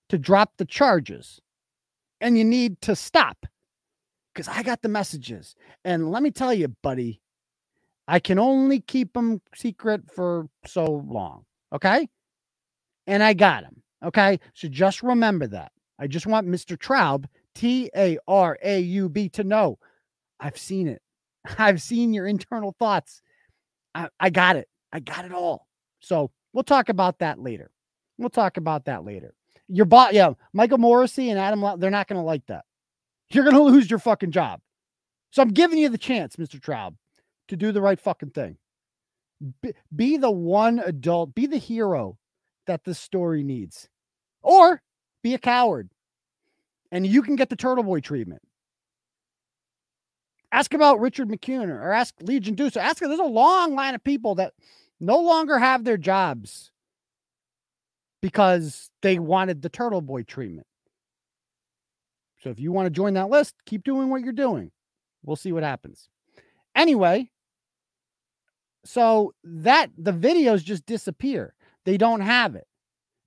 to 0.09 0.19
drop 0.19 0.53
the 0.57 0.65
charges. 0.65 1.41
And 2.21 2.39
you 2.39 2.45
need 2.45 2.81
to 2.83 2.97
stop 2.97 3.45
because 4.33 4.49
I 4.49 4.63
got 4.63 4.83
the 4.83 4.89
messages. 4.89 5.55
And 5.85 6.11
let 6.11 6.23
me 6.23 6.31
tell 6.31 6.55
you, 6.55 6.69
buddy, 6.83 7.21
I 8.09 8.21
can 8.21 8.39
only 8.39 8.81
keep 8.81 9.13
them 9.13 9.43
secret 9.55 10.03
for 10.15 10.49
so 10.67 11.05
long. 11.09 11.45
Okay. 11.73 12.09
And 13.07 13.23
I 13.23 13.35
got 13.35 13.65
them. 13.65 13.83
Okay. 14.05 14.41
So 14.55 14.69
just 14.69 15.03
remember 15.03 15.47
that. 15.49 15.73
I 15.99 16.07
just 16.07 16.27
want 16.27 16.47
Mr. 16.47 16.77
Traub, 16.77 17.27
T 17.55 17.91
A 17.97 18.19
R 18.29 18.59
A 18.63 18.81
U 18.81 19.09
B, 19.09 19.29
to 19.31 19.45
know 19.45 19.79
I've 20.41 20.59
seen 20.59 20.89
it. 20.89 21.03
I've 21.59 21.83
seen 21.83 22.13
your 22.13 22.27
internal 22.27 22.75
thoughts. 22.79 23.23
I, 23.95 24.09
I 24.19 24.31
got 24.31 24.57
it. 24.57 24.69
I 24.93 25.01
got 25.01 25.25
it 25.25 25.33
all. 25.33 25.67
So 26.01 26.31
we'll 26.53 26.65
talk 26.65 26.89
about 26.89 27.19
that 27.21 27.39
later. 27.39 27.71
We'll 28.19 28.31
talk 28.31 28.57
about 28.57 28.87
that 28.87 29.05
later. 29.05 29.35
Your 29.69 29.87
bot, 29.87 30.15
yeah, 30.15 30.33
Michael 30.53 30.79
Morrissey 30.79 31.31
and 31.31 31.39
Adam, 31.39 31.81
they're 31.81 31.91
not 31.91 32.09
going 32.09 32.21
to 32.21 32.25
like 32.25 32.47
that. 32.47 32.65
You're 33.31 33.45
going 33.45 33.57
to 33.57 33.63
lose 33.63 33.91
your 33.91 33.99
fucking 33.99 34.31
job. 34.31 34.61
So 35.31 35.43
I'm 35.43 35.51
giving 35.51 35.79
you 35.79 35.89
the 35.89 35.99
chance, 35.99 36.37
Mr. 36.37 36.61
Traub, 36.61 36.95
to 37.49 37.57
do 37.57 37.73
the 37.73 37.83
right 37.83 38.01
fucking 38.01 38.31
thing. 38.31 38.57
Be, 39.61 39.73
be 39.95 40.17
the 40.17 40.31
one 40.31 40.79
adult, 40.79 41.35
be 41.35 41.47
the 41.47 41.59
hero 41.59 42.17
that 42.67 42.85
this 42.85 42.99
story 42.99 43.43
needs, 43.43 43.89
or 44.43 44.81
be 45.23 45.35
a 45.35 45.39
coward, 45.39 45.91
and 46.91 47.07
you 47.07 47.23
can 47.23 47.37
get 47.37 47.51
the 47.51 47.57
Turtle 47.57 47.85
Boy 47.85 48.01
treatment. 48.01 48.41
Ask 50.53 50.75
about 50.75 51.01
Richard 51.01 51.29
McCune 51.29 51.69
or 51.69 51.93
ask 51.93 52.15
Legion 52.21 52.55
Deuce. 52.55 52.77
Ask 52.77 52.99
there's 52.99 53.19
a 53.19 53.25
long 53.25 53.75
line 53.75 53.95
of 53.95 54.05
people 54.05 54.37
that 54.37 54.55
no 55.01 55.21
longer 55.21 55.59
have 55.59 55.85
their 55.85 55.97
jobs 55.97 56.71
because 58.23 58.91
they 59.03 59.19
wanted 59.19 59.63
the 59.63 59.69
Turtle 59.69 60.01
Boy 60.01 60.23
treatment. 60.23 60.67
So 62.43 62.51
if 62.51 62.61
you 62.61 62.73
want 62.73 62.87
to 62.87 62.91
join 62.91 63.15
that 63.15 63.29
list, 63.29 63.55
keep 63.67 63.83
doing 63.85 64.09
what 64.09 64.23
you're 64.23 64.33
doing. 64.33 64.71
We'll 65.25 65.37
see 65.37 65.53
what 65.53 65.63
happens. 65.63 66.09
Anyway, 66.75 67.31
so 68.85 69.35
that 69.43 69.91
the 69.99 70.13
videos 70.13 70.63
just 70.63 70.87
disappear. 70.87 71.55
They 71.85 71.97
don't 71.97 72.21
have 72.21 72.55
it. 72.55 72.67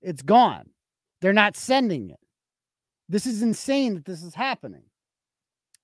It's 0.00 0.22
gone. 0.22 0.70
They're 1.20 1.32
not 1.32 1.56
sending 1.56 2.10
it. 2.10 2.20
This 3.08 3.26
is 3.26 3.42
insane 3.42 3.94
that 3.94 4.04
this 4.04 4.22
is 4.22 4.34
happening. 4.34 4.84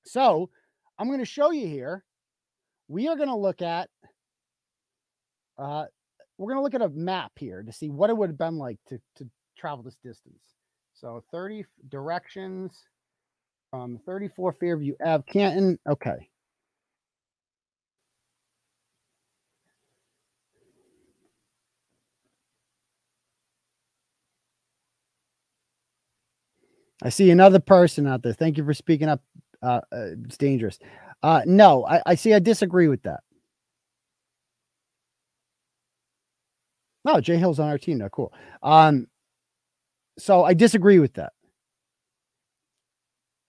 So 0.04 0.48
I'm 0.98 1.08
going 1.08 1.20
to 1.20 1.24
show 1.24 1.50
you 1.50 1.66
here. 1.66 2.04
We 2.88 3.08
are 3.08 3.16
going 3.16 3.28
to 3.28 3.36
look 3.36 3.62
at 3.62 3.88
uh, 5.58 5.84
we're 6.38 6.52
going 6.52 6.58
to 6.58 6.62
look 6.62 6.74
at 6.74 6.82
a 6.82 6.90
map 6.90 7.32
here 7.36 7.62
to 7.62 7.72
see 7.72 7.88
what 7.88 8.10
it 8.10 8.16
would 8.16 8.28
have 8.28 8.38
been 8.38 8.58
like 8.58 8.78
to, 8.88 9.00
to 9.16 9.28
travel 9.56 9.82
this 9.82 9.96
distance. 10.04 10.36
So 10.94 11.22
30 11.32 11.64
directions 11.88 12.72
from 13.70 13.98
34 14.06 14.52
Fairview 14.52 14.94
Ave, 15.04 15.24
Canton. 15.30 15.78
Okay. 15.88 16.28
I 27.02 27.10
see 27.10 27.30
another 27.30 27.60
person 27.60 28.06
out 28.06 28.22
there. 28.22 28.32
Thank 28.32 28.56
you 28.56 28.64
for 28.64 28.74
speaking 28.74 29.08
up. 29.08 29.22
Uh, 29.66 29.80
uh, 29.90 30.06
it's 30.24 30.36
dangerous. 30.36 30.78
Uh, 31.24 31.42
no, 31.44 31.84
I, 31.84 32.00
I 32.06 32.14
see. 32.14 32.32
I 32.32 32.38
disagree 32.38 32.86
with 32.86 33.02
that. 33.02 33.20
No, 37.04 37.20
Jay 37.20 37.36
Hill's 37.36 37.58
on 37.58 37.68
our 37.68 37.78
team 37.78 37.98
now. 37.98 38.08
Cool. 38.08 38.32
Um, 38.62 39.08
so 40.18 40.44
I 40.44 40.54
disagree 40.54 41.00
with 41.00 41.14
that. 41.14 41.32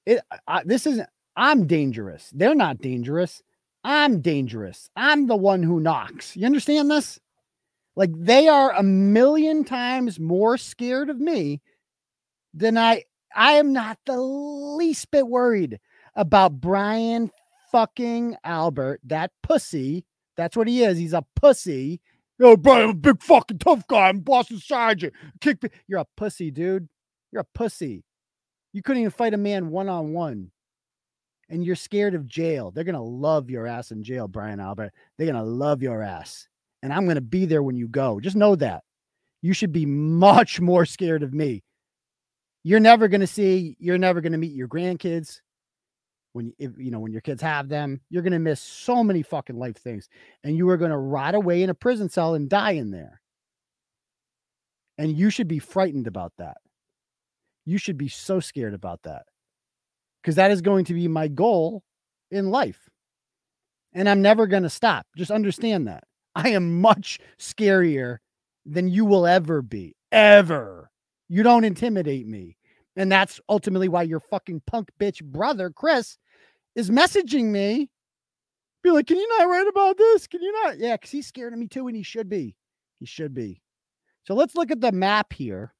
It 0.07 0.21
I, 0.47 0.63
this 0.65 0.87
isn't. 0.87 1.07
I'm 1.35 1.67
dangerous. 1.67 2.31
They're 2.33 2.55
not 2.55 2.79
dangerous. 2.79 3.43
I'm 3.83 4.21
dangerous. 4.21 4.89
I'm 4.95 5.27
the 5.27 5.35
one 5.35 5.61
who 5.61 5.79
knocks. 5.79 6.35
You 6.35 6.47
understand 6.47 6.89
this? 6.89 7.19
Like 7.95 8.09
they 8.15 8.47
are 8.47 8.71
a 8.73 8.81
million 8.81 9.65
times 9.65 10.19
more 10.19 10.57
scared 10.57 11.11
of 11.11 11.19
me 11.19 11.61
than 12.55 12.75
I. 12.75 13.03
I 13.35 13.53
am 13.53 13.71
not 13.71 13.99
the 14.07 14.19
least 14.19 15.11
bit 15.11 15.27
worried 15.27 15.79
about 16.17 16.59
Brian 16.59 17.31
fucking 17.71 18.35
Albert, 18.43 18.99
that 19.05 19.31
pussy. 19.41 20.05
That's 20.35 20.57
what 20.57 20.67
he 20.67 20.83
is. 20.83 20.97
He's 20.97 21.13
a 21.13 21.25
pussy 21.35 22.01
Yo, 22.39 22.55
bro, 22.55 22.83
I'm 22.83 22.89
a 22.89 22.93
big 22.93 23.21
fucking 23.23 23.57
tough 23.57 23.87
guy. 23.87 24.09
I'm 24.09 24.19
Boston 24.19 24.59
Sergeant. 24.59 25.13
Kick 25.41 25.63
me. 25.63 25.69
You're 25.87 26.01
a 26.01 26.07
pussy, 26.15 26.51
dude. 26.51 26.87
You're 27.31 27.41
a 27.41 27.57
pussy. 27.57 28.03
You 28.73 28.83
couldn't 28.83 29.01
even 29.01 29.11
fight 29.11 29.33
a 29.33 29.37
man 29.37 29.71
one 29.71 29.89
on 29.89 30.13
one. 30.13 30.51
And 31.49 31.65
you're 31.65 31.75
scared 31.75 32.13
of 32.13 32.27
jail. 32.27 32.69
They're 32.69 32.83
going 32.83 32.93
to 32.93 33.01
love 33.01 33.49
your 33.49 33.65
ass 33.65 33.91
in 33.91 34.03
jail, 34.03 34.27
Brian 34.27 34.59
Albert. 34.59 34.93
They're 35.17 35.25
going 35.25 35.43
to 35.43 35.49
love 35.49 35.81
your 35.81 36.03
ass. 36.03 36.47
And 36.83 36.93
I'm 36.93 37.05
going 37.05 37.15
to 37.15 37.21
be 37.21 37.45
there 37.45 37.63
when 37.63 37.75
you 37.77 37.87
go. 37.87 38.19
Just 38.19 38.35
know 38.35 38.55
that. 38.57 38.83
You 39.41 39.53
should 39.53 39.71
be 39.71 39.85
much 39.87 40.59
more 40.59 40.85
scared 40.85 41.23
of 41.23 41.33
me. 41.33 41.63
You're 42.63 42.79
never 42.79 43.07
going 43.07 43.21
to 43.21 43.27
see, 43.27 43.77
you're 43.79 43.97
never 43.97 44.21
going 44.21 44.33
to 44.33 44.37
meet 44.37 44.53
your 44.53 44.67
grandkids 44.67 45.39
when 46.37 46.53
if, 46.59 46.71
you 46.77 46.91
know 46.91 46.99
when 46.99 47.11
your 47.11 47.21
kids 47.21 47.41
have 47.41 47.67
them 47.67 47.99
you're 48.09 48.21
to 48.31 48.39
miss 48.39 48.61
so 48.61 49.03
many 49.03 49.23
fucking 49.23 49.57
life 49.57 49.77
things 49.77 50.07
and 50.43 50.55
you 50.55 50.69
are 50.69 50.77
to 50.91 50.97
rot 50.97 51.33
away 51.33 51.63
in 51.63 51.69
a 51.69 51.73
prison 51.73 52.07
cell 52.07 52.35
and 52.35 52.47
die 52.47 52.71
in 52.71 52.91
there. 52.91 53.19
And 54.99 55.17
you 55.17 55.29
should 55.29 55.47
be 55.47 55.59
frightened 55.59 56.07
about 56.07 56.33
that. 56.37 56.57
You 57.65 57.77
should 57.77 57.97
be 57.97 58.07
so 58.07 58.39
scared 58.39 58.73
about 58.73 59.03
that. 59.03 59.23
Because 60.21 60.35
that 60.35 60.51
is 60.51 60.61
going 60.61 60.85
to 60.85 60.93
be 60.93 61.07
my 61.07 61.27
goal 61.27 61.83
in 62.31 62.49
life. 62.51 62.89
And 63.93 64.07
i'm 64.07 64.21
never 64.21 64.47
to 64.47 64.69
stop. 64.69 65.05
Just 65.15 65.31
understand 65.31 65.87
that. 65.87 66.03
I 66.35 66.49
am 66.49 66.81
much 66.81 67.19
scarier 67.39 68.17
than 68.65 68.87
you 68.87 69.05
will 69.05 69.25
ever 69.25 69.61
be 69.61 69.95
ever. 70.11 70.91
You 71.29 71.43
don't 71.43 71.63
intimidate 71.63 72.27
me. 72.27 72.57
And 72.95 73.11
that's 73.11 73.39
ultimately 73.47 73.89
why 73.89 74.03
your 74.03 74.19
fucking 74.19 74.63
punk 74.65 74.89
bitch 74.99 75.23
brother, 75.23 75.69
Chris, 75.69 76.17
is 76.77 76.91
messaging 76.91 77.45
me. 77.45 77.89
Be 78.83 78.91
like, 78.91 79.07
can 79.07 79.17
you 79.17 79.27
not 79.39 79.49
write 79.49 79.67
about 79.67 79.97
this? 79.97 80.27
Can 80.27 80.41
you 80.41 80.51
not? 80.63 80.77
Yeah, 80.77 80.95
because 80.95 81.09
he's 81.11 81.27
scared 81.27 81.51
of 81.51 81.59
me 81.59 81.67
too, 81.67 81.87
and 81.87 81.97
he 81.97 82.03
should 82.03 82.29
be. 82.29 82.55
He 82.99 83.05
should 83.05 83.33
be. 83.33 83.61
So 84.25 84.35
let's 84.35 84.55
look 84.55 84.71
at 84.71 84.79
the 84.79 84.91
map 84.91 85.33
here 85.33 85.73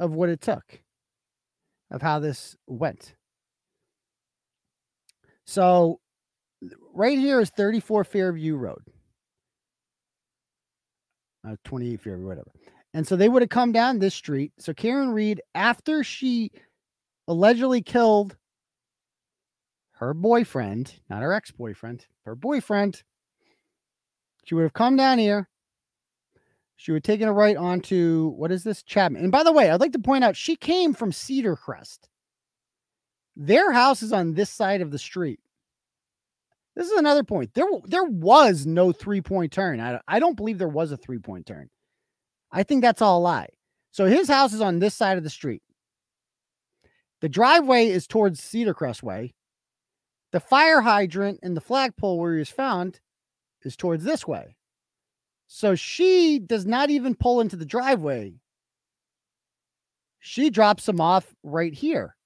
of 0.00 0.12
what 0.12 0.30
it 0.30 0.40
took. 0.40 0.80
of 1.90 2.02
how 2.02 2.18
this 2.18 2.56
went. 2.66 3.14
So, 5.46 6.00
right 6.92 7.18
here 7.18 7.38
is 7.38 7.50
34 7.50 8.04
Fairview 8.04 8.56
Road, 8.56 8.82
uh, 11.46 11.56
28 11.64 12.00
Fairview, 12.00 12.26
whatever. 12.26 12.50
And 12.94 13.06
so 13.06 13.16
they 13.16 13.28
would 13.28 13.42
have 13.42 13.50
come 13.50 13.70
down 13.70 13.98
this 13.98 14.14
street. 14.14 14.52
So 14.58 14.72
Karen 14.72 15.10
Read, 15.10 15.42
after 15.54 16.02
she 16.02 16.50
allegedly 17.28 17.82
killed 17.82 18.36
her 19.94 20.14
boyfriend, 20.14 20.94
not 21.08 21.22
her 21.22 21.32
ex 21.32 21.50
boyfriend, 21.50 22.06
her 22.24 22.34
boyfriend, 22.34 23.02
she 24.44 24.54
would 24.54 24.62
have 24.62 24.72
come 24.72 24.96
down 24.96 25.18
here. 25.18 25.48
She 26.76 26.92
would 26.92 27.06
have 27.06 27.14
taken 27.14 27.28
a 27.28 27.32
right 27.32 27.56
onto 27.56 28.28
what 28.36 28.52
is 28.52 28.64
this? 28.64 28.82
Chapman. 28.82 29.22
And 29.22 29.32
by 29.32 29.42
the 29.42 29.52
way, 29.52 29.70
I'd 29.70 29.80
like 29.80 29.92
to 29.92 29.98
point 29.98 30.24
out 30.24 30.36
she 30.36 30.56
came 30.56 30.92
from 30.92 31.12
Cedar 31.12 31.56
Crest. 31.56 32.08
Their 33.36 33.72
house 33.72 34.02
is 34.02 34.12
on 34.12 34.34
this 34.34 34.50
side 34.50 34.80
of 34.80 34.90
the 34.90 34.98
street. 34.98 35.40
This 36.76 36.86
is 36.86 36.98
another 36.98 37.22
point. 37.22 37.54
There, 37.54 37.66
there 37.84 38.04
was 38.04 38.66
no 38.66 38.92
three 38.92 39.20
point 39.20 39.52
turn. 39.52 39.80
I, 39.80 40.00
I 40.08 40.18
don't 40.18 40.36
believe 40.36 40.58
there 40.58 40.68
was 40.68 40.92
a 40.92 40.96
three 40.96 41.20
point 41.20 41.46
turn. 41.46 41.70
I 42.50 42.64
think 42.64 42.82
that's 42.82 43.02
all 43.02 43.18
a 43.18 43.22
lie. 43.22 43.48
So 43.92 44.06
his 44.06 44.28
house 44.28 44.52
is 44.52 44.60
on 44.60 44.80
this 44.80 44.94
side 44.94 45.18
of 45.18 45.24
the 45.24 45.30
street. 45.30 45.62
The 47.20 47.28
driveway 47.28 47.88
is 47.88 48.06
towards 48.06 48.42
Cedar 48.42 48.74
Crest 48.74 49.02
Way. 49.02 49.34
The 50.34 50.40
fire 50.40 50.80
hydrant 50.80 51.38
and 51.44 51.56
the 51.56 51.60
flagpole 51.60 52.18
where 52.18 52.32
he 52.32 52.40
was 52.40 52.50
found 52.50 52.98
is 53.62 53.76
towards 53.76 54.02
this 54.02 54.26
way. 54.26 54.56
So 55.46 55.76
she 55.76 56.40
does 56.40 56.66
not 56.66 56.90
even 56.90 57.14
pull 57.14 57.40
into 57.40 57.54
the 57.54 57.64
driveway. 57.64 58.34
She 60.18 60.50
drops 60.50 60.88
him 60.88 61.00
off 61.00 61.32
right 61.44 61.72
here. 61.72 62.16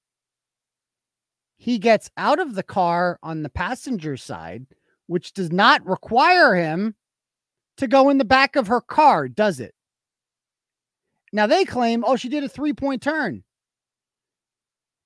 He 1.58 1.78
gets 1.78 2.10
out 2.16 2.40
of 2.40 2.54
the 2.54 2.62
car 2.62 3.18
on 3.22 3.42
the 3.42 3.50
passenger 3.50 4.16
side, 4.16 4.64
which 5.06 5.34
does 5.34 5.52
not 5.52 5.84
require 5.84 6.54
him 6.54 6.94
to 7.76 7.86
go 7.86 8.08
in 8.08 8.16
the 8.16 8.24
back 8.24 8.56
of 8.56 8.68
her 8.68 8.80
car, 8.80 9.28
does 9.28 9.60
it? 9.60 9.74
Now 11.30 11.46
they 11.46 11.66
claim, 11.66 12.04
oh, 12.06 12.16
she 12.16 12.30
did 12.30 12.42
a 12.42 12.48
three 12.48 12.72
point 12.72 13.02
turn. 13.02 13.44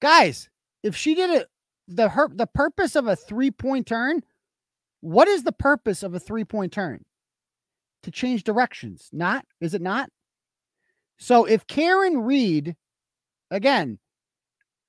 Guys, 0.01 0.49
if 0.85 0.95
she 0.95 1.17
did 1.17 1.31
it, 1.31 1.49
the 1.89 2.09
her 2.09 2.29
the 2.29 2.47
purpose 2.47 2.97
of 2.97 3.07
a 3.07 3.17
three 3.17 3.51
point 3.51 3.87
turn, 3.87 4.23
what 5.01 5.29
is 5.29 5.43
the 5.43 5.53
purpose 5.53 6.03
of 6.03 6.15
a 6.15 6.21
three 6.21 6.45
point 6.45 6.73
turn? 6.73 7.05
To 8.05 8.11
change 8.11 8.45
directions, 8.45 9.09
not 9.13 9.45
is 9.61 9.75
it 9.75 9.83
not? 9.83 10.11
So 11.19 11.45
if 11.45 11.67
Karen 11.67 12.19
Read, 12.19 12.75
again, 13.51 13.99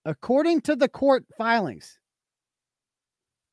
according 0.06 0.62
to 0.62 0.76
the 0.76 0.90
court 0.90 1.26
filings, 1.38 2.00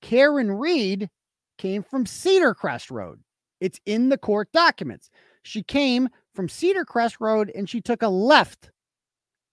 Karen 0.00 0.50
Read 0.50 1.10
came 1.58 1.82
from 1.82 2.06
Cedar 2.06 2.54
Crest 2.54 2.90
Road. 2.90 3.20
It's 3.60 3.80
in 3.84 4.08
the 4.08 4.16
court 4.16 4.50
documents. 4.52 5.10
She 5.42 5.62
came 5.62 6.08
from 6.34 6.48
Cedar 6.48 6.84
Crest 6.84 7.16
Road 7.20 7.52
and 7.54 7.68
she 7.68 7.80
took 7.80 8.02
a 8.02 8.08
left 8.08 8.70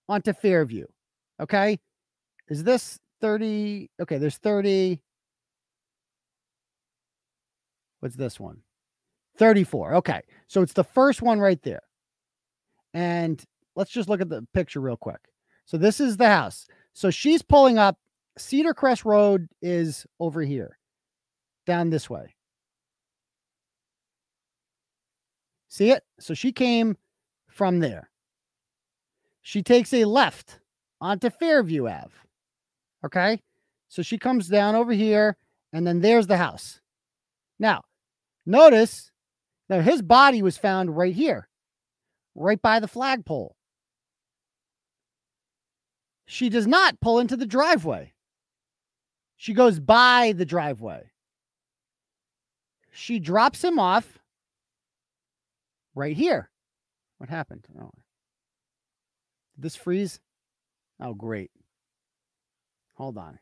onto 0.07 0.31
Fairview. 0.31 0.85
Okay. 1.41 1.79
Is 2.49 2.63
this 2.63 2.97
30? 3.21 3.89
Okay. 4.01 4.17
There's 4.17 4.37
30. 4.37 5.01
What's 7.99 8.15
this 8.15 8.39
one? 8.39 8.61
34. 9.37 9.95
Okay. 9.95 10.21
So 10.47 10.61
it's 10.61 10.73
the 10.73 10.83
first 10.83 11.21
one 11.21 11.39
right 11.39 11.61
there. 11.63 11.81
And 12.93 13.43
let's 13.75 13.91
just 13.91 14.09
look 14.09 14.21
at 14.21 14.29
the 14.29 14.45
picture 14.53 14.81
real 14.81 14.97
quick. 14.97 15.19
So 15.65 15.77
this 15.77 15.99
is 15.99 16.17
the 16.17 16.27
house. 16.27 16.67
So 16.93 17.09
she's 17.09 17.41
pulling 17.41 17.77
up. 17.77 17.97
Cedar 18.37 18.73
Crest 18.73 19.03
Road 19.03 19.49
is 19.63 20.05
over 20.19 20.43
here, 20.43 20.77
down 21.65 21.89
this 21.89 22.07
way. 22.07 22.35
See 25.69 25.89
it? 25.89 26.03
So 26.19 26.33
she 26.35 26.51
came 26.51 26.97
from 27.49 27.79
there. 27.79 28.09
She 29.41 29.63
takes 29.63 29.93
a 29.93 30.05
left 30.05 30.59
onto 31.01 31.29
Fairview 31.29 31.87
Ave. 31.87 32.13
Okay. 33.07 33.41
So 33.87 34.01
she 34.01 34.17
comes 34.17 34.49
down 34.49 34.75
over 34.75 34.91
here, 34.91 35.37
and 35.71 35.87
then 35.87 36.01
there's 36.01 36.27
the 36.27 36.37
house. 36.37 36.81
Now, 37.57 37.83
notice 38.45 39.11
now 39.69 39.79
his 39.79 40.01
body 40.01 40.41
was 40.41 40.57
found 40.57 40.95
right 40.95 41.15
here, 41.15 41.47
right 42.35 42.61
by 42.61 42.79
the 42.79 42.87
flagpole. 42.87 43.55
She 46.25 46.49
does 46.49 46.67
not 46.67 46.99
pull 46.99 47.19
into 47.19 47.37
the 47.37 47.45
driveway. 47.45 48.13
She 49.37 49.53
goes 49.53 49.79
by 49.79 50.33
the 50.35 50.45
driveway. 50.45 51.11
She 52.91 53.19
drops 53.19 53.63
him 53.63 53.79
off 53.79 54.19
right 55.95 56.17
here. 56.17 56.49
What 57.19 57.29
happened? 57.29 57.67
Oh. 57.79 57.91
Did 59.55 59.63
this 59.63 59.77
freeze? 59.77 60.19
Oh, 60.99 61.13
great. 61.13 61.51
Hold 62.97 63.19
on. 63.19 63.37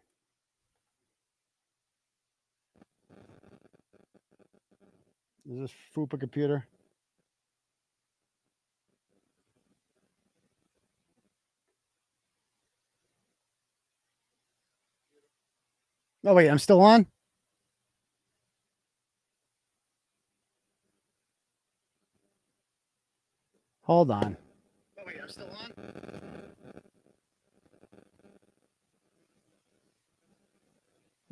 Is 5.50 5.60
this 5.60 5.72
Fupa 5.96 6.20
computer? 6.20 6.68
Oh, 16.26 16.34
wait, 16.34 16.50
I'm 16.50 16.60
still 16.60 16.82
on? 16.82 17.08
Hold 23.84 24.12
on. 24.12 24.36
Oh, 25.00 25.04
wait, 25.08 25.16
I'm 25.22 25.30
still 25.30 25.48
on? 25.48 26.25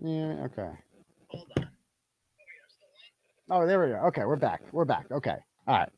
Yeah, 0.04 0.46
okay. 0.46 0.70
Hold 1.30 1.48
on. 1.58 1.70
Oh, 3.50 3.66
there 3.66 3.82
we 3.82 3.94
go. 3.94 4.00
Okay, 4.08 4.26
we're 4.26 4.36
back. 4.36 4.62
We're 4.74 4.84
back. 4.84 5.06
Okay. 5.10 5.38
All 5.66 5.78
right. 5.78 5.90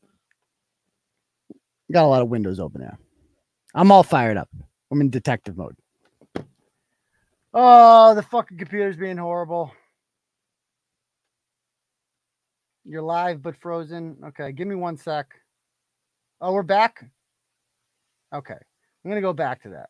Got 1.92 2.04
a 2.04 2.06
lot 2.06 2.22
of 2.22 2.28
windows 2.28 2.60
open 2.60 2.82
now. 2.82 2.96
I'm 3.74 3.90
all 3.90 4.04
fired 4.04 4.36
up. 4.36 4.48
I'm 4.92 5.00
in 5.00 5.10
detective 5.10 5.56
mode. 5.56 5.76
Oh, 7.52 8.14
the 8.14 8.22
fucking 8.22 8.58
computer's 8.58 8.96
being 8.96 9.16
horrible. 9.16 9.72
You're 12.84 13.02
live 13.02 13.42
but 13.42 13.56
frozen. 13.56 14.16
Okay, 14.26 14.52
give 14.52 14.68
me 14.68 14.76
one 14.76 14.96
sec. 14.96 15.26
Oh, 16.40 16.52
we're 16.52 16.62
back. 16.62 17.04
Okay, 18.32 18.54
I'm 18.54 19.10
gonna 19.10 19.20
go 19.20 19.32
back 19.32 19.62
to 19.62 19.70
that. 19.70 19.88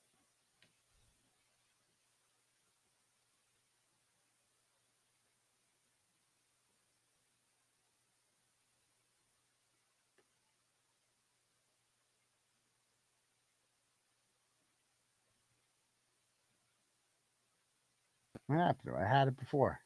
What 18.46 18.58
happened? 18.58 18.94
I 18.96 19.08
had 19.08 19.28
it 19.28 19.38
before. 19.38 19.80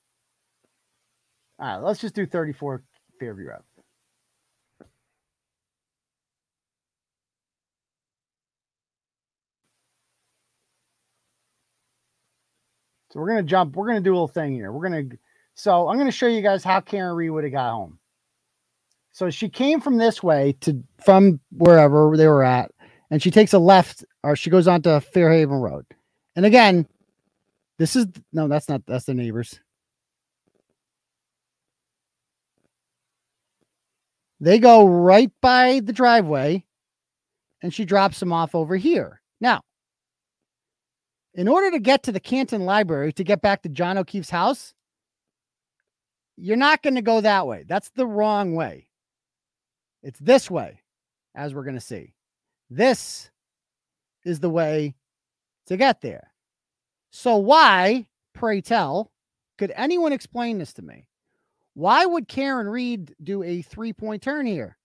All 1.58 1.66
right, 1.66 1.76
let's 1.84 2.00
just 2.00 2.14
do 2.14 2.26
34 2.26 2.82
Fairview 3.18 3.50
Ave. 3.50 3.64
So 13.10 13.18
we're 13.18 13.28
gonna 13.28 13.42
jump. 13.42 13.74
We're 13.74 13.88
gonna 13.88 14.00
do 14.00 14.12
a 14.12 14.14
little 14.14 14.28
thing 14.28 14.52
here. 14.52 14.70
We're 14.72 14.88
gonna. 14.88 15.04
So 15.54 15.88
I'm 15.88 15.98
gonna 15.98 16.12
show 16.12 16.28
you 16.28 16.42
guys 16.42 16.62
how 16.62 16.80
Karen 16.80 17.16
Read 17.16 17.30
would 17.30 17.44
have 17.44 17.52
got 17.52 17.72
home. 17.72 17.98
So 19.12 19.30
she 19.30 19.48
came 19.48 19.80
from 19.80 19.98
this 19.98 20.22
way 20.22 20.54
to 20.60 20.82
from 21.04 21.40
wherever 21.50 22.16
they 22.16 22.28
were 22.28 22.44
at, 22.44 22.70
and 23.10 23.20
she 23.20 23.30
takes 23.32 23.52
a 23.52 23.58
left, 23.58 24.04
or 24.22 24.36
she 24.36 24.48
goes 24.48 24.68
onto 24.68 24.90
Fairhaven 25.00 25.60
Road. 25.60 25.84
And 26.36 26.46
again, 26.46 26.86
this 27.80 27.96
is 27.96 28.06
no, 28.30 28.46
that's 28.46 28.68
not 28.68 28.84
that's 28.86 29.06
the 29.06 29.14
neighbors. 29.14 29.58
They 34.38 34.58
go 34.58 34.86
right 34.86 35.32
by 35.40 35.80
the 35.82 35.94
driveway 35.94 36.66
and 37.62 37.72
she 37.72 37.86
drops 37.86 38.20
them 38.20 38.34
off 38.34 38.54
over 38.54 38.76
here. 38.76 39.22
Now, 39.40 39.62
in 41.32 41.48
order 41.48 41.70
to 41.70 41.78
get 41.78 42.02
to 42.02 42.12
the 42.12 42.20
Canton 42.20 42.66
Library 42.66 43.14
to 43.14 43.24
get 43.24 43.40
back 43.40 43.62
to 43.62 43.70
John 43.70 43.96
O'Keefe's 43.96 44.28
house, 44.28 44.74
you're 46.36 46.58
not 46.58 46.82
going 46.82 46.96
to 46.96 47.02
go 47.02 47.22
that 47.22 47.46
way. 47.46 47.64
That's 47.66 47.88
the 47.96 48.06
wrong 48.06 48.54
way. 48.54 48.88
It's 50.02 50.18
this 50.18 50.50
way, 50.50 50.82
as 51.34 51.54
we're 51.54 51.64
going 51.64 51.76
to 51.76 51.80
see. 51.80 52.12
This 52.68 53.30
is 54.26 54.38
the 54.38 54.50
way 54.50 54.96
to 55.68 55.78
get 55.78 56.02
there. 56.02 56.29
So 57.10 57.36
why, 57.36 58.06
pray 58.34 58.60
tell, 58.60 59.10
could 59.58 59.72
anyone 59.74 60.12
explain 60.12 60.58
this 60.58 60.72
to 60.74 60.82
me? 60.82 61.06
Why 61.74 62.06
would 62.06 62.28
Karen 62.28 62.68
Read 62.68 63.14
do 63.22 63.42
a 63.42 63.62
three 63.62 63.92
point 63.92 64.22
turn 64.22 64.46
here? 64.46 64.76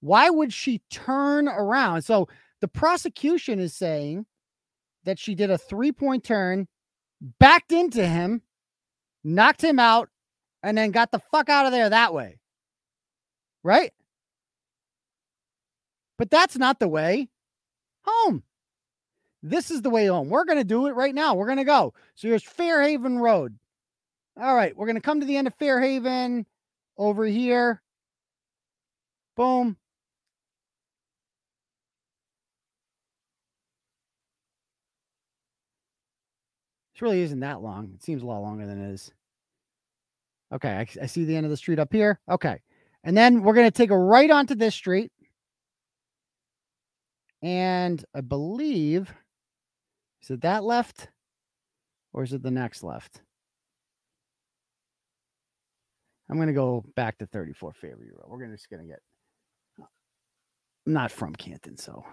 Why 0.00 0.30
would 0.30 0.52
she 0.52 0.82
turn 0.90 1.48
around? 1.48 2.02
So 2.02 2.28
the 2.60 2.68
prosecution 2.68 3.58
is 3.58 3.74
saying 3.74 4.26
that 5.04 5.18
she 5.18 5.34
did 5.34 5.50
a 5.50 5.58
three 5.58 5.92
point 5.92 6.24
turn, 6.24 6.68
backed 7.38 7.72
into 7.72 8.06
him, 8.06 8.42
knocked 9.24 9.62
him 9.62 9.78
out, 9.78 10.08
and 10.62 10.76
then 10.76 10.90
got 10.90 11.10
the 11.10 11.20
fuck 11.30 11.48
out 11.48 11.66
of 11.66 11.72
there 11.72 11.88
that 11.88 12.14
way. 12.14 12.38
Right? 13.62 13.92
But 16.16 16.30
that's 16.30 16.56
not 16.56 16.80
the 16.80 16.88
way 16.88 17.28
home. 18.02 18.42
This 19.42 19.70
is 19.70 19.82
the 19.82 19.90
way 19.90 20.06
home. 20.06 20.28
We're 20.28 20.44
going 20.44 20.58
to 20.58 20.64
do 20.64 20.86
it 20.86 20.96
right 20.96 21.14
now. 21.14 21.34
We're 21.34 21.46
going 21.46 21.58
to 21.58 21.64
go. 21.64 21.94
So 22.16 22.28
here's 22.28 22.42
Fairhaven 22.42 23.18
Road. 23.18 23.56
All 24.40 24.54
right. 24.54 24.76
We're 24.76 24.86
going 24.86 24.96
to 24.96 25.02
come 25.02 25.20
to 25.20 25.26
the 25.26 25.36
end 25.36 25.46
of 25.46 25.54
Fairhaven 25.54 26.44
over 26.96 27.24
here. 27.24 27.80
Boom. 29.36 29.76
This 36.94 37.02
really 37.02 37.20
isn't 37.20 37.40
that 37.40 37.62
long. 37.62 37.92
It 37.94 38.02
seems 38.02 38.22
a 38.22 38.26
lot 38.26 38.40
longer 38.40 38.66
than 38.66 38.82
it 38.82 38.92
is. 38.92 39.12
Okay. 40.52 40.70
I, 40.70 40.86
I 41.02 41.06
see 41.06 41.24
the 41.24 41.36
end 41.36 41.46
of 41.46 41.50
the 41.50 41.56
street 41.56 41.78
up 41.78 41.92
here. 41.92 42.18
Okay. 42.28 42.58
And 43.04 43.16
then 43.16 43.42
we're 43.42 43.54
going 43.54 43.68
to 43.68 43.70
take 43.70 43.92
a 43.92 43.96
right 43.96 44.30
onto 44.30 44.56
this 44.56 44.74
street. 44.74 45.12
And 47.40 48.04
I 48.12 48.20
believe, 48.20 49.14
is 50.22 50.30
it 50.30 50.40
that 50.42 50.64
left 50.64 51.08
or 52.12 52.22
is 52.22 52.32
it 52.32 52.42
the 52.42 52.50
next 52.50 52.82
left? 52.82 53.22
I'm 56.30 56.36
going 56.36 56.48
to 56.48 56.54
go 56.54 56.84
back 56.94 57.18
to 57.18 57.26
34 57.26 57.72
Fairview. 57.72 58.12
We're 58.26 58.38
gonna, 58.38 58.54
just 58.54 58.68
going 58.68 58.82
to 58.82 58.88
get, 58.88 59.00
uh, 59.80 59.86
I'm 60.86 60.92
not 60.92 61.10
from 61.10 61.34
Canton, 61.34 61.78
so. 61.78 62.04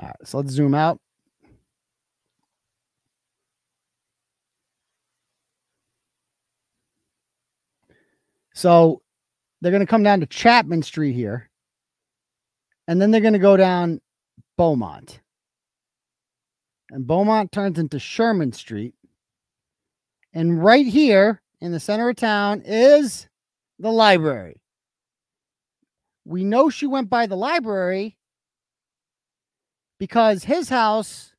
All 0.00 0.08
right, 0.08 0.16
so 0.24 0.38
let's 0.38 0.52
zoom 0.52 0.74
out. 0.74 0.98
So 8.54 9.02
they're 9.60 9.72
going 9.72 9.80
to 9.80 9.86
come 9.86 10.02
down 10.02 10.20
to 10.20 10.26
Chapman 10.26 10.82
Street 10.82 11.14
here. 11.14 11.48
And 12.88 13.00
then 13.00 13.10
they're 13.10 13.20
going 13.20 13.32
to 13.32 13.38
go 13.38 13.56
down 13.56 14.00
Beaumont. 14.56 15.20
And 16.90 17.06
Beaumont 17.06 17.52
turns 17.52 17.78
into 17.78 17.98
Sherman 17.98 18.52
Street. 18.52 18.94
And 20.34 20.62
right 20.62 20.86
here 20.86 21.40
in 21.60 21.72
the 21.72 21.80
center 21.80 22.08
of 22.08 22.16
town 22.16 22.62
is 22.64 23.28
the 23.78 23.90
library. 23.90 24.60
We 26.24 26.44
know 26.44 26.70
she 26.70 26.86
went 26.86 27.10
by 27.10 27.26
the 27.26 27.36
library 27.36 28.16
because 29.98 30.44
his 30.44 30.68
house 30.68 31.32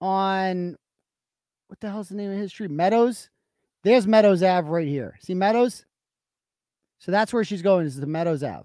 on 0.00 0.76
what 1.68 1.80
the 1.80 1.90
hell's 1.90 2.08
the 2.08 2.14
name 2.14 2.30
of 2.30 2.38
his 2.38 2.50
street? 2.52 2.70
Meadows 2.70 3.30
there's 3.84 4.06
Meadows 4.06 4.42
Ave 4.42 4.68
right 4.68 4.88
here. 4.88 5.16
See 5.20 5.34
Meadows? 5.34 5.84
So 6.98 7.12
that's 7.12 7.32
where 7.34 7.44
she's 7.44 7.60
going, 7.60 7.86
is 7.86 8.00
the 8.00 8.06
Meadows 8.06 8.42
Ave. 8.42 8.64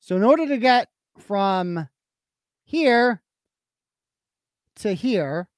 So 0.00 0.16
in 0.16 0.24
order 0.24 0.46
to 0.48 0.56
get 0.56 0.88
from 1.18 1.88
here 2.64 3.22
to 4.76 4.94
here, 4.94 5.48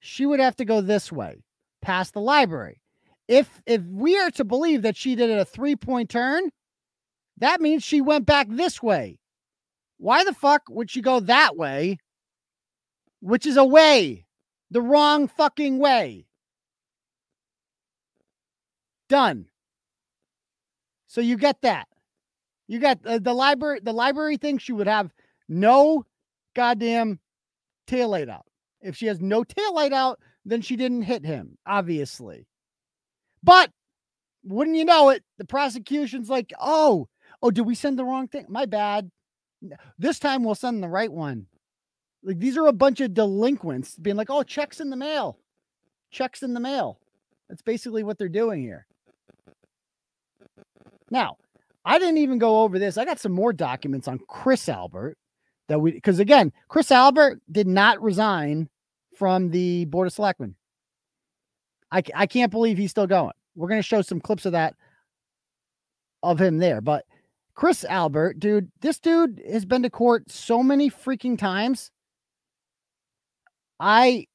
she 0.00 0.26
would 0.26 0.40
have 0.40 0.56
to 0.56 0.64
go 0.64 0.80
this 0.80 1.12
way, 1.12 1.44
past 1.80 2.12
the 2.12 2.20
library. 2.20 2.80
If 3.28 3.62
if 3.66 3.82
we 3.82 4.18
are 4.18 4.30
to 4.32 4.44
believe 4.44 4.82
that 4.82 4.96
she 4.96 5.14
did 5.14 5.30
a 5.30 5.44
three-point 5.44 6.10
turn, 6.10 6.50
that 7.38 7.60
means 7.60 7.84
she 7.84 8.00
went 8.00 8.26
back 8.26 8.48
this 8.50 8.82
way. 8.82 9.20
Why 9.98 10.24
the 10.24 10.34
fuck 10.34 10.62
would 10.68 10.90
she 10.90 11.00
go 11.00 11.20
that 11.20 11.56
way? 11.56 11.98
Which 13.20 13.46
is 13.46 13.56
away, 13.56 14.26
the 14.70 14.82
wrong 14.82 15.28
fucking 15.28 15.78
way. 15.78 16.26
Done. 19.08 19.46
So 21.06 21.20
you 21.20 21.36
get 21.36 21.60
that. 21.62 21.86
You 22.70 22.78
got 22.78 23.04
uh, 23.04 23.18
the 23.18 23.34
library. 23.34 23.80
The 23.82 23.92
library 23.92 24.36
thinks 24.36 24.62
she 24.62 24.72
would 24.72 24.86
have 24.86 25.10
no 25.48 26.06
goddamn 26.54 27.18
tail 27.88 28.10
light 28.10 28.28
out. 28.28 28.46
If 28.80 28.94
she 28.94 29.06
has 29.06 29.20
no 29.20 29.42
tail 29.42 29.74
light 29.74 29.92
out, 29.92 30.20
then 30.44 30.62
she 30.62 30.76
didn't 30.76 31.02
hit 31.02 31.26
him, 31.26 31.58
obviously. 31.66 32.46
But 33.42 33.72
wouldn't 34.44 34.76
you 34.76 34.84
know 34.84 35.08
it? 35.08 35.24
The 35.36 35.44
prosecution's 35.44 36.30
like, 36.30 36.52
oh, 36.60 37.08
oh, 37.42 37.50
did 37.50 37.62
we 37.62 37.74
send 37.74 37.98
the 37.98 38.04
wrong 38.04 38.28
thing? 38.28 38.46
My 38.48 38.66
bad. 38.66 39.10
This 39.98 40.20
time 40.20 40.44
we'll 40.44 40.54
send 40.54 40.80
the 40.80 40.88
right 40.88 41.10
one. 41.10 41.46
Like 42.22 42.38
these 42.38 42.56
are 42.56 42.68
a 42.68 42.72
bunch 42.72 43.00
of 43.00 43.14
delinquents 43.14 43.96
being 43.96 44.14
like, 44.14 44.30
oh, 44.30 44.44
checks 44.44 44.78
in 44.78 44.90
the 44.90 44.96
mail. 44.96 45.40
Checks 46.12 46.44
in 46.44 46.54
the 46.54 46.60
mail. 46.60 47.00
That's 47.48 47.62
basically 47.62 48.04
what 48.04 48.16
they're 48.16 48.28
doing 48.28 48.62
here. 48.62 48.86
Now, 51.10 51.36
I 51.84 51.98
didn't 51.98 52.18
even 52.18 52.38
go 52.38 52.60
over 52.60 52.78
this. 52.78 52.98
I 52.98 53.04
got 53.04 53.20
some 53.20 53.32
more 53.32 53.52
documents 53.52 54.06
on 54.06 54.20
Chris 54.28 54.68
Albert 54.68 55.16
that 55.68 55.80
we, 55.80 55.92
because 55.92 56.18
again, 56.18 56.52
Chris 56.68 56.90
Albert 56.90 57.40
did 57.50 57.66
not 57.66 58.02
resign 58.02 58.68
from 59.16 59.50
the 59.50 59.86
Board 59.86 60.06
of 60.06 60.12
Selectmen. 60.12 60.54
I, 61.90 62.02
I 62.14 62.26
can't 62.26 62.50
believe 62.50 62.78
he's 62.78 62.90
still 62.90 63.06
going. 63.06 63.32
We're 63.54 63.68
going 63.68 63.80
to 63.80 63.86
show 63.86 64.02
some 64.02 64.20
clips 64.20 64.46
of 64.46 64.52
that 64.52 64.74
of 66.22 66.40
him 66.40 66.58
there. 66.58 66.80
But 66.80 67.04
Chris 67.54 67.84
Albert, 67.84 68.38
dude, 68.38 68.70
this 68.80 68.98
dude 68.98 69.42
has 69.50 69.64
been 69.64 69.82
to 69.82 69.90
court 69.90 70.30
so 70.30 70.62
many 70.62 70.90
freaking 70.90 71.38
times. 71.38 71.90
I 73.78 74.26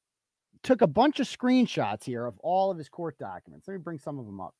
took 0.62 0.82
a 0.82 0.86
bunch 0.86 1.20
of 1.20 1.26
screenshots 1.26 2.04
here 2.04 2.26
of 2.26 2.38
all 2.40 2.70
of 2.70 2.78
his 2.78 2.88
court 2.88 3.16
documents. 3.18 3.68
Let 3.68 3.74
me 3.74 3.80
bring 3.80 3.98
some 3.98 4.18
of 4.18 4.26
them 4.26 4.40
up 4.40 4.54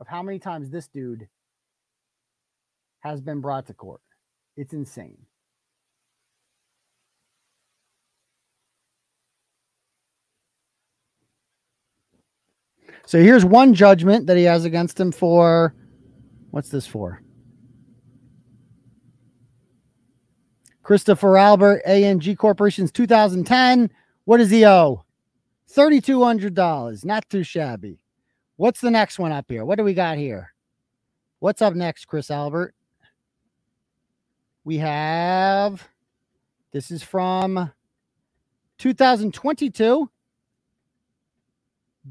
of 0.00 0.06
how 0.06 0.22
many 0.22 0.38
times 0.38 0.70
this 0.70 0.88
dude 0.88 1.28
has 3.10 3.20
been 3.20 3.40
brought 3.40 3.66
to 3.66 3.74
court. 3.74 4.00
It's 4.56 4.72
insane. 4.72 5.18
So 13.06 13.20
here's 13.20 13.44
one 13.44 13.72
judgment 13.74 14.26
that 14.26 14.36
he 14.36 14.44
has 14.44 14.64
against 14.64 14.98
him 14.98 15.12
for 15.12 15.74
what's 16.50 16.70
this 16.70 16.86
for? 16.86 17.22
Christopher 20.82 21.36
Albert, 21.36 21.82
ANG 21.84 22.36
Corporation's 22.36 22.92
2010. 22.92 23.90
What 24.24 24.36
does 24.36 24.50
he 24.50 24.64
owe? 24.64 25.04
$3,200. 25.74 27.04
Not 27.04 27.28
too 27.28 27.42
shabby. 27.42 27.98
What's 28.54 28.80
the 28.80 28.90
next 28.92 29.18
one 29.18 29.32
up 29.32 29.46
here? 29.48 29.64
What 29.64 29.78
do 29.78 29.84
we 29.84 29.94
got 29.94 30.16
here? 30.16 30.52
What's 31.40 31.60
up 31.60 31.74
next, 31.74 32.06
Chris 32.06 32.30
Albert? 32.30 32.75
We 34.66 34.76
have 34.78 35.88
this 36.72 36.90
is 36.90 37.00
from 37.00 37.70
2022 38.78 40.10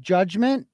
judgment 0.00 0.66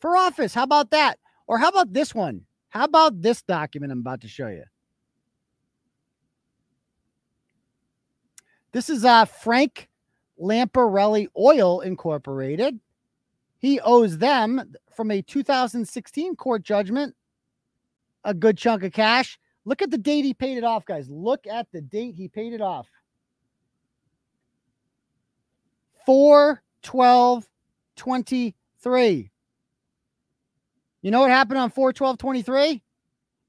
for 0.00 0.16
office. 0.16 0.52
How 0.52 0.64
about 0.64 0.90
that? 0.90 1.20
Or 1.46 1.58
how 1.58 1.68
about 1.68 1.92
this 1.92 2.12
one? 2.12 2.44
How 2.70 2.82
about 2.82 3.22
this 3.22 3.40
document 3.42 3.92
I'm 3.92 4.00
about 4.00 4.22
to 4.22 4.28
show 4.28 4.48
you? 4.48 4.64
This 8.76 8.90
is 8.90 9.06
uh, 9.06 9.24
Frank 9.24 9.88
Lamparelli 10.38 11.28
Oil 11.34 11.80
Incorporated. 11.80 12.78
He 13.56 13.80
owes 13.80 14.18
them 14.18 14.74
from 14.94 15.10
a 15.10 15.22
2016 15.22 16.36
court 16.36 16.62
judgment 16.62 17.14
a 18.22 18.34
good 18.34 18.58
chunk 18.58 18.82
of 18.82 18.92
cash. 18.92 19.38
Look 19.64 19.80
at 19.80 19.90
the 19.90 19.96
date 19.96 20.26
he 20.26 20.34
paid 20.34 20.58
it 20.58 20.64
off, 20.64 20.84
guys. 20.84 21.08
Look 21.08 21.46
at 21.46 21.72
the 21.72 21.80
date 21.80 22.16
he 22.16 22.28
paid 22.28 22.52
it 22.52 22.60
off. 22.60 22.86
4 26.04 26.62
12 26.82 27.48
23. 27.96 29.30
You 31.00 31.10
know 31.10 31.20
what 31.20 31.30
happened 31.30 31.60
on 31.60 31.70
4 31.70 31.94
12 31.94 32.18
23? 32.18 32.82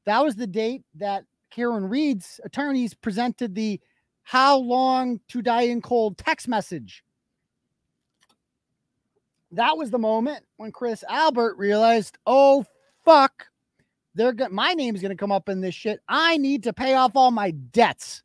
That 0.05 0.23
was 0.23 0.37
the 0.37 0.47
date 0.47 0.83
that 0.95 1.25
Karen 1.51 1.89
Read's 1.89 2.39
attorneys 2.45 2.93
presented 2.93 3.55
the 3.55 3.81
how 4.27 4.57
long 4.57 5.21
to 5.29 5.41
die 5.41 5.61
in 5.61 5.81
cold 5.81 6.17
text 6.17 6.49
message. 6.49 7.01
That 9.53 9.77
was 9.77 9.89
the 9.89 9.97
moment 9.97 10.43
when 10.57 10.73
Chris 10.73 11.01
Albert 11.07 11.55
realized, 11.57 12.17
oh 12.27 12.65
fuck, 13.05 13.47
they're 14.15 14.33
go- 14.33 14.49
my 14.49 14.73
name's 14.73 15.01
gonna 15.01 15.15
come 15.15 15.31
up 15.31 15.47
in 15.47 15.61
this 15.61 15.73
shit. 15.73 16.01
I 16.09 16.35
need 16.35 16.63
to 16.63 16.73
pay 16.73 16.93
off 16.93 17.13
all 17.15 17.31
my 17.31 17.51
debts. 17.51 18.21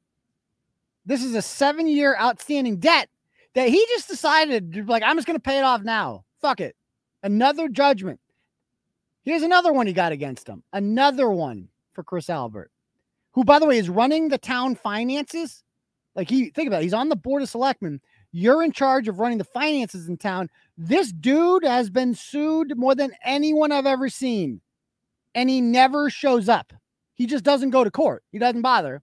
This 1.06 1.22
is 1.22 1.36
a 1.36 1.42
seven-year 1.42 2.16
outstanding 2.20 2.78
debt 2.78 3.08
that 3.54 3.68
he 3.68 3.86
just 3.90 4.08
decided 4.08 4.88
like, 4.88 5.04
I'm 5.04 5.16
just 5.16 5.28
gonna 5.28 5.38
pay 5.38 5.58
it 5.58 5.64
off 5.64 5.82
now. 5.82 6.24
Fuck 6.40 6.60
it. 6.60 6.74
Another 7.22 7.68
judgment. 7.68 8.18
Here's 9.22 9.42
another 9.42 9.72
one 9.72 9.86
he 9.86 9.92
got 9.92 10.10
against 10.10 10.48
him. 10.48 10.64
Another 10.72 11.30
one 11.30 11.68
for 11.92 12.02
Chris 12.02 12.28
Albert, 12.28 12.72
who, 13.34 13.44
by 13.44 13.60
the 13.60 13.66
way, 13.66 13.78
is 13.78 13.88
running 13.88 14.30
the 14.30 14.38
town 14.38 14.74
finances. 14.74 15.62
Like 16.14 16.28
he 16.28 16.50
think 16.50 16.68
about 16.68 16.80
it, 16.80 16.84
he's 16.84 16.94
on 16.94 17.08
the 17.08 17.16
board 17.16 17.42
of 17.42 17.48
selectmen. 17.48 18.00
You're 18.32 18.62
in 18.62 18.72
charge 18.72 19.08
of 19.08 19.18
running 19.18 19.38
the 19.38 19.44
finances 19.44 20.08
in 20.08 20.16
town. 20.16 20.48
This 20.76 21.12
dude 21.12 21.64
has 21.64 21.90
been 21.90 22.14
sued 22.14 22.78
more 22.78 22.94
than 22.94 23.12
anyone 23.24 23.72
I've 23.72 23.86
ever 23.86 24.08
seen. 24.08 24.60
And 25.34 25.50
he 25.50 25.60
never 25.60 26.10
shows 26.10 26.48
up. 26.48 26.72
He 27.14 27.26
just 27.26 27.44
doesn't 27.44 27.70
go 27.70 27.84
to 27.84 27.90
court. 27.90 28.24
He 28.32 28.38
doesn't 28.38 28.62
bother. 28.62 29.02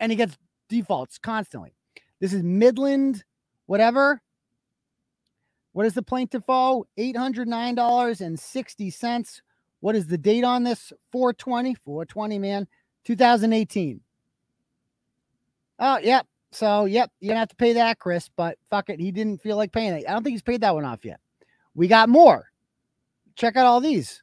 And 0.00 0.12
he 0.12 0.16
gets 0.16 0.36
defaults 0.68 1.18
constantly. 1.18 1.74
This 2.20 2.32
is 2.32 2.42
Midland, 2.42 3.24
whatever. 3.66 4.22
What 5.72 5.86
is 5.86 5.94
the 5.94 6.02
plaintiff 6.02 6.44
owe? 6.48 6.86
$809.60. 6.98 9.40
What 9.80 9.94
is 9.94 10.06
the 10.06 10.16
date 10.16 10.44
on 10.44 10.64
this? 10.64 10.90
420, 11.12 11.74
420, 11.84 12.38
man, 12.38 12.66
2018. 13.04 14.00
Oh, 15.78 15.98
yep. 15.98 16.26
So, 16.56 16.86
yep, 16.86 17.10
you're 17.20 17.32
gonna 17.32 17.40
have 17.40 17.50
to 17.50 17.56
pay 17.56 17.74
that, 17.74 17.98
Chris, 17.98 18.30
but 18.34 18.56
fuck 18.70 18.88
it. 18.88 18.98
He 18.98 19.12
didn't 19.12 19.42
feel 19.42 19.58
like 19.58 19.72
paying 19.72 19.92
it. 19.92 20.06
I 20.08 20.12
don't 20.12 20.22
think 20.22 20.32
he's 20.32 20.40
paid 20.40 20.62
that 20.62 20.74
one 20.74 20.86
off 20.86 21.04
yet. 21.04 21.20
We 21.74 21.86
got 21.86 22.08
more. 22.08 22.50
Check 23.34 23.56
out 23.56 23.66
all 23.66 23.78
these. 23.78 24.22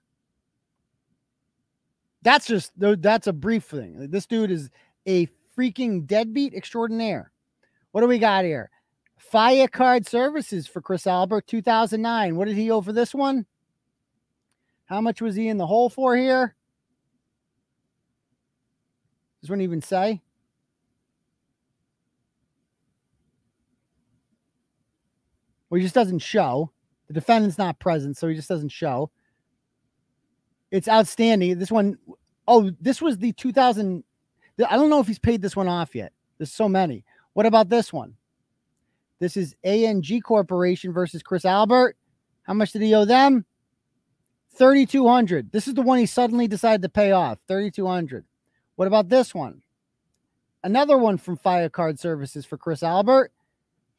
That's 2.24 2.48
just 2.48 2.72
that's 2.76 3.28
a 3.28 3.34
brief 3.34 3.66
thing. 3.66 4.10
This 4.10 4.26
dude 4.26 4.50
is 4.50 4.72
a 5.06 5.28
freaking 5.56 6.08
deadbeat 6.08 6.56
extraordinaire. 6.56 7.32
What 7.92 8.02
do 8.02 8.08
we 8.08 8.18
got 8.18 8.46
here? 8.46 8.72
FIA 9.20 9.68
card 9.68 10.08
services 10.08 10.66
for 10.66 10.82
Chris 10.82 11.06
Albert, 11.06 11.46
2009. 11.46 12.36
What 12.36 12.48
did 12.48 12.58
he 12.58 12.72
owe 12.72 12.82
for 12.82 12.94
this 12.94 13.14
one? 13.14 13.46
How 14.86 15.02
much 15.02 15.22
was 15.22 15.36
he 15.36 15.50
in 15.50 15.58
the 15.58 15.68
hole 15.68 15.88
for 15.88 16.18
here? 16.18 16.56
Does 19.42 19.52
one 19.52 19.62
even 19.62 19.84
say? 19.84 20.24
Well, 25.74 25.80
he 25.80 25.86
just 25.86 25.96
doesn't 25.96 26.20
show. 26.20 26.70
The 27.08 27.16
defendant's 27.16 27.58
not 27.58 27.80
present, 27.80 28.16
so 28.16 28.28
he 28.28 28.36
just 28.36 28.48
doesn't 28.48 28.70
show. 28.70 29.10
It's 30.70 30.88
outstanding. 30.88 31.58
This 31.58 31.72
one, 31.72 31.98
oh, 32.48 32.70
this 32.80 33.02
was 33.02 33.18
the 33.18 33.34
2000. 33.34 34.04
I 34.70 34.76
don't 34.76 34.92
know 34.92 35.00
if 35.00 35.08
he's 35.08 35.18
paid 35.18 35.42
this 35.42 35.56
one 35.56 35.68
off 35.68 35.96
yet. 35.96 36.14
There's 36.38 36.52
so 36.52 36.70
many. 36.70 37.04
What 37.34 37.48
about 37.48 37.70
this 37.70 37.92
one? 37.92 38.14
This 39.18 39.36
is 39.36 39.56
ANG 39.64 40.22
Corporation 40.22 40.94
versus 40.94 41.24
Chris 41.24 41.44
Albert. 41.44 41.98
How 42.44 42.54
much 42.54 42.72
did 42.72 42.84
he 42.84 42.94
owe 42.94 43.06
them? 43.06 43.44
3200 44.52 45.52
This 45.52 45.68
is 45.68 45.74
the 45.74 45.82
one 45.82 45.98
he 45.98 46.06
suddenly 46.06 46.48
decided 46.48 46.84
to 46.84 46.90
pay 46.90 47.14
off. 47.14 47.40
3200 47.48 48.26
What 48.76 48.88
about 48.88 49.10
this 49.10 49.34
one? 49.34 49.64
Another 50.64 51.00
one 51.00 51.18
from 51.18 51.36
FIA 51.36 51.72
Card 51.72 52.00
Services 52.00 52.46
for 52.46 52.60
Chris 52.60 52.84
Albert. 52.84 53.32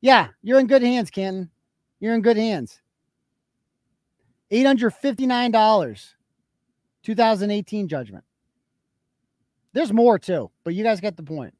Yeah, 0.00 0.28
you're 0.42 0.60
in 0.60 0.68
good 0.68 0.82
hands, 0.82 1.10
Canton. 1.10 1.50
You're 2.00 2.14
in 2.14 2.22
good 2.22 2.36
hands. 2.36 2.80
$859. 4.52 6.14
2018 7.08 7.88
judgment. 7.88 8.22
There's 9.72 9.94
more 9.94 10.18
too, 10.18 10.50
but 10.62 10.74
you 10.74 10.84
guys 10.84 11.00
get 11.00 11.16
the 11.16 11.22
point. 11.22 11.54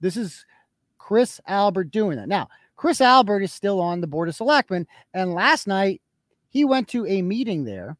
This 0.00 0.16
is 0.16 0.44
Chris 0.98 1.40
Albert 1.46 1.92
doing 1.92 2.16
that. 2.16 2.26
Now, 2.26 2.48
Chris 2.74 3.00
Albert 3.00 3.42
is 3.42 3.52
still 3.52 3.80
on 3.80 4.00
the 4.00 4.08
board 4.08 4.28
of 4.28 4.34
selectmen, 4.34 4.88
and 5.14 5.34
last 5.34 5.68
night 5.68 6.02
he 6.48 6.64
went 6.64 6.88
to 6.88 7.06
a 7.06 7.22
meeting 7.22 7.62
there. 7.62 7.96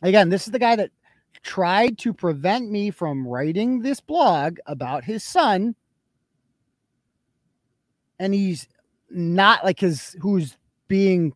Again, 0.00 0.28
this 0.28 0.46
is 0.46 0.52
the 0.52 0.60
guy 0.60 0.76
that 0.76 0.92
tried 1.42 1.98
to 1.98 2.14
prevent 2.14 2.70
me 2.70 2.92
from 2.92 3.26
writing 3.26 3.80
this 3.80 3.98
blog 3.98 4.58
about 4.66 5.02
his 5.02 5.24
son. 5.24 5.74
And 8.20 8.32
he's 8.32 8.68
not 9.10 9.64
like 9.64 9.80
his 9.80 10.14
who's 10.20 10.56
being 10.86 11.32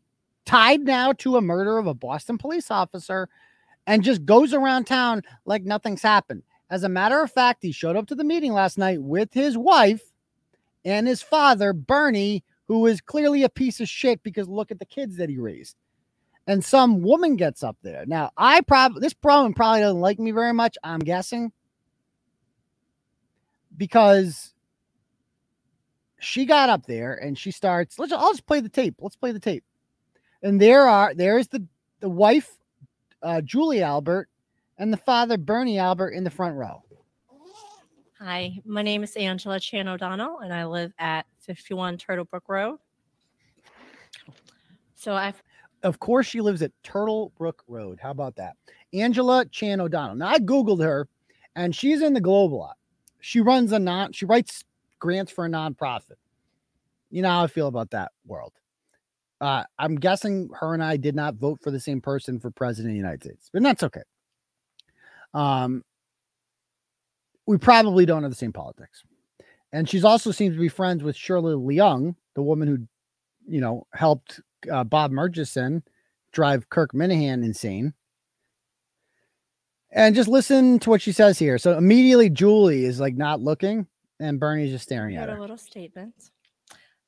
tied 0.47 0.82
now 0.82 1.12
to 1.14 1.39
a 1.39 1.43
murder 1.43 1.76
of 1.76 1.89
a 1.89 1.94
Boston 1.94 2.39
police 2.39 2.70
officer 2.70 3.28
and 3.86 4.02
just 4.02 4.24
goes 4.24 4.55
around 4.55 4.85
town 4.85 5.23
like 5.44 5.62
nothing's 5.62 6.02
happened. 6.02 6.43
As 6.70 6.85
a 6.85 6.89
matter 6.89 7.20
of 7.23 7.31
fact, 7.31 7.62
he 7.62 7.73
showed 7.73 7.97
up 7.97 8.06
to 8.06 8.15
the 8.15 8.24
meeting 8.24 8.52
last 8.52 8.78
night 8.78 9.02
with 9.02 9.32
his 9.32 9.56
wife 9.56 10.02
and 10.85 11.06
his 11.06 11.23
father, 11.23 11.73
Bernie, 11.73 12.43
who 12.69 12.86
is 12.86 13.01
clearly 13.01 13.43
a 13.43 13.48
piece 13.48 13.81
of 13.81 13.89
shit 13.89 14.23
because 14.23 14.48
look 14.48 14.70
at 14.70 14.78
the 14.78 14.86
kids 14.86 15.16
that 15.16 15.28
he 15.28 15.39
raised. 15.39 15.77
And 16.47 16.65
some 16.65 17.01
woman 17.01 17.36
gets 17.36 17.62
up 17.62 17.77
there. 17.82 18.05
Now, 18.06 18.31
I 18.36 18.61
probably, 18.62 19.01
this 19.01 19.15
woman 19.23 19.55
probably 19.55 19.81
doesn't 19.81 20.01
like 20.01 20.19
me 20.19 20.31
very 20.31 20.52
much, 20.52 20.77
I'm 20.82 20.98
guessing, 20.98 21.52
because 23.77 24.52
she 26.20 26.44
got 26.44 26.69
up 26.69 26.86
there 26.86 27.15
and 27.15 27.39
she 27.39 27.51
starts, 27.51 27.98
let's, 27.98 28.12
I'll 28.12 28.32
just 28.32 28.47
play 28.47 28.61
the 28.61 28.69
tape. 28.69 28.97
Let's 28.98 29.16
play 29.16 29.32
the 29.32 29.40
tape. 29.40 29.65
And 30.43 30.61
there 30.61 30.86
are, 30.86 31.15
there's 31.15 31.48
the, 31.48 31.66
the 32.01 32.11
wife 32.11 32.59
uh, 33.24 33.40
Julie 33.40 33.82
Albert 33.82 34.28
and 34.78 34.92
the 34.92 34.98
father, 34.98 35.36
Bernie 35.36 35.78
Albert, 35.78 36.10
in 36.10 36.22
the 36.22 36.30
front 36.30 36.56
row. 36.56 36.82
Hi, 38.20 38.59
my 38.64 38.82
name 38.82 39.02
is 39.02 39.16
Angela 39.16 39.59
Chan 39.59 39.88
O'Donnell, 39.88 40.40
and 40.40 40.52
I 40.52 40.64
live 40.64 40.92
at 40.98 41.26
51 41.40 41.98
Turtle 41.98 42.24
Brook 42.24 42.44
Road. 42.48 42.78
So 44.94 45.14
I've 45.14 45.42
Of 45.82 45.98
course, 45.98 46.26
she 46.26 46.40
lives 46.40 46.62
at 46.62 46.72
Turtle 46.82 47.32
Brook 47.36 47.64
Road. 47.66 47.98
How 48.01 48.10
about 48.10 48.36
that? 48.36 48.56
Angela 48.92 49.44
Chan 49.46 49.80
O'Donnell. 49.80 50.16
Now, 50.16 50.28
I 50.28 50.38
Googled 50.38 50.82
her 50.82 51.09
and 51.56 51.74
she's 51.74 52.02
in 52.02 52.14
the 52.14 52.20
Globe 52.20 52.55
a 52.55 52.56
lot. 52.56 52.76
She 53.20 53.40
runs 53.40 53.72
a 53.72 53.78
non, 53.78 54.12
she 54.12 54.24
writes 54.24 54.64
grants 54.98 55.32
for 55.32 55.44
a 55.44 55.48
nonprofit. 55.48 56.16
You 57.10 57.22
know 57.22 57.30
how 57.30 57.44
I 57.44 57.46
feel 57.46 57.68
about 57.68 57.90
that 57.90 58.12
world. 58.26 58.52
Uh, 59.40 59.65
I'm 59.78 59.97
guessing 59.97 60.48
her 60.59 60.74
and 60.74 60.82
I 60.82 60.97
did 60.97 61.15
not 61.15 61.35
vote 61.35 61.61
for 61.62 61.70
the 61.70 61.81
same 61.81 62.01
person 62.01 62.40
for 62.40 62.51
president 62.51 62.90
of 62.90 62.94
the 62.94 62.98
United 62.98 63.23
States, 63.23 63.51
but 63.52 63.62
that's 63.62 63.82
okay. 63.82 64.02
Um, 65.35 65.82
we 67.47 67.59
probably 67.59 68.06
don't 68.06 68.23
have 68.23 68.32
the 68.32 68.36
same 68.36 68.52
politics. 68.52 69.02
And 69.73 69.89
she's 69.89 70.05
also 70.05 70.31
seems 70.31 70.55
to 70.55 70.61
be 70.61 70.69
friends 70.69 71.02
with 71.02 71.16
Shirley 71.16 71.55
Leung, 71.55 72.15
the 72.35 72.43
woman 72.43 72.69
who, 72.69 73.52
you 73.52 73.61
know, 73.61 73.86
helped 73.93 74.40
uh, 74.70 74.85
Bob 74.85 75.11
Murchison 75.11 75.82
drive 76.32 76.69
Kirk 76.70 76.93
Minihane 76.93 77.44
insane. 77.44 77.93
And 79.90 80.15
just 80.15 80.28
listen 80.28 80.78
to 80.81 80.90
what 80.90 81.02
she 81.02 81.12
says 81.12 81.39
here. 81.39 81.59
So 81.59 81.77
immediately 81.77 82.31
Julie 82.31 82.85
is 82.85 82.98
like 83.01 83.16
not 83.16 83.40
looking, 83.40 83.86
and 84.20 84.40
Bernie's 84.40 84.70
just 84.70 84.85
staring 84.85 85.16
at 85.16 85.27
Got 85.27 85.31
a 85.31 85.35
her. 85.35 85.40
little 85.40 85.56
statement. 85.56 86.31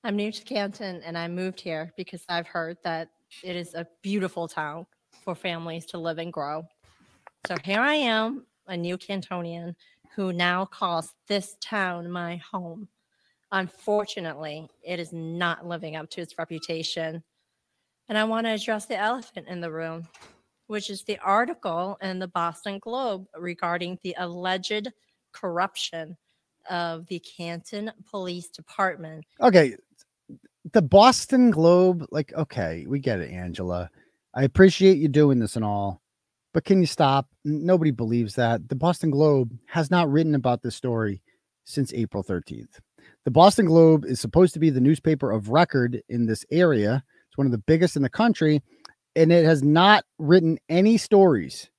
I'm 0.07 0.15
new 0.15 0.31
to 0.31 0.45
Canton 0.45 1.03
and 1.05 1.19
I 1.19 1.27
moved 1.27 1.61
here 1.61 1.93
because 1.97 2.23
I've 2.29 2.47
heard 2.47 2.77
that 2.85 3.09
it 3.43 3.57
is 3.57 3.75
a 3.75 3.89
beautiful 4.03 4.47
town 4.47 4.87
for 5.25 5.35
families 5.35 5.85
to 5.87 5.99
live 5.99 6.19
and 6.19 6.33
grow. 6.33 6.63
So 7.49 7.57
here 7.65 7.81
I 7.81 7.95
am, 7.95 8.47
a 8.69 8.77
new 8.77 8.99
Cantonian 8.99 9.75
who 10.15 10.33
now 10.33 10.65
calls 10.65 11.13
this 11.27 11.57
town 11.61 12.09
my 12.09 12.37
home. 12.37 12.87
Unfortunately, 13.51 14.69
it 14.85 15.01
is 15.01 15.13
not 15.13 15.67
living 15.67 15.97
up 15.97 16.09
to 16.11 16.21
its 16.21 16.39
reputation. 16.39 17.21
And 18.09 18.17
I 18.17 18.23
want 18.23 18.47
to 18.47 18.53
address 18.53 18.87
the 18.87 18.97
elephant 18.97 19.49
in 19.49 19.61
the 19.61 19.73
room, 19.73 20.07
which 20.69 20.89
is 20.89 21.03
the 21.03 21.19
article 21.19 21.99
in 22.01 22.21
the 22.21 22.29
Boston 22.29 22.79
Globe 22.79 23.27
regarding 23.37 23.99
the 24.05 24.15
alleged 24.19 24.87
corruption 25.33 26.17
of 26.71 27.07
the 27.09 27.19
Canton 27.19 27.91
Police 28.09 28.49
Department. 28.49 29.25
Okay. 29.41 29.77
The 30.73 30.83
Boston 30.83 31.53
Globe, 31.53 32.07
like, 32.11 32.33
okay, 32.35 32.87
we 32.89 32.99
get 32.99 33.21
it, 33.21 33.31
Angela. 33.31 33.89
I 34.35 34.43
appreciate 34.43 34.99
you 34.99 35.07
doing 35.07 35.39
this 35.39 35.55
and 35.55 35.65
all, 35.65 36.03
but 36.53 36.65
can 36.65 36.81
you 36.81 36.87
stop? 36.87 37.29
Nobody 37.45 37.93
believes 37.93 38.35
that. 38.35 38.69
The 38.69 38.75
Boston 38.75 39.11
Globe 39.11 39.57
has 39.67 39.93
not 39.93 40.11
written 40.11 40.35
about 40.35 40.63
this 40.63 40.75
story 40.75 41.23
since 41.65 41.95
April 41.95 42.25
13th. 42.25 42.81
The 43.25 43.31
Boston 43.31 43.67
Globe 43.67 44.05
is 44.05 44.21
supposed 44.21 44.55
to 44.55 44.61
be 44.61 44.71
the 44.71 44.81
newspaper 44.81 45.31
of 45.31 45.51
record 45.51 46.03
in 46.09 46.27
this 46.27 46.45
area. 46.51 47.05
It's 47.29 47.39
one 47.39 47.47
of 47.47 47.53
the 47.53 47.59
biggest 47.59 47.95
in 47.95 48.03
the 48.03 48.09
country, 48.09 48.61
and 49.15 49.31
it 49.31 49.45
has 49.45 49.63
not 49.63 50.05
written 50.19 50.59
any 50.69 50.97
stories 50.97 51.71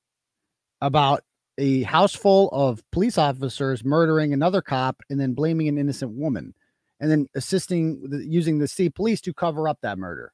about 0.79 1.23
a 1.57 1.83
house 1.83 2.15
full 2.15 2.49
of 2.49 2.81
police 2.91 3.17
officers 3.17 3.83
murdering 3.83 4.31
another 4.31 4.61
cop 4.61 5.01
and 5.09 5.19
then 5.19 5.33
blaming 5.33 5.67
an 5.67 5.77
innocent 5.77 6.11
woman 6.11 6.53
and 6.99 7.09
then 7.11 7.27
assisting 7.35 8.09
the, 8.09 8.25
using 8.25 8.57
the 8.57 8.67
state 8.67 8.95
police 8.95 9.21
to 9.21 9.33
cover 9.33 9.67
up 9.67 9.79
that 9.81 9.97
murder. 9.97 10.31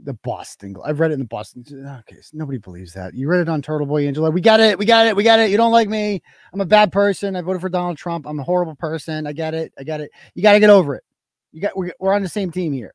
The 0.00 0.14
Boston, 0.14 0.76
I've 0.84 1.00
read 1.00 1.10
it 1.10 1.14
in 1.14 1.20
the 1.20 1.26
Boston. 1.26 1.64
Okay, 2.08 2.20
so 2.20 2.30
nobody 2.34 2.58
believes 2.58 2.92
that. 2.92 3.14
You 3.14 3.28
read 3.28 3.40
it 3.40 3.48
on 3.48 3.60
Turtle 3.60 3.86
Boy 3.86 4.06
Angela. 4.06 4.30
We 4.30 4.40
got 4.40 4.60
it. 4.60 4.78
We 4.78 4.84
got 4.84 5.06
it. 5.06 5.16
We 5.16 5.24
got 5.24 5.40
it. 5.40 5.50
You 5.50 5.56
don't 5.56 5.72
like 5.72 5.88
me. 5.88 6.22
I'm 6.52 6.60
a 6.60 6.66
bad 6.66 6.92
person. 6.92 7.34
I 7.34 7.40
voted 7.40 7.60
for 7.60 7.68
Donald 7.68 7.98
Trump. 7.98 8.24
I'm 8.24 8.38
a 8.38 8.44
horrible 8.44 8.76
person. 8.76 9.26
I 9.26 9.32
get 9.32 9.54
it. 9.54 9.72
I 9.76 9.82
get 9.82 10.00
it. 10.00 10.12
You 10.34 10.42
got 10.42 10.52
to 10.52 10.60
get 10.60 10.70
over 10.70 10.94
it. 10.94 11.02
You 11.50 11.62
got. 11.62 11.76
We're, 11.76 11.92
we're 11.98 12.12
on 12.12 12.22
the 12.22 12.28
same 12.28 12.52
team 12.52 12.72
here. 12.72 12.94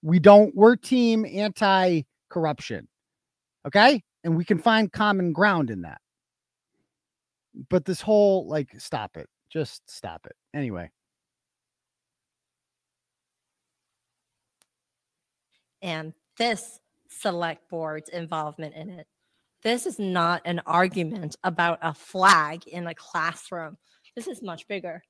We 0.00 0.18
don't. 0.20 0.54
We're 0.54 0.76
team 0.76 1.26
anti 1.26 2.02
corruption. 2.30 2.88
Okay, 3.66 4.02
and 4.24 4.34
we 4.34 4.46
can 4.46 4.58
find 4.58 4.90
common 4.90 5.34
ground 5.34 5.68
in 5.68 5.82
that 5.82 6.00
but 7.68 7.84
this 7.84 8.00
whole 8.00 8.46
like 8.48 8.68
stop 8.78 9.16
it 9.16 9.28
just 9.50 9.82
stop 9.90 10.26
it 10.26 10.36
anyway 10.54 10.90
and 15.82 16.12
this 16.36 16.80
select 17.08 17.68
board's 17.68 18.08
involvement 18.08 18.74
in 18.74 18.90
it. 18.90 19.06
This 19.62 19.86
is 19.86 19.98
not 19.98 20.42
an 20.44 20.60
argument 20.66 21.36
about 21.42 21.78
a 21.82 21.92
flag 21.92 22.66
in 22.66 22.86
a 22.86 22.94
classroom. 22.94 23.76
This 24.14 24.26
is 24.26 24.42
much 24.42 24.68
bigger. 24.68 25.02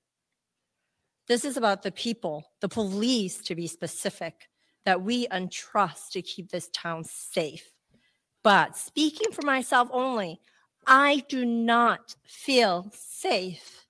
This 1.27 1.45
is 1.45 1.59
about 1.59 1.83
the 1.83 1.93
people, 1.93 2.51
the 2.61 2.69
police 2.69 3.39
to 3.43 3.55
be 3.55 3.67
specific, 3.67 4.49
that 4.87 5.03
we 5.03 5.27
entrust 5.31 6.13
to 6.13 6.23
keep 6.23 6.51
this 6.51 6.71
town 6.73 7.05
safe. 7.05 7.71
But 8.43 8.77
speaking 8.77 9.33
for 9.33 9.45
myself 9.45 9.89
only, 9.93 10.41
I 10.87 11.25
do 11.29 11.45
not 11.45 12.15
feel 12.25 12.91
safe. 12.95 13.85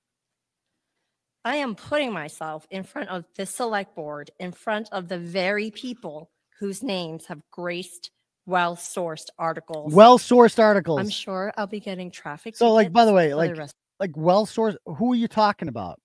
I 1.44 1.56
am 1.56 1.76
putting 1.76 2.12
myself 2.12 2.66
in 2.70 2.82
front 2.82 3.10
of 3.10 3.24
this 3.36 3.54
select 3.54 3.94
board, 3.94 4.32
in 4.40 4.50
front 4.50 4.88
of 4.90 5.06
the 5.06 5.18
very 5.18 5.70
people 5.70 6.30
whose 6.58 6.82
names 6.82 7.26
have 7.26 7.40
graced 7.50 8.10
well 8.46 8.76
sourced 8.76 9.26
articles. 9.38 9.92
well 9.92 10.18
sourced 10.18 10.58
articles 10.58 10.98
I'm 11.00 11.10
sure 11.10 11.52
I'll 11.56 11.66
be 11.66 11.80
getting 11.80 12.10
traffic. 12.10 12.56
so 12.56 12.72
like 12.72 12.92
by 12.92 13.04
the 13.04 13.12
way 13.12 13.34
like 13.34 13.56
rest- 13.56 13.74
like 14.00 14.12
well 14.16 14.46
sourced 14.46 14.76
who 14.86 15.12
are 15.12 15.16
you 15.16 15.28
talking 15.28 15.68
about 15.68 16.00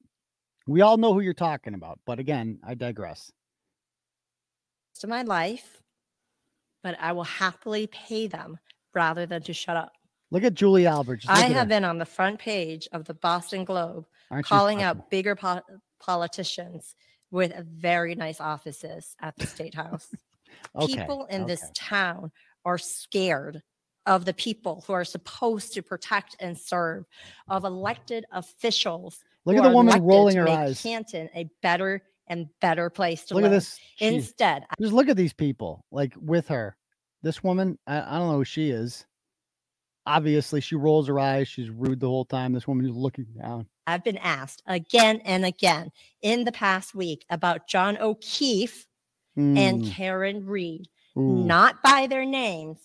we 0.68 0.82
all 0.82 0.98
know 0.98 1.14
who 1.14 1.22
you're 1.22 1.34
talking 1.34 1.74
about 1.74 2.00
but 2.06 2.20
again 2.20 2.60
i 2.66 2.74
digress 2.74 3.32
of 5.04 5.10
my 5.10 5.24
life, 5.24 5.82
but 6.82 6.96
I 6.98 7.12
will 7.12 7.26
happily 7.26 7.88
pay 7.88 8.28
them 8.28 8.58
rather 8.94 9.26
than 9.26 9.42
to 9.44 9.54
shut 9.54 9.76
up. 9.76 9.92
look 10.32 10.44
at 10.44 10.54
julie 10.54 10.86
albert 10.88 11.24
I 11.28 11.42
have 11.42 11.64
her. 11.64 11.66
been 11.66 11.84
on 11.84 11.98
the 11.98 12.06
front 12.06 12.40
page 12.40 12.88
of 12.94 13.04
the 13.04 13.14
Boston 13.14 13.66
Globe 13.66 14.06
Aren't 14.32 14.46
calling 14.46 14.82
out 14.82 15.10
bigger 15.10 15.36
po- 15.36 15.62
politicians 16.00 16.96
with 17.32 17.54
very 17.68 18.16
nice 18.16 18.40
offices 18.40 19.16
at 19.22 19.36
the 19.38 19.48
state 19.48 19.74
house. 19.76 20.08
Okay, 20.76 20.96
people 20.96 21.26
in 21.26 21.46
this 21.46 21.64
okay. 21.64 21.72
town 21.76 22.32
are 22.66 22.78
scared 22.78 23.62
of 24.06 24.26
the 24.26 24.34
people 24.34 24.84
who 24.86 24.94
are 24.94 25.06
supposed 25.06 25.74
to 25.74 25.82
protect 25.82 26.36
and 26.40 26.58
serve, 26.58 27.06
of 27.48 27.64
elected 27.64 28.26
officials. 28.32 29.20
Look 29.46 29.58
at 29.58 29.64
the 29.64 29.70
woman 29.70 30.02
rolling 30.04 30.36
her 30.36 30.48
eyes. 30.48 30.82
Canton 30.82 31.30
a 31.36 31.50
better 31.62 32.04
and 32.28 32.48
better 32.62 32.90
place 32.90 33.26
to 33.26 33.36
look 33.36 33.44
at 33.44 33.52
live. 33.52 33.62
this 33.62 33.80
she- 33.96 34.06
Instead, 34.06 34.66
just 34.80 34.94
look 34.94 35.10
at 35.10 35.18
these 35.18 35.34
people 35.34 35.84
like 35.92 36.14
with 36.20 36.48
her 36.48 36.76
this 37.22 37.44
woman 37.44 37.78
I, 37.88 38.02
I 38.02 38.20
don't 38.20 38.30
know 38.30 38.38
who 38.38 38.46
she 38.46 38.70
is 38.70 39.06
obviously 40.06 40.62
she 40.62 40.76
rolls 40.76 41.08
her 41.08 41.20
eyes 41.20 41.48
she's 41.48 41.70
rude 41.70 42.00
the 42.00 42.08
whole 42.08 42.26
time 42.26 42.54
this 42.54 42.68
woman 42.68 42.86
is 42.86 42.96
looking 42.96 43.26
down 43.42 43.68
I've 43.88 44.04
been 44.04 44.18
asked 44.18 44.64
again 44.68 45.22
and 45.26 45.46
again 45.46 45.92
in 46.22 46.44
the 46.44 46.52
past 46.52 46.96
week 46.96 47.26
about 47.30 47.68
John 47.68 47.98
O'Keefe 47.98 48.88
and 49.36 49.82
Mm, 49.82 49.92
Karen 49.92 50.46
Read, 50.46 50.88
ooh. 51.18 51.22
not 51.46 51.82
by 51.84 52.08
their 52.08 52.26
names, 52.26 52.80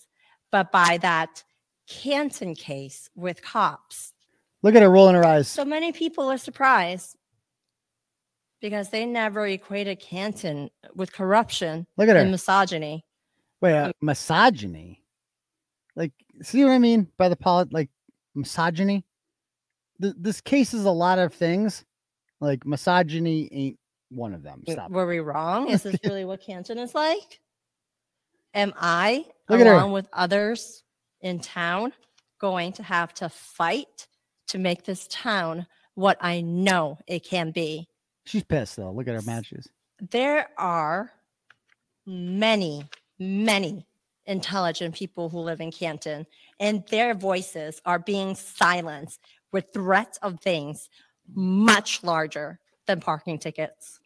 but 0.51 0.71
by 0.71 0.97
that 1.01 1.43
Canton 1.87 2.55
case 2.55 3.09
with 3.15 3.41
cops. 3.41 4.13
look 4.63 4.75
at 4.75 4.81
her 4.81 4.89
rolling 4.89 5.15
her 5.15 5.25
eyes 5.25 5.47
So 5.47 5.63
many 5.65 5.91
people 5.91 6.25
are 6.29 6.37
surprised 6.37 7.15
because 8.61 8.89
they 8.89 9.05
never 9.05 9.47
equated 9.47 9.99
Canton 9.99 10.69
with 10.95 11.13
corruption 11.13 11.87
Look 11.97 12.09
at 12.09 12.17
and 12.17 12.25
her. 12.27 12.31
misogyny. 12.31 13.05
Wait, 13.61 13.73
uh, 13.77 13.91
misogyny? 14.01 15.03
Like, 15.95 16.11
see 16.41 16.63
what 16.63 16.71
I 16.73 16.79
mean 16.79 17.07
by 17.17 17.29
the 17.29 17.35
polit? 17.35 17.71
Like, 17.73 17.89
misogyny? 18.35 19.05
Th- 20.01 20.13
this 20.17 20.41
case 20.41 20.73
is 20.73 20.85
a 20.85 20.91
lot 20.91 21.19
of 21.19 21.33
things. 21.33 21.85
Like, 22.41 22.65
misogyny 22.65 23.49
ain't 23.51 23.79
one 24.09 24.33
of 24.33 24.43
them. 24.43 24.63
Stop. 24.67 24.91
Were 24.91 25.07
we 25.07 25.19
wrong? 25.19 25.69
Is 25.69 25.83
this 25.83 25.97
really 26.03 26.25
what 26.25 26.41
Canton 26.41 26.77
is 26.77 26.93
like? 26.93 27.39
Am 28.53 28.73
I, 28.77 29.25
Look 29.47 29.61
along 29.61 29.91
with 29.91 30.07
others 30.11 30.83
in 31.21 31.39
town, 31.39 31.93
going 32.39 32.73
to 32.73 32.83
have 32.83 33.13
to 33.15 33.29
fight 33.29 34.07
to 34.47 34.57
make 34.57 34.83
this 34.83 35.07
town 35.09 35.67
what 35.93 36.17
I 36.21 36.41
know 36.41 36.97
it 37.07 37.23
can 37.23 37.51
be? 37.51 37.87
She's 38.25 38.43
pissed 38.43 38.77
though. 38.77 38.91
Look 38.91 39.07
at 39.07 39.13
her 39.13 39.21
matches. 39.21 39.67
There 40.11 40.47
are 40.57 41.11
many, 42.05 42.85
many 43.19 43.85
intelligent 44.25 44.95
people 44.95 45.29
who 45.29 45.39
live 45.39 45.61
in 45.61 45.71
Canton, 45.71 46.25
and 46.59 46.83
their 46.87 47.13
voices 47.13 47.81
are 47.85 47.99
being 47.99 48.35
silenced 48.35 49.19
with 49.51 49.65
threats 49.73 50.17
of 50.21 50.39
things 50.39 50.89
much 51.33 52.03
larger 52.03 52.59
than 52.89 52.99
parking 52.99 53.37
tickets. 53.37 53.99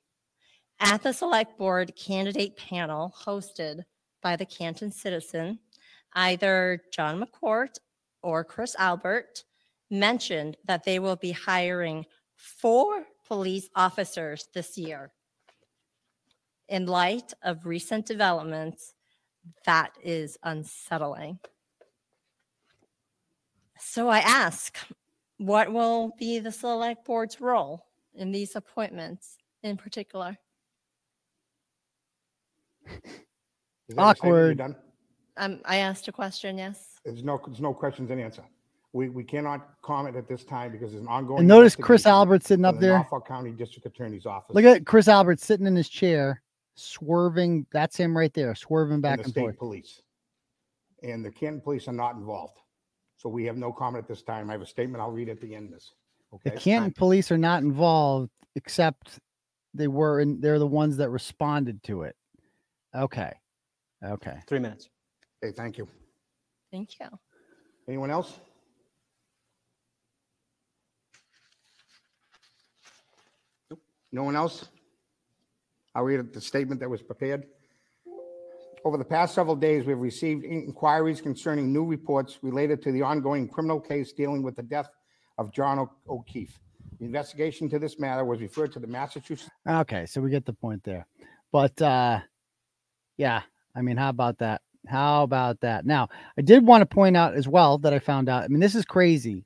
At 0.81 1.03
the 1.03 1.13
select 1.13 1.57
board 1.57 1.95
candidate 1.95 2.57
panel 2.57 3.15
hosted 3.17 3.83
by 4.21 4.35
the 4.35 4.45
Canton 4.45 4.91
Citizen, 4.91 5.59
either 6.11 6.81
John 6.91 7.23
McCourt 7.23 7.77
or 8.21 8.43
Chris 8.43 8.75
Albert 8.77 9.45
mentioned 9.89 10.57
that 10.65 10.83
they 10.83 10.99
will 10.99 11.15
be 11.15 11.31
hiring 11.31 12.05
four 12.35 13.05
police 13.25 13.69
officers 13.73 14.49
this 14.53 14.77
year. 14.77 15.13
In 16.67 16.85
light 16.85 17.31
of 17.41 17.65
recent 17.65 18.05
developments, 18.05 18.95
that 19.65 19.91
is 20.03 20.37
unsettling. 20.43 21.39
So 23.79 24.09
I 24.09 24.19
ask, 24.19 24.77
what 25.37 25.71
will 25.71 26.11
be 26.19 26.39
the 26.39 26.51
select 26.51 27.05
board's 27.05 27.39
role? 27.39 27.85
In 28.15 28.31
these 28.31 28.55
appointments 28.55 29.37
in 29.63 29.77
particular? 29.77 30.37
Is 33.89 33.95
that 33.95 34.01
your 34.01 34.15
statement? 34.15 34.23
You're 34.23 34.29
Awkward. 34.45 34.57
done? 34.57 34.75
Um, 35.37 35.61
I 35.65 35.77
asked 35.77 36.07
a 36.07 36.11
question, 36.11 36.57
yes. 36.57 36.99
There's 37.03 37.23
no, 37.23 37.39
there's 37.45 37.59
no 37.59 37.73
questions 37.73 38.11
and 38.11 38.21
answer. 38.21 38.43
We, 38.93 39.09
we 39.09 39.23
cannot 39.23 39.67
comment 39.81 40.15
at 40.15 40.27
this 40.27 40.43
time 40.43 40.71
because 40.71 40.91
there's 40.91 41.01
an 41.01 41.07
ongoing. 41.09 41.39
And 41.39 41.47
notice 41.47 41.75
Chris 41.75 42.05
Albert 42.05 42.43
sitting 42.43 42.63
up 42.63 42.75
the 42.75 42.81
there. 42.81 42.95
Norfolk 42.97 43.27
County 43.27 43.51
District 43.51 43.85
Attorney's 43.87 44.27
Office. 44.27 44.53
Look 44.53 44.65
at 44.65 44.85
Chris 44.85 45.07
Albert 45.07 45.39
sitting 45.39 45.65
in 45.65 45.75
his 45.75 45.89
chair, 45.89 46.43
swerving. 46.75 47.65
That's 47.71 47.97
him 47.97 48.15
right 48.15 48.31
there, 48.33 48.53
swerving 48.53 48.93
and 48.95 49.01
back 49.01 49.17
the 49.17 49.23
and 49.23 49.31
state 49.31 49.41
forth. 49.41 49.57
police. 49.57 50.01
And 51.01 51.25
the 51.25 51.31
Canton 51.31 51.59
Police 51.59 51.87
are 51.87 51.93
not 51.93 52.15
involved. 52.15 52.59
So 53.17 53.29
we 53.29 53.45
have 53.45 53.57
no 53.57 53.71
comment 53.73 54.03
at 54.03 54.07
this 54.07 54.21
time. 54.21 54.49
I 54.49 54.53
have 54.53 54.61
a 54.61 54.65
statement 54.65 55.01
I'll 55.01 55.11
read 55.11 55.27
at 55.29 55.41
the 55.41 55.55
end 55.55 55.67
of 55.67 55.71
this. 55.73 55.93
The 56.43 56.51
Okay? 56.51 56.59
Canton 56.59 56.91
police 56.91 57.31
are 57.31 57.37
not 57.37 57.61
involved, 57.63 58.31
except 58.55 59.19
they 59.73 59.87
were, 59.87 60.19
and 60.19 60.41
they're 60.41 60.59
the 60.59 60.67
ones 60.67 60.97
that 60.97 61.09
responded 61.09 61.83
to 61.83 62.03
it. 62.03 62.15
Okay. 62.95 63.33
Okay. 64.03 64.39
Three 64.47 64.59
minutes. 64.59 64.89
Hey, 65.41 65.51
thank 65.51 65.77
you. 65.77 65.87
Thank 66.71 66.99
you. 66.99 67.07
Anyone 67.87 68.11
else? 68.11 68.39
No 74.11 74.23
one 74.23 74.35
else? 74.35 74.69
I'll 75.95 76.03
read 76.03 76.33
the 76.33 76.41
statement 76.41 76.79
that 76.81 76.89
was 76.89 77.01
prepared. 77.01 77.45
Over 78.85 78.97
the 78.97 79.05
past 79.05 79.33
several 79.33 79.55
days, 79.55 79.85
we've 79.85 79.97
received 79.97 80.43
inquiries 80.43 81.21
concerning 81.21 81.71
new 81.71 81.85
reports 81.85 82.39
related 82.41 82.81
to 82.83 82.91
the 82.91 83.01
ongoing 83.01 83.47
criminal 83.47 83.79
case 83.79 84.11
dealing 84.11 84.43
with 84.43 84.55
the 84.55 84.63
death 84.63 84.89
of 85.37 85.51
John 85.51 85.79
O- 85.79 85.91
O'Keefe. 86.09 86.59
The 86.99 87.05
investigation 87.05 87.69
to 87.69 87.79
this 87.79 87.99
matter 87.99 88.23
was 88.23 88.41
referred 88.41 88.71
to 88.73 88.79
the 88.79 88.87
Massachusetts 88.87 89.49
Okay, 89.67 90.05
so 90.05 90.21
we 90.21 90.29
get 90.29 90.45
the 90.45 90.53
point 90.53 90.83
there. 90.83 91.05
But 91.51 91.81
uh 91.81 92.19
yeah, 93.17 93.41
I 93.75 93.81
mean, 93.81 93.97
how 93.97 94.09
about 94.09 94.37
that? 94.39 94.61
How 94.87 95.23
about 95.23 95.59
that? 95.61 95.85
Now, 95.85 96.09
I 96.37 96.41
did 96.41 96.65
want 96.65 96.81
to 96.81 96.85
point 96.85 97.15
out 97.15 97.35
as 97.35 97.47
well 97.47 97.77
that 97.79 97.93
I 97.93 97.99
found 97.99 98.29
out. 98.29 98.43
I 98.43 98.47
mean, 98.47 98.59
this 98.59 98.75
is 98.75 98.85
crazy. 98.85 99.45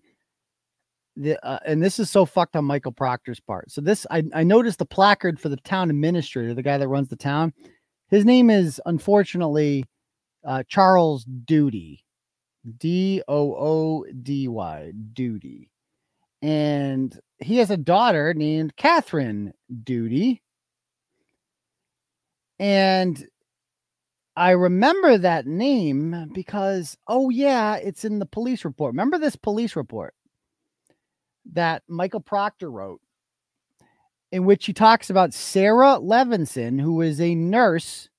The, 1.16 1.44
uh, 1.46 1.60
and 1.66 1.82
this 1.82 2.00
is 2.00 2.10
so 2.10 2.26
fucked 2.26 2.56
on 2.56 2.66
Michael 2.66 2.92
Proctor's 2.92 3.40
part. 3.40 3.72
So 3.72 3.82
this, 3.82 4.06
I, 4.12 4.24
I 4.34 4.44
noticed 4.44 4.80
the 4.80 4.86
placard 4.86 5.40
for 5.40 5.50
the 5.50 5.58
town 5.58 5.90
administrator, 5.90 6.54
the 6.54 6.64
guy 6.64 6.78
that 6.78 6.88
runs 6.88 7.08
the 7.08 7.16
town. 7.16 7.54
His 8.10 8.24
name 8.24 8.50
is 8.50 8.80
unfortunately 8.86 9.86
uh, 10.46 10.64
Charles 10.68 11.26
Doody, 11.26 12.04
D 12.78 13.22
O 13.28 13.56
O 13.56 14.06
D 14.24 14.48
Y, 14.48 14.92
Doody, 15.14 15.70
and 16.42 17.20
he 17.40 17.58
has 17.58 17.72
a 17.72 17.78
daughter 17.78 18.34
named 18.34 18.76
Catherine 18.76 19.54
Doody. 19.84 20.42
And 22.60 23.28
I 24.36 24.52
remember 24.52 25.18
that 25.18 25.48
name 25.48 26.30
because, 26.34 26.98
oh, 27.08 27.30
yeah, 27.30 27.76
it's 27.76 28.06
in 28.06 28.20
the 28.20 28.26
police 28.26 28.66
report. 28.66 28.94
Remember 28.94 29.18
this 29.18 29.36
police 29.36 29.76
report 29.76 30.14
that 31.54 31.84
Michael 31.88 32.20
Proctor 32.20 32.70
wrote, 32.70 33.02
in 34.32 34.46
which 34.46 34.66
he 34.66 34.74
talks 34.74 35.10
about 35.10 35.34
Sarah 35.34 35.98
Levinson, 36.00 36.80
who 36.82 37.02
is 37.02 37.22
a 37.22 37.36
nurse 37.36 38.10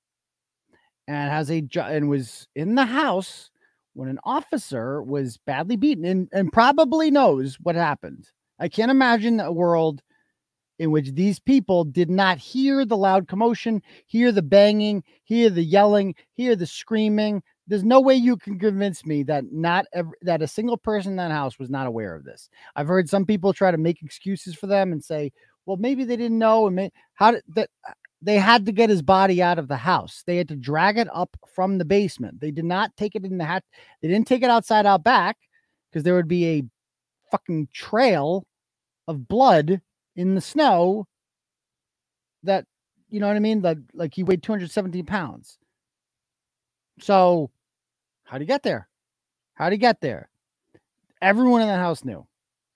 and 1.06 1.30
has 1.30 1.50
a 1.50 1.60
job 1.60 1.90
and 1.90 2.08
was 2.08 2.48
in 2.54 2.74
the 2.74 2.86
house 2.86 3.50
when 3.98 4.08
an 4.08 4.20
officer 4.22 5.02
was 5.02 5.38
badly 5.38 5.74
beaten 5.74 6.04
and, 6.04 6.28
and 6.30 6.52
probably 6.52 7.10
knows 7.10 7.56
what 7.56 7.74
happened. 7.74 8.30
I 8.60 8.68
can't 8.68 8.92
imagine 8.92 9.40
a 9.40 9.50
world 9.50 10.02
in 10.78 10.92
which 10.92 11.14
these 11.14 11.40
people 11.40 11.82
did 11.82 12.08
not 12.08 12.38
hear 12.38 12.84
the 12.84 12.96
loud 12.96 13.26
commotion, 13.26 13.82
hear 14.06 14.30
the 14.30 14.40
banging, 14.40 15.02
hear 15.24 15.50
the 15.50 15.64
yelling, 15.64 16.14
hear 16.34 16.54
the 16.54 16.64
screaming. 16.64 17.42
There's 17.66 17.82
no 17.82 18.00
way 18.00 18.14
you 18.14 18.36
can 18.36 18.56
convince 18.60 19.04
me 19.04 19.24
that 19.24 19.46
not 19.50 19.84
every, 19.92 20.14
that 20.22 20.42
a 20.42 20.46
single 20.46 20.76
person 20.76 21.10
in 21.12 21.16
that 21.16 21.32
house 21.32 21.58
was 21.58 21.68
not 21.68 21.88
aware 21.88 22.14
of 22.14 22.22
this. 22.22 22.48
I've 22.76 22.86
heard 22.86 23.08
some 23.08 23.26
people 23.26 23.52
try 23.52 23.72
to 23.72 23.78
make 23.78 24.00
excuses 24.00 24.54
for 24.54 24.68
them 24.68 24.92
and 24.92 25.04
say, 25.04 25.32
"Well, 25.66 25.76
maybe 25.76 26.04
they 26.04 26.16
didn't 26.16 26.38
know." 26.38 26.68
And 26.68 26.76
may, 26.76 26.92
how 27.14 27.32
did 27.32 27.42
that? 27.56 27.68
They 28.20 28.36
had 28.36 28.66
to 28.66 28.72
get 28.72 28.90
his 28.90 29.02
body 29.02 29.40
out 29.40 29.58
of 29.58 29.68
the 29.68 29.76
house. 29.76 30.24
They 30.26 30.36
had 30.36 30.48
to 30.48 30.56
drag 30.56 30.98
it 30.98 31.08
up 31.12 31.36
from 31.54 31.78
the 31.78 31.84
basement. 31.84 32.40
They 32.40 32.50
did 32.50 32.64
not 32.64 32.96
take 32.96 33.14
it 33.14 33.24
in 33.24 33.38
the 33.38 33.44
hat. 33.44 33.64
They 34.02 34.08
didn't 34.08 34.26
take 34.26 34.42
it 34.42 34.50
outside 34.50 34.86
out 34.86 35.04
back 35.04 35.36
because 35.90 36.02
there 36.02 36.14
would 36.14 36.28
be 36.28 36.46
a 36.46 36.64
fucking 37.30 37.68
trail 37.72 38.44
of 39.06 39.28
blood 39.28 39.80
in 40.16 40.34
the 40.34 40.40
snow 40.40 41.06
that 42.42 42.64
you 43.08 43.20
know 43.20 43.28
what 43.28 43.36
I 43.36 43.40
mean? 43.40 43.62
That 43.62 43.78
like 43.94 44.14
he 44.14 44.22
weighed 44.22 44.42
217 44.42 45.06
pounds. 45.06 45.58
So 47.00 47.50
how'd 48.24 48.40
he 48.40 48.46
get 48.46 48.62
there? 48.62 48.88
How'd 49.54 49.72
he 49.72 49.78
get 49.78 50.00
there? 50.00 50.28
Everyone 51.22 51.62
in 51.62 51.68
the 51.68 51.76
house 51.76 52.04
knew. 52.04 52.26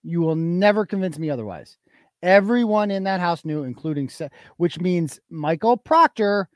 You 0.02 0.20
will 0.20 0.36
never 0.36 0.86
convince 0.86 1.18
me 1.18 1.30
otherwise. 1.30 1.76
Everyone 2.22 2.90
in 2.90 3.04
that 3.04 3.20
house 3.20 3.44
knew, 3.44 3.64
including 3.64 4.08
which 4.56 4.78
means 4.78 5.18
Michael 5.28 5.76
Proctor 5.76 6.48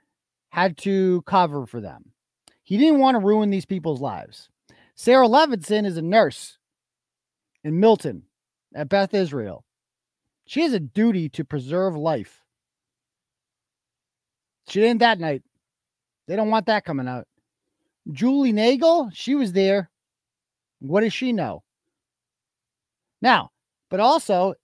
had 0.51 0.77
to 0.79 1.23
cover 1.23 1.67
for 1.67 1.81
them. 1.81 2.13
He 2.63 2.77
didn't 2.77 3.01
want 3.01 3.17
to 3.17 3.27
ruin 3.27 3.51
these 3.51 3.67
people's 3.67 4.01
lives. 4.01 4.49
Sarah 4.95 5.29
Levinson 5.29 5.85
is 5.85 5.97
a 5.97 6.03
nurse 6.03 6.59
in 7.65 7.81
Milton 7.81 8.23
at 8.75 8.89
Beth 8.89 9.13
Israel. 9.13 9.65
She 10.47 10.63
has 10.63 10.73
a 10.73 10.81
duty 10.81 11.29
to 11.31 11.45
preserve 11.45 11.97
life. 11.97 12.43
She 14.69 14.81
didn't 14.81 15.01
that 15.01 15.21
night. 15.21 15.43
They 16.27 16.37
don't 16.37 16.51
want 16.51 16.67
that 16.67 16.85
coming 16.85 17.09
out. 17.09 17.27
Julie 18.11 18.53
Nagel, 18.53 19.11
she 19.13 19.35
was 19.35 19.53
there. 19.53 19.91
What 20.79 21.01
does 21.01 21.13
she 21.13 21.33
know? 21.33 21.63
Now, 23.21 23.51
but 23.91 24.01
also, 24.01 24.55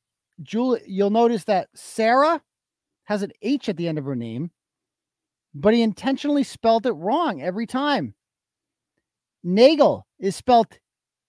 Julie, 0.42 0.82
you'll 0.86 1.10
notice 1.10 1.44
that 1.44 1.68
Sarah 1.74 2.40
has 3.04 3.22
an 3.22 3.32
H 3.42 3.68
at 3.68 3.76
the 3.76 3.88
end 3.88 3.98
of 3.98 4.04
her 4.04 4.16
name, 4.16 4.50
but 5.54 5.74
he 5.74 5.82
intentionally 5.82 6.44
spelled 6.44 6.86
it 6.86 6.92
wrong 6.92 7.42
every 7.42 7.66
time. 7.66 8.14
Nagel 9.44 10.06
is 10.18 10.36
spelled 10.36 10.78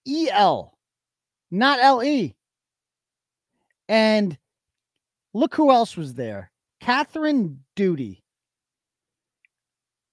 E 0.06 0.28
L, 0.30 0.78
not 1.50 1.80
L 1.80 2.02
E. 2.02 2.36
And 3.88 4.38
look 5.32 5.54
who 5.54 5.70
else 5.70 5.96
was 5.96 6.14
there 6.14 6.50
Catherine 6.80 7.64
Doody. 7.76 8.22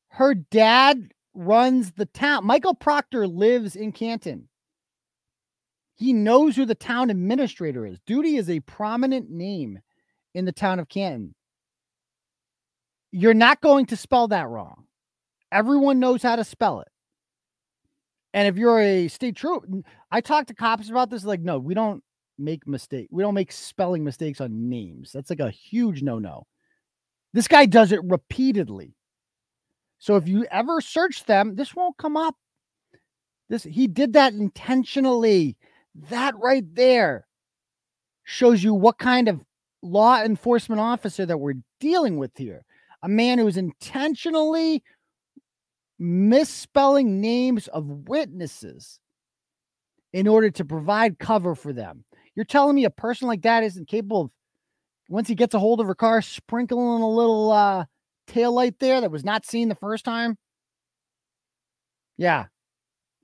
Her 0.10 0.34
dad 0.34 1.14
runs 1.34 1.92
the 1.92 2.06
town. 2.06 2.46
Michael 2.46 2.76
Proctor 2.76 3.28
lives 3.28 3.76
in 3.76 3.92
Canton. 3.92 4.50
He 6.02 6.14
knows 6.14 6.56
who 6.56 6.66
the 6.66 6.74
town 6.74 7.12
administrator 7.12 7.86
is. 7.86 8.00
Doody 8.08 8.38
is 8.38 8.50
a 8.50 8.60
prominent 8.62 9.30
name 9.30 9.80
in 10.34 10.46
the 10.46 10.52
town 10.52 10.80
of 10.80 10.90
Canton. 10.90 11.36
You're 13.12 13.36
not 13.36 13.62
going 13.62 13.86
to 13.86 13.96
spell 13.96 14.28
that 14.30 14.50
wrong. 14.50 14.86
Everyone 15.52 16.00
knows 16.00 16.24
how 16.24 16.38
to 16.38 16.44
spell 16.44 16.80
it. 16.80 16.88
And 18.34 18.48
if 18.48 18.58
you're 18.58 18.80
a 18.80 19.10
state 19.10 19.36
troop, 19.36 19.64
I 20.10 20.22
talked 20.22 20.48
to 20.48 20.56
cops 20.56 20.90
about 20.90 21.12
this. 21.12 21.24
Like, 21.24 21.42
no, 21.42 21.60
we 21.60 21.76
don't 21.76 22.04
make 22.40 22.66
mistake. 22.66 23.08
We 23.12 23.22
don't 23.22 23.36
make 23.36 23.52
spelling 23.52 24.04
mistakes 24.04 24.42
on 24.42 24.70
names. 24.70 25.12
That's 25.12 25.30
like 25.30 25.40
a 25.40 25.52
huge 25.52 26.02
no-no. 26.02 26.48
This 27.34 27.48
guy 27.48 27.68
does 27.68 27.92
it 27.92 28.04
repeatedly. 28.06 28.96
So 30.00 30.16
if 30.16 30.28
you 30.28 30.46
ever 30.50 30.82
search 30.82 31.26
them, 31.26 31.54
this 31.54 31.76
won't 31.76 31.98
come 31.98 32.18
up. 32.18 32.34
This 33.50 33.62
he 33.62 33.86
did 33.86 34.14
that 34.14 34.34
intentionally. 34.34 35.58
That 35.96 36.36
right 36.38 36.64
there 36.74 37.28
shows 38.24 38.64
you 38.64 38.74
what 38.74 38.98
kind 38.98 39.28
of 39.28 39.42
law 39.82 40.22
enforcement 40.22 40.80
officer 40.80 41.26
that 41.26 41.40
we're 41.40 41.56
dealing 41.80 42.18
with 42.18 42.32
here. 42.38 42.64
A 43.04 43.10
man 43.10 43.40
who 43.40 43.48
is 43.48 43.58
intentionally 43.58 44.84
misspelling 46.00 47.20
names 47.20 47.68
of 47.68 47.86
witnesses 48.08 49.00
in 50.14 50.28
order 50.28 50.50
to 50.52 50.66
provide 50.66 51.20
cover 51.20 51.56
for 51.56 51.74
them. 51.74 52.04
You're 52.36 52.46
telling 52.46 52.76
me 52.76 52.86
a 52.86 52.90
person 52.90 53.28
like 53.28 53.42
that 53.42 53.64
isn't 53.64 53.88
capable 53.88 54.22
of, 54.22 54.32
once 55.10 55.28
he 55.28 55.36
gets 55.36 55.54
a 55.54 55.60
hold 55.60 55.82
of 55.82 55.88
her 55.88 55.96
car, 55.96 56.22
sprinkling 56.22 57.02
a 57.02 57.10
little 57.10 57.52
uh, 57.52 57.86
tail 58.28 58.54
light 58.54 58.80
there 58.80 59.02
that 59.02 59.12
was 59.12 59.26
not 59.26 59.46
seen 59.46 59.68
the 59.68 59.76
first 59.76 60.06
time? 60.06 60.38
Yeah. 62.18 62.46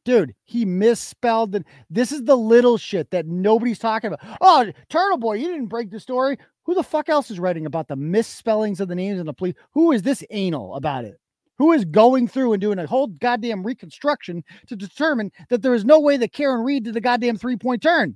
Dude, 0.08 0.34
he 0.46 0.64
misspelled 0.64 1.54
it. 1.54 1.66
This 1.90 2.14
is 2.14 2.24
the 2.24 2.38
little 2.38 2.78
shit 2.78 3.12
that 3.12 3.26
nobody's 3.26 3.78
talking 3.78 4.14
about. 4.14 4.38
Oh, 4.40 4.72
Turtle 4.88 5.18
Boy, 5.18 5.34
you 5.34 5.48
didn't 5.48 5.66
break 5.66 5.92
the 5.92 6.00
story. 6.00 6.38
Who 6.64 6.76
the 6.76 6.82
fuck 6.82 7.10
else 7.10 7.30
is 7.30 7.42
writing 7.42 7.66
about 7.66 7.90
the 7.90 7.98
misspellings 7.98 8.80
of 8.80 8.88
the 8.88 8.96
names 8.96 9.20
in 9.20 9.26
the 9.26 9.34
police? 9.34 9.56
Who 9.72 9.92
is 9.92 10.04
this 10.04 10.24
anal 10.30 10.76
about 10.76 11.04
it? 11.04 11.20
Who 11.58 11.74
is 11.74 11.84
going 11.84 12.30
through 12.30 12.54
and 12.54 12.62
doing 12.62 12.80
a 12.80 12.88
whole 12.88 13.08
goddamn 13.08 13.66
reconstruction 13.66 14.46
to 14.68 14.78
determine 14.78 15.30
that 15.50 15.62
there 15.62 15.74
is 15.74 15.84
no 15.84 16.00
way 16.00 16.16
that 16.16 16.32
Karen 16.32 16.64
Read 16.64 16.86
did 16.86 16.94
the 16.94 17.02
goddamn 17.02 17.38
three 17.38 17.58
point 17.58 17.84
turn? 17.84 18.16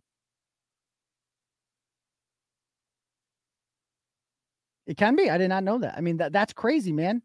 It 4.87 4.95
can 4.95 5.17
be. 5.17 5.29
I 5.29 5.37
did 5.37 5.49
not 5.49 5.65
know 5.65 5.79
that. 5.79 5.97
I 5.97 5.99
mean, 5.99 6.15
that 6.17 6.31
that's 6.31 6.53
crazy, 6.53 6.93
man. 6.93 7.21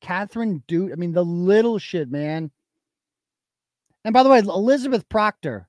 Catherine 0.00 0.62
Dude. 0.68 0.92
I 0.92 0.94
mean, 0.94 1.10
the 1.10 1.24
little 1.24 1.80
shit, 1.80 2.08
man. 2.08 2.52
And 4.04 4.14
by 4.14 4.22
the 4.22 4.28
way, 4.30 4.38
Elizabeth 4.38 5.08
Proctor, 5.08 5.68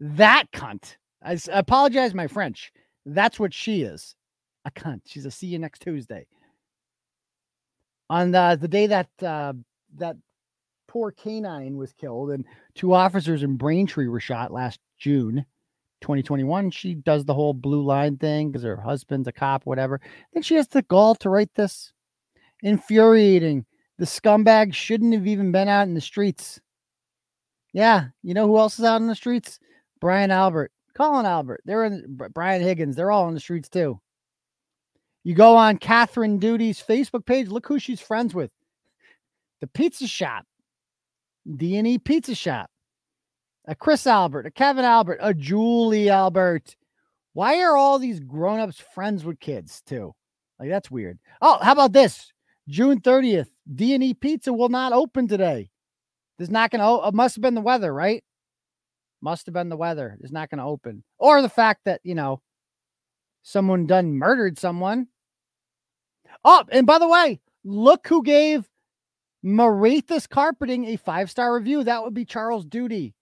that 0.00 0.44
cunt. 0.52 0.96
I 1.22 1.38
apologize, 1.52 2.14
my 2.14 2.26
French. 2.26 2.72
That's 3.04 3.40
what 3.40 3.52
she 3.52 3.82
is. 3.82 4.14
A 4.64 4.70
cunt. 4.70 5.02
She's 5.06 5.26
a 5.26 5.30
see 5.30 5.46
you 5.48 5.58
next 5.58 5.82
Tuesday. 5.82 6.26
On 8.10 8.30
the, 8.30 8.56
the 8.60 8.68
day 8.68 8.86
that 8.86 9.08
uh, 9.22 9.52
that 9.96 10.16
poor 10.88 11.10
canine 11.10 11.76
was 11.76 11.92
killed 11.92 12.30
and 12.30 12.44
two 12.74 12.94
officers 12.94 13.42
in 13.42 13.56
Braintree 13.56 14.06
were 14.06 14.20
shot 14.20 14.52
last 14.52 14.78
June 14.98 15.44
2021, 16.02 16.70
she 16.70 16.94
does 16.94 17.24
the 17.24 17.34
whole 17.34 17.54
blue 17.54 17.82
line 17.82 18.16
thing 18.16 18.50
because 18.50 18.62
her 18.62 18.76
husband's 18.76 19.28
a 19.28 19.32
cop, 19.32 19.66
whatever. 19.66 20.00
Then 20.32 20.42
she 20.42 20.54
has 20.54 20.68
the 20.68 20.82
gall 20.82 21.14
to 21.16 21.30
write 21.30 21.52
this. 21.54 21.92
Infuriating. 22.62 23.66
The 23.98 24.04
scumbag 24.04 24.74
shouldn't 24.74 25.14
have 25.14 25.26
even 25.26 25.52
been 25.52 25.68
out 25.68 25.88
in 25.88 25.94
the 25.94 26.00
streets. 26.00 26.60
Yeah, 27.76 28.06
you 28.22 28.32
know 28.32 28.46
who 28.46 28.56
else 28.56 28.78
is 28.78 28.86
out 28.86 29.02
in 29.02 29.06
the 29.06 29.14
streets? 29.14 29.60
Brian 30.00 30.30
Albert, 30.30 30.72
Colin 30.96 31.26
Albert. 31.26 31.60
They're 31.66 31.84
in 31.84 32.18
Brian 32.32 32.62
Higgins. 32.62 32.96
They're 32.96 33.10
all 33.10 33.28
in 33.28 33.34
the 33.34 33.40
streets 33.40 33.68
too. 33.68 34.00
You 35.24 35.34
go 35.34 35.58
on 35.58 35.76
Catherine 35.76 36.40
Doody's 36.40 36.82
Facebook 36.82 37.26
page. 37.26 37.48
Look 37.48 37.66
who 37.66 37.78
she's 37.78 38.00
friends 38.00 38.34
with. 38.34 38.50
The 39.60 39.66
pizza 39.66 40.06
shop, 40.06 40.46
D 41.54 41.76
and 41.76 41.86
E 41.86 41.98
Pizza 41.98 42.34
Shop. 42.34 42.70
A 43.66 43.74
Chris 43.74 44.06
Albert, 44.06 44.46
a 44.46 44.50
Kevin 44.50 44.86
Albert, 44.86 45.18
a 45.20 45.34
Julie 45.34 46.08
Albert. 46.08 46.76
Why 47.34 47.60
are 47.60 47.76
all 47.76 47.98
these 47.98 48.20
grown-ups 48.20 48.82
friends 48.94 49.22
with 49.22 49.38
kids 49.38 49.82
too? 49.82 50.14
Like 50.58 50.70
that's 50.70 50.90
weird. 50.90 51.18
Oh, 51.42 51.58
how 51.60 51.72
about 51.72 51.92
this? 51.92 52.32
June 52.70 53.02
30th, 53.02 53.50
D 53.74 53.92
and 53.92 54.02
E 54.02 54.14
Pizza 54.14 54.50
will 54.50 54.70
not 54.70 54.94
open 54.94 55.28
today. 55.28 55.68
There's 56.38 56.50
not 56.50 56.70
going 56.70 56.80
to. 56.80 57.08
It 57.08 57.14
must 57.14 57.36
have 57.36 57.42
been 57.42 57.54
the 57.54 57.60
weather, 57.60 57.92
right? 57.92 58.22
Must 59.22 59.46
have 59.46 59.54
been 59.54 59.68
the 59.68 59.76
weather. 59.76 60.18
It's 60.20 60.32
not 60.32 60.50
going 60.50 60.58
to 60.58 60.64
open, 60.64 61.02
or 61.18 61.42
the 61.42 61.48
fact 61.48 61.82
that 61.84 62.00
you 62.04 62.14
know 62.14 62.42
someone 63.42 63.86
done 63.86 64.14
murdered 64.14 64.58
someone. 64.58 65.08
Oh, 66.44 66.64
and 66.70 66.86
by 66.86 66.98
the 66.98 67.08
way, 67.08 67.40
look 67.64 68.06
who 68.06 68.22
gave 68.22 68.68
Mauritius 69.42 70.26
Carpeting 70.26 70.86
a 70.86 70.96
five 70.96 71.30
star 71.30 71.54
review. 71.54 71.84
That 71.84 72.02
would 72.02 72.14
be 72.14 72.24
Charles 72.24 72.64
Doody. 72.64 73.14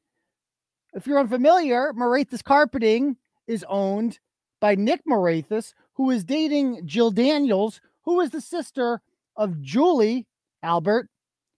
If 0.95 1.07
you're 1.07 1.20
unfamiliar, 1.20 1.93
Mauritius 1.93 2.43
Carpeting 2.43 3.16
is 3.47 3.65
owned 3.69 4.19
by 4.61 4.74
Nick 4.74 5.03
Mauritius, 5.07 5.74
who 5.95 6.11
is 6.11 6.24
dating 6.24 6.86
Jill 6.86 7.11
Daniels, 7.11 7.81
who 8.05 8.20
is 8.20 8.31
the 8.31 8.41
sister 8.41 9.01
of 9.36 9.61
Julie 9.61 10.27
Albert, 10.62 11.09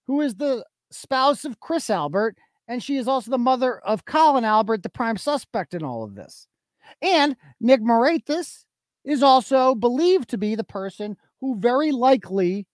who 0.06 0.20
is 0.20 0.34
the 0.34 0.64
spouse 0.90 1.44
of 1.44 1.60
Chris 1.60 1.90
Albert, 1.90 2.36
and 2.68 2.82
she 2.82 2.96
is 2.96 3.08
also 3.08 3.30
the 3.30 3.38
mother 3.38 3.78
of 3.80 4.04
Colin 4.04 4.44
Albert, 4.44 4.82
the 4.82 4.88
prime 4.88 5.16
suspect 5.16 5.74
in 5.74 5.82
all 5.82 6.02
of 6.02 6.14
this. 6.14 6.46
And 7.02 7.36
Nick 7.60 7.80
Mauritius 7.80 8.64
is 9.04 9.22
also 9.22 9.74
believed 9.74 10.28
to 10.30 10.38
be 10.38 10.54
the 10.54 10.64
person 10.64 11.16
who 11.40 11.58
very 11.58 11.92
likely 11.92 12.66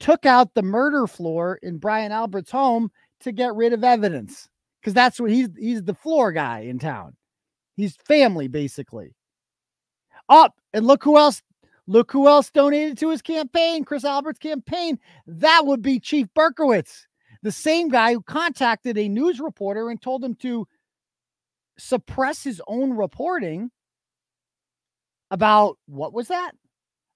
took 0.00 0.26
out 0.26 0.54
the 0.54 0.62
murder 0.62 1.06
floor 1.06 1.58
in 1.62 1.78
Brian 1.78 2.12
Albert's 2.12 2.50
home 2.50 2.90
to 3.20 3.32
get 3.32 3.54
rid 3.54 3.72
of 3.72 3.84
evidence 3.84 4.48
because 4.80 4.94
that's 4.94 5.20
what 5.20 5.30
he's 5.30 5.48
he's 5.58 5.82
the 5.82 5.94
floor 5.94 6.32
guy 6.32 6.60
in 6.60 6.78
town. 6.78 7.16
He's 7.76 7.96
family 8.06 8.48
basically. 8.48 9.14
Up 10.28 10.54
and 10.72 10.86
look 10.86 11.04
who 11.04 11.16
else 11.16 11.42
look 11.86 12.10
who 12.10 12.28
else 12.28 12.50
donated 12.50 12.98
to 12.98 13.10
his 13.10 13.22
campaign, 13.22 13.84
Chris 13.84 14.04
Albert's 14.04 14.38
campaign. 14.38 14.98
That 15.26 15.66
would 15.66 15.82
be 15.82 16.00
Chief 16.00 16.26
Berkowitz, 16.34 17.06
the 17.44 17.52
same 17.52 17.90
guy 17.90 18.14
who 18.14 18.22
contacted 18.22 18.96
a 18.96 19.06
news 19.06 19.38
reporter 19.38 19.90
and 19.90 20.00
told 20.00 20.24
him 20.24 20.34
to 20.34 20.66
suppress 21.78 22.42
his 22.42 22.60
own 22.66 22.94
reporting 22.94 23.70
about 25.30 25.76
what 25.86 26.14
was 26.14 26.28
that? 26.28 26.52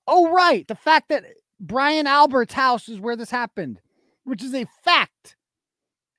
Oh, 0.06 0.30
right. 0.30 0.68
The 0.68 0.74
fact 0.74 1.08
that 1.08 1.24
Brian 1.58 2.06
Albert's 2.06 2.52
house 2.52 2.90
is 2.90 3.00
where 3.00 3.16
this 3.16 3.30
happened, 3.30 3.80
which 4.24 4.44
is 4.44 4.54
a 4.54 4.66
fact. 4.84 5.34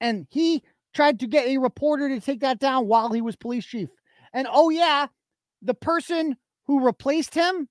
And 0.02 0.26
he 0.32 0.64
tried 0.96 1.20
to 1.20 1.28
get 1.28 1.48
a 1.48 1.60
reporter 1.60 2.10
to 2.10 2.20
take 2.20 2.40
that 2.40 2.60
down 2.60 2.88
while 2.88 3.12
he 3.12 3.22
was 3.22 3.36
police 3.36 3.66
chief. 3.66 3.90
And 4.34 4.48
oh, 4.52 4.72
yeah, 4.72 5.06
the 5.62 5.76
person 5.76 6.36
who 6.66 6.84
replaced 6.84 7.36
him, 7.36 7.70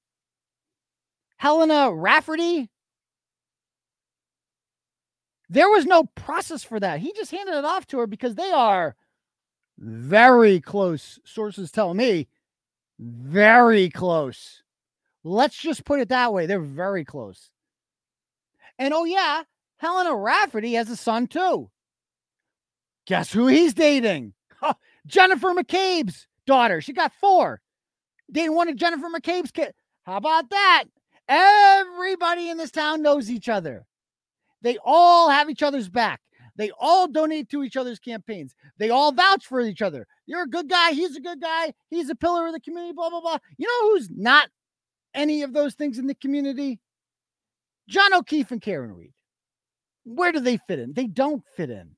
Helena 1.39 1.93
Rafferty, 1.93 2.71
there 5.49 5.69
was 5.69 5.87
no 5.87 6.05
process 6.15 6.63
for 6.63 6.79
that. 6.81 7.01
He 7.01 7.13
just 7.15 7.31
handed 7.31 7.55
it 7.55 7.65
off 7.65 7.87
to 7.89 7.99
her 7.99 8.07
because 8.07 8.35
they 8.35 8.51
are 8.51 8.97
very 9.79 10.61
close. 10.61 11.19
Sources 11.25 11.71
tell 11.71 11.95
me 11.95 12.29
very 12.99 13.89
close. 13.91 14.63
Let's 15.25 15.57
just 15.57 15.85
put 15.85 16.01
it 16.01 16.09
that 16.11 16.33
way. 16.33 16.47
They're 16.47 16.61
very 16.61 17.05
close. 17.05 17.51
And 18.79 18.95
oh, 18.95 19.05
yeah, 19.05 19.43
Helena 19.79 20.15
Rafferty 20.15 20.75
has 20.75 20.91
a 20.91 20.97
son 20.97 21.27
too. 21.27 21.71
Guess 23.07 23.33
who 23.33 23.47
he's 23.47 23.75
dating? 23.75 24.35
Jennifer 25.07 25.55
McCabe's 25.55 26.27
daughter. 26.47 26.81
She 26.81 26.93
got 26.93 27.13
four. 27.21 27.61
Dating 28.31 28.55
one 28.55 28.69
of 28.69 28.77
Jennifer 28.77 29.09
McCabe's 29.09 29.51
kids. 29.51 29.73
How 30.05 30.19
about 30.19 30.51
that? 30.51 30.85
Everybody 31.29 32.51
in 32.51 32.59
this 32.59 32.71
town 32.71 33.03
knows 33.03 33.31
each 33.31 33.49
other. 33.49 33.87
They 34.63 34.79
all 34.85 35.31
have 35.31 35.51
each 35.51 35.63
other's 35.63 35.89
back. 35.89 36.21
They 36.57 36.73
all 36.79 37.07
donate 37.07 37.49
to 37.51 37.63
each 37.63 37.77
other's 37.77 38.01
campaigns. 38.01 38.55
They 38.79 38.91
all 38.91 39.13
vouch 39.13 39.47
for 39.47 39.61
each 39.61 39.81
other. 39.81 40.07
You're 40.27 40.43
a 40.43 40.49
good 40.49 40.69
guy. 40.69 40.91
He's 40.91 41.17
a 41.17 41.21
good 41.21 41.41
guy. 41.41 41.73
He's 41.89 42.11
a 42.11 42.17
pillar 42.17 42.49
of 42.49 42.53
the 42.53 42.61
community, 42.61 42.93
blah, 42.93 43.11
blah, 43.11 43.21
blah. 43.21 43.39
You 43.57 43.69
know 43.69 43.91
who's 43.91 44.11
not 44.11 44.49
any 45.15 45.43
of 45.43 45.53
those 45.53 45.75
things 45.75 45.99
in 45.99 46.09
the 46.09 46.17
community? 46.17 46.81
John 47.89 48.13
O'Keefe 48.13 48.51
and 48.51 48.61
Karen 48.61 48.93
Read. 48.93 49.13
Where 50.05 50.33
do 50.33 50.41
they 50.41 50.57
fit 50.57 50.81
in? 50.81 50.95
They 50.95 51.07
don't 51.07 51.45
fit 51.57 51.71
in. 51.71 51.91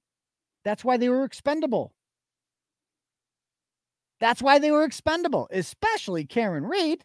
That's 0.62 0.84
why 0.84 0.98
they 0.98 1.08
were 1.08 1.24
expendable. 1.24 1.94
That's 4.20 4.42
why 4.42 4.58
they 4.58 4.70
were 4.70 4.84
expendable, 4.84 5.48
especially 5.50 6.26
Karen 6.26 6.66
Read. 6.66 7.02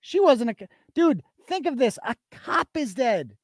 She 0.00 0.18
wasn't 0.18 0.50
a 0.50 0.68
dude. 0.92 1.22
Think 1.46 1.66
of 1.66 1.78
this 1.78 1.98
a 2.04 2.16
cop 2.32 2.68
is 2.74 2.94
dead. 2.94 3.36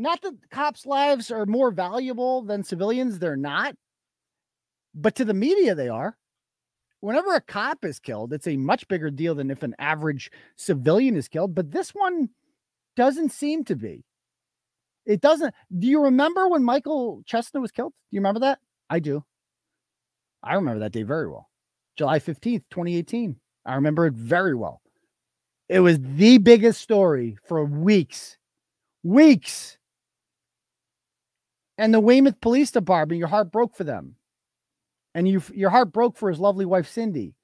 Not 0.00 0.22
that 0.22 0.50
cops' 0.50 0.86
lives 0.86 1.30
are 1.30 1.44
more 1.44 1.70
valuable 1.70 2.40
than 2.40 2.64
civilians, 2.64 3.18
they're 3.18 3.36
not. 3.36 3.74
But 4.94 5.14
to 5.16 5.26
the 5.26 5.34
media, 5.34 5.74
they 5.74 5.90
are. 5.90 6.16
Whenever 7.00 7.34
a 7.34 7.40
cop 7.42 7.84
is 7.84 8.00
killed, 8.00 8.32
it's 8.32 8.46
a 8.46 8.56
much 8.56 8.88
bigger 8.88 9.10
deal 9.10 9.34
than 9.34 9.50
if 9.50 9.62
an 9.62 9.74
average 9.78 10.30
civilian 10.56 11.16
is 11.16 11.28
killed. 11.28 11.54
But 11.54 11.70
this 11.70 11.90
one 11.90 12.30
doesn't 12.96 13.30
seem 13.30 13.62
to 13.64 13.76
be. 13.76 14.06
It 15.04 15.20
doesn't. 15.20 15.54
Do 15.78 15.86
you 15.86 16.04
remember 16.04 16.48
when 16.48 16.64
Michael 16.64 17.22
Chesna 17.30 17.60
was 17.60 17.70
killed? 17.70 17.92
Do 18.10 18.14
you 18.16 18.20
remember 18.20 18.40
that? 18.40 18.58
I 18.88 19.00
do. 19.00 19.22
I 20.42 20.54
remember 20.54 20.80
that 20.80 20.92
day 20.92 21.02
very 21.02 21.28
well. 21.28 21.50
July 21.98 22.20
15th, 22.20 22.64
2018. 22.70 23.36
I 23.66 23.74
remember 23.74 24.06
it 24.06 24.14
very 24.14 24.54
well. 24.54 24.80
It 25.68 25.80
was 25.80 25.98
the 26.00 26.38
biggest 26.38 26.80
story 26.80 27.36
for 27.46 27.66
weeks. 27.66 28.38
Weeks. 29.02 29.76
And 31.80 31.94
the 31.94 32.00
Weymouth 32.00 32.38
Police 32.42 32.70
Department, 32.70 33.18
your 33.18 33.28
heart 33.28 33.50
broke 33.50 33.74
for 33.74 33.84
them. 33.84 34.16
And 35.14 35.26
you 35.26 35.42
your 35.54 35.70
heart 35.70 35.94
broke 35.94 36.14
for 36.14 36.28
his 36.28 36.38
lovely 36.38 36.66
wife 36.66 36.86
Cindy 36.86 37.34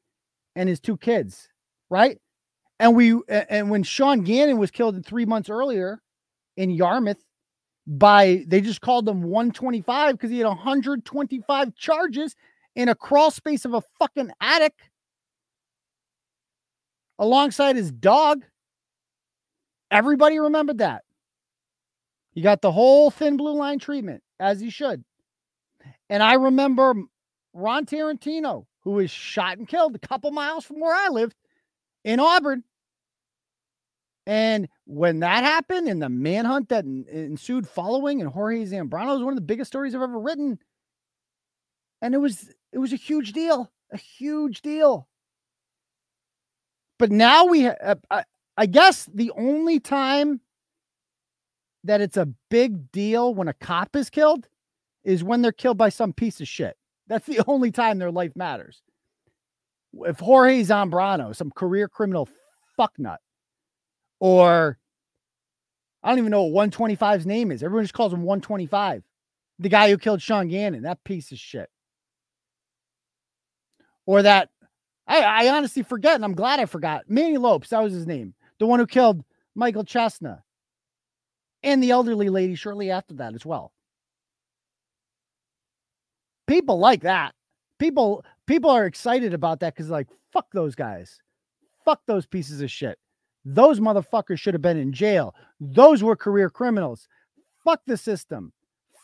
and 0.54 0.68
his 0.68 0.78
two 0.78 0.98
kids, 0.98 1.48
right? 1.88 2.18
And 2.78 2.94
we 2.94 3.18
and 3.28 3.70
when 3.70 3.82
Sean 3.82 4.20
Gannon 4.24 4.58
was 4.58 4.70
killed 4.70 5.04
three 5.06 5.24
months 5.24 5.48
earlier 5.48 6.02
in 6.58 6.68
Yarmouth 6.68 7.24
by 7.86 8.44
they 8.46 8.60
just 8.60 8.82
called 8.82 9.08
him 9.08 9.22
125 9.22 10.12
because 10.12 10.30
he 10.30 10.38
had 10.38 10.46
125 10.46 11.74
charges 11.74 12.36
in 12.74 12.90
a 12.90 12.94
crawl 12.94 13.30
space 13.30 13.64
of 13.64 13.72
a 13.72 13.82
fucking 13.98 14.30
attic 14.42 14.74
alongside 17.18 17.74
his 17.74 17.90
dog. 17.90 18.44
Everybody 19.90 20.38
remembered 20.38 20.78
that. 20.78 21.05
He 22.36 22.42
got 22.42 22.60
the 22.60 22.70
whole 22.70 23.10
thin 23.10 23.38
blue 23.38 23.54
line 23.54 23.78
treatment, 23.78 24.22
as 24.38 24.60
he 24.60 24.68
should. 24.68 25.02
And 26.10 26.22
I 26.22 26.34
remember 26.34 26.92
Ron 27.54 27.86
Tarantino, 27.86 28.66
who 28.82 28.90
was 28.90 29.10
shot 29.10 29.56
and 29.56 29.66
killed 29.66 29.96
a 29.96 30.06
couple 30.06 30.30
miles 30.30 30.62
from 30.62 30.78
where 30.78 30.94
I 30.94 31.08
lived 31.08 31.34
in 32.04 32.20
Auburn. 32.20 32.62
And 34.26 34.68
when 34.84 35.20
that 35.20 35.44
happened 35.44 35.88
and 35.88 36.02
the 36.02 36.10
manhunt 36.10 36.68
that 36.68 36.84
ensued 36.84 37.66
following, 37.66 38.20
and 38.20 38.30
Jorge 38.30 38.66
Zambrano 38.66 39.14
was 39.14 39.22
one 39.22 39.32
of 39.32 39.36
the 39.36 39.40
biggest 39.40 39.70
stories 39.70 39.94
I've 39.94 40.02
ever 40.02 40.18
written. 40.18 40.58
And 42.02 42.14
it 42.14 42.18
was 42.18 42.52
it 42.70 42.78
was 42.78 42.92
a 42.92 42.96
huge 42.96 43.32
deal, 43.32 43.72
a 43.90 43.96
huge 43.96 44.60
deal. 44.60 45.08
But 46.98 47.10
now 47.10 47.46
we 47.46 47.66
uh, 47.66 47.94
uh, 48.10 48.24
I 48.58 48.66
guess 48.66 49.08
the 49.14 49.30
only 49.30 49.80
time 49.80 50.42
that 51.86 52.00
it's 52.00 52.16
a 52.16 52.28
big 52.50 52.90
deal 52.92 53.34
when 53.34 53.48
a 53.48 53.54
cop 53.54 53.96
is 53.96 54.10
killed 54.10 54.48
is 55.04 55.24
when 55.24 55.42
they're 55.42 55.52
killed 55.52 55.78
by 55.78 55.88
some 55.88 56.12
piece 56.12 56.40
of 56.40 56.48
shit. 56.48 56.76
That's 57.06 57.26
the 57.26 57.42
only 57.46 57.70
time 57.70 57.98
their 57.98 58.10
life 58.10 58.34
matters. 58.36 58.82
If 60.00 60.18
Jorge 60.18 60.60
Zambrano, 60.62 61.34
some 61.34 61.50
career 61.50 61.88
criminal 61.88 62.28
fucknut, 62.78 63.18
or 64.20 64.78
I 66.02 66.10
don't 66.10 66.18
even 66.18 66.30
know 66.30 66.44
what 66.44 66.70
125's 66.70 67.26
name 67.26 67.50
is. 67.50 67.62
Everyone 67.62 67.84
just 67.84 67.94
calls 67.94 68.12
him 68.12 68.22
125. 68.22 69.02
The 69.58 69.68
guy 69.68 69.88
who 69.88 69.96
killed 69.96 70.20
Sean 70.20 70.48
Gannon, 70.48 70.82
that 70.82 71.02
piece 71.04 71.32
of 71.32 71.38
shit. 71.38 71.70
Or 74.04 74.22
that 74.22 74.50
I, 75.06 75.20
I 75.46 75.56
honestly 75.56 75.82
forget, 75.82 76.16
and 76.16 76.24
I'm 76.24 76.34
glad 76.34 76.60
I 76.60 76.66
forgot. 76.66 77.04
Manny 77.08 77.38
Lopes, 77.38 77.70
that 77.70 77.82
was 77.82 77.92
his 77.92 78.06
name. 78.06 78.34
The 78.58 78.66
one 78.66 78.80
who 78.80 78.86
killed 78.86 79.24
Michael 79.54 79.84
Chesna. 79.84 80.42
And 81.66 81.82
the 81.82 81.90
elderly 81.90 82.28
lady 82.28 82.54
shortly 82.54 82.90
after 82.92 83.12
that 83.14 83.34
as 83.34 83.44
well. 83.44 83.72
People 86.46 86.78
like 86.78 87.02
that. 87.02 87.34
People 87.80 88.24
people 88.46 88.70
are 88.70 88.86
excited 88.86 89.34
about 89.34 89.58
that 89.60 89.74
because 89.74 89.90
like 89.90 90.06
fuck 90.32 90.46
those 90.52 90.76
guys. 90.76 91.18
Fuck 91.84 92.00
those 92.06 92.24
pieces 92.24 92.60
of 92.60 92.70
shit. 92.70 92.98
Those 93.44 93.80
motherfuckers 93.80 94.38
should 94.38 94.54
have 94.54 94.62
been 94.62 94.78
in 94.78 94.92
jail. 94.92 95.34
Those 95.60 96.04
were 96.04 96.16
career 96.16 96.48
criminals. 96.48 97.08
Fuck 97.64 97.80
the 97.86 97.96
system. 97.96 98.52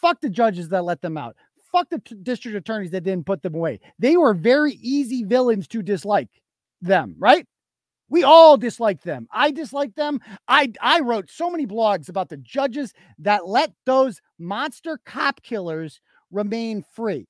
Fuck 0.01 0.21
the 0.21 0.31
judges 0.31 0.69
that 0.69 0.85
let 0.85 1.03
them 1.03 1.19
out. 1.19 1.37
Fuck 1.73 1.91
the 1.91 1.99
t- 1.99 2.17
district 2.23 2.57
attorneys 2.57 2.93
that 2.93 3.03
didn't 3.03 3.27
put 3.27 3.43
them 3.43 3.57
away. 3.57 3.81
They 3.99 4.17
were 4.17 4.35
very 4.35 4.75
easy 4.75 5.25
villains 5.25 5.67
to 5.69 5.83
dislike 5.83 6.29
them, 6.81 7.17
right? 7.19 7.47
We 8.13 8.25
all 8.25 8.59
dislike 8.59 9.01
them. 9.01 9.27
I 9.33 9.53
dislike 9.53 9.95
them. 9.95 10.21
I 10.47 10.71
I 10.83 11.01
wrote 11.01 11.31
so 11.31 11.49
many 11.49 11.67
blogs 11.67 12.11
about 12.11 12.29
the 12.29 12.37
judges 12.37 12.93
that 13.21 13.49
let 13.49 13.73
those 13.87 14.21
monster 14.39 15.01
cop 15.07 15.43
killers 15.43 15.99
remain 16.31 16.85
free. 16.95 17.27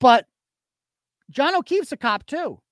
But 0.00 0.24
John 1.30 1.54
O'Keefe's 1.54 1.92
a 1.92 1.98
cop 1.98 2.24
too. 2.24 2.62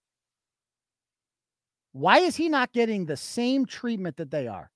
Why 1.92 2.20
is 2.20 2.34
he 2.34 2.48
not 2.48 2.72
getting 2.72 3.04
the 3.04 3.18
same 3.18 3.66
treatment 3.66 4.16
that 4.16 4.30
they 4.30 4.48
are? 4.48 4.70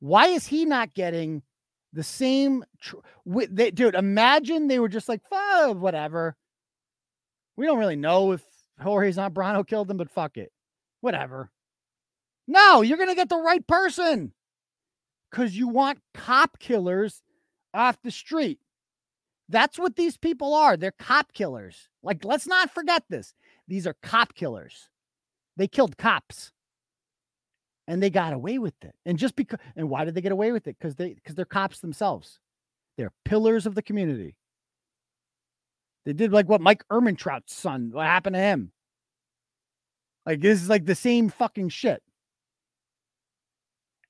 Why 0.00 0.26
is 0.26 0.44
he 0.44 0.64
not 0.64 0.92
getting 0.92 1.44
the 1.92 2.02
same? 2.02 2.64
Tr- 2.80 2.96
they, 3.24 3.70
dude, 3.70 3.94
imagine 3.94 4.66
they 4.66 4.80
were 4.80 4.88
just 4.88 5.08
like, 5.08 5.22
"Fuck, 5.30 5.78
whatever. 5.78 6.36
We 7.56 7.66
don't 7.66 7.78
really 7.78 7.96
know 7.96 8.32
if 8.32 8.42
Jorge's 8.80 9.16
not 9.16 9.32
Zambrano 9.32 9.66
killed 9.66 9.90
him, 9.90 9.96
but 9.96 10.10
fuck 10.10 10.36
it. 10.36 10.52
Whatever. 11.00 11.50
No, 12.46 12.82
you're 12.82 12.98
going 12.98 13.08
to 13.08 13.14
get 13.14 13.28
the 13.28 13.36
right 13.36 13.66
person 13.66 14.32
because 15.30 15.56
you 15.56 15.68
want 15.68 15.98
cop 16.14 16.58
killers 16.58 17.22
off 17.74 17.98
the 18.02 18.10
street. 18.10 18.58
That's 19.48 19.78
what 19.78 19.96
these 19.96 20.16
people 20.16 20.54
are. 20.54 20.76
They're 20.76 20.92
cop 20.92 21.32
killers. 21.32 21.88
Like, 22.02 22.24
let's 22.24 22.46
not 22.46 22.72
forget 22.72 23.04
this. 23.08 23.34
These 23.68 23.86
are 23.86 23.96
cop 24.02 24.34
killers. 24.34 24.88
They 25.56 25.68
killed 25.68 25.96
cops 25.96 26.52
and 27.88 28.02
they 28.02 28.10
got 28.10 28.32
away 28.32 28.58
with 28.58 28.74
it. 28.82 28.94
And 29.04 29.18
just 29.18 29.36
because, 29.36 29.58
and 29.76 29.88
why 29.88 30.04
did 30.04 30.14
they 30.14 30.20
get 30.20 30.32
away 30.32 30.52
with 30.52 30.66
it? 30.66 30.76
Because 30.78 30.96
they, 30.96 31.14
because 31.14 31.34
they're 31.34 31.44
cops 31.44 31.80
themselves. 31.80 32.40
They're 32.96 33.12
pillars 33.24 33.66
of 33.66 33.74
the 33.74 33.82
community. 33.82 34.36
They 36.06 36.12
did 36.12 36.32
like 36.32 36.48
what 36.48 36.60
Mike 36.60 36.84
Ermintrout's 36.90 37.54
son, 37.54 37.90
what 37.92 38.06
happened 38.06 38.34
to 38.34 38.40
him. 38.40 38.72
Like, 40.24 40.40
this 40.40 40.62
is 40.62 40.68
like 40.68 40.86
the 40.86 40.94
same 40.94 41.28
fucking 41.28 41.68
shit. 41.68 42.02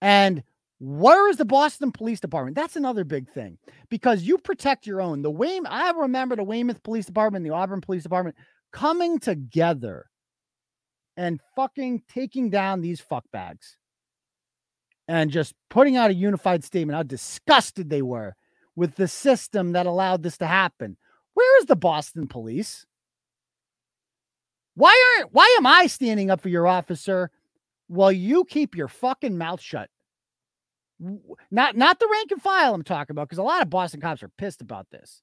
And 0.03 0.43
where 0.79 1.29
is 1.31 1.39
the 1.39 1.47
Boston 1.47 1.91
Police 1.91 2.21
Department? 2.21 2.55
That's 2.55 2.77
another 2.77 3.03
big 3.05 3.31
thing 3.31 3.57
because 3.89 4.23
you 4.23 4.37
protect 4.37 4.87
your 4.87 5.01
own. 5.01 5.23
The 5.23 5.31
Wayne, 5.31 5.67
I 5.67 5.91
remember 5.93 6.37
the 6.37 6.45
Weymouth 6.45 6.83
Police 6.83 7.07
Department, 7.07 7.45
the 7.45 7.55
Auburn 7.55 7.81
Police 7.81 8.03
Department 8.03 8.37
coming 8.73 9.19
together 9.19 10.07
and 11.17 11.41
fucking 11.55 12.03
taking 12.11 12.51
down 12.51 12.83
these 12.83 13.01
fuckbags 13.01 13.77
and 15.09 15.31
just 15.31 15.55
putting 15.71 15.97
out 15.97 16.11
a 16.11 16.15
unified 16.15 16.63
statement 16.63 16.95
how 16.95 17.03
disgusted 17.03 17.89
they 17.89 18.03
were 18.03 18.35
with 18.75 18.97
the 18.97 19.09
system 19.09 19.73
that 19.73 19.87
allowed 19.87 20.23
this 20.23 20.37
to 20.37 20.47
happen. 20.47 20.99
Where 21.37 21.59
is 21.59 21.67
the 21.67 21.77
Boston 21.77 22.29
police? 22.29 22.87
Why 24.75 25.19
aren't 25.19 25.35
why 25.35 25.55
am 25.59 25.67
I 25.67 25.87
standing 25.87 26.31
up 26.31 26.41
for 26.41 26.49
your 26.49 26.67
officer 26.67 27.31
while 27.89 28.11
you 28.11 28.47
keep 28.47 28.75
your 28.75 28.89
fucking 28.89 29.37
mouth 29.37 29.61
shut? 29.61 29.91
Not 31.51 31.77
not 31.77 32.01
the 32.01 32.09
rank 32.11 32.31
and 32.31 32.41
file 32.41 32.73
I'm 32.73 32.83
talking 32.83 33.13
about 33.13 33.29
because 33.29 33.37
a 33.37 33.43
lot 33.43 33.61
of 33.61 33.69
Boston 33.69 34.01
cops 34.01 34.23
are 34.23 34.31
pissed 34.39 34.63
about 34.63 34.89
this. 34.91 35.21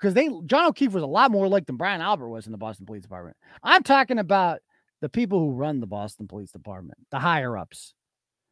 Because 0.00 0.14
they 0.14 0.30
John 0.46 0.64
O'Keefe 0.64 0.94
was 0.94 1.02
a 1.02 1.06
lot 1.06 1.30
more 1.30 1.48
like 1.48 1.66
than 1.66 1.76
Brian 1.76 2.00
Albert 2.00 2.30
was 2.30 2.46
in 2.46 2.52
the 2.52 2.56
Boston 2.56 2.86
Police 2.86 3.02
Department. 3.02 3.36
I'm 3.62 3.82
talking 3.82 4.18
about 4.18 4.60
the 5.02 5.10
people 5.10 5.38
who 5.38 5.52
run 5.52 5.80
the 5.80 5.86
Boston 5.86 6.26
Police 6.26 6.50
Department, 6.50 6.98
the 7.10 7.18
higher 7.18 7.58
ups. 7.58 7.92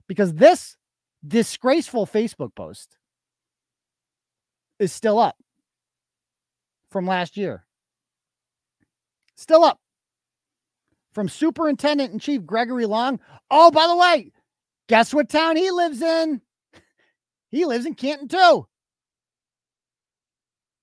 Because 0.06 0.34
this 0.34 0.76
disgraceful 1.26 2.06
Facebook 2.06 2.54
post 2.54 2.98
is 4.78 4.92
still 4.92 5.18
up 5.18 5.38
from 6.90 7.06
last 7.06 7.36
year. 7.36 7.64
Still 9.36 9.64
up 9.64 9.78
from 11.12 11.28
Superintendent 11.28 12.12
and 12.12 12.20
Chief 12.20 12.44
Gregory 12.44 12.86
Long. 12.86 13.20
Oh, 13.50 13.70
by 13.70 13.86
the 13.86 13.96
way, 13.96 14.32
guess 14.88 15.14
what 15.14 15.28
town 15.28 15.56
he 15.56 15.70
lives 15.70 16.02
in? 16.02 16.40
He 17.52 17.64
lives 17.64 17.84
in 17.84 17.96
Canton 17.96 18.28
too. 18.28 18.68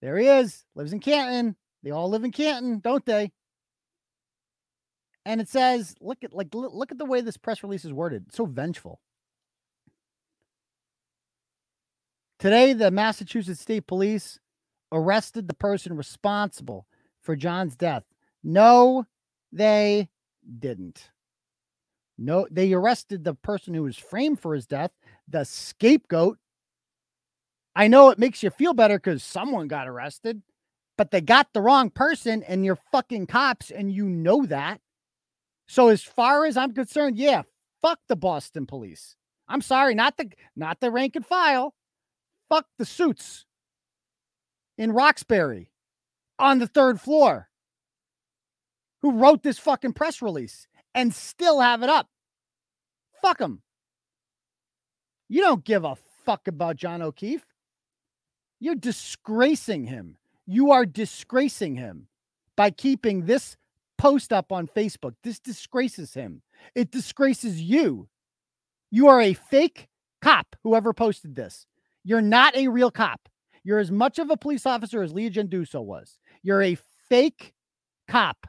There 0.01 0.17
he 0.17 0.27
is, 0.27 0.65
lives 0.75 0.91
in 0.91 0.99
Canton. 0.99 1.55
They 1.81 1.91
all 1.91 2.09
live 2.09 2.25
in 2.25 2.31
Canton, 2.31 2.79
don't 2.79 3.05
they? 3.05 3.31
And 5.25 5.39
it 5.39 5.47
says, 5.47 5.95
look 6.01 6.25
at 6.25 6.33
like 6.33 6.53
look 6.53 6.91
at 6.91 6.97
the 6.97 7.05
way 7.05 7.21
this 7.21 7.37
press 7.37 7.63
release 7.63 7.85
is 7.85 7.93
worded. 7.93 8.25
It's 8.27 8.35
so 8.35 8.45
vengeful. 8.45 8.99
Today, 12.39 12.73
the 12.73 12.91
Massachusetts 12.91 13.61
State 13.61 13.87
Police 13.87 14.39
arrested 14.91 15.47
the 15.47 15.53
person 15.53 15.95
responsible 15.95 16.87
for 17.21 17.35
John's 17.35 17.75
death. 17.75 18.03
No, 18.43 19.05
they 19.51 20.09
didn't. 20.59 21.09
No, 22.17 22.47
they 22.49 22.73
arrested 22.73 23.23
the 23.23 23.35
person 23.35 23.73
who 23.73 23.83
was 23.83 23.97
framed 23.97 24.39
for 24.39 24.55
his 24.55 24.65
death, 24.65 24.91
the 25.27 25.43
scapegoat. 25.43 26.37
I 27.75 27.87
know 27.87 28.09
it 28.09 28.17
makes 28.17 28.41
you 28.41 28.49
feel 28.49 28.73
better 28.73 28.97
because 28.97 29.23
someone 29.23 29.67
got 29.67 29.87
arrested, 29.87 30.41
but 30.97 31.11
they 31.11 31.21
got 31.21 31.53
the 31.53 31.61
wrong 31.61 31.91
person 31.91 32.41
and 32.43 32.65
you're 32.65 32.79
fucking 32.91 33.27
cops 33.27 33.69
and 33.69 33.91
you 33.91 34.05
know 34.05 34.45
that. 34.47 34.81
So 35.67 35.89
as 35.89 36.01
far 36.01 36.45
as 36.45 36.57
I'm 36.57 36.73
concerned, 36.73 37.17
yeah, 37.17 37.43
fuck 37.81 37.99
the 38.07 38.15
Boston 38.15 38.65
police. 38.65 39.15
I'm 39.47 39.61
sorry, 39.61 39.93
not 39.93 40.17
the 40.17 40.29
not 40.55 40.79
the 40.79 40.91
rank 40.91 41.15
and 41.15 41.25
file. 41.25 41.75
Fuck 42.49 42.65
the 42.77 42.85
suits 42.85 43.45
in 44.77 44.91
Roxbury 44.91 45.71
on 46.39 46.59
the 46.59 46.67
third 46.67 47.01
floor 47.01 47.49
who 49.01 49.11
wrote 49.11 49.43
this 49.43 49.59
fucking 49.59 49.93
press 49.93 50.21
release 50.21 50.67
and 50.93 51.13
still 51.13 51.59
have 51.59 51.83
it 51.83 51.89
up. 51.89 52.09
Fuck 53.21 53.39
them. 53.39 53.61
You 55.29 55.41
don't 55.41 55.63
give 55.63 55.83
a 55.83 55.95
fuck 56.25 56.47
about 56.47 56.77
John 56.77 57.01
O'Keefe. 57.01 57.45
You're 58.59 58.75
disgracing 58.75 59.85
him. 59.85 60.17
You 60.45 60.71
are 60.71 60.85
disgracing 60.85 61.75
him 61.75 62.07
by 62.55 62.71
keeping 62.71 63.25
this 63.25 63.57
post 63.97 64.31
up 64.31 64.51
on 64.51 64.67
Facebook. 64.67 65.13
This 65.23 65.39
disgraces 65.39 66.13
him. 66.13 66.41
It 66.73 66.91
disgraces 66.91 67.61
you. 67.61 68.07
You 68.89 69.07
are 69.07 69.21
a 69.21 69.33
fake 69.33 69.87
cop, 70.21 70.55
whoever 70.63 70.93
posted 70.93 71.35
this. 71.35 71.65
You're 72.03 72.21
not 72.21 72.55
a 72.55 72.69
real 72.69 72.89
cop. 72.89 73.27
You're 73.67 73.79
as 73.79 73.91
much 73.91 74.17
of 74.17 74.29
a 74.29 74.37
police 74.37 74.65
officer 74.65 75.03
as 75.03 75.11
Leah 75.11 75.29
Genduso 75.29 75.83
was. 75.83 76.19
You're 76.41 76.63
a 76.63 76.77
fake 77.09 77.53
cop. 78.07 78.47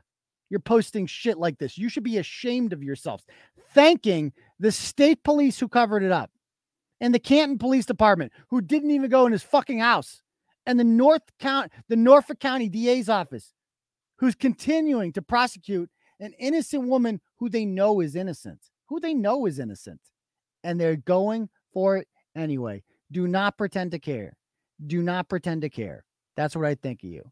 You're 0.49 0.61
posting 0.61 1.09
shit 1.09 1.39
like 1.39 1.59
this. 1.59 1.77
You 1.77 1.89
should 1.89 2.05
be 2.05 2.19
ashamed 2.19 2.73
of 2.73 2.85
yourselves. 2.85 3.25
Thanking 3.75 4.33
the 4.61 4.71
state 4.71 5.25
police 5.25 5.59
who 5.59 5.67
covered 5.67 6.05
it 6.05 6.13
up 6.13 6.31
and 7.01 7.13
the 7.13 7.19
Canton 7.19 7.59
Police 7.59 7.85
Department 7.85 8.31
who 8.51 8.61
didn't 8.61 8.93
even 8.93 9.11
go 9.11 9.27
in 9.27 9.33
his 9.33 9.43
fucking 9.43 9.81
house 9.81 10.23
and 10.67 10.79
the 10.79 10.85
North 10.85 11.25
County, 11.41 11.71
the 11.89 11.97
Norfolk 11.97 12.39
County 12.39 12.69
DA's 12.69 13.09
office 13.09 13.53
who's 14.19 14.37
continuing 14.37 15.13
to 15.15 15.21
prosecute 15.21 15.91
an 16.21 16.33
innocent 16.39 16.87
woman 16.87 17.21
who 17.39 17.49
they 17.49 17.65
know 17.65 17.99
is 17.99 18.15
innocent, 18.15 18.61
who 18.87 19.01
they 19.01 19.15
know 19.15 19.47
is 19.47 19.59
innocent, 19.59 20.01
and 20.63 20.81
they're 20.81 20.95
going 20.95 21.49
for 21.73 21.97
it 21.97 22.07
anyway. 22.37 22.85
Do 23.11 23.27
not 23.27 23.59
pretend 23.59 23.91
to 23.91 23.99
care. 23.99 24.37
Do 24.87 25.03
not 25.03 25.29
pretend 25.29 25.63
to 25.63 25.71
care. 25.71 26.05
That's 26.37 26.55
what 26.55 26.67
I 26.67 26.75
think 26.75 27.03
of 27.03 27.11
you. 27.11 27.31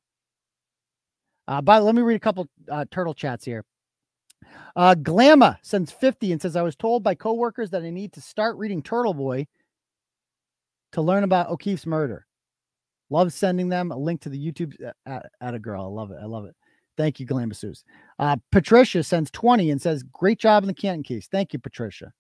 Uh, 1.48 1.62
but 1.62 1.84
let 1.84 1.94
me 1.94 2.02
read 2.02 2.16
a 2.16 2.20
couple 2.20 2.48
uh, 2.70 2.84
turtle 2.90 3.14
chats 3.14 3.44
here. 3.44 3.64
Uh, 4.74 4.94
Glamma 4.94 5.58
sends 5.62 5.92
50 5.92 6.32
and 6.32 6.42
says, 6.42 6.56
I 6.56 6.62
was 6.62 6.76
told 6.76 7.02
by 7.02 7.14
coworkers 7.14 7.70
that 7.70 7.82
I 7.82 7.90
need 7.90 8.12
to 8.14 8.20
start 8.20 8.56
reading 8.56 8.82
Turtle 8.82 9.14
Boy 9.14 9.46
to 10.92 11.02
learn 11.02 11.24
about 11.24 11.48
O'Keefe's 11.48 11.86
murder. 11.86 12.26
Love 13.08 13.32
sending 13.32 13.68
them 13.68 13.92
a 13.92 13.96
link 13.96 14.20
to 14.22 14.28
the 14.28 14.52
YouTube 14.52 14.74
uh, 14.84 14.92
at, 15.06 15.26
at 15.40 15.54
a 15.54 15.58
girl. 15.58 15.84
I 15.84 15.88
love 15.88 16.10
it. 16.10 16.18
I 16.20 16.26
love 16.26 16.44
it. 16.44 16.54
Thank 16.96 17.20
you, 17.20 17.26
Glamma 17.26 17.52
Seuss. 17.52 17.84
Uh, 18.18 18.36
Patricia 18.50 19.02
sends 19.02 19.30
20 19.30 19.70
and 19.70 19.80
says, 19.80 20.02
Great 20.02 20.38
job 20.38 20.62
in 20.62 20.68
the 20.68 20.74
Canton 20.74 21.02
case. 21.02 21.28
Thank 21.30 21.52
you, 21.52 21.58
Patricia. 21.58 22.12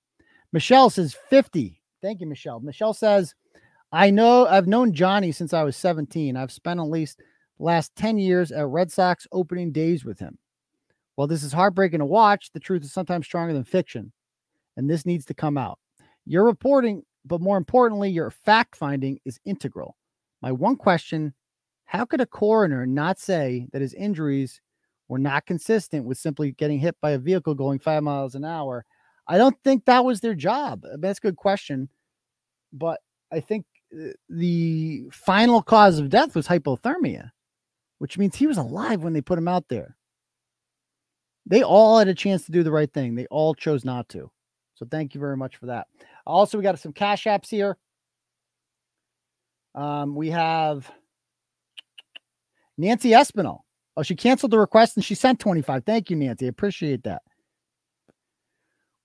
Michelle 0.52 0.90
says 0.90 1.16
50. 1.28 1.80
Thank 2.02 2.20
you, 2.20 2.26
Michelle. 2.26 2.60
Michelle 2.60 2.94
says, 2.94 3.34
I 3.96 4.10
know 4.10 4.46
I've 4.46 4.66
known 4.66 4.92
Johnny 4.92 5.32
since 5.32 5.54
I 5.54 5.62
was 5.62 5.74
17. 5.74 6.36
I've 6.36 6.52
spent 6.52 6.80
at 6.80 6.82
least 6.82 7.22
last 7.58 7.96
10 7.96 8.18
years 8.18 8.52
at 8.52 8.66
Red 8.66 8.92
Sox 8.92 9.26
opening 9.32 9.72
days 9.72 10.04
with 10.04 10.18
him. 10.18 10.36
While 11.14 11.28
this 11.28 11.42
is 11.42 11.54
heartbreaking 11.54 12.00
to 12.00 12.04
watch, 12.04 12.52
the 12.52 12.60
truth 12.60 12.84
is 12.84 12.92
sometimes 12.92 13.24
stronger 13.24 13.54
than 13.54 13.64
fiction, 13.64 14.12
and 14.76 14.90
this 14.90 15.06
needs 15.06 15.24
to 15.24 15.34
come 15.34 15.56
out. 15.56 15.78
Your 16.26 16.44
reporting, 16.44 17.04
but 17.24 17.40
more 17.40 17.56
importantly, 17.56 18.10
your 18.10 18.30
fact 18.30 18.76
finding 18.76 19.18
is 19.24 19.40
integral. 19.46 19.96
My 20.42 20.52
one 20.52 20.76
question 20.76 21.32
how 21.86 22.04
could 22.04 22.20
a 22.20 22.26
coroner 22.26 22.84
not 22.84 23.18
say 23.18 23.66
that 23.72 23.80
his 23.80 23.94
injuries 23.94 24.60
were 25.08 25.18
not 25.18 25.46
consistent 25.46 26.04
with 26.04 26.18
simply 26.18 26.52
getting 26.52 26.80
hit 26.80 26.96
by 27.00 27.12
a 27.12 27.18
vehicle 27.18 27.54
going 27.54 27.78
five 27.78 28.02
miles 28.02 28.34
an 28.34 28.44
hour? 28.44 28.84
I 29.26 29.38
don't 29.38 29.56
think 29.64 29.86
that 29.86 30.04
was 30.04 30.20
their 30.20 30.34
job. 30.34 30.84
That's 30.98 31.18
a 31.18 31.22
good 31.22 31.36
question. 31.36 31.88
But 32.74 33.00
I 33.32 33.40
think 33.40 33.64
the 34.28 35.08
final 35.12 35.62
cause 35.62 35.98
of 35.98 36.10
death 36.10 36.34
was 36.34 36.46
hypothermia, 36.46 37.30
which 37.98 38.18
means 38.18 38.36
he 38.36 38.46
was 38.46 38.58
alive 38.58 39.02
when 39.02 39.12
they 39.12 39.20
put 39.20 39.38
him 39.38 39.48
out 39.48 39.68
there. 39.68 39.96
They 41.46 41.62
all 41.62 41.98
had 41.98 42.08
a 42.08 42.14
chance 42.14 42.44
to 42.46 42.52
do 42.52 42.62
the 42.62 42.72
right 42.72 42.92
thing. 42.92 43.14
They 43.14 43.26
all 43.26 43.54
chose 43.54 43.84
not 43.84 44.08
to. 44.10 44.30
So 44.74 44.86
thank 44.90 45.14
you 45.14 45.20
very 45.20 45.36
much 45.36 45.56
for 45.56 45.66
that. 45.66 45.86
Also, 46.26 46.58
we 46.58 46.64
got 46.64 46.78
some 46.78 46.92
cash 46.92 47.24
apps 47.24 47.48
here. 47.48 47.76
Um, 49.74 50.14
we 50.14 50.30
have 50.30 50.90
Nancy 52.76 53.10
Espinal. 53.10 53.60
Oh, 53.96 54.02
she 54.02 54.16
canceled 54.16 54.52
the 54.52 54.58
request 54.58 54.96
and 54.96 55.04
she 55.04 55.14
sent 55.14 55.38
25. 55.38 55.84
Thank 55.84 56.10
you, 56.10 56.16
Nancy. 56.16 56.46
I 56.46 56.48
appreciate 56.48 57.04
that. 57.04 57.22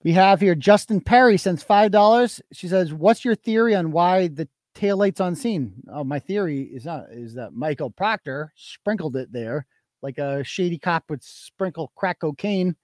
We 0.04 0.12
have 0.12 0.40
here 0.40 0.54
Justin 0.54 1.00
Perry 1.00 1.36
sends 1.38 1.62
five 1.62 1.92
dollars. 1.92 2.40
She 2.52 2.66
says, 2.66 2.92
"What's 2.92 3.24
your 3.24 3.36
theory 3.36 3.74
on 3.74 3.92
why 3.92 4.28
the 4.28 4.48
taillight's 4.74 5.20
on 5.20 5.34
scene?" 5.34 5.74
Oh, 5.90 6.04
my 6.04 6.18
theory 6.18 6.62
is 6.62 6.84
not 6.84 7.06
is 7.10 7.34
that 7.34 7.54
Michael 7.54 7.90
Proctor 7.90 8.52
sprinkled 8.56 9.16
it 9.16 9.32
there 9.32 9.66
like 10.02 10.18
a 10.18 10.44
shady 10.44 10.78
cop 10.78 11.04
would 11.08 11.22
sprinkle 11.22 11.92
crack 11.94 12.20
cocaine 12.20 12.76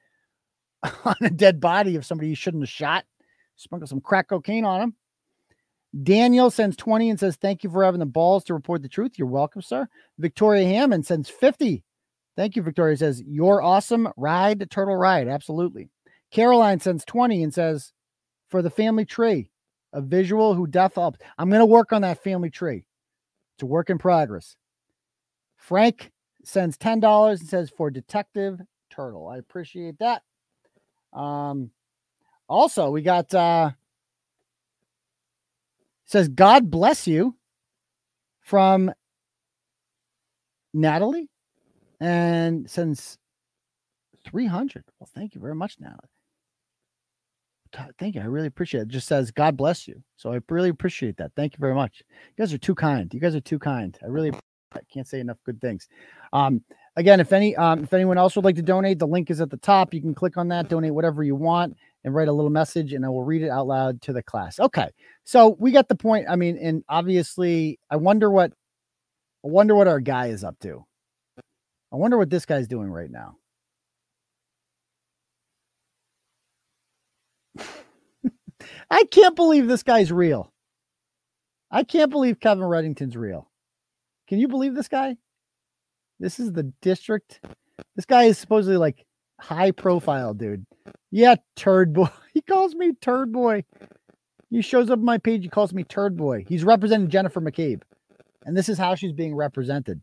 on 1.04 1.16
a 1.20 1.30
dead 1.30 1.60
body 1.60 1.96
of 1.96 2.06
somebody 2.06 2.28
he 2.28 2.34
shouldn't 2.34 2.62
have 2.62 2.70
shot. 2.70 3.04
Sprinkle 3.56 3.88
some 3.88 4.00
crack 4.00 4.28
cocaine 4.28 4.64
on 4.64 4.80
him. 4.80 4.94
Daniel 6.02 6.50
sends 6.50 6.76
20 6.76 7.10
and 7.10 7.18
says, 7.20 7.36
Thank 7.36 7.64
you 7.64 7.70
for 7.70 7.82
having 7.82 7.98
the 7.98 8.06
balls 8.06 8.44
to 8.44 8.54
report 8.54 8.82
the 8.82 8.88
truth. 8.88 9.18
You're 9.18 9.26
welcome, 9.26 9.62
sir. 9.62 9.88
Victoria 10.18 10.66
Hammond 10.66 11.06
sends 11.06 11.28
50. 11.28 11.82
Thank 12.36 12.56
you, 12.56 12.62
Victoria. 12.62 12.96
Says, 12.96 13.22
You're 13.26 13.62
awesome. 13.62 14.08
Ride, 14.16 14.70
turtle 14.70 14.96
ride. 14.96 15.28
Absolutely. 15.28 15.88
Caroline 16.30 16.78
sends 16.78 17.04
20 17.04 17.42
and 17.42 17.52
says, 17.52 17.92
For 18.48 18.62
the 18.62 18.70
family 18.70 19.06
tree, 19.06 19.50
a 19.92 20.00
visual 20.00 20.54
who 20.54 20.66
death 20.66 20.98
up. 20.98 21.16
I'm 21.38 21.48
going 21.48 21.60
to 21.60 21.66
work 21.66 21.92
on 21.92 22.02
that 22.02 22.22
family 22.22 22.50
tree. 22.50 22.84
It's 23.56 23.62
a 23.62 23.66
work 23.66 23.90
in 23.90 23.98
progress. 23.98 24.56
Frank 25.56 26.12
sends 26.44 26.76
$10 26.78 27.30
and 27.30 27.48
says, 27.48 27.70
For 27.70 27.90
Detective 27.90 28.60
Turtle. 28.90 29.28
I 29.28 29.38
appreciate 29.38 29.98
that. 29.98 30.22
Um, 31.12 31.70
also, 32.48 32.90
we 32.90 33.02
got 33.02 33.32
uh 33.34 33.70
says 36.06 36.28
God 36.28 36.70
bless 36.70 37.06
you 37.06 37.36
from 38.40 38.90
Natalie 40.72 41.28
and 42.00 42.68
sends 42.68 43.18
300. 44.24 44.84
Well, 44.98 45.08
thank 45.14 45.34
you 45.34 45.40
very 45.40 45.54
much, 45.54 45.76
Natalie. 45.78 46.08
Thank 47.98 48.14
you. 48.14 48.20
I 48.20 48.24
really 48.24 48.46
appreciate 48.46 48.80
it. 48.80 48.82
it. 48.84 48.88
Just 48.88 49.08
says 49.08 49.30
God 49.30 49.56
bless 49.56 49.86
you. 49.88 50.02
So 50.16 50.32
I 50.32 50.40
really 50.48 50.68
appreciate 50.68 51.16
that. 51.18 51.32
Thank 51.36 51.54
you 51.54 51.58
very 51.60 51.74
much. 51.74 52.02
You 52.08 52.42
guys 52.42 52.52
are 52.52 52.58
too 52.58 52.74
kind. 52.74 53.12
You 53.12 53.20
guys 53.20 53.34
are 53.34 53.40
too 53.40 53.58
kind. 53.58 53.98
I 54.02 54.06
really 54.06 54.32
I 54.74 54.80
can't 54.92 55.06
say 55.06 55.20
enough 55.20 55.38
good 55.44 55.60
things. 55.60 55.88
Um, 56.32 56.62
again, 56.96 57.20
if 57.20 57.32
any 57.32 57.56
um, 57.56 57.84
if 57.84 57.92
anyone 57.92 58.18
else 58.18 58.36
would 58.36 58.44
like 58.44 58.56
to 58.56 58.62
donate, 58.62 58.98
the 58.98 59.06
link 59.06 59.30
is 59.30 59.40
at 59.40 59.50
the 59.50 59.56
top. 59.56 59.94
You 59.94 60.00
can 60.00 60.14
click 60.14 60.36
on 60.36 60.48
that, 60.48 60.68
donate 60.68 60.94
whatever 60.94 61.22
you 61.22 61.34
want, 61.34 61.76
and 62.04 62.14
write 62.14 62.28
a 62.28 62.32
little 62.32 62.50
message, 62.50 62.92
and 62.92 63.04
I 63.04 63.08
will 63.08 63.24
read 63.24 63.42
it 63.42 63.50
out 63.50 63.66
loud 63.66 64.02
to 64.02 64.12
the 64.12 64.22
class. 64.22 64.60
Okay, 64.60 64.88
so 65.24 65.56
we 65.58 65.72
got 65.72 65.88
the 65.88 65.94
point. 65.94 66.26
I 66.28 66.36
mean, 66.36 66.58
and 66.58 66.84
obviously, 66.88 67.78
I 67.90 67.96
wonder 67.96 68.30
what 68.30 68.52
I 69.44 69.48
wonder 69.48 69.74
what 69.74 69.88
our 69.88 70.00
guy 70.00 70.26
is 70.26 70.44
up 70.44 70.58
to. 70.60 70.84
I 71.90 71.96
wonder 71.96 72.18
what 72.18 72.30
this 72.30 72.44
guy's 72.44 72.68
doing 72.68 72.90
right 72.90 73.10
now. 73.10 73.36
I 78.90 79.04
can't 79.04 79.36
believe 79.36 79.68
this 79.68 79.82
guy's 79.82 80.12
real. 80.12 80.52
I 81.70 81.84
can't 81.84 82.10
believe 82.10 82.40
Kevin 82.40 82.64
Reddington's 82.64 83.16
real. 83.16 83.50
Can 84.26 84.38
you 84.38 84.48
believe 84.48 84.74
this 84.74 84.88
guy? 84.88 85.16
This 86.18 86.40
is 86.40 86.52
the 86.52 86.72
district. 86.82 87.40
This 87.94 88.04
guy 88.04 88.24
is 88.24 88.38
supposedly 88.38 88.76
like 88.76 89.04
high 89.40 89.70
profile, 89.70 90.34
dude. 90.34 90.66
Yeah, 91.10 91.36
turd 91.56 91.92
boy. 91.92 92.08
He 92.34 92.42
calls 92.42 92.76
me 92.76 92.92
turd 93.00 93.32
boy. 93.32 93.64
He 94.48 94.62
shows 94.62 94.90
up 94.90 95.00
on 95.00 95.04
my 95.04 95.18
page. 95.18 95.42
He 95.42 95.48
calls 95.48 95.74
me 95.74 95.82
turd 95.82 96.16
boy. 96.16 96.44
He's 96.48 96.62
representing 96.62 97.08
Jennifer 97.08 97.40
McCabe. 97.40 97.82
And 98.46 98.56
this 98.56 98.68
is 98.68 98.78
how 98.78 98.94
she's 98.94 99.10
being 99.12 99.34
represented. 99.34 100.00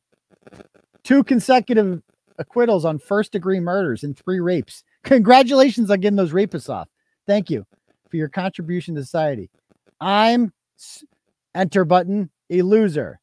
Two 1.06 1.24
consecutive 1.24 2.02
acquittals 2.38 2.84
on 2.84 3.00
first 3.00 3.32
degree 3.32 3.62
murders 3.62 4.04
and 4.04 4.18
three 4.18 4.42
rapes. 4.42 4.84
Congratulations 5.06 5.90
on 5.90 6.02
getting 6.02 6.18
those 6.18 6.34
rapists 6.34 6.70
off. 6.70 6.90
Thank 7.26 7.50
you 7.50 7.66
for 8.10 8.18
your 8.18 8.30
contribution 8.30 8.96
to 8.96 9.02
society. 9.02 9.50
I'm 10.00 10.54
enter 11.54 11.86
button 11.86 12.30
a 12.50 12.62
loser. 12.62 13.20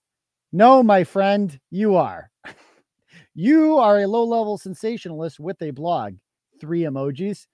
No, 0.53 0.83
my 0.83 1.05
friend, 1.05 1.59
you 1.71 1.97
are. 1.97 2.31
you 3.35 3.79
are 3.79 4.01
a 4.01 4.07
low 4.07 4.25
level 4.25 4.59
sensationalist 4.59 5.41
with 5.41 5.61
a 5.63 5.71
blog. 5.71 6.15
Three 6.61 6.83
emojis. 6.83 7.47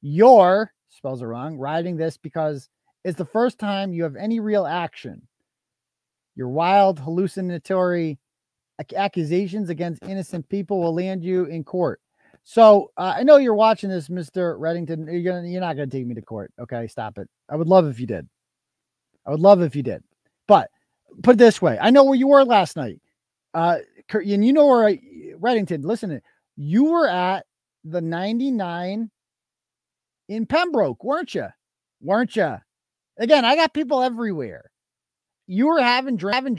You're, 0.00 0.72
spells 0.88 1.22
are 1.22 1.28
wrong, 1.28 1.56
writing 1.56 1.96
this 1.96 2.16
because 2.16 2.68
it's 3.04 3.18
the 3.18 3.24
first 3.24 3.58
time 3.58 3.92
you 3.92 4.02
have 4.02 4.16
any 4.16 4.40
real 4.40 4.66
action. 4.66 5.22
Your 6.34 6.48
wild, 6.48 6.98
hallucinatory 6.98 8.18
accusations 8.96 9.68
against 9.68 10.02
innocent 10.04 10.48
people 10.48 10.80
will 10.80 10.94
land 10.94 11.22
you 11.22 11.44
in 11.44 11.62
court. 11.62 12.00
So 12.44 12.90
uh, 12.96 13.14
I 13.16 13.22
know 13.22 13.36
you're 13.36 13.54
watching 13.54 13.90
this, 13.90 14.08
Mr. 14.08 14.58
Reddington. 14.58 15.06
You're 15.10 15.32
gonna, 15.32 15.48
you're 15.48 15.60
not 15.60 15.76
gonna 15.76 15.86
take 15.86 16.06
me 16.06 16.14
to 16.14 16.22
court. 16.22 16.52
Okay, 16.60 16.86
stop 16.88 17.18
it. 17.18 17.28
I 17.48 17.56
would 17.56 17.68
love 17.68 17.86
if 17.86 18.00
you 18.00 18.06
did. 18.06 18.28
I 19.26 19.30
would 19.30 19.40
love 19.40 19.62
if 19.62 19.76
you 19.76 19.82
did. 19.82 20.02
But 20.48 20.70
put 21.22 21.34
it 21.34 21.38
this 21.38 21.62
way 21.62 21.78
I 21.80 21.90
know 21.90 22.04
where 22.04 22.18
you 22.18 22.28
were 22.28 22.44
last 22.44 22.76
night. 22.76 23.00
Uh, 23.54 23.78
and 24.12 24.44
you 24.44 24.52
know 24.52 24.66
where 24.66 24.86
I, 24.86 25.00
Reddington, 25.38 25.84
listen, 25.84 26.20
you 26.56 26.84
were 26.84 27.08
at 27.08 27.44
the 27.84 28.00
99 28.00 29.10
in 30.28 30.46
Pembroke, 30.46 31.04
weren't 31.04 31.34
you? 31.34 31.48
Weren't 32.00 32.34
you? 32.36 32.56
Again, 33.18 33.44
I 33.44 33.56
got 33.56 33.74
people 33.74 34.02
everywhere. 34.02 34.70
You 35.46 35.66
were 35.66 35.80
having 35.80 36.16
driving. 36.16 36.58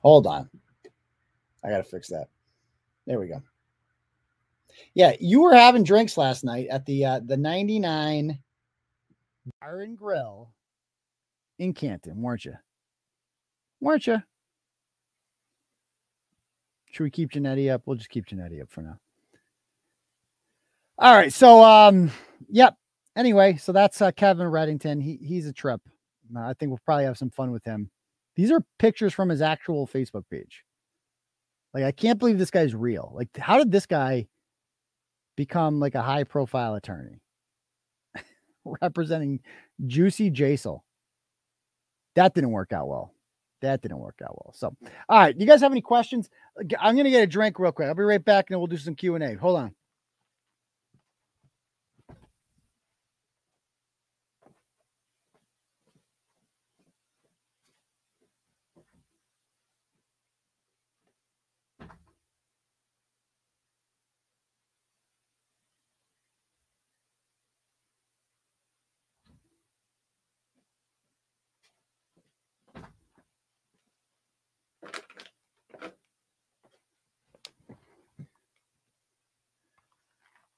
Hold 0.00 0.26
on. 0.26 0.48
I 1.64 1.70
got 1.70 1.78
to 1.78 1.84
fix 1.84 2.08
that. 2.08 2.28
There 3.06 3.20
we 3.20 3.28
go. 3.28 3.42
Yeah, 4.94 5.14
you 5.20 5.42
were 5.42 5.54
having 5.54 5.84
drinks 5.84 6.16
last 6.16 6.44
night 6.44 6.68
at 6.68 6.86
the 6.86 7.04
uh, 7.04 7.20
the 7.24 7.36
99 7.36 8.38
Bar 9.60 9.80
and 9.80 9.96
Grill 9.96 10.50
in 11.58 11.74
Canton, 11.74 12.20
weren't 12.22 12.44
you? 12.44 12.54
Weren't 13.80 14.06
you? 14.06 14.22
Should 16.90 17.04
we 17.04 17.10
keep 17.10 17.30
Janetti 17.30 17.72
up? 17.72 17.82
We'll 17.84 17.96
just 17.96 18.10
keep 18.10 18.26
Janetti 18.26 18.60
up 18.60 18.70
for 18.70 18.82
now. 18.82 18.98
All 20.98 21.14
right. 21.14 21.32
So 21.32 21.62
um, 21.62 22.10
yep. 22.48 22.76
Anyway, 23.16 23.56
so 23.56 23.72
that's 23.72 24.00
uh, 24.02 24.10
Kevin 24.12 24.46
Reddington. 24.46 25.02
He 25.02 25.18
he's 25.22 25.46
a 25.46 25.52
trip. 25.52 25.80
Uh, 26.34 26.40
I 26.40 26.54
think 26.54 26.70
we'll 26.70 26.80
probably 26.84 27.04
have 27.04 27.18
some 27.18 27.30
fun 27.30 27.50
with 27.50 27.64
him. 27.64 27.90
These 28.36 28.50
are 28.50 28.64
pictures 28.78 29.12
from 29.12 29.28
his 29.28 29.42
actual 29.42 29.86
Facebook 29.86 30.24
page. 30.30 30.64
Like, 31.74 31.84
I 31.84 31.92
can't 31.92 32.18
believe 32.18 32.38
this 32.38 32.50
guy's 32.50 32.74
real. 32.74 33.12
Like, 33.14 33.28
how 33.36 33.58
did 33.58 33.70
this 33.70 33.86
guy 33.86 34.26
become 35.36 35.80
like 35.80 35.94
a 35.94 36.02
high 36.02 36.24
profile 36.24 36.74
attorney 36.74 37.18
representing 38.82 39.40
Juicy 39.86 40.30
Jasel. 40.30 40.80
that 42.14 42.34
didn't 42.34 42.50
work 42.50 42.72
out 42.72 42.88
well. 42.88 43.14
That 43.62 43.80
didn't 43.80 44.00
work 44.00 44.20
out 44.22 44.36
well. 44.36 44.52
So, 44.54 44.74
all 45.08 45.18
right, 45.18 45.34
you 45.38 45.46
guys 45.46 45.60
have 45.60 45.72
any 45.72 45.80
questions? 45.80 46.28
I'm 46.78 46.96
gonna 46.96 47.10
get 47.10 47.22
a 47.22 47.26
drink 47.26 47.58
real 47.58 47.72
quick. 47.72 47.88
I'll 47.88 47.94
be 47.94 48.02
right 48.02 48.22
back, 48.22 48.46
and 48.48 48.54
then 48.54 48.60
we'll 48.60 48.66
do 48.66 48.76
some 48.76 48.94
Q 48.94 49.14
and 49.14 49.24
A. 49.24 49.34
Hold 49.34 49.58
on. 49.58 49.74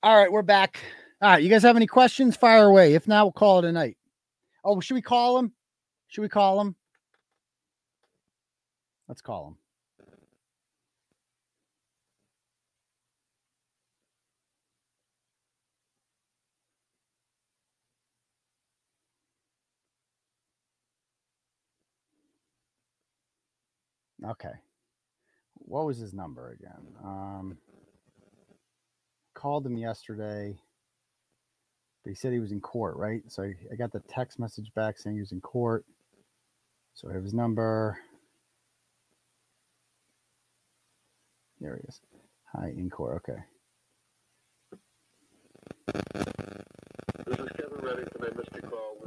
All 0.05 0.16
right, 0.16 0.33
we're 0.33 0.43
back. 0.43 0.81
All 1.20 1.31
right, 1.31 1.43
you 1.45 1.49
guys 1.49 1.62
have 1.62 1.77
any 1.77 1.87
questions? 1.87 2.35
Fire 2.35 2.65
away. 2.65 2.95
If 2.95 3.07
not, 3.07 3.24
we'll 3.24 3.33
call 3.33 3.61
it 3.61 3.65
a 3.65 3.70
night. 3.70 3.97
Oh, 4.65 4.81
should 4.81 4.95
we 4.95 5.03
call 5.03 5.39
him? 5.39 5.53
Should 6.09 6.23
we 6.23 6.29
call 6.29 6.61
him? 6.61 6.74
Let's 9.07 9.20
call 9.20 9.57
him. 24.23 24.31
Okay. 24.31 24.51
What 25.59 25.87
was 25.87 25.99
his 25.99 26.12
number 26.12 26.51
again? 26.51 26.93
Um, 27.05 27.59
called 29.43 29.66
him 29.66 29.77
yesterday. 29.77 30.56
But 32.05 32.10
he 32.10 32.14
said 32.14 32.32
he 32.32 32.39
was 32.39 32.52
in 32.52 32.60
court, 32.60 32.97
right? 32.97 33.23
So 33.27 33.43
I, 33.43 33.55
I 33.73 33.74
got 33.74 33.93
the 33.93 34.02
text 34.09 34.39
message 34.39 34.73
back 34.74 34.98
saying 34.98 35.16
he 35.16 35.20
was 35.20 35.32
in 35.32 35.40
court. 35.40 35.85
So 36.94 37.10
I 37.10 37.12
have 37.12 37.24
his 37.24 37.35
number. 37.35 37.98
There 41.60 41.77
he 41.77 41.89
is. 41.89 42.01
Hi, 42.55 42.69
in 42.69 42.89
court. 42.89 43.16
Okay. 43.16 43.40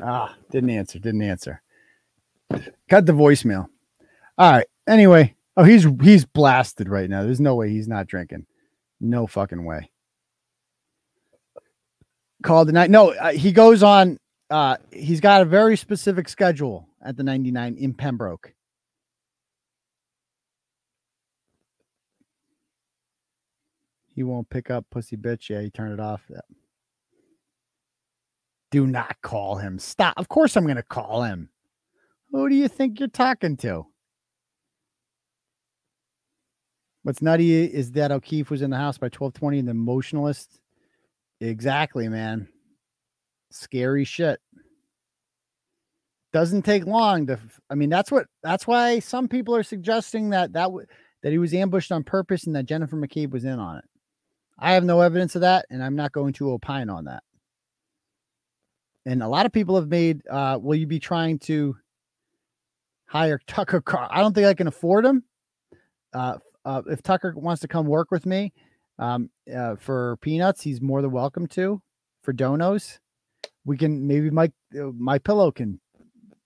Ah, 0.04 0.36
didn't 0.52 0.70
answer. 0.70 1.00
Didn't 1.00 1.22
answer. 1.22 1.62
Cut 2.90 3.06
the 3.06 3.14
voicemail. 3.14 3.68
All 4.38 4.52
right. 4.52 4.68
Anyway, 4.88 5.36
oh, 5.56 5.64
he's 5.64 5.88
he's 6.02 6.26
blasted 6.26 6.90
right 6.90 7.10
now. 7.10 7.24
There's 7.24 7.42
no 7.42 7.56
way 7.56 7.70
he's 7.70 7.88
not 7.88 8.08
drinking. 8.08 8.46
No 9.00 9.28
fucking 9.28 9.64
way. 9.64 9.92
Called 12.44 12.68
tonight. 12.68 12.90
No, 12.90 13.12
uh, 13.12 13.32
he 13.32 13.52
goes 13.52 13.82
on. 13.84 14.18
Uh, 14.50 14.78
he's 14.92 15.20
got 15.20 15.42
a 15.42 15.46
very 15.46 15.76
specific 15.78 16.30
schedule 16.30 16.88
at 17.04 17.18
the 17.18 17.24
99 17.24 17.76
in 17.78 17.94
Pembroke. 17.94 18.54
He 24.14 24.24
won't 24.24 24.50
pick 24.50 24.70
up 24.70 24.86
pussy 24.90 25.18
bitch. 25.18 25.50
Yeah, 25.50 25.62
he 25.62 25.70
turned 25.70 25.94
it 25.94 26.00
off. 26.00 26.22
Yeah. 26.30 26.40
Do 28.72 28.88
not 28.88 29.22
call 29.22 29.58
him. 29.58 29.78
Stop. 29.78 30.14
Of 30.18 30.30
course 30.30 30.56
I'm 30.56 30.64
going 30.64 30.78
to 30.78 30.84
call 30.84 31.24
him. 31.24 31.50
Who 32.32 32.50
do 32.50 32.56
you 32.56 32.68
think 32.68 33.00
you're 33.00 33.10
talking 33.10 33.58
to? 33.58 33.86
What's 37.04 37.22
nutty 37.22 37.64
is 37.66 37.92
that 37.92 38.12
O'Keefe 38.12 38.50
was 38.50 38.62
in 38.62 38.72
the 38.72 38.78
house 38.78 38.98
by 38.98 39.06
1220 39.06 39.60
and 39.60 39.68
the 39.68 39.72
emotionalist. 39.72 40.60
Exactly, 41.42 42.08
man. 42.08 42.48
Scary 43.52 44.04
shit. 44.04 44.40
Doesn't 46.34 46.64
take 46.64 46.86
long 46.86 47.28
to 47.28 47.40
I 47.70 47.76
mean 47.76 47.90
that's 47.90 48.12
what 48.12 48.28
that's 48.44 48.68
why 48.68 49.00
some 49.00 49.28
people 49.28 49.56
are 49.56 49.64
suggesting 49.64 50.32
that 50.32 50.54
that 50.54 50.66
w- 50.66 50.86
that 51.24 51.32
he 51.32 51.38
was 51.38 51.54
ambushed 51.54 51.92
on 51.92 52.04
purpose 52.04 52.46
and 52.46 52.56
that 52.56 52.66
Jennifer 52.66 52.98
McCabe 52.98 53.32
was 53.32 53.46
in 53.46 53.58
on 53.58 53.78
it. 53.78 53.86
I 54.60 54.74
have 54.74 54.84
no 54.84 55.00
evidence 55.00 55.36
of 55.36 55.42
that 55.42 55.66
and 55.70 55.82
I'm 55.82 55.96
not 55.96 56.12
going 56.12 56.34
to 56.34 56.52
opine 56.52 56.90
on 56.90 57.06
that. 57.06 57.24
And 59.06 59.24
a 59.24 59.28
lot 59.28 59.46
of 59.46 59.54
people 59.54 59.76
have 59.76 59.88
made 59.88 60.22
uh 60.28 60.60
will 60.62 60.76
you 60.76 60.88
be 60.88 61.00
trying 61.00 61.40
to 61.40 61.78
hire 63.06 63.40
Tucker 63.48 63.80
Car- 63.80 64.10
I 64.12 64.20
don't 64.22 64.34
think 64.34 64.48
I 64.48 64.54
can 64.54 64.68
afford 64.68 65.06
him. 65.06 65.24
Uh 66.14 66.38
uh, 66.66 66.82
if 66.88 67.04
Tucker 67.04 67.32
wants 67.38 67.62
to 67.62 67.68
come 67.68 67.86
work 67.86 68.10
with 68.10 68.26
me 68.26 68.52
um, 68.98 69.30
uh, 69.54 69.76
for 69.76 70.18
peanuts, 70.22 70.62
he's 70.62 70.82
more 70.82 71.02
than 71.02 71.12
welcome 71.12 71.48
to. 71.48 71.82
For 72.24 72.34
donos, 72.34 73.00
we 73.66 73.78
can 73.78 74.08
maybe 74.08 74.30
my 74.30 74.52
uh, 74.80 74.92
my 74.98 75.20
pillow 75.20 75.52
can 75.52 75.80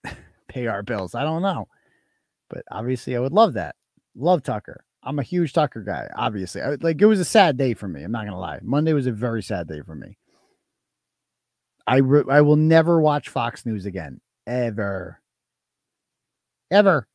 pay 0.48 0.66
our 0.66 0.82
bills. 0.82 1.14
I 1.14 1.22
don't 1.22 1.42
know, 1.42 1.68
but 2.48 2.64
obviously, 2.70 3.16
I 3.16 3.20
would 3.20 3.32
love 3.32 3.54
that. 3.54 3.76
Love 4.14 4.42
Tucker. 4.42 4.84
I'm 5.02 5.18
a 5.18 5.22
huge 5.22 5.52
Tucker 5.52 5.82
guy. 5.82 6.08
Obviously, 6.14 6.60
I, 6.60 6.76
like 6.80 7.00
it 7.00 7.06
was 7.06 7.20
a 7.20 7.24
sad 7.24 7.56
day 7.56 7.74
for 7.74 7.88
me. 7.88 8.02
I'm 8.02 8.12
not 8.12 8.24
gonna 8.24 8.38
lie. 8.38 8.58
Monday 8.62 8.92
was 8.92 9.06
a 9.06 9.12
very 9.12 9.42
sad 9.42 9.66
day 9.68 9.80
for 9.80 9.94
me. 9.94 10.18
I 11.86 11.98
re- 11.98 12.24
I 12.30 12.42
will 12.42 12.56
never 12.56 13.00
watch 13.00 13.28
Fox 13.28 13.64
News 13.64 13.86
again, 13.86 14.20
ever, 14.46 15.20
ever. 16.70 17.06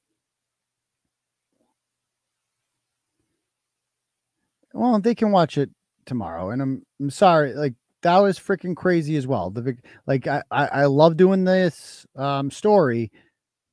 Well, 4.75 4.99
they 4.99 5.15
can 5.15 5.31
watch 5.31 5.57
it 5.57 5.69
tomorrow, 6.05 6.51
and 6.51 6.61
I'm 6.61 6.83
I'm 6.99 7.09
sorry, 7.09 7.53
like 7.53 7.75
that 8.01 8.17
was 8.17 8.37
freaking 8.37 8.75
crazy 8.75 9.15
as 9.15 9.25
well. 9.25 9.49
The 9.49 9.77
like 10.05 10.27
I, 10.27 10.43
I 10.51 10.67
I 10.67 10.85
love 10.85 11.15
doing 11.15 11.45
this 11.45 12.05
um 12.17 12.51
story, 12.51 13.09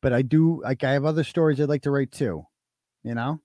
but 0.01 0.13
I 0.13 0.23
do 0.23 0.63
like 0.63 0.85
I 0.85 0.93
have 0.93 1.05
other 1.05 1.25
stories 1.25 1.61
I'd 1.61 1.69
like 1.69 1.83
to 1.83 1.91
write 1.91 2.13
too, 2.13 2.45
you 3.03 3.15
know. 3.17 3.41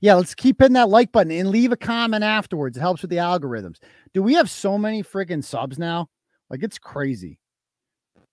Yeah, 0.00 0.14
let's 0.14 0.34
keep 0.34 0.60
hitting 0.60 0.74
that 0.74 0.88
like 0.88 1.10
button 1.10 1.32
and 1.32 1.50
leave 1.50 1.72
a 1.72 1.76
comment 1.76 2.22
afterwards. 2.22 2.76
It 2.76 2.80
helps 2.80 3.02
with 3.02 3.10
the 3.10 3.16
algorithms. 3.16 3.78
Do 4.14 4.22
we 4.22 4.34
have 4.34 4.48
so 4.48 4.78
many 4.78 5.02
freaking 5.02 5.42
subs 5.42 5.78
now? 5.78 6.08
Like 6.50 6.62
it's 6.62 6.78
crazy. 6.78 7.40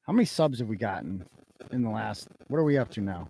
How 0.03 0.13
many 0.13 0.26
subs 0.26 0.59
have 0.59 0.67
we 0.67 0.77
gotten 0.77 1.26
in 1.71 1.81
the 1.81 1.89
last? 1.89 2.27
What 2.49 2.57
are 2.57 2.63
we 2.63 2.77
up 2.77 2.91
to 2.91 3.01
now? 3.01 3.30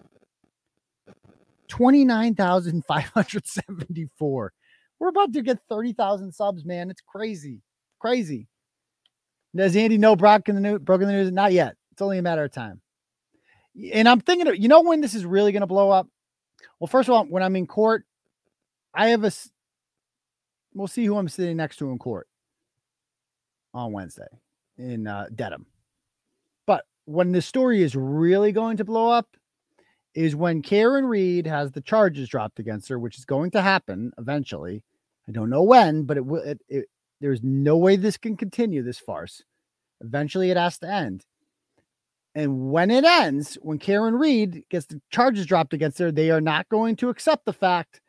29,574. 1.69 4.53
We're 4.99 5.07
about 5.07 5.33
to 5.33 5.41
get 5.41 5.59
30,000 5.69 6.33
subs, 6.33 6.65
man. 6.65 6.89
It's 6.89 7.01
crazy. 7.01 7.61
Crazy. 7.99 8.47
Does 9.55 9.75
Andy 9.75 9.97
know 9.97 10.15
Brock 10.15 10.49
in 10.49 10.55
the 10.55 10.61
news, 10.61 10.79
broken 10.79 11.07
the 11.07 11.13
news? 11.13 11.31
Not 11.31 11.53
yet. 11.53 11.75
It's 11.91 12.01
only 12.01 12.17
a 12.17 12.21
matter 12.21 12.43
of 12.43 12.51
time. 12.51 12.81
And 13.93 14.09
I'm 14.09 14.19
thinking, 14.19 14.47
of, 14.47 14.57
you 14.57 14.67
know, 14.67 14.81
when 14.81 15.01
this 15.01 15.13
is 15.13 15.25
really 15.25 15.51
going 15.51 15.61
to 15.61 15.67
blow 15.67 15.89
up? 15.89 16.07
Well, 16.79 16.87
first 16.87 17.07
of 17.07 17.15
all, 17.15 17.25
when 17.25 17.43
I'm 17.43 17.55
in 17.55 17.67
court, 17.67 18.05
I 18.93 19.09
have 19.09 19.23
a, 19.23 19.31
we'll 20.73 20.87
see 20.87 21.05
who 21.05 21.17
I'm 21.17 21.29
sitting 21.29 21.57
next 21.57 21.77
to 21.77 21.91
in 21.91 21.97
court 21.97 22.27
on 23.73 23.91
Wednesday 23.91 24.27
in 24.77 25.07
uh, 25.07 25.27
Dedham. 25.33 25.65
But 26.65 26.85
when 27.05 27.31
the 27.31 27.41
story 27.41 27.81
is 27.81 27.95
really 27.95 28.51
going 28.51 28.77
to 28.77 28.85
blow 28.85 29.09
up, 29.09 29.27
is 30.19 30.35
when 30.35 30.61
Karen 30.61 31.05
Read 31.05 31.47
has 31.47 31.71
the 31.71 31.79
charges 31.79 32.27
dropped 32.27 32.59
against 32.59 32.89
her, 32.89 32.99
which 32.99 33.17
is 33.17 33.23
going 33.23 33.51
to 33.51 33.61
happen 33.61 34.11
eventually. 34.17 34.83
I 35.29 35.31
don't 35.31 35.49
know 35.49 35.63
when, 35.63 36.03
but 36.03 36.17
it 36.17 36.25
will. 36.25 36.41
It, 36.41 36.59
it, 36.67 36.85
there's 37.21 37.41
no 37.41 37.77
way 37.77 37.95
this 37.95 38.17
can 38.17 38.35
continue 38.35 38.83
this 38.83 38.99
farce. 38.99 39.41
Eventually, 40.01 40.51
it 40.51 40.57
has 40.57 40.77
to 40.79 40.91
end. 40.91 41.25
And 42.35 42.69
when 42.69 42.91
it 42.91 43.05
ends, 43.05 43.57
when 43.61 43.79
Karen 43.79 44.15
Read 44.15 44.63
gets 44.69 44.87
the 44.87 45.01
charges 45.09 45.45
dropped 45.45 45.73
against 45.73 45.99
her, 45.99 46.11
they 46.11 46.31
are 46.31 46.41
not 46.41 46.67
going 46.67 46.97
to 46.97 47.07
accept 47.07 47.45
the 47.45 47.53
fact 47.53 48.01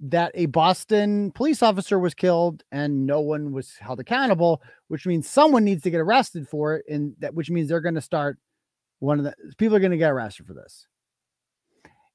that 0.00 0.32
a 0.34 0.46
Boston 0.46 1.30
police 1.30 1.62
officer 1.62 1.96
was 2.00 2.12
killed 2.12 2.64
and 2.72 3.06
no 3.06 3.20
one 3.20 3.52
was 3.52 3.76
held 3.78 4.00
accountable, 4.00 4.62
which 4.88 5.06
means 5.06 5.28
someone 5.28 5.62
needs 5.62 5.84
to 5.84 5.90
get 5.90 6.00
arrested 6.00 6.48
for 6.48 6.74
it. 6.74 6.86
And 6.88 7.14
that 7.20 7.34
which 7.34 7.50
means 7.50 7.68
they're 7.68 7.80
going 7.80 7.94
to 7.94 8.00
start 8.00 8.36
one 8.98 9.20
of 9.20 9.24
the 9.24 9.34
people 9.58 9.76
are 9.76 9.80
going 9.80 9.92
to 9.92 9.96
get 9.96 10.10
arrested 10.10 10.44
for 10.44 10.54
this. 10.54 10.88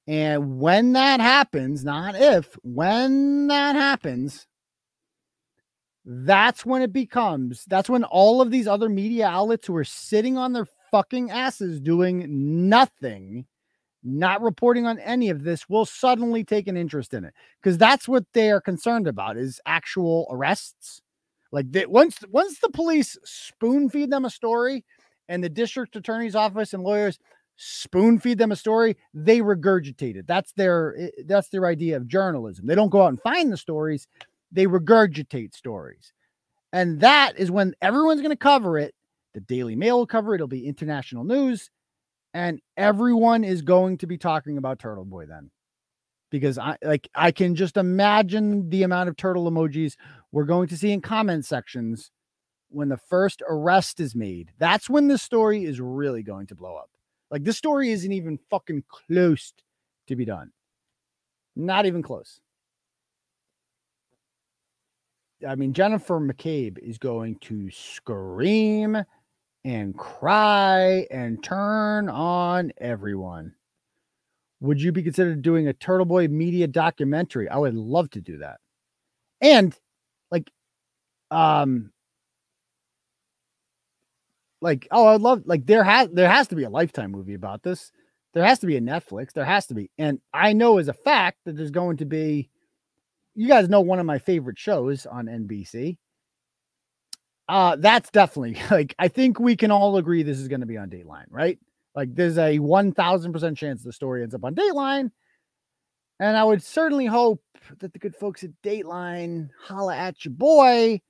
And 0.07 0.59
when 0.59 0.93
that 0.93 1.19
happens, 1.19 1.85
not 1.85 2.15
if, 2.15 2.57
when 2.63 3.47
that 3.47 3.75
happens, 3.75 4.47
that's 6.03 6.65
when 6.65 6.81
it 6.81 6.91
becomes, 6.91 7.65
that's 7.65 7.89
when 7.89 8.03
all 8.03 8.41
of 8.41 8.49
these 8.49 8.67
other 8.67 8.89
media 8.89 9.27
outlets 9.27 9.67
who 9.67 9.75
are 9.75 9.83
sitting 9.83 10.37
on 10.37 10.53
their 10.53 10.67
fucking 10.89 11.29
asses 11.29 11.79
doing 11.79 12.67
nothing, 12.69 13.45
not 14.03 14.41
reporting 14.41 14.87
on 14.87 14.97
any 14.99 15.29
of 15.29 15.43
this, 15.43 15.69
will 15.69 15.85
suddenly 15.85 16.43
take 16.43 16.67
an 16.67 16.75
interest 16.75 17.13
in 17.13 17.23
it. 17.23 17.33
Because 17.61 17.77
that's 17.77 18.07
what 18.07 18.25
they 18.33 18.49
are 18.49 18.61
concerned 18.61 19.07
about 19.07 19.37
is 19.37 19.61
actual 19.65 20.27
arrests. 20.31 21.01
Like 21.51 21.71
they, 21.71 21.85
once 21.85 22.19
once 22.31 22.59
the 22.59 22.69
police 22.69 23.17
spoon 23.23 23.89
feed 23.89 24.09
them 24.09 24.25
a 24.25 24.29
story 24.29 24.85
and 25.27 25.43
the 25.43 25.49
district 25.49 25.95
attorney's 25.95 26.35
office 26.35 26.73
and 26.73 26.81
lawyers 26.81 27.19
spoon 27.63 28.17
feed 28.17 28.39
them 28.39 28.51
a 28.51 28.55
story, 28.55 28.97
they 29.13 29.39
regurgitate 29.39 30.15
it. 30.15 30.25
That's 30.25 30.51
their 30.53 30.95
eh, 30.97 31.09
that's 31.25 31.49
their 31.49 31.67
idea 31.67 31.95
of 31.95 32.07
journalism. 32.07 32.65
They 32.65 32.75
don't 32.75 32.89
go 32.89 33.03
out 33.03 33.09
and 33.09 33.21
find 33.21 33.53
the 33.53 33.57
stories, 33.57 34.07
they 34.51 34.65
regurgitate 34.65 35.53
stories. 35.53 36.11
And 36.73 37.01
that 37.01 37.37
is 37.37 37.51
when 37.51 37.75
everyone's 37.81 38.21
going 38.21 38.31
to 38.31 38.37
cover 38.37 38.77
it. 38.77 38.95
The 39.33 39.41
Daily 39.41 39.75
Mail 39.75 39.99
will 39.99 40.07
cover 40.07 40.33
it, 40.33 40.37
it'll 40.37 40.47
be 40.47 40.67
international 40.67 41.23
news, 41.23 41.69
and 42.33 42.59
everyone 42.77 43.43
is 43.43 43.61
going 43.61 43.97
to 43.99 44.07
be 44.07 44.17
talking 44.17 44.57
about 44.57 44.79
Turtle 44.79 45.05
Boy 45.05 45.25
then. 45.25 45.51
Because 46.31 46.57
I 46.57 46.77
like 46.83 47.09
I 47.13 47.31
can 47.31 47.55
just 47.55 47.77
imagine 47.77 48.69
the 48.69 48.83
amount 48.83 49.09
of 49.09 49.17
turtle 49.17 49.51
emojis 49.51 49.95
we're 50.31 50.45
going 50.45 50.69
to 50.69 50.77
see 50.77 50.91
in 50.91 51.01
comment 51.01 51.45
sections 51.45 52.09
when 52.69 52.89
the 52.89 52.97
first 52.97 53.43
arrest 53.47 53.99
is 53.99 54.15
made. 54.15 54.51
That's 54.57 54.89
when 54.89 55.09
the 55.09 55.17
story 55.17 55.65
is 55.65 55.79
really 55.81 56.23
going 56.23 56.47
to 56.47 56.55
blow 56.55 56.75
up. 56.75 56.89
Like 57.31 57.43
this 57.43 57.57
story 57.57 57.91
isn't 57.91 58.11
even 58.11 58.37
fucking 58.49 58.83
close 58.89 59.53
to 60.07 60.15
be 60.15 60.25
done. 60.25 60.51
Not 61.55 61.85
even 61.85 62.03
close. 62.03 62.39
I 65.47 65.55
mean, 65.55 65.73
Jennifer 65.73 66.19
McCabe 66.19 66.77
is 66.77 66.97
going 66.97 67.37
to 67.41 67.71
scream 67.71 69.03
and 69.63 69.97
cry 69.97 71.07
and 71.09 71.43
turn 71.43 72.09
on 72.09 72.71
everyone. 72.77 73.53
Would 74.59 74.81
you 74.81 74.91
be 74.91 75.01
considered 75.01 75.41
doing 75.41 75.67
a 75.67 75.73
Turtle 75.73 76.05
Boy 76.05 76.27
media 76.27 76.67
documentary? 76.67 77.49
I 77.49 77.57
would 77.57 77.73
love 77.73 78.11
to 78.11 78.21
do 78.21 78.37
that. 78.39 78.59
And 79.39 79.75
like, 80.29 80.51
um, 81.31 81.91
like 84.61 84.87
oh 84.91 85.07
i'd 85.07 85.21
love 85.21 85.41
like 85.45 85.65
there 85.65 85.83
has 85.83 86.07
there 86.13 86.29
has 86.29 86.47
to 86.47 86.55
be 86.55 86.63
a 86.63 86.69
lifetime 86.69 87.11
movie 87.11 87.33
about 87.33 87.63
this 87.63 87.91
there 88.33 88.45
has 88.45 88.59
to 88.59 88.67
be 88.67 88.77
a 88.77 88.81
netflix 88.81 89.33
there 89.33 89.45
has 89.45 89.65
to 89.65 89.73
be 89.73 89.89
and 89.97 90.19
i 90.33 90.53
know 90.53 90.77
as 90.77 90.87
a 90.87 90.93
fact 90.93 91.39
that 91.45 91.57
there's 91.57 91.71
going 91.71 91.97
to 91.97 92.05
be 92.05 92.49
you 93.35 93.47
guys 93.47 93.67
know 93.67 93.81
one 93.81 93.99
of 93.99 94.05
my 94.05 94.19
favorite 94.19 94.59
shows 94.59 95.05
on 95.05 95.25
nbc 95.25 95.97
uh 97.49 97.75
that's 97.77 98.11
definitely 98.11 98.61
like 98.71 98.95
i 98.99 99.07
think 99.07 99.39
we 99.39 99.55
can 99.55 99.71
all 99.71 99.97
agree 99.97 100.23
this 100.23 100.39
is 100.39 100.47
going 100.47 100.61
to 100.61 100.67
be 100.67 100.77
on 100.77 100.89
dateline 100.89 101.25
right 101.29 101.59
like 101.93 102.13
there's 102.15 102.37
a 102.37 102.57
1000% 102.57 103.57
chance 103.57 103.83
the 103.83 103.91
story 103.91 104.23
ends 104.23 104.35
up 104.35 104.45
on 104.45 104.55
dateline 104.55 105.11
and 106.19 106.37
i 106.37 106.43
would 106.43 106.61
certainly 106.61 107.07
hope 107.07 107.41
that 107.79 107.91
the 107.93 107.99
good 107.99 108.15
folks 108.15 108.43
at 108.43 108.51
dateline 108.63 109.49
holla 109.59 109.95
at 109.95 110.23
your 110.23 110.33
boy 110.33 111.01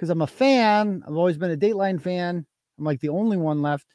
because 0.00 0.08
I'm 0.08 0.22
a 0.22 0.26
fan. 0.26 1.02
I've 1.06 1.14
always 1.14 1.36
been 1.36 1.50
a 1.50 1.56
Dateline 1.58 2.00
fan. 2.00 2.46
I'm 2.80 2.86
like 2.86 3.00
the 3.00 3.10
only 3.10 3.36
one 3.36 3.60
left. 3.60 3.86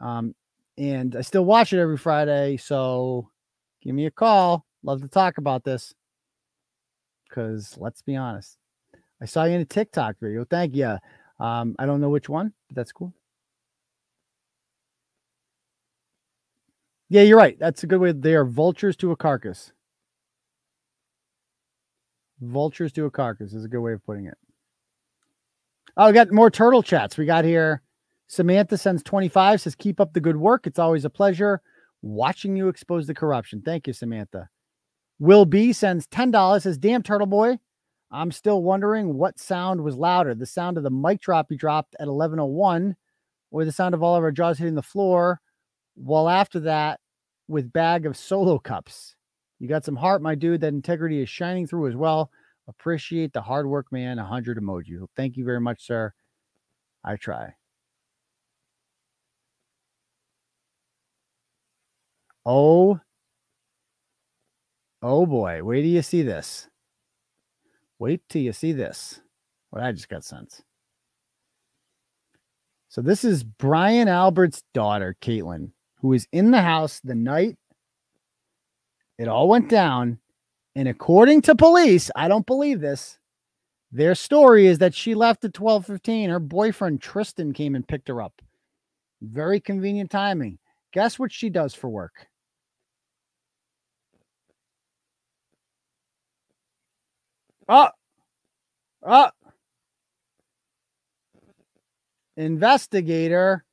Um, 0.00 0.34
and 0.78 1.16
I 1.16 1.20
still 1.20 1.44
watch 1.44 1.72
it 1.72 1.80
every 1.80 1.98
Friday. 1.98 2.56
So 2.56 3.28
give 3.82 3.94
me 3.94 4.06
a 4.06 4.10
call. 4.10 4.64
Love 4.84 5.02
to 5.02 5.08
talk 5.08 5.36
about 5.38 5.64
this. 5.64 5.92
Because 7.28 7.76
let's 7.76 8.02
be 8.02 8.16
honest, 8.16 8.56
I 9.20 9.26
saw 9.26 9.44
you 9.44 9.54
in 9.54 9.60
a 9.60 9.66
TikTok 9.66 10.16
video. 10.20 10.44
Thank 10.44 10.74
you. 10.74 10.96
Um, 11.38 11.74
I 11.78 11.86
don't 11.86 12.00
know 12.00 12.08
which 12.08 12.28
one, 12.28 12.52
but 12.68 12.76
that's 12.76 12.92
cool. 12.92 13.12
Yeah, 17.08 17.22
you're 17.22 17.36
right. 17.36 17.58
That's 17.58 17.82
a 17.82 17.86
good 17.86 18.00
way. 18.00 18.12
They 18.12 18.34
are 18.34 18.44
vultures 18.44 18.96
to 18.98 19.10
a 19.10 19.16
carcass. 19.16 19.72
Vultures 22.40 22.92
to 22.92 23.04
a 23.06 23.10
carcass 23.10 23.52
is 23.52 23.64
a 23.64 23.68
good 23.68 23.80
way 23.80 23.92
of 23.92 24.04
putting 24.04 24.26
it. 24.26 24.38
Oh, 25.96 26.06
we 26.06 26.12
got 26.12 26.30
more 26.30 26.50
turtle 26.50 26.82
chats. 26.82 27.18
We 27.18 27.26
got 27.26 27.44
here. 27.44 27.82
Samantha 28.30 28.78
sends 28.78 29.02
25, 29.02 29.60
says, 29.60 29.74
Keep 29.74 29.98
up 29.98 30.12
the 30.12 30.20
good 30.20 30.36
work. 30.36 30.64
It's 30.64 30.78
always 30.78 31.04
a 31.04 31.10
pleasure 31.10 31.60
watching 32.00 32.54
you 32.54 32.68
expose 32.68 33.08
the 33.08 33.14
corruption. 33.14 33.60
Thank 33.60 33.88
you, 33.88 33.92
Samantha. 33.92 34.48
Will 35.18 35.44
B 35.44 35.72
sends 35.72 36.06
$10, 36.06 36.62
says, 36.62 36.78
Damn, 36.78 37.02
Turtle 37.02 37.26
Boy. 37.26 37.58
I'm 38.12 38.30
still 38.30 38.62
wondering 38.62 39.14
what 39.14 39.40
sound 39.40 39.82
was 39.82 39.96
louder 39.96 40.36
the 40.36 40.46
sound 40.46 40.76
of 40.76 40.84
the 40.84 40.90
mic 40.90 41.20
drop 41.20 41.50
you 41.50 41.56
dropped 41.56 41.96
at 41.98 42.06
1101 42.06 42.94
or 43.50 43.64
the 43.64 43.72
sound 43.72 43.96
of 43.96 44.02
all 44.04 44.14
of 44.14 44.22
our 44.22 44.30
jaws 44.30 44.58
hitting 44.58 44.76
the 44.76 44.82
floor. 44.82 45.40
Well, 45.96 46.28
after 46.28 46.60
that, 46.60 47.00
with 47.48 47.72
bag 47.72 48.06
of 48.06 48.16
solo 48.16 48.60
cups. 48.60 49.16
You 49.58 49.66
got 49.66 49.84
some 49.84 49.96
heart, 49.96 50.22
my 50.22 50.36
dude. 50.36 50.60
That 50.60 50.68
integrity 50.68 51.20
is 51.20 51.28
shining 51.28 51.66
through 51.66 51.88
as 51.88 51.96
well. 51.96 52.30
Appreciate 52.68 53.32
the 53.32 53.42
hard 53.42 53.66
work, 53.66 53.90
man. 53.90 54.18
100 54.18 54.56
emoji. 54.56 55.04
Thank 55.16 55.36
you 55.36 55.44
very 55.44 55.60
much, 55.60 55.84
sir. 55.84 56.12
I 57.04 57.16
try. 57.16 57.54
Oh, 62.44 63.00
oh 65.02 65.26
boy. 65.26 65.62
Wait 65.62 65.82
till 65.82 65.90
you 65.90 66.02
see 66.02 66.22
this. 66.22 66.68
Wait 67.98 68.22
till 68.28 68.42
you 68.42 68.52
see 68.52 68.72
this. 68.72 69.20
What 69.70 69.82
I 69.82 69.92
just 69.92 70.08
got 70.08 70.24
sent. 70.24 70.62
So 72.88 73.02
this 73.02 73.24
is 73.24 73.44
Brian 73.44 74.08
Albert's 74.08 74.62
daughter, 74.74 75.16
Caitlin, 75.20 75.70
who 76.00 76.08
was 76.08 76.26
in 76.32 76.50
the 76.50 76.62
house 76.62 77.00
the 77.04 77.14
night 77.14 77.56
it 79.20 79.28
all 79.28 79.48
went 79.48 79.68
down. 79.68 80.18
And 80.74 80.88
according 80.88 81.42
to 81.42 81.54
police, 81.54 82.10
I 82.16 82.26
don't 82.26 82.46
believe 82.46 82.80
this. 82.80 83.18
Their 83.92 84.14
story 84.14 84.66
is 84.66 84.78
that 84.78 84.94
she 84.94 85.14
left 85.14 85.44
at 85.44 85.52
12:15. 85.52 86.30
Her 86.30 86.40
boyfriend 86.40 87.02
Tristan 87.02 87.52
came 87.52 87.74
and 87.74 87.86
picked 87.86 88.08
her 88.08 88.22
up. 88.22 88.40
Very 89.20 89.60
convenient 89.60 90.10
timing. 90.10 90.58
Guess 90.94 91.18
what 91.18 91.32
she 91.32 91.50
does 91.50 91.74
for 91.74 91.90
work? 91.90 92.28
Oh, 97.72 97.88
oh, 99.04 99.30
investigator 102.36 103.64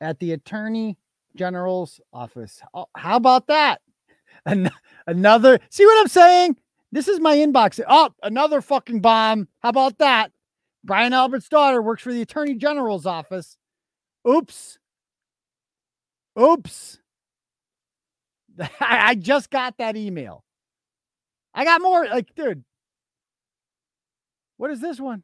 at 0.00 0.20
the 0.20 0.30
attorney 0.30 0.96
general's 1.34 2.00
office. 2.12 2.62
Oh, 2.72 2.86
how 2.94 3.16
about 3.16 3.48
that? 3.48 3.80
An- 4.46 4.70
another, 5.08 5.58
see 5.70 5.84
what 5.86 6.00
I'm 6.00 6.06
saying? 6.06 6.56
This 6.92 7.08
is 7.08 7.18
my 7.18 7.34
inbox. 7.36 7.80
Oh, 7.88 8.10
another 8.22 8.60
fucking 8.60 9.00
bomb. 9.00 9.48
How 9.58 9.70
about 9.70 9.98
that? 9.98 10.30
Brian 10.84 11.12
Albert's 11.12 11.48
daughter 11.48 11.82
works 11.82 12.04
for 12.04 12.12
the 12.12 12.22
attorney 12.22 12.54
general's 12.54 13.06
office. 13.06 13.56
Oops. 14.26 14.78
Oops. 16.40 17.00
I 18.80 19.16
just 19.16 19.50
got 19.50 19.78
that 19.78 19.96
email. 19.96 20.44
I 21.54 21.64
got 21.64 21.82
more. 21.82 22.06
Like, 22.06 22.32
dude, 22.36 22.62
what 24.58 24.70
is 24.70 24.80
this 24.80 25.00
one? 25.00 25.22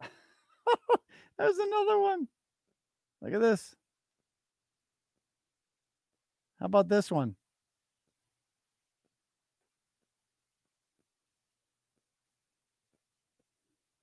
There's 1.38 1.58
another 1.58 1.98
one. 2.00 2.26
Look 3.20 3.34
at 3.34 3.40
this. 3.40 3.76
How 6.58 6.66
about 6.66 6.88
this 6.88 7.10
one? 7.10 7.36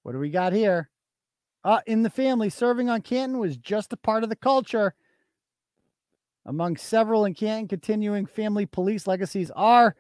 What 0.04 0.14
do 0.14 0.20
we 0.20 0.30
got 0.30 0.54
here? 0.54 0.90
Uh, 1.64 1.82
in 1.86 2.04
the 2.04 2.10
family, 2.10 2.50
serving 2.50 2.90
on 2.90 3.02
Canton 3.02 3.38
was 3.38 3.58
just 3.58 3.94
a 3.94 3.98
part 3.98 4.24
of 4.24 4.30
the 4.30 4.36
culture. 4.36 4.94
Among 6.46 6.78
several 6.78 7.26
in 7.26 7.34
Canton 7.34 7.68
continuing 7.68 8.26
family 8.26 8.66
police 8.66 9.08
legacies 9.08 9.52
are 9.52 9.96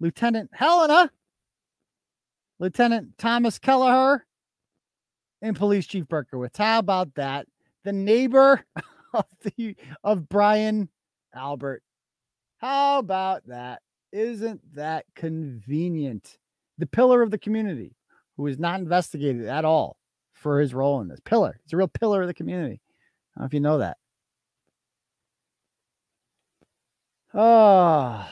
Lieutenant 0.00 0.50
Helena, 0.52 1.10
Lieutenant 2.58 3.16
Thomas 3.18 3.58
Kelleher, 3.58 4.24
and 5.42 5.56
Police 5.56 5.86
Chief 5.86 6.04
Berkowitz. 6.04 6.56
How 6.56 6.78
about 6.78 7.14
that? 7.14 7.46
The 7.84 7.92
neighbor 7.92 8.64
of 9.14 9.26
the 9.42 9.76
of 10.02 10.28
Brian 10.28 10.88
Albert. 11.34 11.82
How 12.58 12.98
about 12.98 13.46
that? 13.48 13.82
Isn't 14.12 14.60
that 14.74 15.04
convenient? 15.14 16.38
The 16.78 16.86
pillar 16.86 17.22
of 17.22 17.30
the 17.30 17.38
community 17.38 17.94
who 18.36 18.46
is 18.46 18.58
not 18.58 18.80
investigated 18.80 19.46
at 19.46 19.64
all 19.64 19.96
for 20.32 20.60
his 20.60 20.74
role 20.74 21.00
in 21.00 21.08
this. 21.08 21.20
Pillar. 21.24 21.60
He's 21.62 21.72
a 21.72 21.76
real 21.76 21.88
pillar 21.88 22.22
of 22.22 22.28
the 22.28 22.34
community. 22.34 22.80
I 23.36 23.40
don't 23.40 23.42
know 23.42 23.46
if 23.46 23.54
you 23.54 23.60
know 23.60 23.78
that. 23.78 23.96
Oh. 27.32 28.26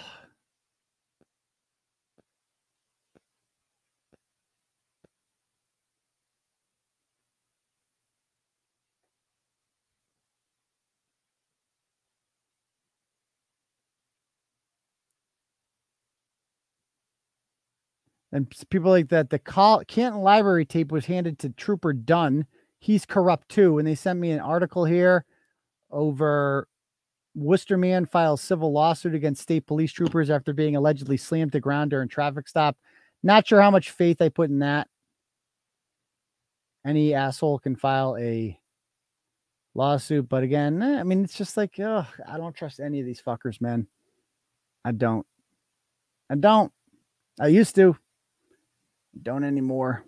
And 18.33 18.53
people 18.71 18.91
like 18.91 19.09
that. 19.11 19.31
The 19.31 19.39
call 19.39 19.83
Canton 19.87 20.23
Library 20.23 20.65
tape 20.65 20.91
was 20.91 21.05
handed 21.05 21.39
to 21.41 21.51
Trooper 21.51 21.93
Dunn. 21.93 22.47
He's 22.79 23.05
corrupt 23.05 23.49
too. 23.49 23.79
And 23.79 23.87
they 23.87 23.95
sent 23.95 24.19
me 24.19 24.31
an 24.31 24.41
article 24.41 24.85
here 24.85 25.25
over 25.91 26.67
Worcester 27.35 27.77
man 27.77 28.07
files 28.07 28.41
civil 28.41 28.73
lawsuit 28.73 29.15
against 29.15 29.43
state 29.43 29.67
police 29.67 29.93
troopers 29.93 30.31
after 30.31 30.53
being 30.53 30.77
allegedly 30.77 31.17
slammed 31.17 31.53
to 31.53 31.61
ground 31.61 31.91
during 31.91 32.09
traffic 32.09 32.49
stop. 32.49 32.77
Not 33.23 33.47
sure 33.47 33.61
how 33.61 33.71
much 33.71 33.91
faith 33.91 34.21
I 34.21 34.29
put 34.29 34.51
in 34.51 34.61
that. 34.61 34.89
Any 36.85 37.15
asshole 37.15 37.61
can 37.61 37.77
file 37.77 38.17
a 38.19 38.59
lawsuit, 39.75 40.29
but 40.29 40.43
again, 40.43 40.83
eh, 40.83 40.99
I 40.99 41.03
mean, 41.05 41.23
it's 41.23 41.37
just 41.37 41.57
like, 41.57 41.79
oh, 41.79 42.07
I 42.27 42.37
don't 42.37 42.55
trust 42.57 42.81
any 42.81 42.99
of 42.99 43.07
these 43.07 43.23
fuckers, 43.23 43.61
man. 43.61 43.87
I 44.85 44.93
don't. 44.93 45.27
I 46.29 46.35
don't. 46.35 46.73
I 47.41 47.47
used 47.47 47.77
to. 47.77 47.97
Don't 49.21 49.45
anymore. 49.45 50.05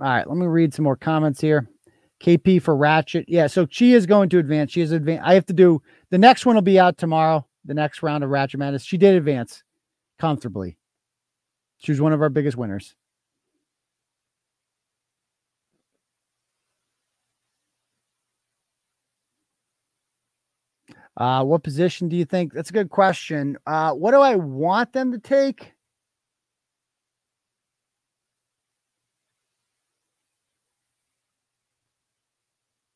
All 0.00 0.06
right, 0.06 0.28
let 0.28 0.36
me 0.36 0.46
read 0.46 0.74
some 0.74 0.84
more 0.84 0.96
comments 0.96 1.40
here. 1.40 1.68
KP 2.20 2.62
for 2.62 2.76
Ratchet. 2.76 3.26
Yeah, 3.28 3.46
so 3.46 3.66
she 3.70 3.92
is 3.92 4.06
going 4.06 4.28
to 4.30 4.38
advance. 4.38 4.72
She 4.72 4.80
is 4.80 4.92
advance. 4.92 5.22
I 5.24 5.34
have 5.34 5.46
to 5.46 5.52
do 5.52 5.82
the 6.10 6.18
next 6.18 6.46
one 6.46 6.54
will 6.54 6.62
be 6.62 6.78
out 6.78 6.96
tomorrow. 6.96 7.46
The 7.64 7.74
next 7.74 8.02
round 8.02 8.24
of 8.24 8.30
Ratchet 8.30 8.58
Madness. 8.58 8.84
She 8.84 8.98
did 8.98 9.14
advance 9.14 9.62
comfortably. 10.18 10.76
She 11.78 11.92
was 11.92 12.00
one 12.00 12.12
of 12.12 12.22
our 12.22 12.28
biggest 12.28 12.56
winners. 12.56 12.94
Uh, 21.16 21.44
what 21.44 21.62
position 21.62 22.08
do 22.08 22.16
you 22.16 22.24
think? 22.24 22.52
That's 22.52 22.70
a 22.70 22.72
good 22.72 22.90
question. 22.90 23.56
Uh, 23.66 23.92
what 23.92 24.10
do 24.10 24.18
I 24.18 24.34
want 24.34 24.92
them 24.92 25.12
to 25.12 25.18
take? 25.18 25.72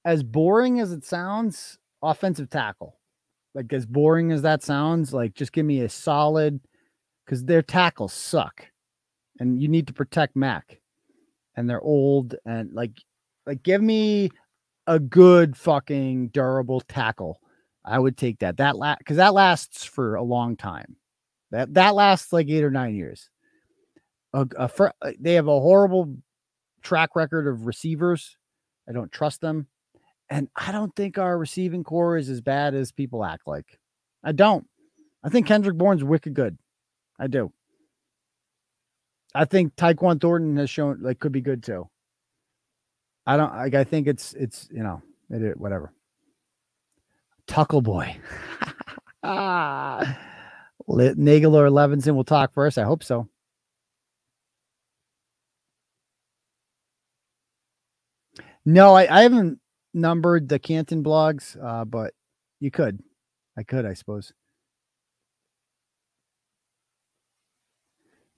As 0.08 0.22
boring 0.22 0.80
as 0.80 0.90
it 0.90 1.04
sounds, 1.04 1.76
offensive 2.02 2.48
tackle. 2.48 2.96
Like 3.54 3.70
as 3.74 3.84
boring 3.84 4.32
as 4.32 4.40
that 4.40 4.62
sounds, 4.62 5.12
like 5.12 5.34
just 5.34 5.52
give 5.52 5.66
me 5.66 5.82
a 5.82 5.88
solid 5.90 6.60
because 7.26 7.44
their 7.44 7.60
tackles 7.60 8.14
suck, 8.14 8.64
and 9.38 9.60
you 9.60 9.68
need 9.68 9.86
to 9.88 9.92
protect 9.92 10.34
Mac, 10.34 10.80
and 11.56 11.68
they're 11.68 11.82
old 11.82 12.36
and 12.46 12.72
like, 12.72 12.92
like 13.44 13.62
give 13.62 13.82
me 13.82 14.30
a 14.86 14.98
good 14.98 15.54
fucking 15.58 16.28
durable 16.28 16.80
tackle. 16.80 17.38
I 17.84 17.98
would 17.98 18.16
take 18.16 18.38
that. 18.38 18.56
That 18.56 18.78
la 18.78 18.96
because 18.96 19.18
that 19.18 19.34
lasts 19.34 19.84
for 19.84 20.14
a 20.14 20.22
long 20.22 20.56
time. 20.56 20.96
That 21.50 21.74
that 21.74 21.94
lasts 21.94 22.32
like 22.32 22.48
eight 22.48 22.64
or 22.64 22.70
nine 22.70 22.94
years. 22.94 23.28
A, 24.32 24.46
a 24.56 24.68
fir- 24.68 24.94
uh, 25.02 25.10
they 25.20 25.34
have 25.34 25.48
a 25.48 25.60
horrible 25.60 26.16
track 26.80 27.10
record 27.14 27.46
of 27.46 27.66
receivers. 27.66 28.38
I 28.88 28.92
don't 28.92 29.12
trust 29.12 29.42
them, 29.42 29.66
and 30.30 30.48
I 30.54 30.72
don't 30.72 30.94
think 30.94 31.18
our 31.18 31.38
receiving 31.38 31.84
core 31.84 32.16
is 32.16 32.28
as 32.28 32.40
bad 32.40 32.74
as 32.74 32.92
people 32.92 33.24
act 33.24 33.46
like. 33.46 33.78
I 34.22 34.32
don't. 34.32 34.66
I 35.24 35.30
think 35.30 35.46
Kendrick 35.46 35.76
Bourne's 35.76 36.04
wicked 36.04 36.34
good. 36.34 36.58
I 37.18 37.26
do. 37.26 37.52
I 39.34 39.44
think 39.44 39.74
Tyquan 39.76 40.20
Thornton 40.20 40.56
has 40.56 40.70
shown 40.70 40.98
like 41.00 41.18
could 41.18 41.32
be 41.32 41.40
good 41.40 41.62
too. 41.62 41.88
I 43.26 43.36
don't 43.36 43.54
like. 43.54 43.74
I 43.74 43.84
think 43.84 44.06
it's 44.06 44.34
it's 44.34 44.68
you 44.70 44.82
know 44.82 45.02
it, 45.30 45.58
whatever. 45.58 45.92
Tuckle 47.46 47.82
boy. 47.82 48.16
Nagel 50.88 51.56
or 51.56 51.68
Levinson 51.68 52.14
will 52.14 52.24
talk 52.24 52.52
first. 52.52 52.78
I 52.78 52.84
hope 52.84 53.02
so. 53.02 53.28
No, 58.64 58.94
I, 58.94 59.18
I 59.18 59.22
haven't 59.22 59.60
numbered 60.00 60.48
the 60.48 60.58
Canton 60.58 61.02
blogs, 61.02 61.56
uh, 61.62 61.84
but 61.84 62.14
you 62.60 62.70
could. 62.70 63.00
I 63.56 63.62
could, 63.62 63.84
I 63.84 63.94
suppose. 63.94 64.32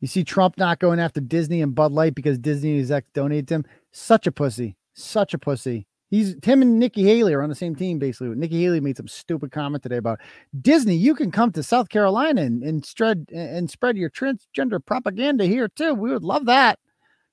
You 0.01 0.09
see 0.09 0.25
Trump 0.25 0.57
not 0.57 0.79
going 0.79 0.99
after 0.99 1.21
Disney 1.21 1.61
and 1.61 1.75
Bud 1.75 1.93
Light 1.93 2.15
because 2.15 2.39
Disney 2.39 2.79
is 2.79 2.91
ex 2.91 3.07
donated 3.13 3.49
to 3.49 3.55
him. 3.57 3.65
Such 3.93 4.27
a 4.27 4.33
pussy. 4.33 4.77
Such 4.95 5.35
a 5.35 5.39
pussy. 5.39 5.87
He's 6.09 6.35
him 6.43 6.63
and 6.63 6.79
Nikki 6.79 7.05
Haley 7.05 7.35
are 7.35 7.43
on 7.43 7.51
the 7.51 7.55
same 7.55 7.77
team, 7.77 7.99
basically. 8.01 8.35
Nikki 8.35 8.63
Haley 8.63 8.81
made 8.81 8.97
some 8.97 9.07
stupid 9.07 9.53
comment 9.53 9.83
today 9.83 9.99
about 9.99 10.19
Disney. 10.61 10.97
You 10.97 11.15
can 11.15 11.31
come 11.31 11.53
to 11.53 11.63
South 11.63 11.89
Carolina 11.89 12.43
and, 12.43 12.65
and 12.65 12.85
spread 12.85 13.27
and 13.33 13.71
spread 13.71 13.97
your 13.97 14.11
transgender 14.11 14.85
propaganda 14.85 15.45
here 15.45 15.69
too. 15.69 15.95
We 15.95 16.11
would 16.11 16.25
love 16.25 16.47
that. 16.47 16.81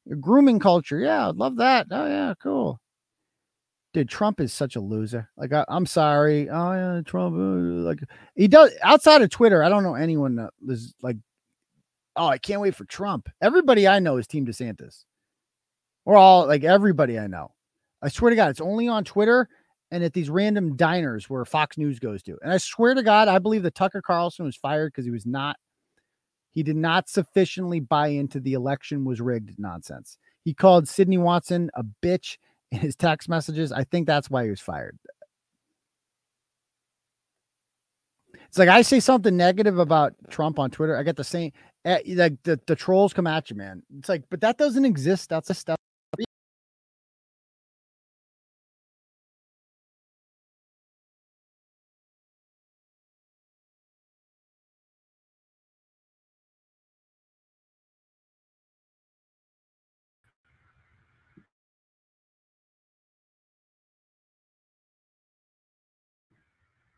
Your 0.06 0.17
grooming 0.17 0.59
culture. 0.59 0.99
Yeah, 0.99 1.30
I'd 1.30 1.38
love 1.38 1.56
that. 1.57 1.88
Oh, 1.89 2.06
yeah, 2.06 2.33
cool. 2.41 2.80
Dude, 3.98 4.09
Trump 4.09 4.40
is 4.40 4.53
such 4.53 4.76
a 4.76 4.80
loser. 4.80 5.27
Like, 5.38 5.51
I, 5.53 5.66
I'm 5.67 5.88
sorry. 5.88 6.48
Oh, 6.51 6.72
yeah, 6.74 7.01
Trump. 7.03 7.35
uh, 7.35 7.82
like, 7.84 7.98
he 8.35 8.48
does 8.48 8.72
outside 8.84 9.24
of 9.24 9.32
Twitter. 9.32 9.64
I 9.64 9.69
don't 9.69 9.82
know 9.82 9.95
anyone 9.95 10.35
that 10.35 10.51
is 10.67 10.93
like, 11.01 11.17
oh, 12.16 12.27
I 12.27 12.38
can't 12.38 12.61
wait 12.61 12.76
for 12.76 12.85
Trump. 12.85 13.27
Everybody 13.42 13.88
I 13.88 13.98
know 13.98 14.17
is 14.17 14.27
Team 14.27 14.45
DeSantis. 14.45 15.06
We're 16.06 16.16
all 16.16 16.45
like 16.45 16.64
everybody 16.64 17.17
I 17.17 17.26
know. 17.26 17.56
I 18.00 18.09
swear 18.09 18.30
to 18.30 18.35
God, 18.35 18.51
it's 18.51 18.61
only 18.61 18.88
on 18.88 19.03
Twitter 19.03 19.50
and 19.90 20.03
at 20.03 20.14
these 20.14 20.30
random 20.30 20.76
diners 20.76 21.27
where 21.27 21.43
Fox 21.43 21.76
News 21.76 21.98
goes 21.98 22.22
to. 22.22 22.38
And 22.43 22.53
I 22.53 22.58
swear 22.58 22.93
to 22.93 23.01
God, 23.01 23.27
I 23.27 23.40
believe 23.40 23.64
that 23.64 23.74
Tucker 23.74 24.03
Carlson 24.03 24.45
was 24.45 24.56
fired 24.56 24.93
because 24.93 25.06
he 25.06 25.11
was 25.11 25.26
not, 25.26 25.56
he 26.51 26.61
did 26.61 26.77
not 26.77 27.09
sufficiently 27.09 27.80
buy 27.80 28.09
into 28.09 28.40
the 28.40 28.53
election 28.53 29.06
was 29.06 29.22
rigged 29.22 29.58
nonsense. 29.58 30.19
He 30.43 30.53
called 30.53 30.88
Sidney 30.88 31.17
Watson 31.17 31.72
a 31.74 31.84
bitch 32.03 32.38
in 32.71 32.79
his 32.79 32.95
text 32.95 33.29
messages. 33.29 33.71
I 33.71 33.83
think 33.83 34.07
that's 34.07 34.29
why 34.29 34.43
he 34.43 34.49
was 34.49 34.61
fired. 34.61 34.97
It's 38.47 38.57
like 38.57 38.69
I 38.69 38.81
say 38.81 38.99
something 38.99 39.35
negative 39.35 39.77
about 39.77 40.13
Trump 40.29 40.57
on 40.59 40.71
Twitter. 40.71 40.97
I 40.97 41.03
get 41.03 41.17
the 41.17 41.23
same, 41.23 41.51
eh, 41.85 41.99
like 42.07 42.41
the, 42.43 42.59
the 42.65 42.75
trolls 42.75 43.13
come 43.13 43.27
at 43.27 43.49
you, 43.49 43.55
man. 43.55 43.83
It's 43.99 44.09
like, 44.09 44.23
but 44.29 44.41
that 44.41 44.57
doesn't 44.57 44.85
exist. 44.85 45.29
That's 45.29 45.49
a 45.49 45.53
stuff. 45.53 45.77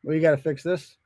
Well, 0.09 0.15
you 0.15 0.23
got 0.23 0.31
to 0.31 0.38
fix 0.38 0.63
this. 0.63 0.97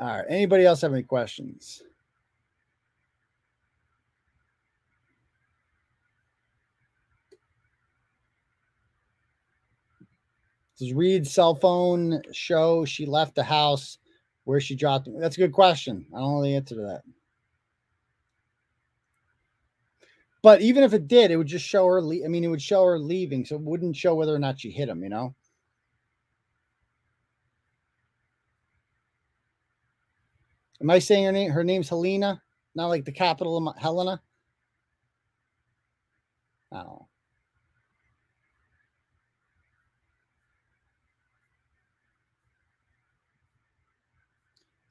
All 0.00 0.06
right. 0.06 0.24
Anybody 0.30 0.64
else 0.64 0.80
have 0.80 0.94
any 0.94 1.02
questions? 1.02 1.82
Does 10.78 10.94
Read's 10.94 11.30
cell 11.30 11.54
phone 11.54 12.22
show 12.32 12.86
she 12.86 13.04
left 13.04 13.34
the 13.34 13.44
house 13.44 13.98
where 14.44 14.58
she 14.58 14.74
dropped? 14.74 15.10
That's 15.20 15.36
a 15.36 15.40
good 15.40 15.52
question. 15.52 16.06
I 16.16 16.18
don't 16.18 16.36
know 16.36 16.42
the 16.42 16.56
answer 16.56 16.76
to 16.76 16.80
that. 16.80 17.02
But 20.42 20.62
even 20.62 20.84
if 20.84 20.92
it 20.92 21.08
did, 21.08 21.30
it 21.30 21.36
would 21.36 21.46
just 21.48 21.64
show 21.66 21.86
her. 21.86 22.00
Le- 22.00 22.24
I 22.24 22.28
mean, 22.28 22.44
it 22.44 22.48
would 22.48 22.62
show 22.62 22.84
her 22.84 22.98
leaving, 22.98 23.44
so 23.44 23.56
it 23.56 23.62
wouldn't 23.62 23.96
show 23.96 24.14
whether 24.14 24.34
or 24.34 24.38
not 24.38 24.60
she 24.60 24.70
hit 24.70 24.88
him. 24.88 25.02
You 25.02 25.08
know. 25.10 25.34
Am 30.80 30.90
I 30.90 31.00
saying 31.00 31.24
her 31.24 31.32
name? 31.32 31.50
Her 31.50 31.64
name's 31.64 31.88
Helena, 31.88 32.40
not 32.74 32.86
like 32.86 33.04
the 33.04 33.12
capital 33.12 33.56
of 33.56 33.64
my- 33.64 33.74
Helena. 33.78 34.22
Don't. 36.72 37.02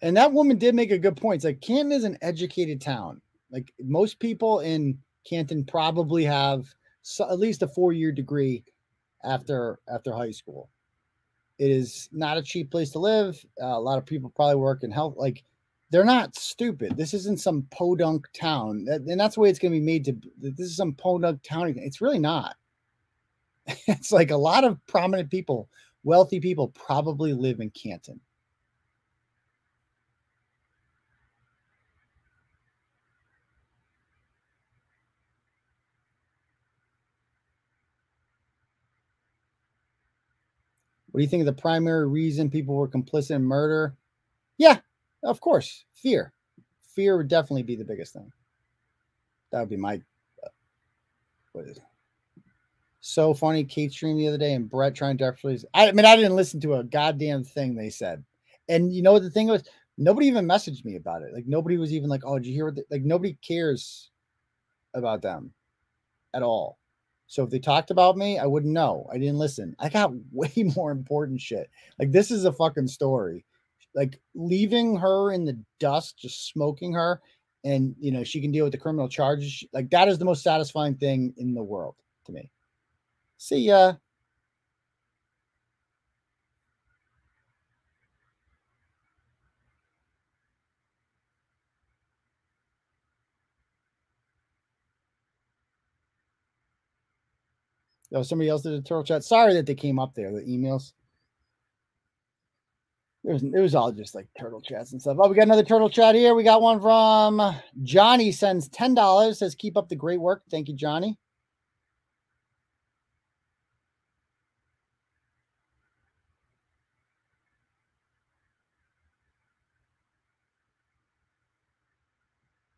And 0.02 0.16
that 0.18 0.32
woman 0.34 0.58
did 0.58 0.76
make 0.76 0.92
a 0.92 0.98
good 1.00 1.18
point. 1.18 1.38
It's 1.38 1.46
like 1.46 1.62
Canton 1.62 1.92
is 1.92 2.04
an 2.04 2.18
educated 2.22 2.82
town. 2.82 3.22
Like 3.52 3.74
most 3.80 4.20
people 4.20 4.60
in 4.60 5.00
Canton 5.28 5.64
probably 5.66 6.24
have 6.24 6.66
so, 7.02 7.30
at 7.30 7.40
least 7.40 7.64
a 7.64 7.68
four-year 7.68 8.12
degree 8.12 8.64
after 9.24 9.80
after 9.88 10.14
high 10.14 10.32
school. 10.32 10.70
It 11.58 11.72
is 11.72 12.08
not 12.12 12.38
a 12.38 12.44
cheap 12.44 12.70
place 12.70 12.92
to 12.92 13.00
live. 13.00 13.44
Uh, 13.62 13.66
a 13.68 13.80
lot 13.80 13.98
of 13.98 14.06
people 14.06 14.32
probably 14.36 14.56
work 14.58 14.84
in 14.84 14.92
health. 14.92 15.16
Like 15.18 15.44
they're 15.90 16.04
not 16.06 16.36
stupid. 16.36 16.98
This 16.98 17.14
isn't 17.14 17.40
some 17.40 17.64
podunk 17.72 18.28
town, 18.34 18.86
That- 18.86 19.02
and 19.02 19.20
that's 19.20 19.36
the 19.36 19.42
way 19.42 19.50
it's 19.50 19.60
going 19.60 19.74
to 19.74 19.80
be 19.80 19.86
made. 19.86 20.06
To 20.06 20.18
this 20.40 20.60
is 20.60 20.76
some 20.78 20.94
podunk 20.94 21.42
town. 21.44 21.74
It's 21.78 22.02
really 22.02 22.20
not. 22.20 22.56
it's 23.88 24.12
like 24.12 24.32
a 24.32 24.38
lot 24.38 24.64
of 24.64 24.86
prominent 24.88 25.30
people, 25.32 25.70
wealthy 26.04 26.40
people, 26.40 26.70
probably 26.70 27.34
live 27.34 27.60
in 27.60 27.70
Canton. 27.72 28.20
What 41.18 41.22
do 41.22 41.24
you 41.24 41.30
think 41.32 41.42
of 41.42 41.56
the 41.56 41.60
primary 41.60 42.08
reason 42.08 42.48
people 42.48 42.76
were 42.76 42.88
complicit 42.88 43.32
in 43.32 43.44
murder? 43.44 43.96
Yeah, 44.60 44.78
of 45.24 45.42
course. 45.42 45.84
Fear. 45.96 46.32
Fear 46.94 47.18
would 47.18 47.28
definitely 47.28 47.64
be 47.64 47.76
the 47.76 47.86
biggest 47.86 48.14
thing. 48.14 48.32
That 49.52 49.62
would 49.62 49.70
be 49.72 49.78
my. 49.78 49.96
Uh, 49.96 50.50
what 51.54 51.66
is 51.66 51.78
it? 51.78 51.84
So 53.02 53.34
funny. 53.34 53.64
Kate 53.64 53.92
stream 53.92 54.16
the 54.16 54.28
other 54.28 54.38
day 54.38 54.54
and 54.54 54.70
Brett 54.70 54.94
trying 54.94 55.18
to 55.18 55.26
actually. 55.26 55.58
I 55.74 55.92
mean, 55.92 56.06
I 56.06 56.16
didn't 56.16 56.36
listen 56.36 56.60
to 56.60 56.76
a 56.76 56.84
goddamn 56.84 57.44
thing 57.44 57.74
they 57.74 57.90
said. 57.90 58.24
And 58.70 58.94
you 58.94 59.02
know 59.02 59.14
what 59.14 59.24
the 59.24 59.32
thing 59.32 59.48
was? 59.48 59.68
Nobody 59.98 60.28
even 60.28 60.46
messaged 60.46 60.86
me 60.86 60.98
about 60.98 61.24
it. 61.24 61.34
Like 61.34 61.48
nobody 61.48 61.78
was 61.78 61.92
even 61.94 62.12
like, 62.12 62.22
"Oh, 62.26 62.38
did 62.38 62.46
you 62.46 62.54
hear 62.54 62.66
what?" 62.66 62.78
Like 62.92 63.02
nobody 63.02 63.36
cares 63.42 64.12
about 64.94 65.24
them 65.24 65.52
at 66.36 66.44
all. 66.44 66.78
So 67.28 67.44
if 67.44 67.50
they 67.50 67.60
talked 67.60 67.92
about 67.92 68.18
me, 68.18 68.40
I 68.40 68.46
wouldn't 68.46 68.74
know. 68.74 69.06
I 69.12 69.18
didn't 69.18 69.38
listen. 69.38 69.76
I 69.80 69.90
got 69.90 70.12
way 70.32 70.52
more 70.76 70.92
important 70.92 71.42
shit. 71.42 71.70
Like 72.00 72.12
this 72.12 72.32
is 72.32 72.46
a 72.46 72.54
fucking 72.54 72.88
story. 72.88 73.46
Like 73.94 74.20
leaving 74.36 74.96
her 74.98 75.32
in 75.32 75.46
the 75.46 75.58
dust, 75.80 76.18
just 76.20 76.48
smoking 76.48 76.94
her, 76.94 77.22
and 77.64 77.96
you 78.00 78.12
know 78.12 78.24
she 78.24 78.42
can 78.42 78.52
deal 78.52 78.64
with 78.64 78.72
the 78.72 78.78
criminal 78.78 79.10
charges. 79.10 79.64
Like 79.74 79.90
that 79.90 80.08
is 80.08 80.18
the 80.18 80.26
most 80.26 80.44
satisfying 80.44 80.96
thing 80.96 81.34
in 81.38 81.54
the 81.54 81.64
world 81.64 81.96
to 82.26 82.32
me. 82.32 82.52
See 83.38 83.60
ya. 83.60 83.94
Oh, 98.14 98.24
somebody 98.24 98.50
else 98.50 98.64
did 98.64 98.74
a 98.74 98.82
turtle 98.82 99.04
chat. 99.04 99.24
Sorry 99.24 99.54
that 99.54 99.66
they 99.66 99.76
came 99.76 100.00
up 100.00 100.16
there, 100.16 100.32
the 100.34 100.42
emails. 100.42 100.94
It 103.26 103.34
was, 103.34 103.44
it 103.44 103.60
was 103.60 103.76
all 103.76 103.92
just 103.92 104.16
like 104.16 104.28
turtle 104.40 104.62
chats 104.62 104.94
and 104.94 105.02
stuff. 105.02 105.18
Oh, 105.20 105.30
we 105.30 105.36
got 105.36 105.44
another 105.44 105.64
turtle 105.64 105.90
chat 105.90 106.16
here. 106.16 106.36
We 106.36 106.44
got 106.44 106.62
one 106.62 106.82
from 106.82 107.42
Johnny 107.84 108.32
sends 108.32 108.70
$10, 108.70 108.96
says, 109.38 109.56
Keep 109.56 109.78
up 109.78 109.90
the 109.90 109.96
great 109.98 110.22
work. 110.22 110.44
Thank 110.50 110.70
you, 110.70 110.76
Johnny. 110.76 111.18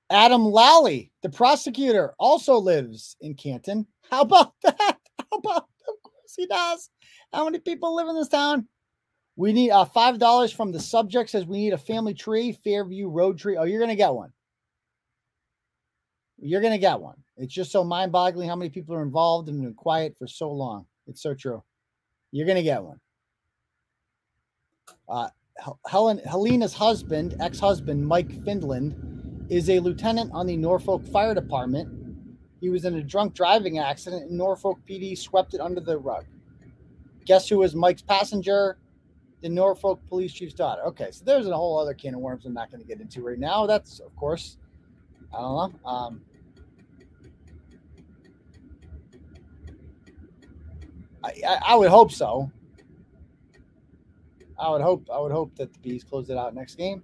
Adam 0.09 0.45
Lally, 0.45 1.11
the 1.23 1.29
prosecutor, 1.29 2.15
also 2.19 2.57
lives 2.57 3.17
in 3.21 3.35
Canton. 3.35 3.87
How 4.09 4.21
about 4.21 4.53
that? 4.63 4.97
About 5.33 5.67
of 5.87 6.03
course 6.03 6.35
he 6.35 6.45
does. 6.45 6.89
How 7.33 7.45
many 7.45 7.59
people 7.59 7.95
live 7.95 8.07
in 8.07 8.15
this 8.15 8.27
town? 8.27 8.67
We 9.35 9.53
need 9.53 9.71
uh, 9.71 9.85
five 9.85 10.19
dollars 10.19 10.51
from 10.51 10.71
the 10.71 10.79
subject 10.79 11.29
says 11.29 11.45
we 11.45 11.57
need 11.57 11.73
a 11.73 11.77
family 11.77 12.13
tree, 12.13 12.51
Fairview 12.63 13.07
Road 13.07 13.37
tree. 13.37 13.57
Oh, 13.57 13.63
you're 13.63 13.79
gonna 13.79 13.95
get 13.95 14.13
one. 14.13 14.33
You're 16.37 16.61
gonna 16.61 16.77
get 16.77 16.99
one. 16.99 17.15
It's 17.37 17.53
just 17.53 17.71
so 17.71 17.83
mind-boggling 17.83 18.49
how 18.49 18.55
many 18.55 18.69
people 18.69 18.95
are 18.95 19.01
involved 19.01 19.47
and 19.47 19.61
been 19.61 19.73
quiet 19.73 20.17
for 20.17 20.27
so 20.27 20.51
long. 20.51 20.85
It's 21.07 21.21
so 21.21 21.33
true. 21.33 21.63
You're 22.31 22.47
gonna 22.47 22.63
get 22.63 22.83
one. 22.83 22.99
Uh, 25.07 25.29
Helen 25.87 26.19
Helena's 26.25 26.73
husband, 26.73 27.35
ex-husband 27.39 28.05
Mike 28.05 28.29
Findland, 28.43 28.95
is 29.49 29.69
a 29.69 29.79
lieutenant 29.79 30.31
on 30.33 30.47
the 30.47 30.57
Norfolk 30.57 31.05
Fire 31.07 31.33
Department 31.33 31.98
he 32.59 32.69
was 32.69 32.85
in 32.85 32.95
a 32.95 33.03
drunk 33.03 33.33
driving 33.33 33.79
accident, 33.79 34.29
and 34.29 34.37
Norfolk 34.37 34.79
PD 34.87 35.17
swept 35.17 35.53
it 35.53 35.61
under 35.61 35.79
the 35.79 35.97
rug. 35.97 36.25
Guess 37.25 37.47
who 37.47 37.59
was 37.59 37.75
Mike's 37.75 38.01
passenger? 38.01 38.77
The 39.41 39.49
Norfolk 39.49 40.01
police 40.09 40.33
chief's 40.33 40.53
daughter. 40.53 40.81
Okay, 40.83 41.11
so 41.11 41.23
there's 41.23 41.47
a 41.47 41.55
whole 41.55 41.79
other 41.79 41.93
can 41.93 42.15
of 42.15 42.19
worms 42.19 42.45
I'm 42.45 42.53
not 42.53 42.69
going 42.69 42.81
to 42.81 42.87
get 42.87 42.99
into 42.99 43.21
right 43.21 43.39
now. 43.39 43.65
That's, 43.65 43.99
of 43.99 44.13
course, 44.15 44.57
I 45.33 45.39
don't 45.39 45.83
know. 45.83 45.89
Um, 45.89 46.21
I, 51.23 51.33
I, 51.47 51.59
I 51.67 51.75
would 51.75 51.89
hope 51.89 52.11
so. 52.11 52.51
I 54.57 54.69
would 54.69 54.81
hope 54.81 55.07
I 55.13 55.19
would 55.19 55.31
hope 55.31 55.55
that 55.55 55.71
the 55.71 55.79
bees 55.79 56.03
close 56.03 56.29
it 56.29 56.37
out 56.37 56.53
next 56.53 56.75
game. 56.75 57.01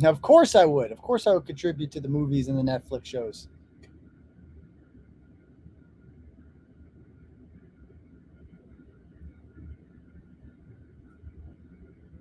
Now, 0.00 0.08
of 0.08 0.22
course 0.22 0.54
I 0.54 0.64
would. 0.64 0.92
Of 0.92 1.02
course 1.02 1.26
I 1.26 1.34
would 1.34 1.44
contribute 1.44 1.90
to 1.92 2.00
the 2.00 2.08
movies 2.08 2.48
and 2.48 2.58
the 2.58 2.62
Netflix 2.62 3.04
shows. 3.04 3.48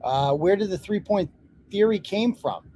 Uh, 0.03 0.33
where 0.33 0.57
did 0.57 0.69
the 0.69 0.77
three 0.77 0.99
point 0.99 1.29
theory 1.71 1.99
came 1.99 2.33
from? 2.35 2.69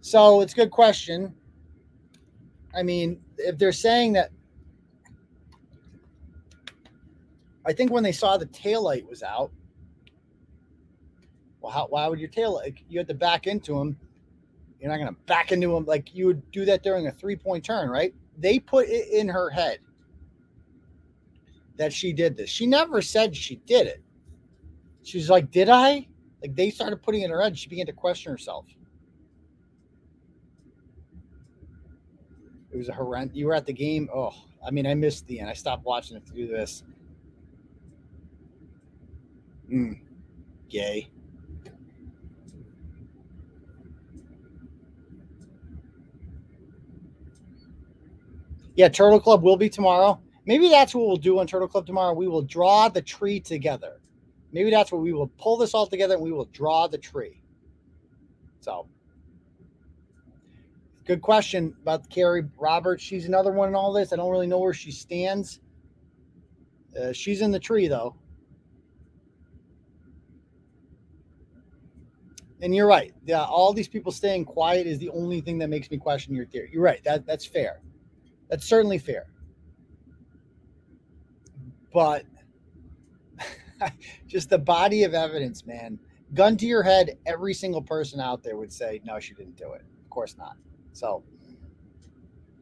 So 0.00 0.40
it's 0.40 0.52
a 0.52 0.56
good 0.56 0.72
question. 0.72 1.32
I 2.74 2.82
mean, 2.82 3.20
if 3.38 3.56
they're 3.56 3.72
saying 3.72 4.14
that, 4.14 4.30
I 7.64 7.72
think 7.72 7.92
when 7.92 8.02
they 8.02 8.12
saw 8.12 8.36
the 8.36 8.46
tail 8.46 8.82
light 8.82 9.08
was 9.08 9.22
out, 9.22 9.52
well, 11.66 11.74
how, 11.74 11.86
why 11.88 12.06
would 12.06 12.20
your 12.20 12.28
tail 12.28 12.54
like 12.54 12.84
you 12.88 12.96
had 12.96 13.08
to 13.08 13.14
back 13.14 13.48
into 13.48 13.76
him? 13.76 13.96
You're 14.80 14.88
not 14.88 14.98
going 14.98 15.08
to 15.08 15.20
back 15.26 15.50
into 15.50 15.74
him 15.74 15.84
like 15.84 16.14
you 16.14 16.26
would 16.26 16.48
do 16.52 16.64
that 16.64 16.84
during 16.84 17.08
a 17.08 17.10
three 17.10 17.34
point 17.34 17.64
turn, 17.64 17.90
right? 17.90 18.14
They 18.38 18.60
put 18.60 18.86
it 18.88 19.08
in 19.08 19.28
her 19.28 19.50
head 19.50 19.80
that 21.76 21.92
she 21.92 22.12
did 22.12 22.36
this. 22.36 22.50
She 22.50 22.66
never 22.66 23.02
said 23.02 23.34
she 23.34 23.56
did 23.66 23.88
it. 23.88 24.00
She's 25.02 25.28
like, 25.28 25.50
Did 25.50 25.68
I? 25.68 26.06
Like 26.40 26.54
they 26.54 26.70
started 26.70 27.02
putting 27.02 27.22
it 27.22 27.24
in 27.24 27.30
her 27.32 27.42
head. 27.42 27.58
She 27.58 27.68
began 27.68 27.86
to 27.86 27.92
question 27.92 28.30
herself. 28.30 28.66
It 32.70 32.76
was 32.76 32.88
a 32.88 32.92
horrendous. 32.92 33.36
You 33.36 33.46
were 33.46 33.54
at 33.54 33.66
the 33.66 33.72
game. 33.72 34.08
Oh, 34.14 34.34
I 34.64 34.70
mean, 34.70 34.86
I 34.86 34.94
missed 34.94 35.26
the 35.26 35.40
end. 35.40 35.50
I 35.50 35.54
stopped 35.54 35.84
watching 35.84 36.16
it 36.16 36.24
to 36.26 36.32
do 36.32 36.46
this. 36.46 36.84
Mm, 39.68 39.98
gay. 40.68 41.08
Yeah, 48.76 48.88
Turtle 48.88 49.20
Club 49.20 49.42
will 49.42 49.56
be 49.56 49.70
tomorrow. 49.70 50.20
Maybe 50.44 50.68
that's 50.68 50.94
what 50.94 51.06
we'll 51.06 51.16
do 51.16 51.40
on 51.40 51.46
Turtle 51.46 51.66
Club 51.66 51.86
tomorrow. 51.86 52.12
We 52.12 52.28
will 52.28 52.42
draw 52.42 52.88
the 52.88 53.02
tree 53.02 53.40
together. 53.40 54.00
Maybe 54.52 54.70
that's 54.70 54.92
what 54.92 55.00
we 55.00 55.12
will 55.12 55.28
pull 55.38 55.56
this 55.56 55.74
all 55.74 55.86
together 55.86 56.14
and 56.14 56.22
we 56.22 56.30
will 56.30 56.44
draw 56.46 56.86
the 56.86 56.98
tree. 56.98 57.42
So, 58.60 58.86
good 61.04 61.20
question 61.22 61.74
about 61.82 62.08
Kerry 62.10 62.44
Roberts. 62.58 63.02
She's 63.02 63.26
another 63.26 63.50
one 63.50 63.68
in 63.68 63.74
all 63.74 63.92
this. 63.92 64.12
I 64.12 64.16
don't 64.16 64.30
really 64.30 64.46
know 64.46 64.58
where 64.60 64.74
she 64.74 64.92
stands. 64.92 65.60
Uh, 66.98 67.12
she's 67.12 67.40
in 67.40 67.50
the 67.50 67.58
tree 67.58 67.88
though. 67.88 68.16
And 72.62 72.74
you're 72.74 72.86
right. 72.86 73.12
Yeah, 73.24 73.44
all 73.44 73.72
these 73.72 73.88
people 73.88 74.12
staying 74.12 74.46
quiet 74.46 74.86
is 74.86 74.98
the 74.98 75.10
only 75.10 75.40
thing 75.40 75.58
that 75.58 75.68
makes 75.68 75.90
me 75.90 75.98
question 75.98 76.34
your 76.34 76.46
theory. 76.46 76.70
You're 76.72 76.82
right. 76.82 77.02
That 77.04 77.26
that's 77.26 77.44
fair. 77.44 77.80
That's 78.48 78.66
certainly 78.66 78.98
fair. 78.98 79.26
But 81.92 82.24
just 84.26 84.50
the 84.50 84.58
body 84.58 85.04
of 85.04 85.14
evidence, 85.14 85.66
man. 85.66 85.98
Gun 86.34 86.56
to 86.58 86.66
your 86.66 86.82
head, 86.82 87.18
every 87.26 87.54
single 87.54 87.82
person 87.82 88.20
out 88.20 88.42
there 88.42 88.56
would 88.56 88.72
say, 88.72 89.00
no, 89.04 89.18
she 89.20 89.34
didn't 89.34 89.56
do 89.56 89.72
it. 89.72 89.82
Of 90.04 90.10
course 90.10 90.36
not. 90.36 90.56
So 90.92 91.22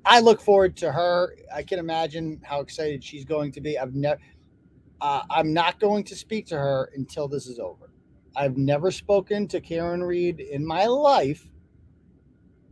I 0.05 0.21
look 0.21 0.41
forward 0.41 0.77
to 0.79 0.93
her. 0.93 1.37
I 1.55 1.63
can 1.63 1.79
imagine 1.79 2.41
how 2.45 2.61
excited 2.61 3.03
she's 3.03 3.25
going 3.25 3.53
to 3.53 3.61
be. 3.61 3.79
I've 3.79 3.95
never, 3.95 4.21
uh, 5.01 5.23
I'm 5.31 5.53
not 5.53 5.81
going 5.81 6.05
to 6.05 6.17
speak 6.17 6.47
to 6.47 6.57
her 6.57 6.91
until 6.95 7.27
this 7.27 7.47
is 7.47 7.59
over. 7.59 7.91
I've 8.37 8.57
never 8.57 8.91
spoken 8.91 9.47
to 9.49 9.61
Karen 9.61 10.03
Read 10.03 10.41
in 10.41 10.67
my 10.67 10.87
life 10.87 11.49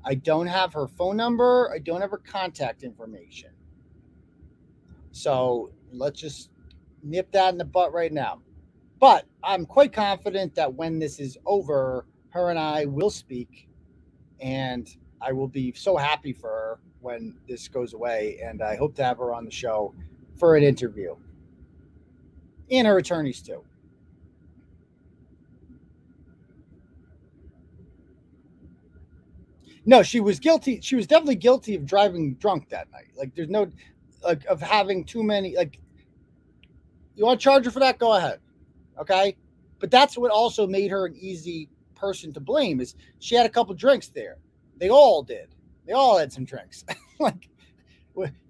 I 0.04 0.14
don't 0.14 0.46
have 0.46 0.72
her 0.72 0.88
phone 0.88 1.16
number. 1.16 1.70
I 1.72 1.78
don't 1.78 2.00
have 2.00 2.10
her 2.10 2.18
contact 2.18 2.82
information. 2.82 3.50
So 5.12 5.70
let's 5.92 6.20
just 6.20 6.50
nip 7.02 7.30
that 7.32 7.52
in 7.52 7.58
the 7.58 7.64
butt 7.64 7.92
right 7.92 8.12
now. 8.12 8.40
But 8.98 9.26
I'm 9.42 9.66
quite 9.66 9.92
confident 9.92 10.54
that 10.54 10.72
when 10.72 10.98
this 10.98 11.20
is 11.20 11.38
over, 11.46 12.06
her 12.30 12.50
and 12.50 12.58
I 12.58 12.84
will 12.86 13.10
speak 13.10 13.68
and 14.40 14.88
I 15.20 15.32
will 15.32 15.48
be 15.48 15.72
so 15.72 15.96
happy 15.96 16.32
for 16.32 16.48
her 16.48 16.80
when 17.00 17.36
this 17.48 17.68
goes 17.68 17.94
away. 17.94 18.40
And 18.44 18.62
I 18.62 18.76
hope 18.76 18.94
to 18.96 19.04
have 19.04 19.18
her 19.18 19.32
on 19.34 19.44
the 19.44 19.50
show 19.50 19.94
for 20.36 20.56
an 20.56 20.64
interview, 20.64 21.14
and 22.70 22.86
her 22.86 22.98
attorneys 22.98 23.42
too. 23.42 23.62
No, 29.84 30.02
she 30.02 30.20
was 30.20 30.38
guilty. 30.38 30.80
She 30.80 30.94
was 30.94 31.06
definitely 31.06 31.36
guilty 31.36 31.74
of 31.74 31.84
driving 31.84 32.34
drunk 32.34 32.68
that 32.68 32.90
night. 32.92 33.08
Like, 33.16 33.34
there's 33.34 33.48
no, 33.48 33.68
like, 34.22 34.44
of 34.46 34.60
having 34.60 35.04
too 35.04 35.22
many. 35.22 35.56
Like, 35.56 35.78
you 37.16 37.24
want 37.24 37.40
to 37.40 37.44
charge 37.44 37.64
her 37.64 37.70
for 37.70 37.80
that? 37.80 37.98
Go 37.98 38.14
ahead. 38.14 38.38
Okay. 38.98 39.36
But 39.80 39.90
that's 39.90 40.16
what 40.16 40.30
also 40.30 40.66
made 40.66 40.90
her 40.90 41.06
an 41.06 41.16
easy 41.16 41.68
person 41.96 42.32
to 42.32 42.40
blame 42.40 42.80
is 42.80 42.94
she 43.18 43.34
had 43.34 43.46
a 43.46 43.48
couple 43.48 43.74
drinks 43.74 44.08
there. 44.08 44.38
They 44.76 44.90
all 44.90 45.22
did. 45.22 45.54
They 45.86 45.92
all 45.92 46.18
had 46.18 46.32
some 46.32 46.44
drinks. 46.44 46.84
like, 47.18 47.48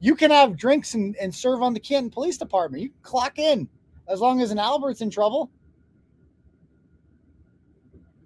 you 0.01 0.15
can 0.15 0.31
have 0.31 0.57
drinks 0.57 0.95
and, 0.95 1.17
and 1.17 1.35
serve 1.35 1.63
on 1.63 1.73
the 1.73 1.81
Canton 1.81 2.11
Police 2.11 2.37
Department. 2.37 2.83
You 2.83 2.91
clock 3.03 3.39
in 3.39 3.69
as 4.09 4.21
long 4.21 4.43
as 4.43 4.51
an 4.51 4.59
Albert's 4.59 5.01
in 5.01 5.11
trouble. 5.11 5.51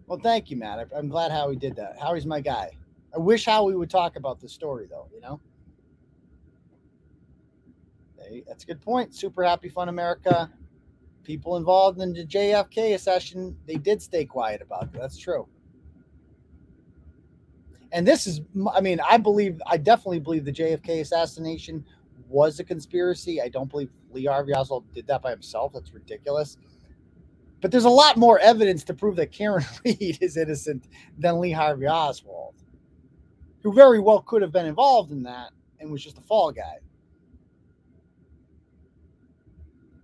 Well, 0.06 0.18
thank 0.20 0.50
you, 0.50 0.56
Matt. 0.56 0.88
I'm 0.96 1.08
glad 1.08 1.30
Howie 1.30 1.56
did 1.56 1.76
that. 1.76 1.96
Howie's 2.00 2.26
my 2.26 2.40
guy. 2.40 2.70
I 3.16 3.20
wish 3.20 3.46
Howie 3.46 3.76
would 3.76 3.90
talk 3.90 4.16
about 4.16 4.40
the 4.40 4.48
story, 4.50 4.86
though. 4.90 5.08
You 5.14 5.22
know, 5.22 5.40
Hey, 8.18 8.44
that's 8.46 8.64
a 8.64 8.66
good 8.66 8.80
point. 8.82 9.14
Super 9.14 9.44
happy 9.44 9.68
fun 9.68 9.88
America. 9.88 10.50
People 11.24 11.56
involved 11.56 12.00
in 12.00 12.12
the 12.12 12.24
JFK 12.26 12.94
assassination, 12.94 13.56
they 13.66 13.76
did 13.76 14.02
stay 14.02 14.24
quiet 14.24 14.62
about 14.62 14.84
it. 14.84 14.92
That's 14.94 15.18
true. 15.18 15.48
And 17.92 18.06
this 18.06 18.26
is, 18.26 18.42
I 18.74 18.80
mean, 18.80 19.00
I 19.08 19.18
believe, 19.18 19.60
I 19.66 19.76
definitely 19.78 20.20
believe 20.20 20.44
the 20.44 20.52
JFK 20.52 21.00
assassination 21.00 21.84
was 22.28 22.60
a 22.60 22.64
conspiracy. 22.64 23.40
I 23.42 23.48
don't 23.48 23.70
believe 23.70 23.90
Lee 24.12 24.26
Harvey 24.26 24.54
Oswald 24.54 24.92
did 24.94 25.06
that 25.08 25.22
by 25.22 25.30
himself. 25.30 25.72
That's 25.74 25.92
ridiculous. 25.94 26.58
But 27.62 27.72
there's 27.72 27.86
a 27.86 27.90
lot 27.90 28.16
more 28.18 28.38
evidence 28.40 28.84
to 28.84 28.94
prove 28.94 29.16
that 29.16 29.32
Karen 29.32 29.64
Read 29.86 30.18
is 30.22 30.36
innocent 30.36 30.88
than 31.18 31.40
Lee 31.40 31.52
Harvey 31.52 31.88
Oswald, 31.88 32.54
who 33.66 33.72
very 33.72 33.98
well 33.98 34.20
could 34.20 34.42
have 34.42 34.52
been 34.52 34.64
involved 34.64 35.10
in 35.10 35.24
that 35.24 35.50
and 35.80 35.90
was 35.90 36.00
just 36.00 36.16
a 36.18 36.20
fall 36.20 36.52
guy. 36.52 36.76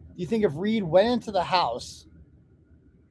Do 0.08 0.20
you 0.20 0.26
think 0.26 0.42
if 0.42 0.50
Read 0.56 0.82
went 0.82 1.06
into 1.06 1.30
the 1.30 1.44
house, 1.44 2.06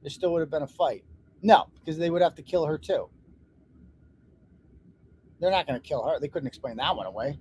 there 0.02 0.10
still 0.10 0.30
would 0.34 0.40
have 0.40 0.50
been 0.50 0.60
a 0.60 0.66
fight? 0.66 1.04
No, 1.40 1.68
because 1.80 1.96
they 1.96 2.10
would 2.10 2.20
have 2.20 2.34
to 2.34 2.42
kill 2.42 2.66
her 2.66 2.76
too. 2.76 3.08
They're 5.40 5.50
not 5.50 5.66
going 5.66 5.80
to 5.80 5.88
kill 5.88 6.06
her. 6.06 6.20
They 6.20 6.28
couldn't 6.28 6.48
explain 6.48 6.76
that 6.76 6.94
one 6.94 7.06
away. 7.06 7.38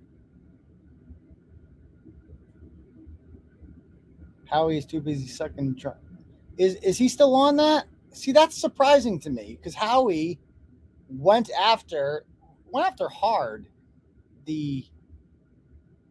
Howie 4.45 4.77
is 4.77 4.85
too 4.85 5.01
busy 5.01 5.27
sucking. 5.27 5.75
Tr- 5.75 5.90
is 6.57 6.75
is 6.75 6.98
he 6.98 7.09
still 7.09 7.35
on 7.35 7.57
that? 7.57 7.88
See, 8.14 8.31
that's 8.31 8.56
surprising 8.56 9.19
to 9.19 9.30
me 9.30 9.57
because 9.59 9.75
Howie 9.75 10.40
went 11.09 11.49
after 11.51 12.23
went 12.72 12.88
after 12.88 13.08
hard 13.09 13.67
the 14.45 14.85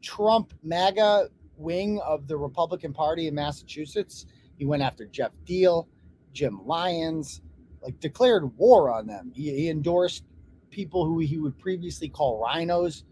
Trump 0.02 0.52
MAGA 0.62 1.28
wing 1.56 2.00
of 2.00 2.26
the 2.26 2.36
Republican 2.36 2.92
Party 2.92 3.26
in 3.26 3.34
Massachusetts. 3.34 4.26
He 4.56 4.64
went 4.64 4.82
after 4.82 5.06
Geoff 5.06 5.32
Diehl, 5.46 5.86
Jim 6.32 6.60
Lyons, 6.66 7.42
like 7.82 7.98
declared 8.00 8.56
war 8.56 8.90
on 8.90 9.06
them. 9.06 9.32
He, 9.34 9.50
he 9.54 9.68
endorsed 9.68 10.24
people 10.70 11.04
who 11.04 11.18
he 11.18 11.38
would 11.38 11.58
previously 11.58 12.08
call 12.08 12.40
rhinos. 12.40 13.04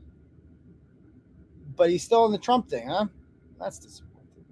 But 1.77 1.91
he's 1.91 2.02
still 2.02 2.27
in 2.27 2.33
the 2.33 2.39
Trump 2.39 2.68
thing, 2.68 2.89
huh? 2.89 3.07
That's 3.59 3.78
disappointing. 3.78 4.44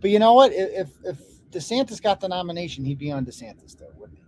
But 0.00 0.10
you 0.10 0.18
know 0.18 0.34
what? 0.34 0.52
If 0.52 0.90
if 1.04 1.18
DeSantis 1.50 2.02
got 2.02 2.20
the 2.20 2.28
nomination, 2.28 2.84
he'd 2.84 2.98
be 2.98 3.12
on 3.12 3.24
DeSantis, 3.24 3.76
though, 3.76 3.92
wouldn't 3.98 4.18
he? 4.18 4.21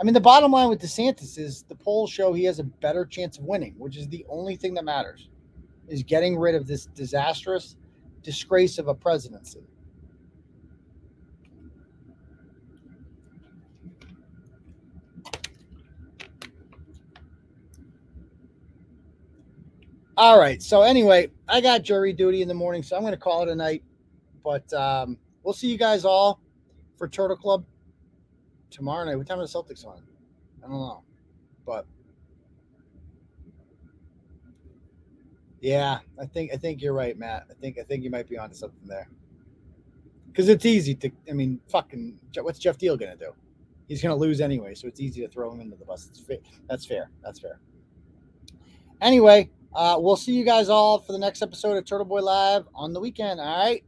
I 0.00 0.04
mean, 0.04 0.14
the 0.14 0.20
bottom 0.20 0.52
line 0.52 0.68
with 0.68 0.80
DeSantis 0.80 1.38
is 1.38 1.64
the 1.68 1.74
polls 1.74 2.10
show 2.10 2.32
he 2.32 2.44
has 2.44 2.60
a 2.60 2.64
better 2.64 3.04
chance 3.04 3.36
of 3.36 3.44
winning, 3.44 3.74
which 3.78 3.96
is 3.96 4.08
the 4.08 4.24
only 4.28 4.54
thing 4.54 4.74
that 4.74 4.84
matters, 4.84 5.28
is 5.88 6.04
getting 6.04 6.38
rid 6.38 6.54
of 6.54 6.66
this 6.66 6.86
disastrous 6.86 7.76
disgrace 8.22 8.78
of 8.78 8.86
a 8.86 8.94
presidency. 8.94 9.64
All 20.16 20.38
right. 20.38 20.60
So 20.60 20.82
anyway, 20.82 21.30
I 21.48 21.60
got 21.60 21.82
jury 21.82 22.12
duty 22.12 22.42
in 22.42 22.48
the 22.48 22.54
morning, 22.54 22.82
so 22.82 22.96
I'm 22.96 23.02
going 23.02 23.12
to 23.12 23.18
call 23.18 23.42
it 23.42 23.48
a 23.48 23.54
night. 23.54 23.82
But 24.44 24.72
um, 24.72 25.16
we'll 25.42 25.54
see 25.54 25.68
you 25.68 25.78
guys 25.78 26.04
all 26.04 26.40
for 26.96 27.08
Turtle 27.08 27.36
Club 27.36 27.64
tomorrow 28.70 29.04
night. 29.04 29.16
What 29.16 29.26
time 29.26 29.38
are 29.38 29.46
the 29.46 29.48
Celtics 29.48 29.86
on? 29.86 30.02
I 30.64 30.68
don't 30.68 30.72
know, 30.72 31.02
but 31.64 31.86
yeah, 35.60 35.98
I 36.20 36.26
think 36.26 36.52
I 36.52 36.56
think 36.56 36.82
you're 36.82 36.92
right, 36.92 37.18
Matt. 37.18 37.46
I 37.50 37.54
think 37.54 37.78
I 37.78 37.82
think 37.82 38.04
you 38.04 38.10
might 38.10 38.28
be 38.28 38.38
onto 38.38 38.54
something 38.54 38.86
there. 38.86 39.08
Because 40.26 40.48
it's 40.48 40.66
easy 40.66 40.94
to, 40.94 41.10
I 41.28 41.32
mean, 41.32 41.58
fucking, 41.68 42.16
what's 42.42 42.60
Geoff 42.60 42.78
Diehl 42.78 42.98
gonna 42.98 43.16
do? 43.16 43.32
He's 43.88 44.00
gonna 44.00 44.14
lose 44.14 44.40
anyway, 44.40 44.74
so 44.74 44.86
it's 44.86 45.00
easy 45.00 45.20
to 45.22 45.28
throw 45.28 45.50
him 45.52 45.60
into 45.60 45.76
the 45.76 45.84
bus. 45.84 46.10
Fair. 46.26 46.36
That's 46.68 46.86
fair. 46.86 47.10
That's 47.24 47.40
fair. 47.40 47.58
Anyway, 49.00 49.50
uh, 49.74 49.96
we'll 49.98 50.16
see 50.16 50.32
you 50.32 50.44
guys 50.44 50.68
all 50.68 51.00
for 51.00 51.12
the 51.12 51.18
next 51.18 51.42
episode 51.42 51.76
of 51.76 51.84
Turtle 51.86 52.04
Boy 52.04 52.20
Live 52.20 52.68
on 52.74 52.92
the 52.92 53.00
weekend. 53.00 53.40
All 53.40 53.64
right, 53.64 53.82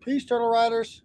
peace, 0.00 0.24
Turtle 0.24 0.48
Riders. 0.48 1.02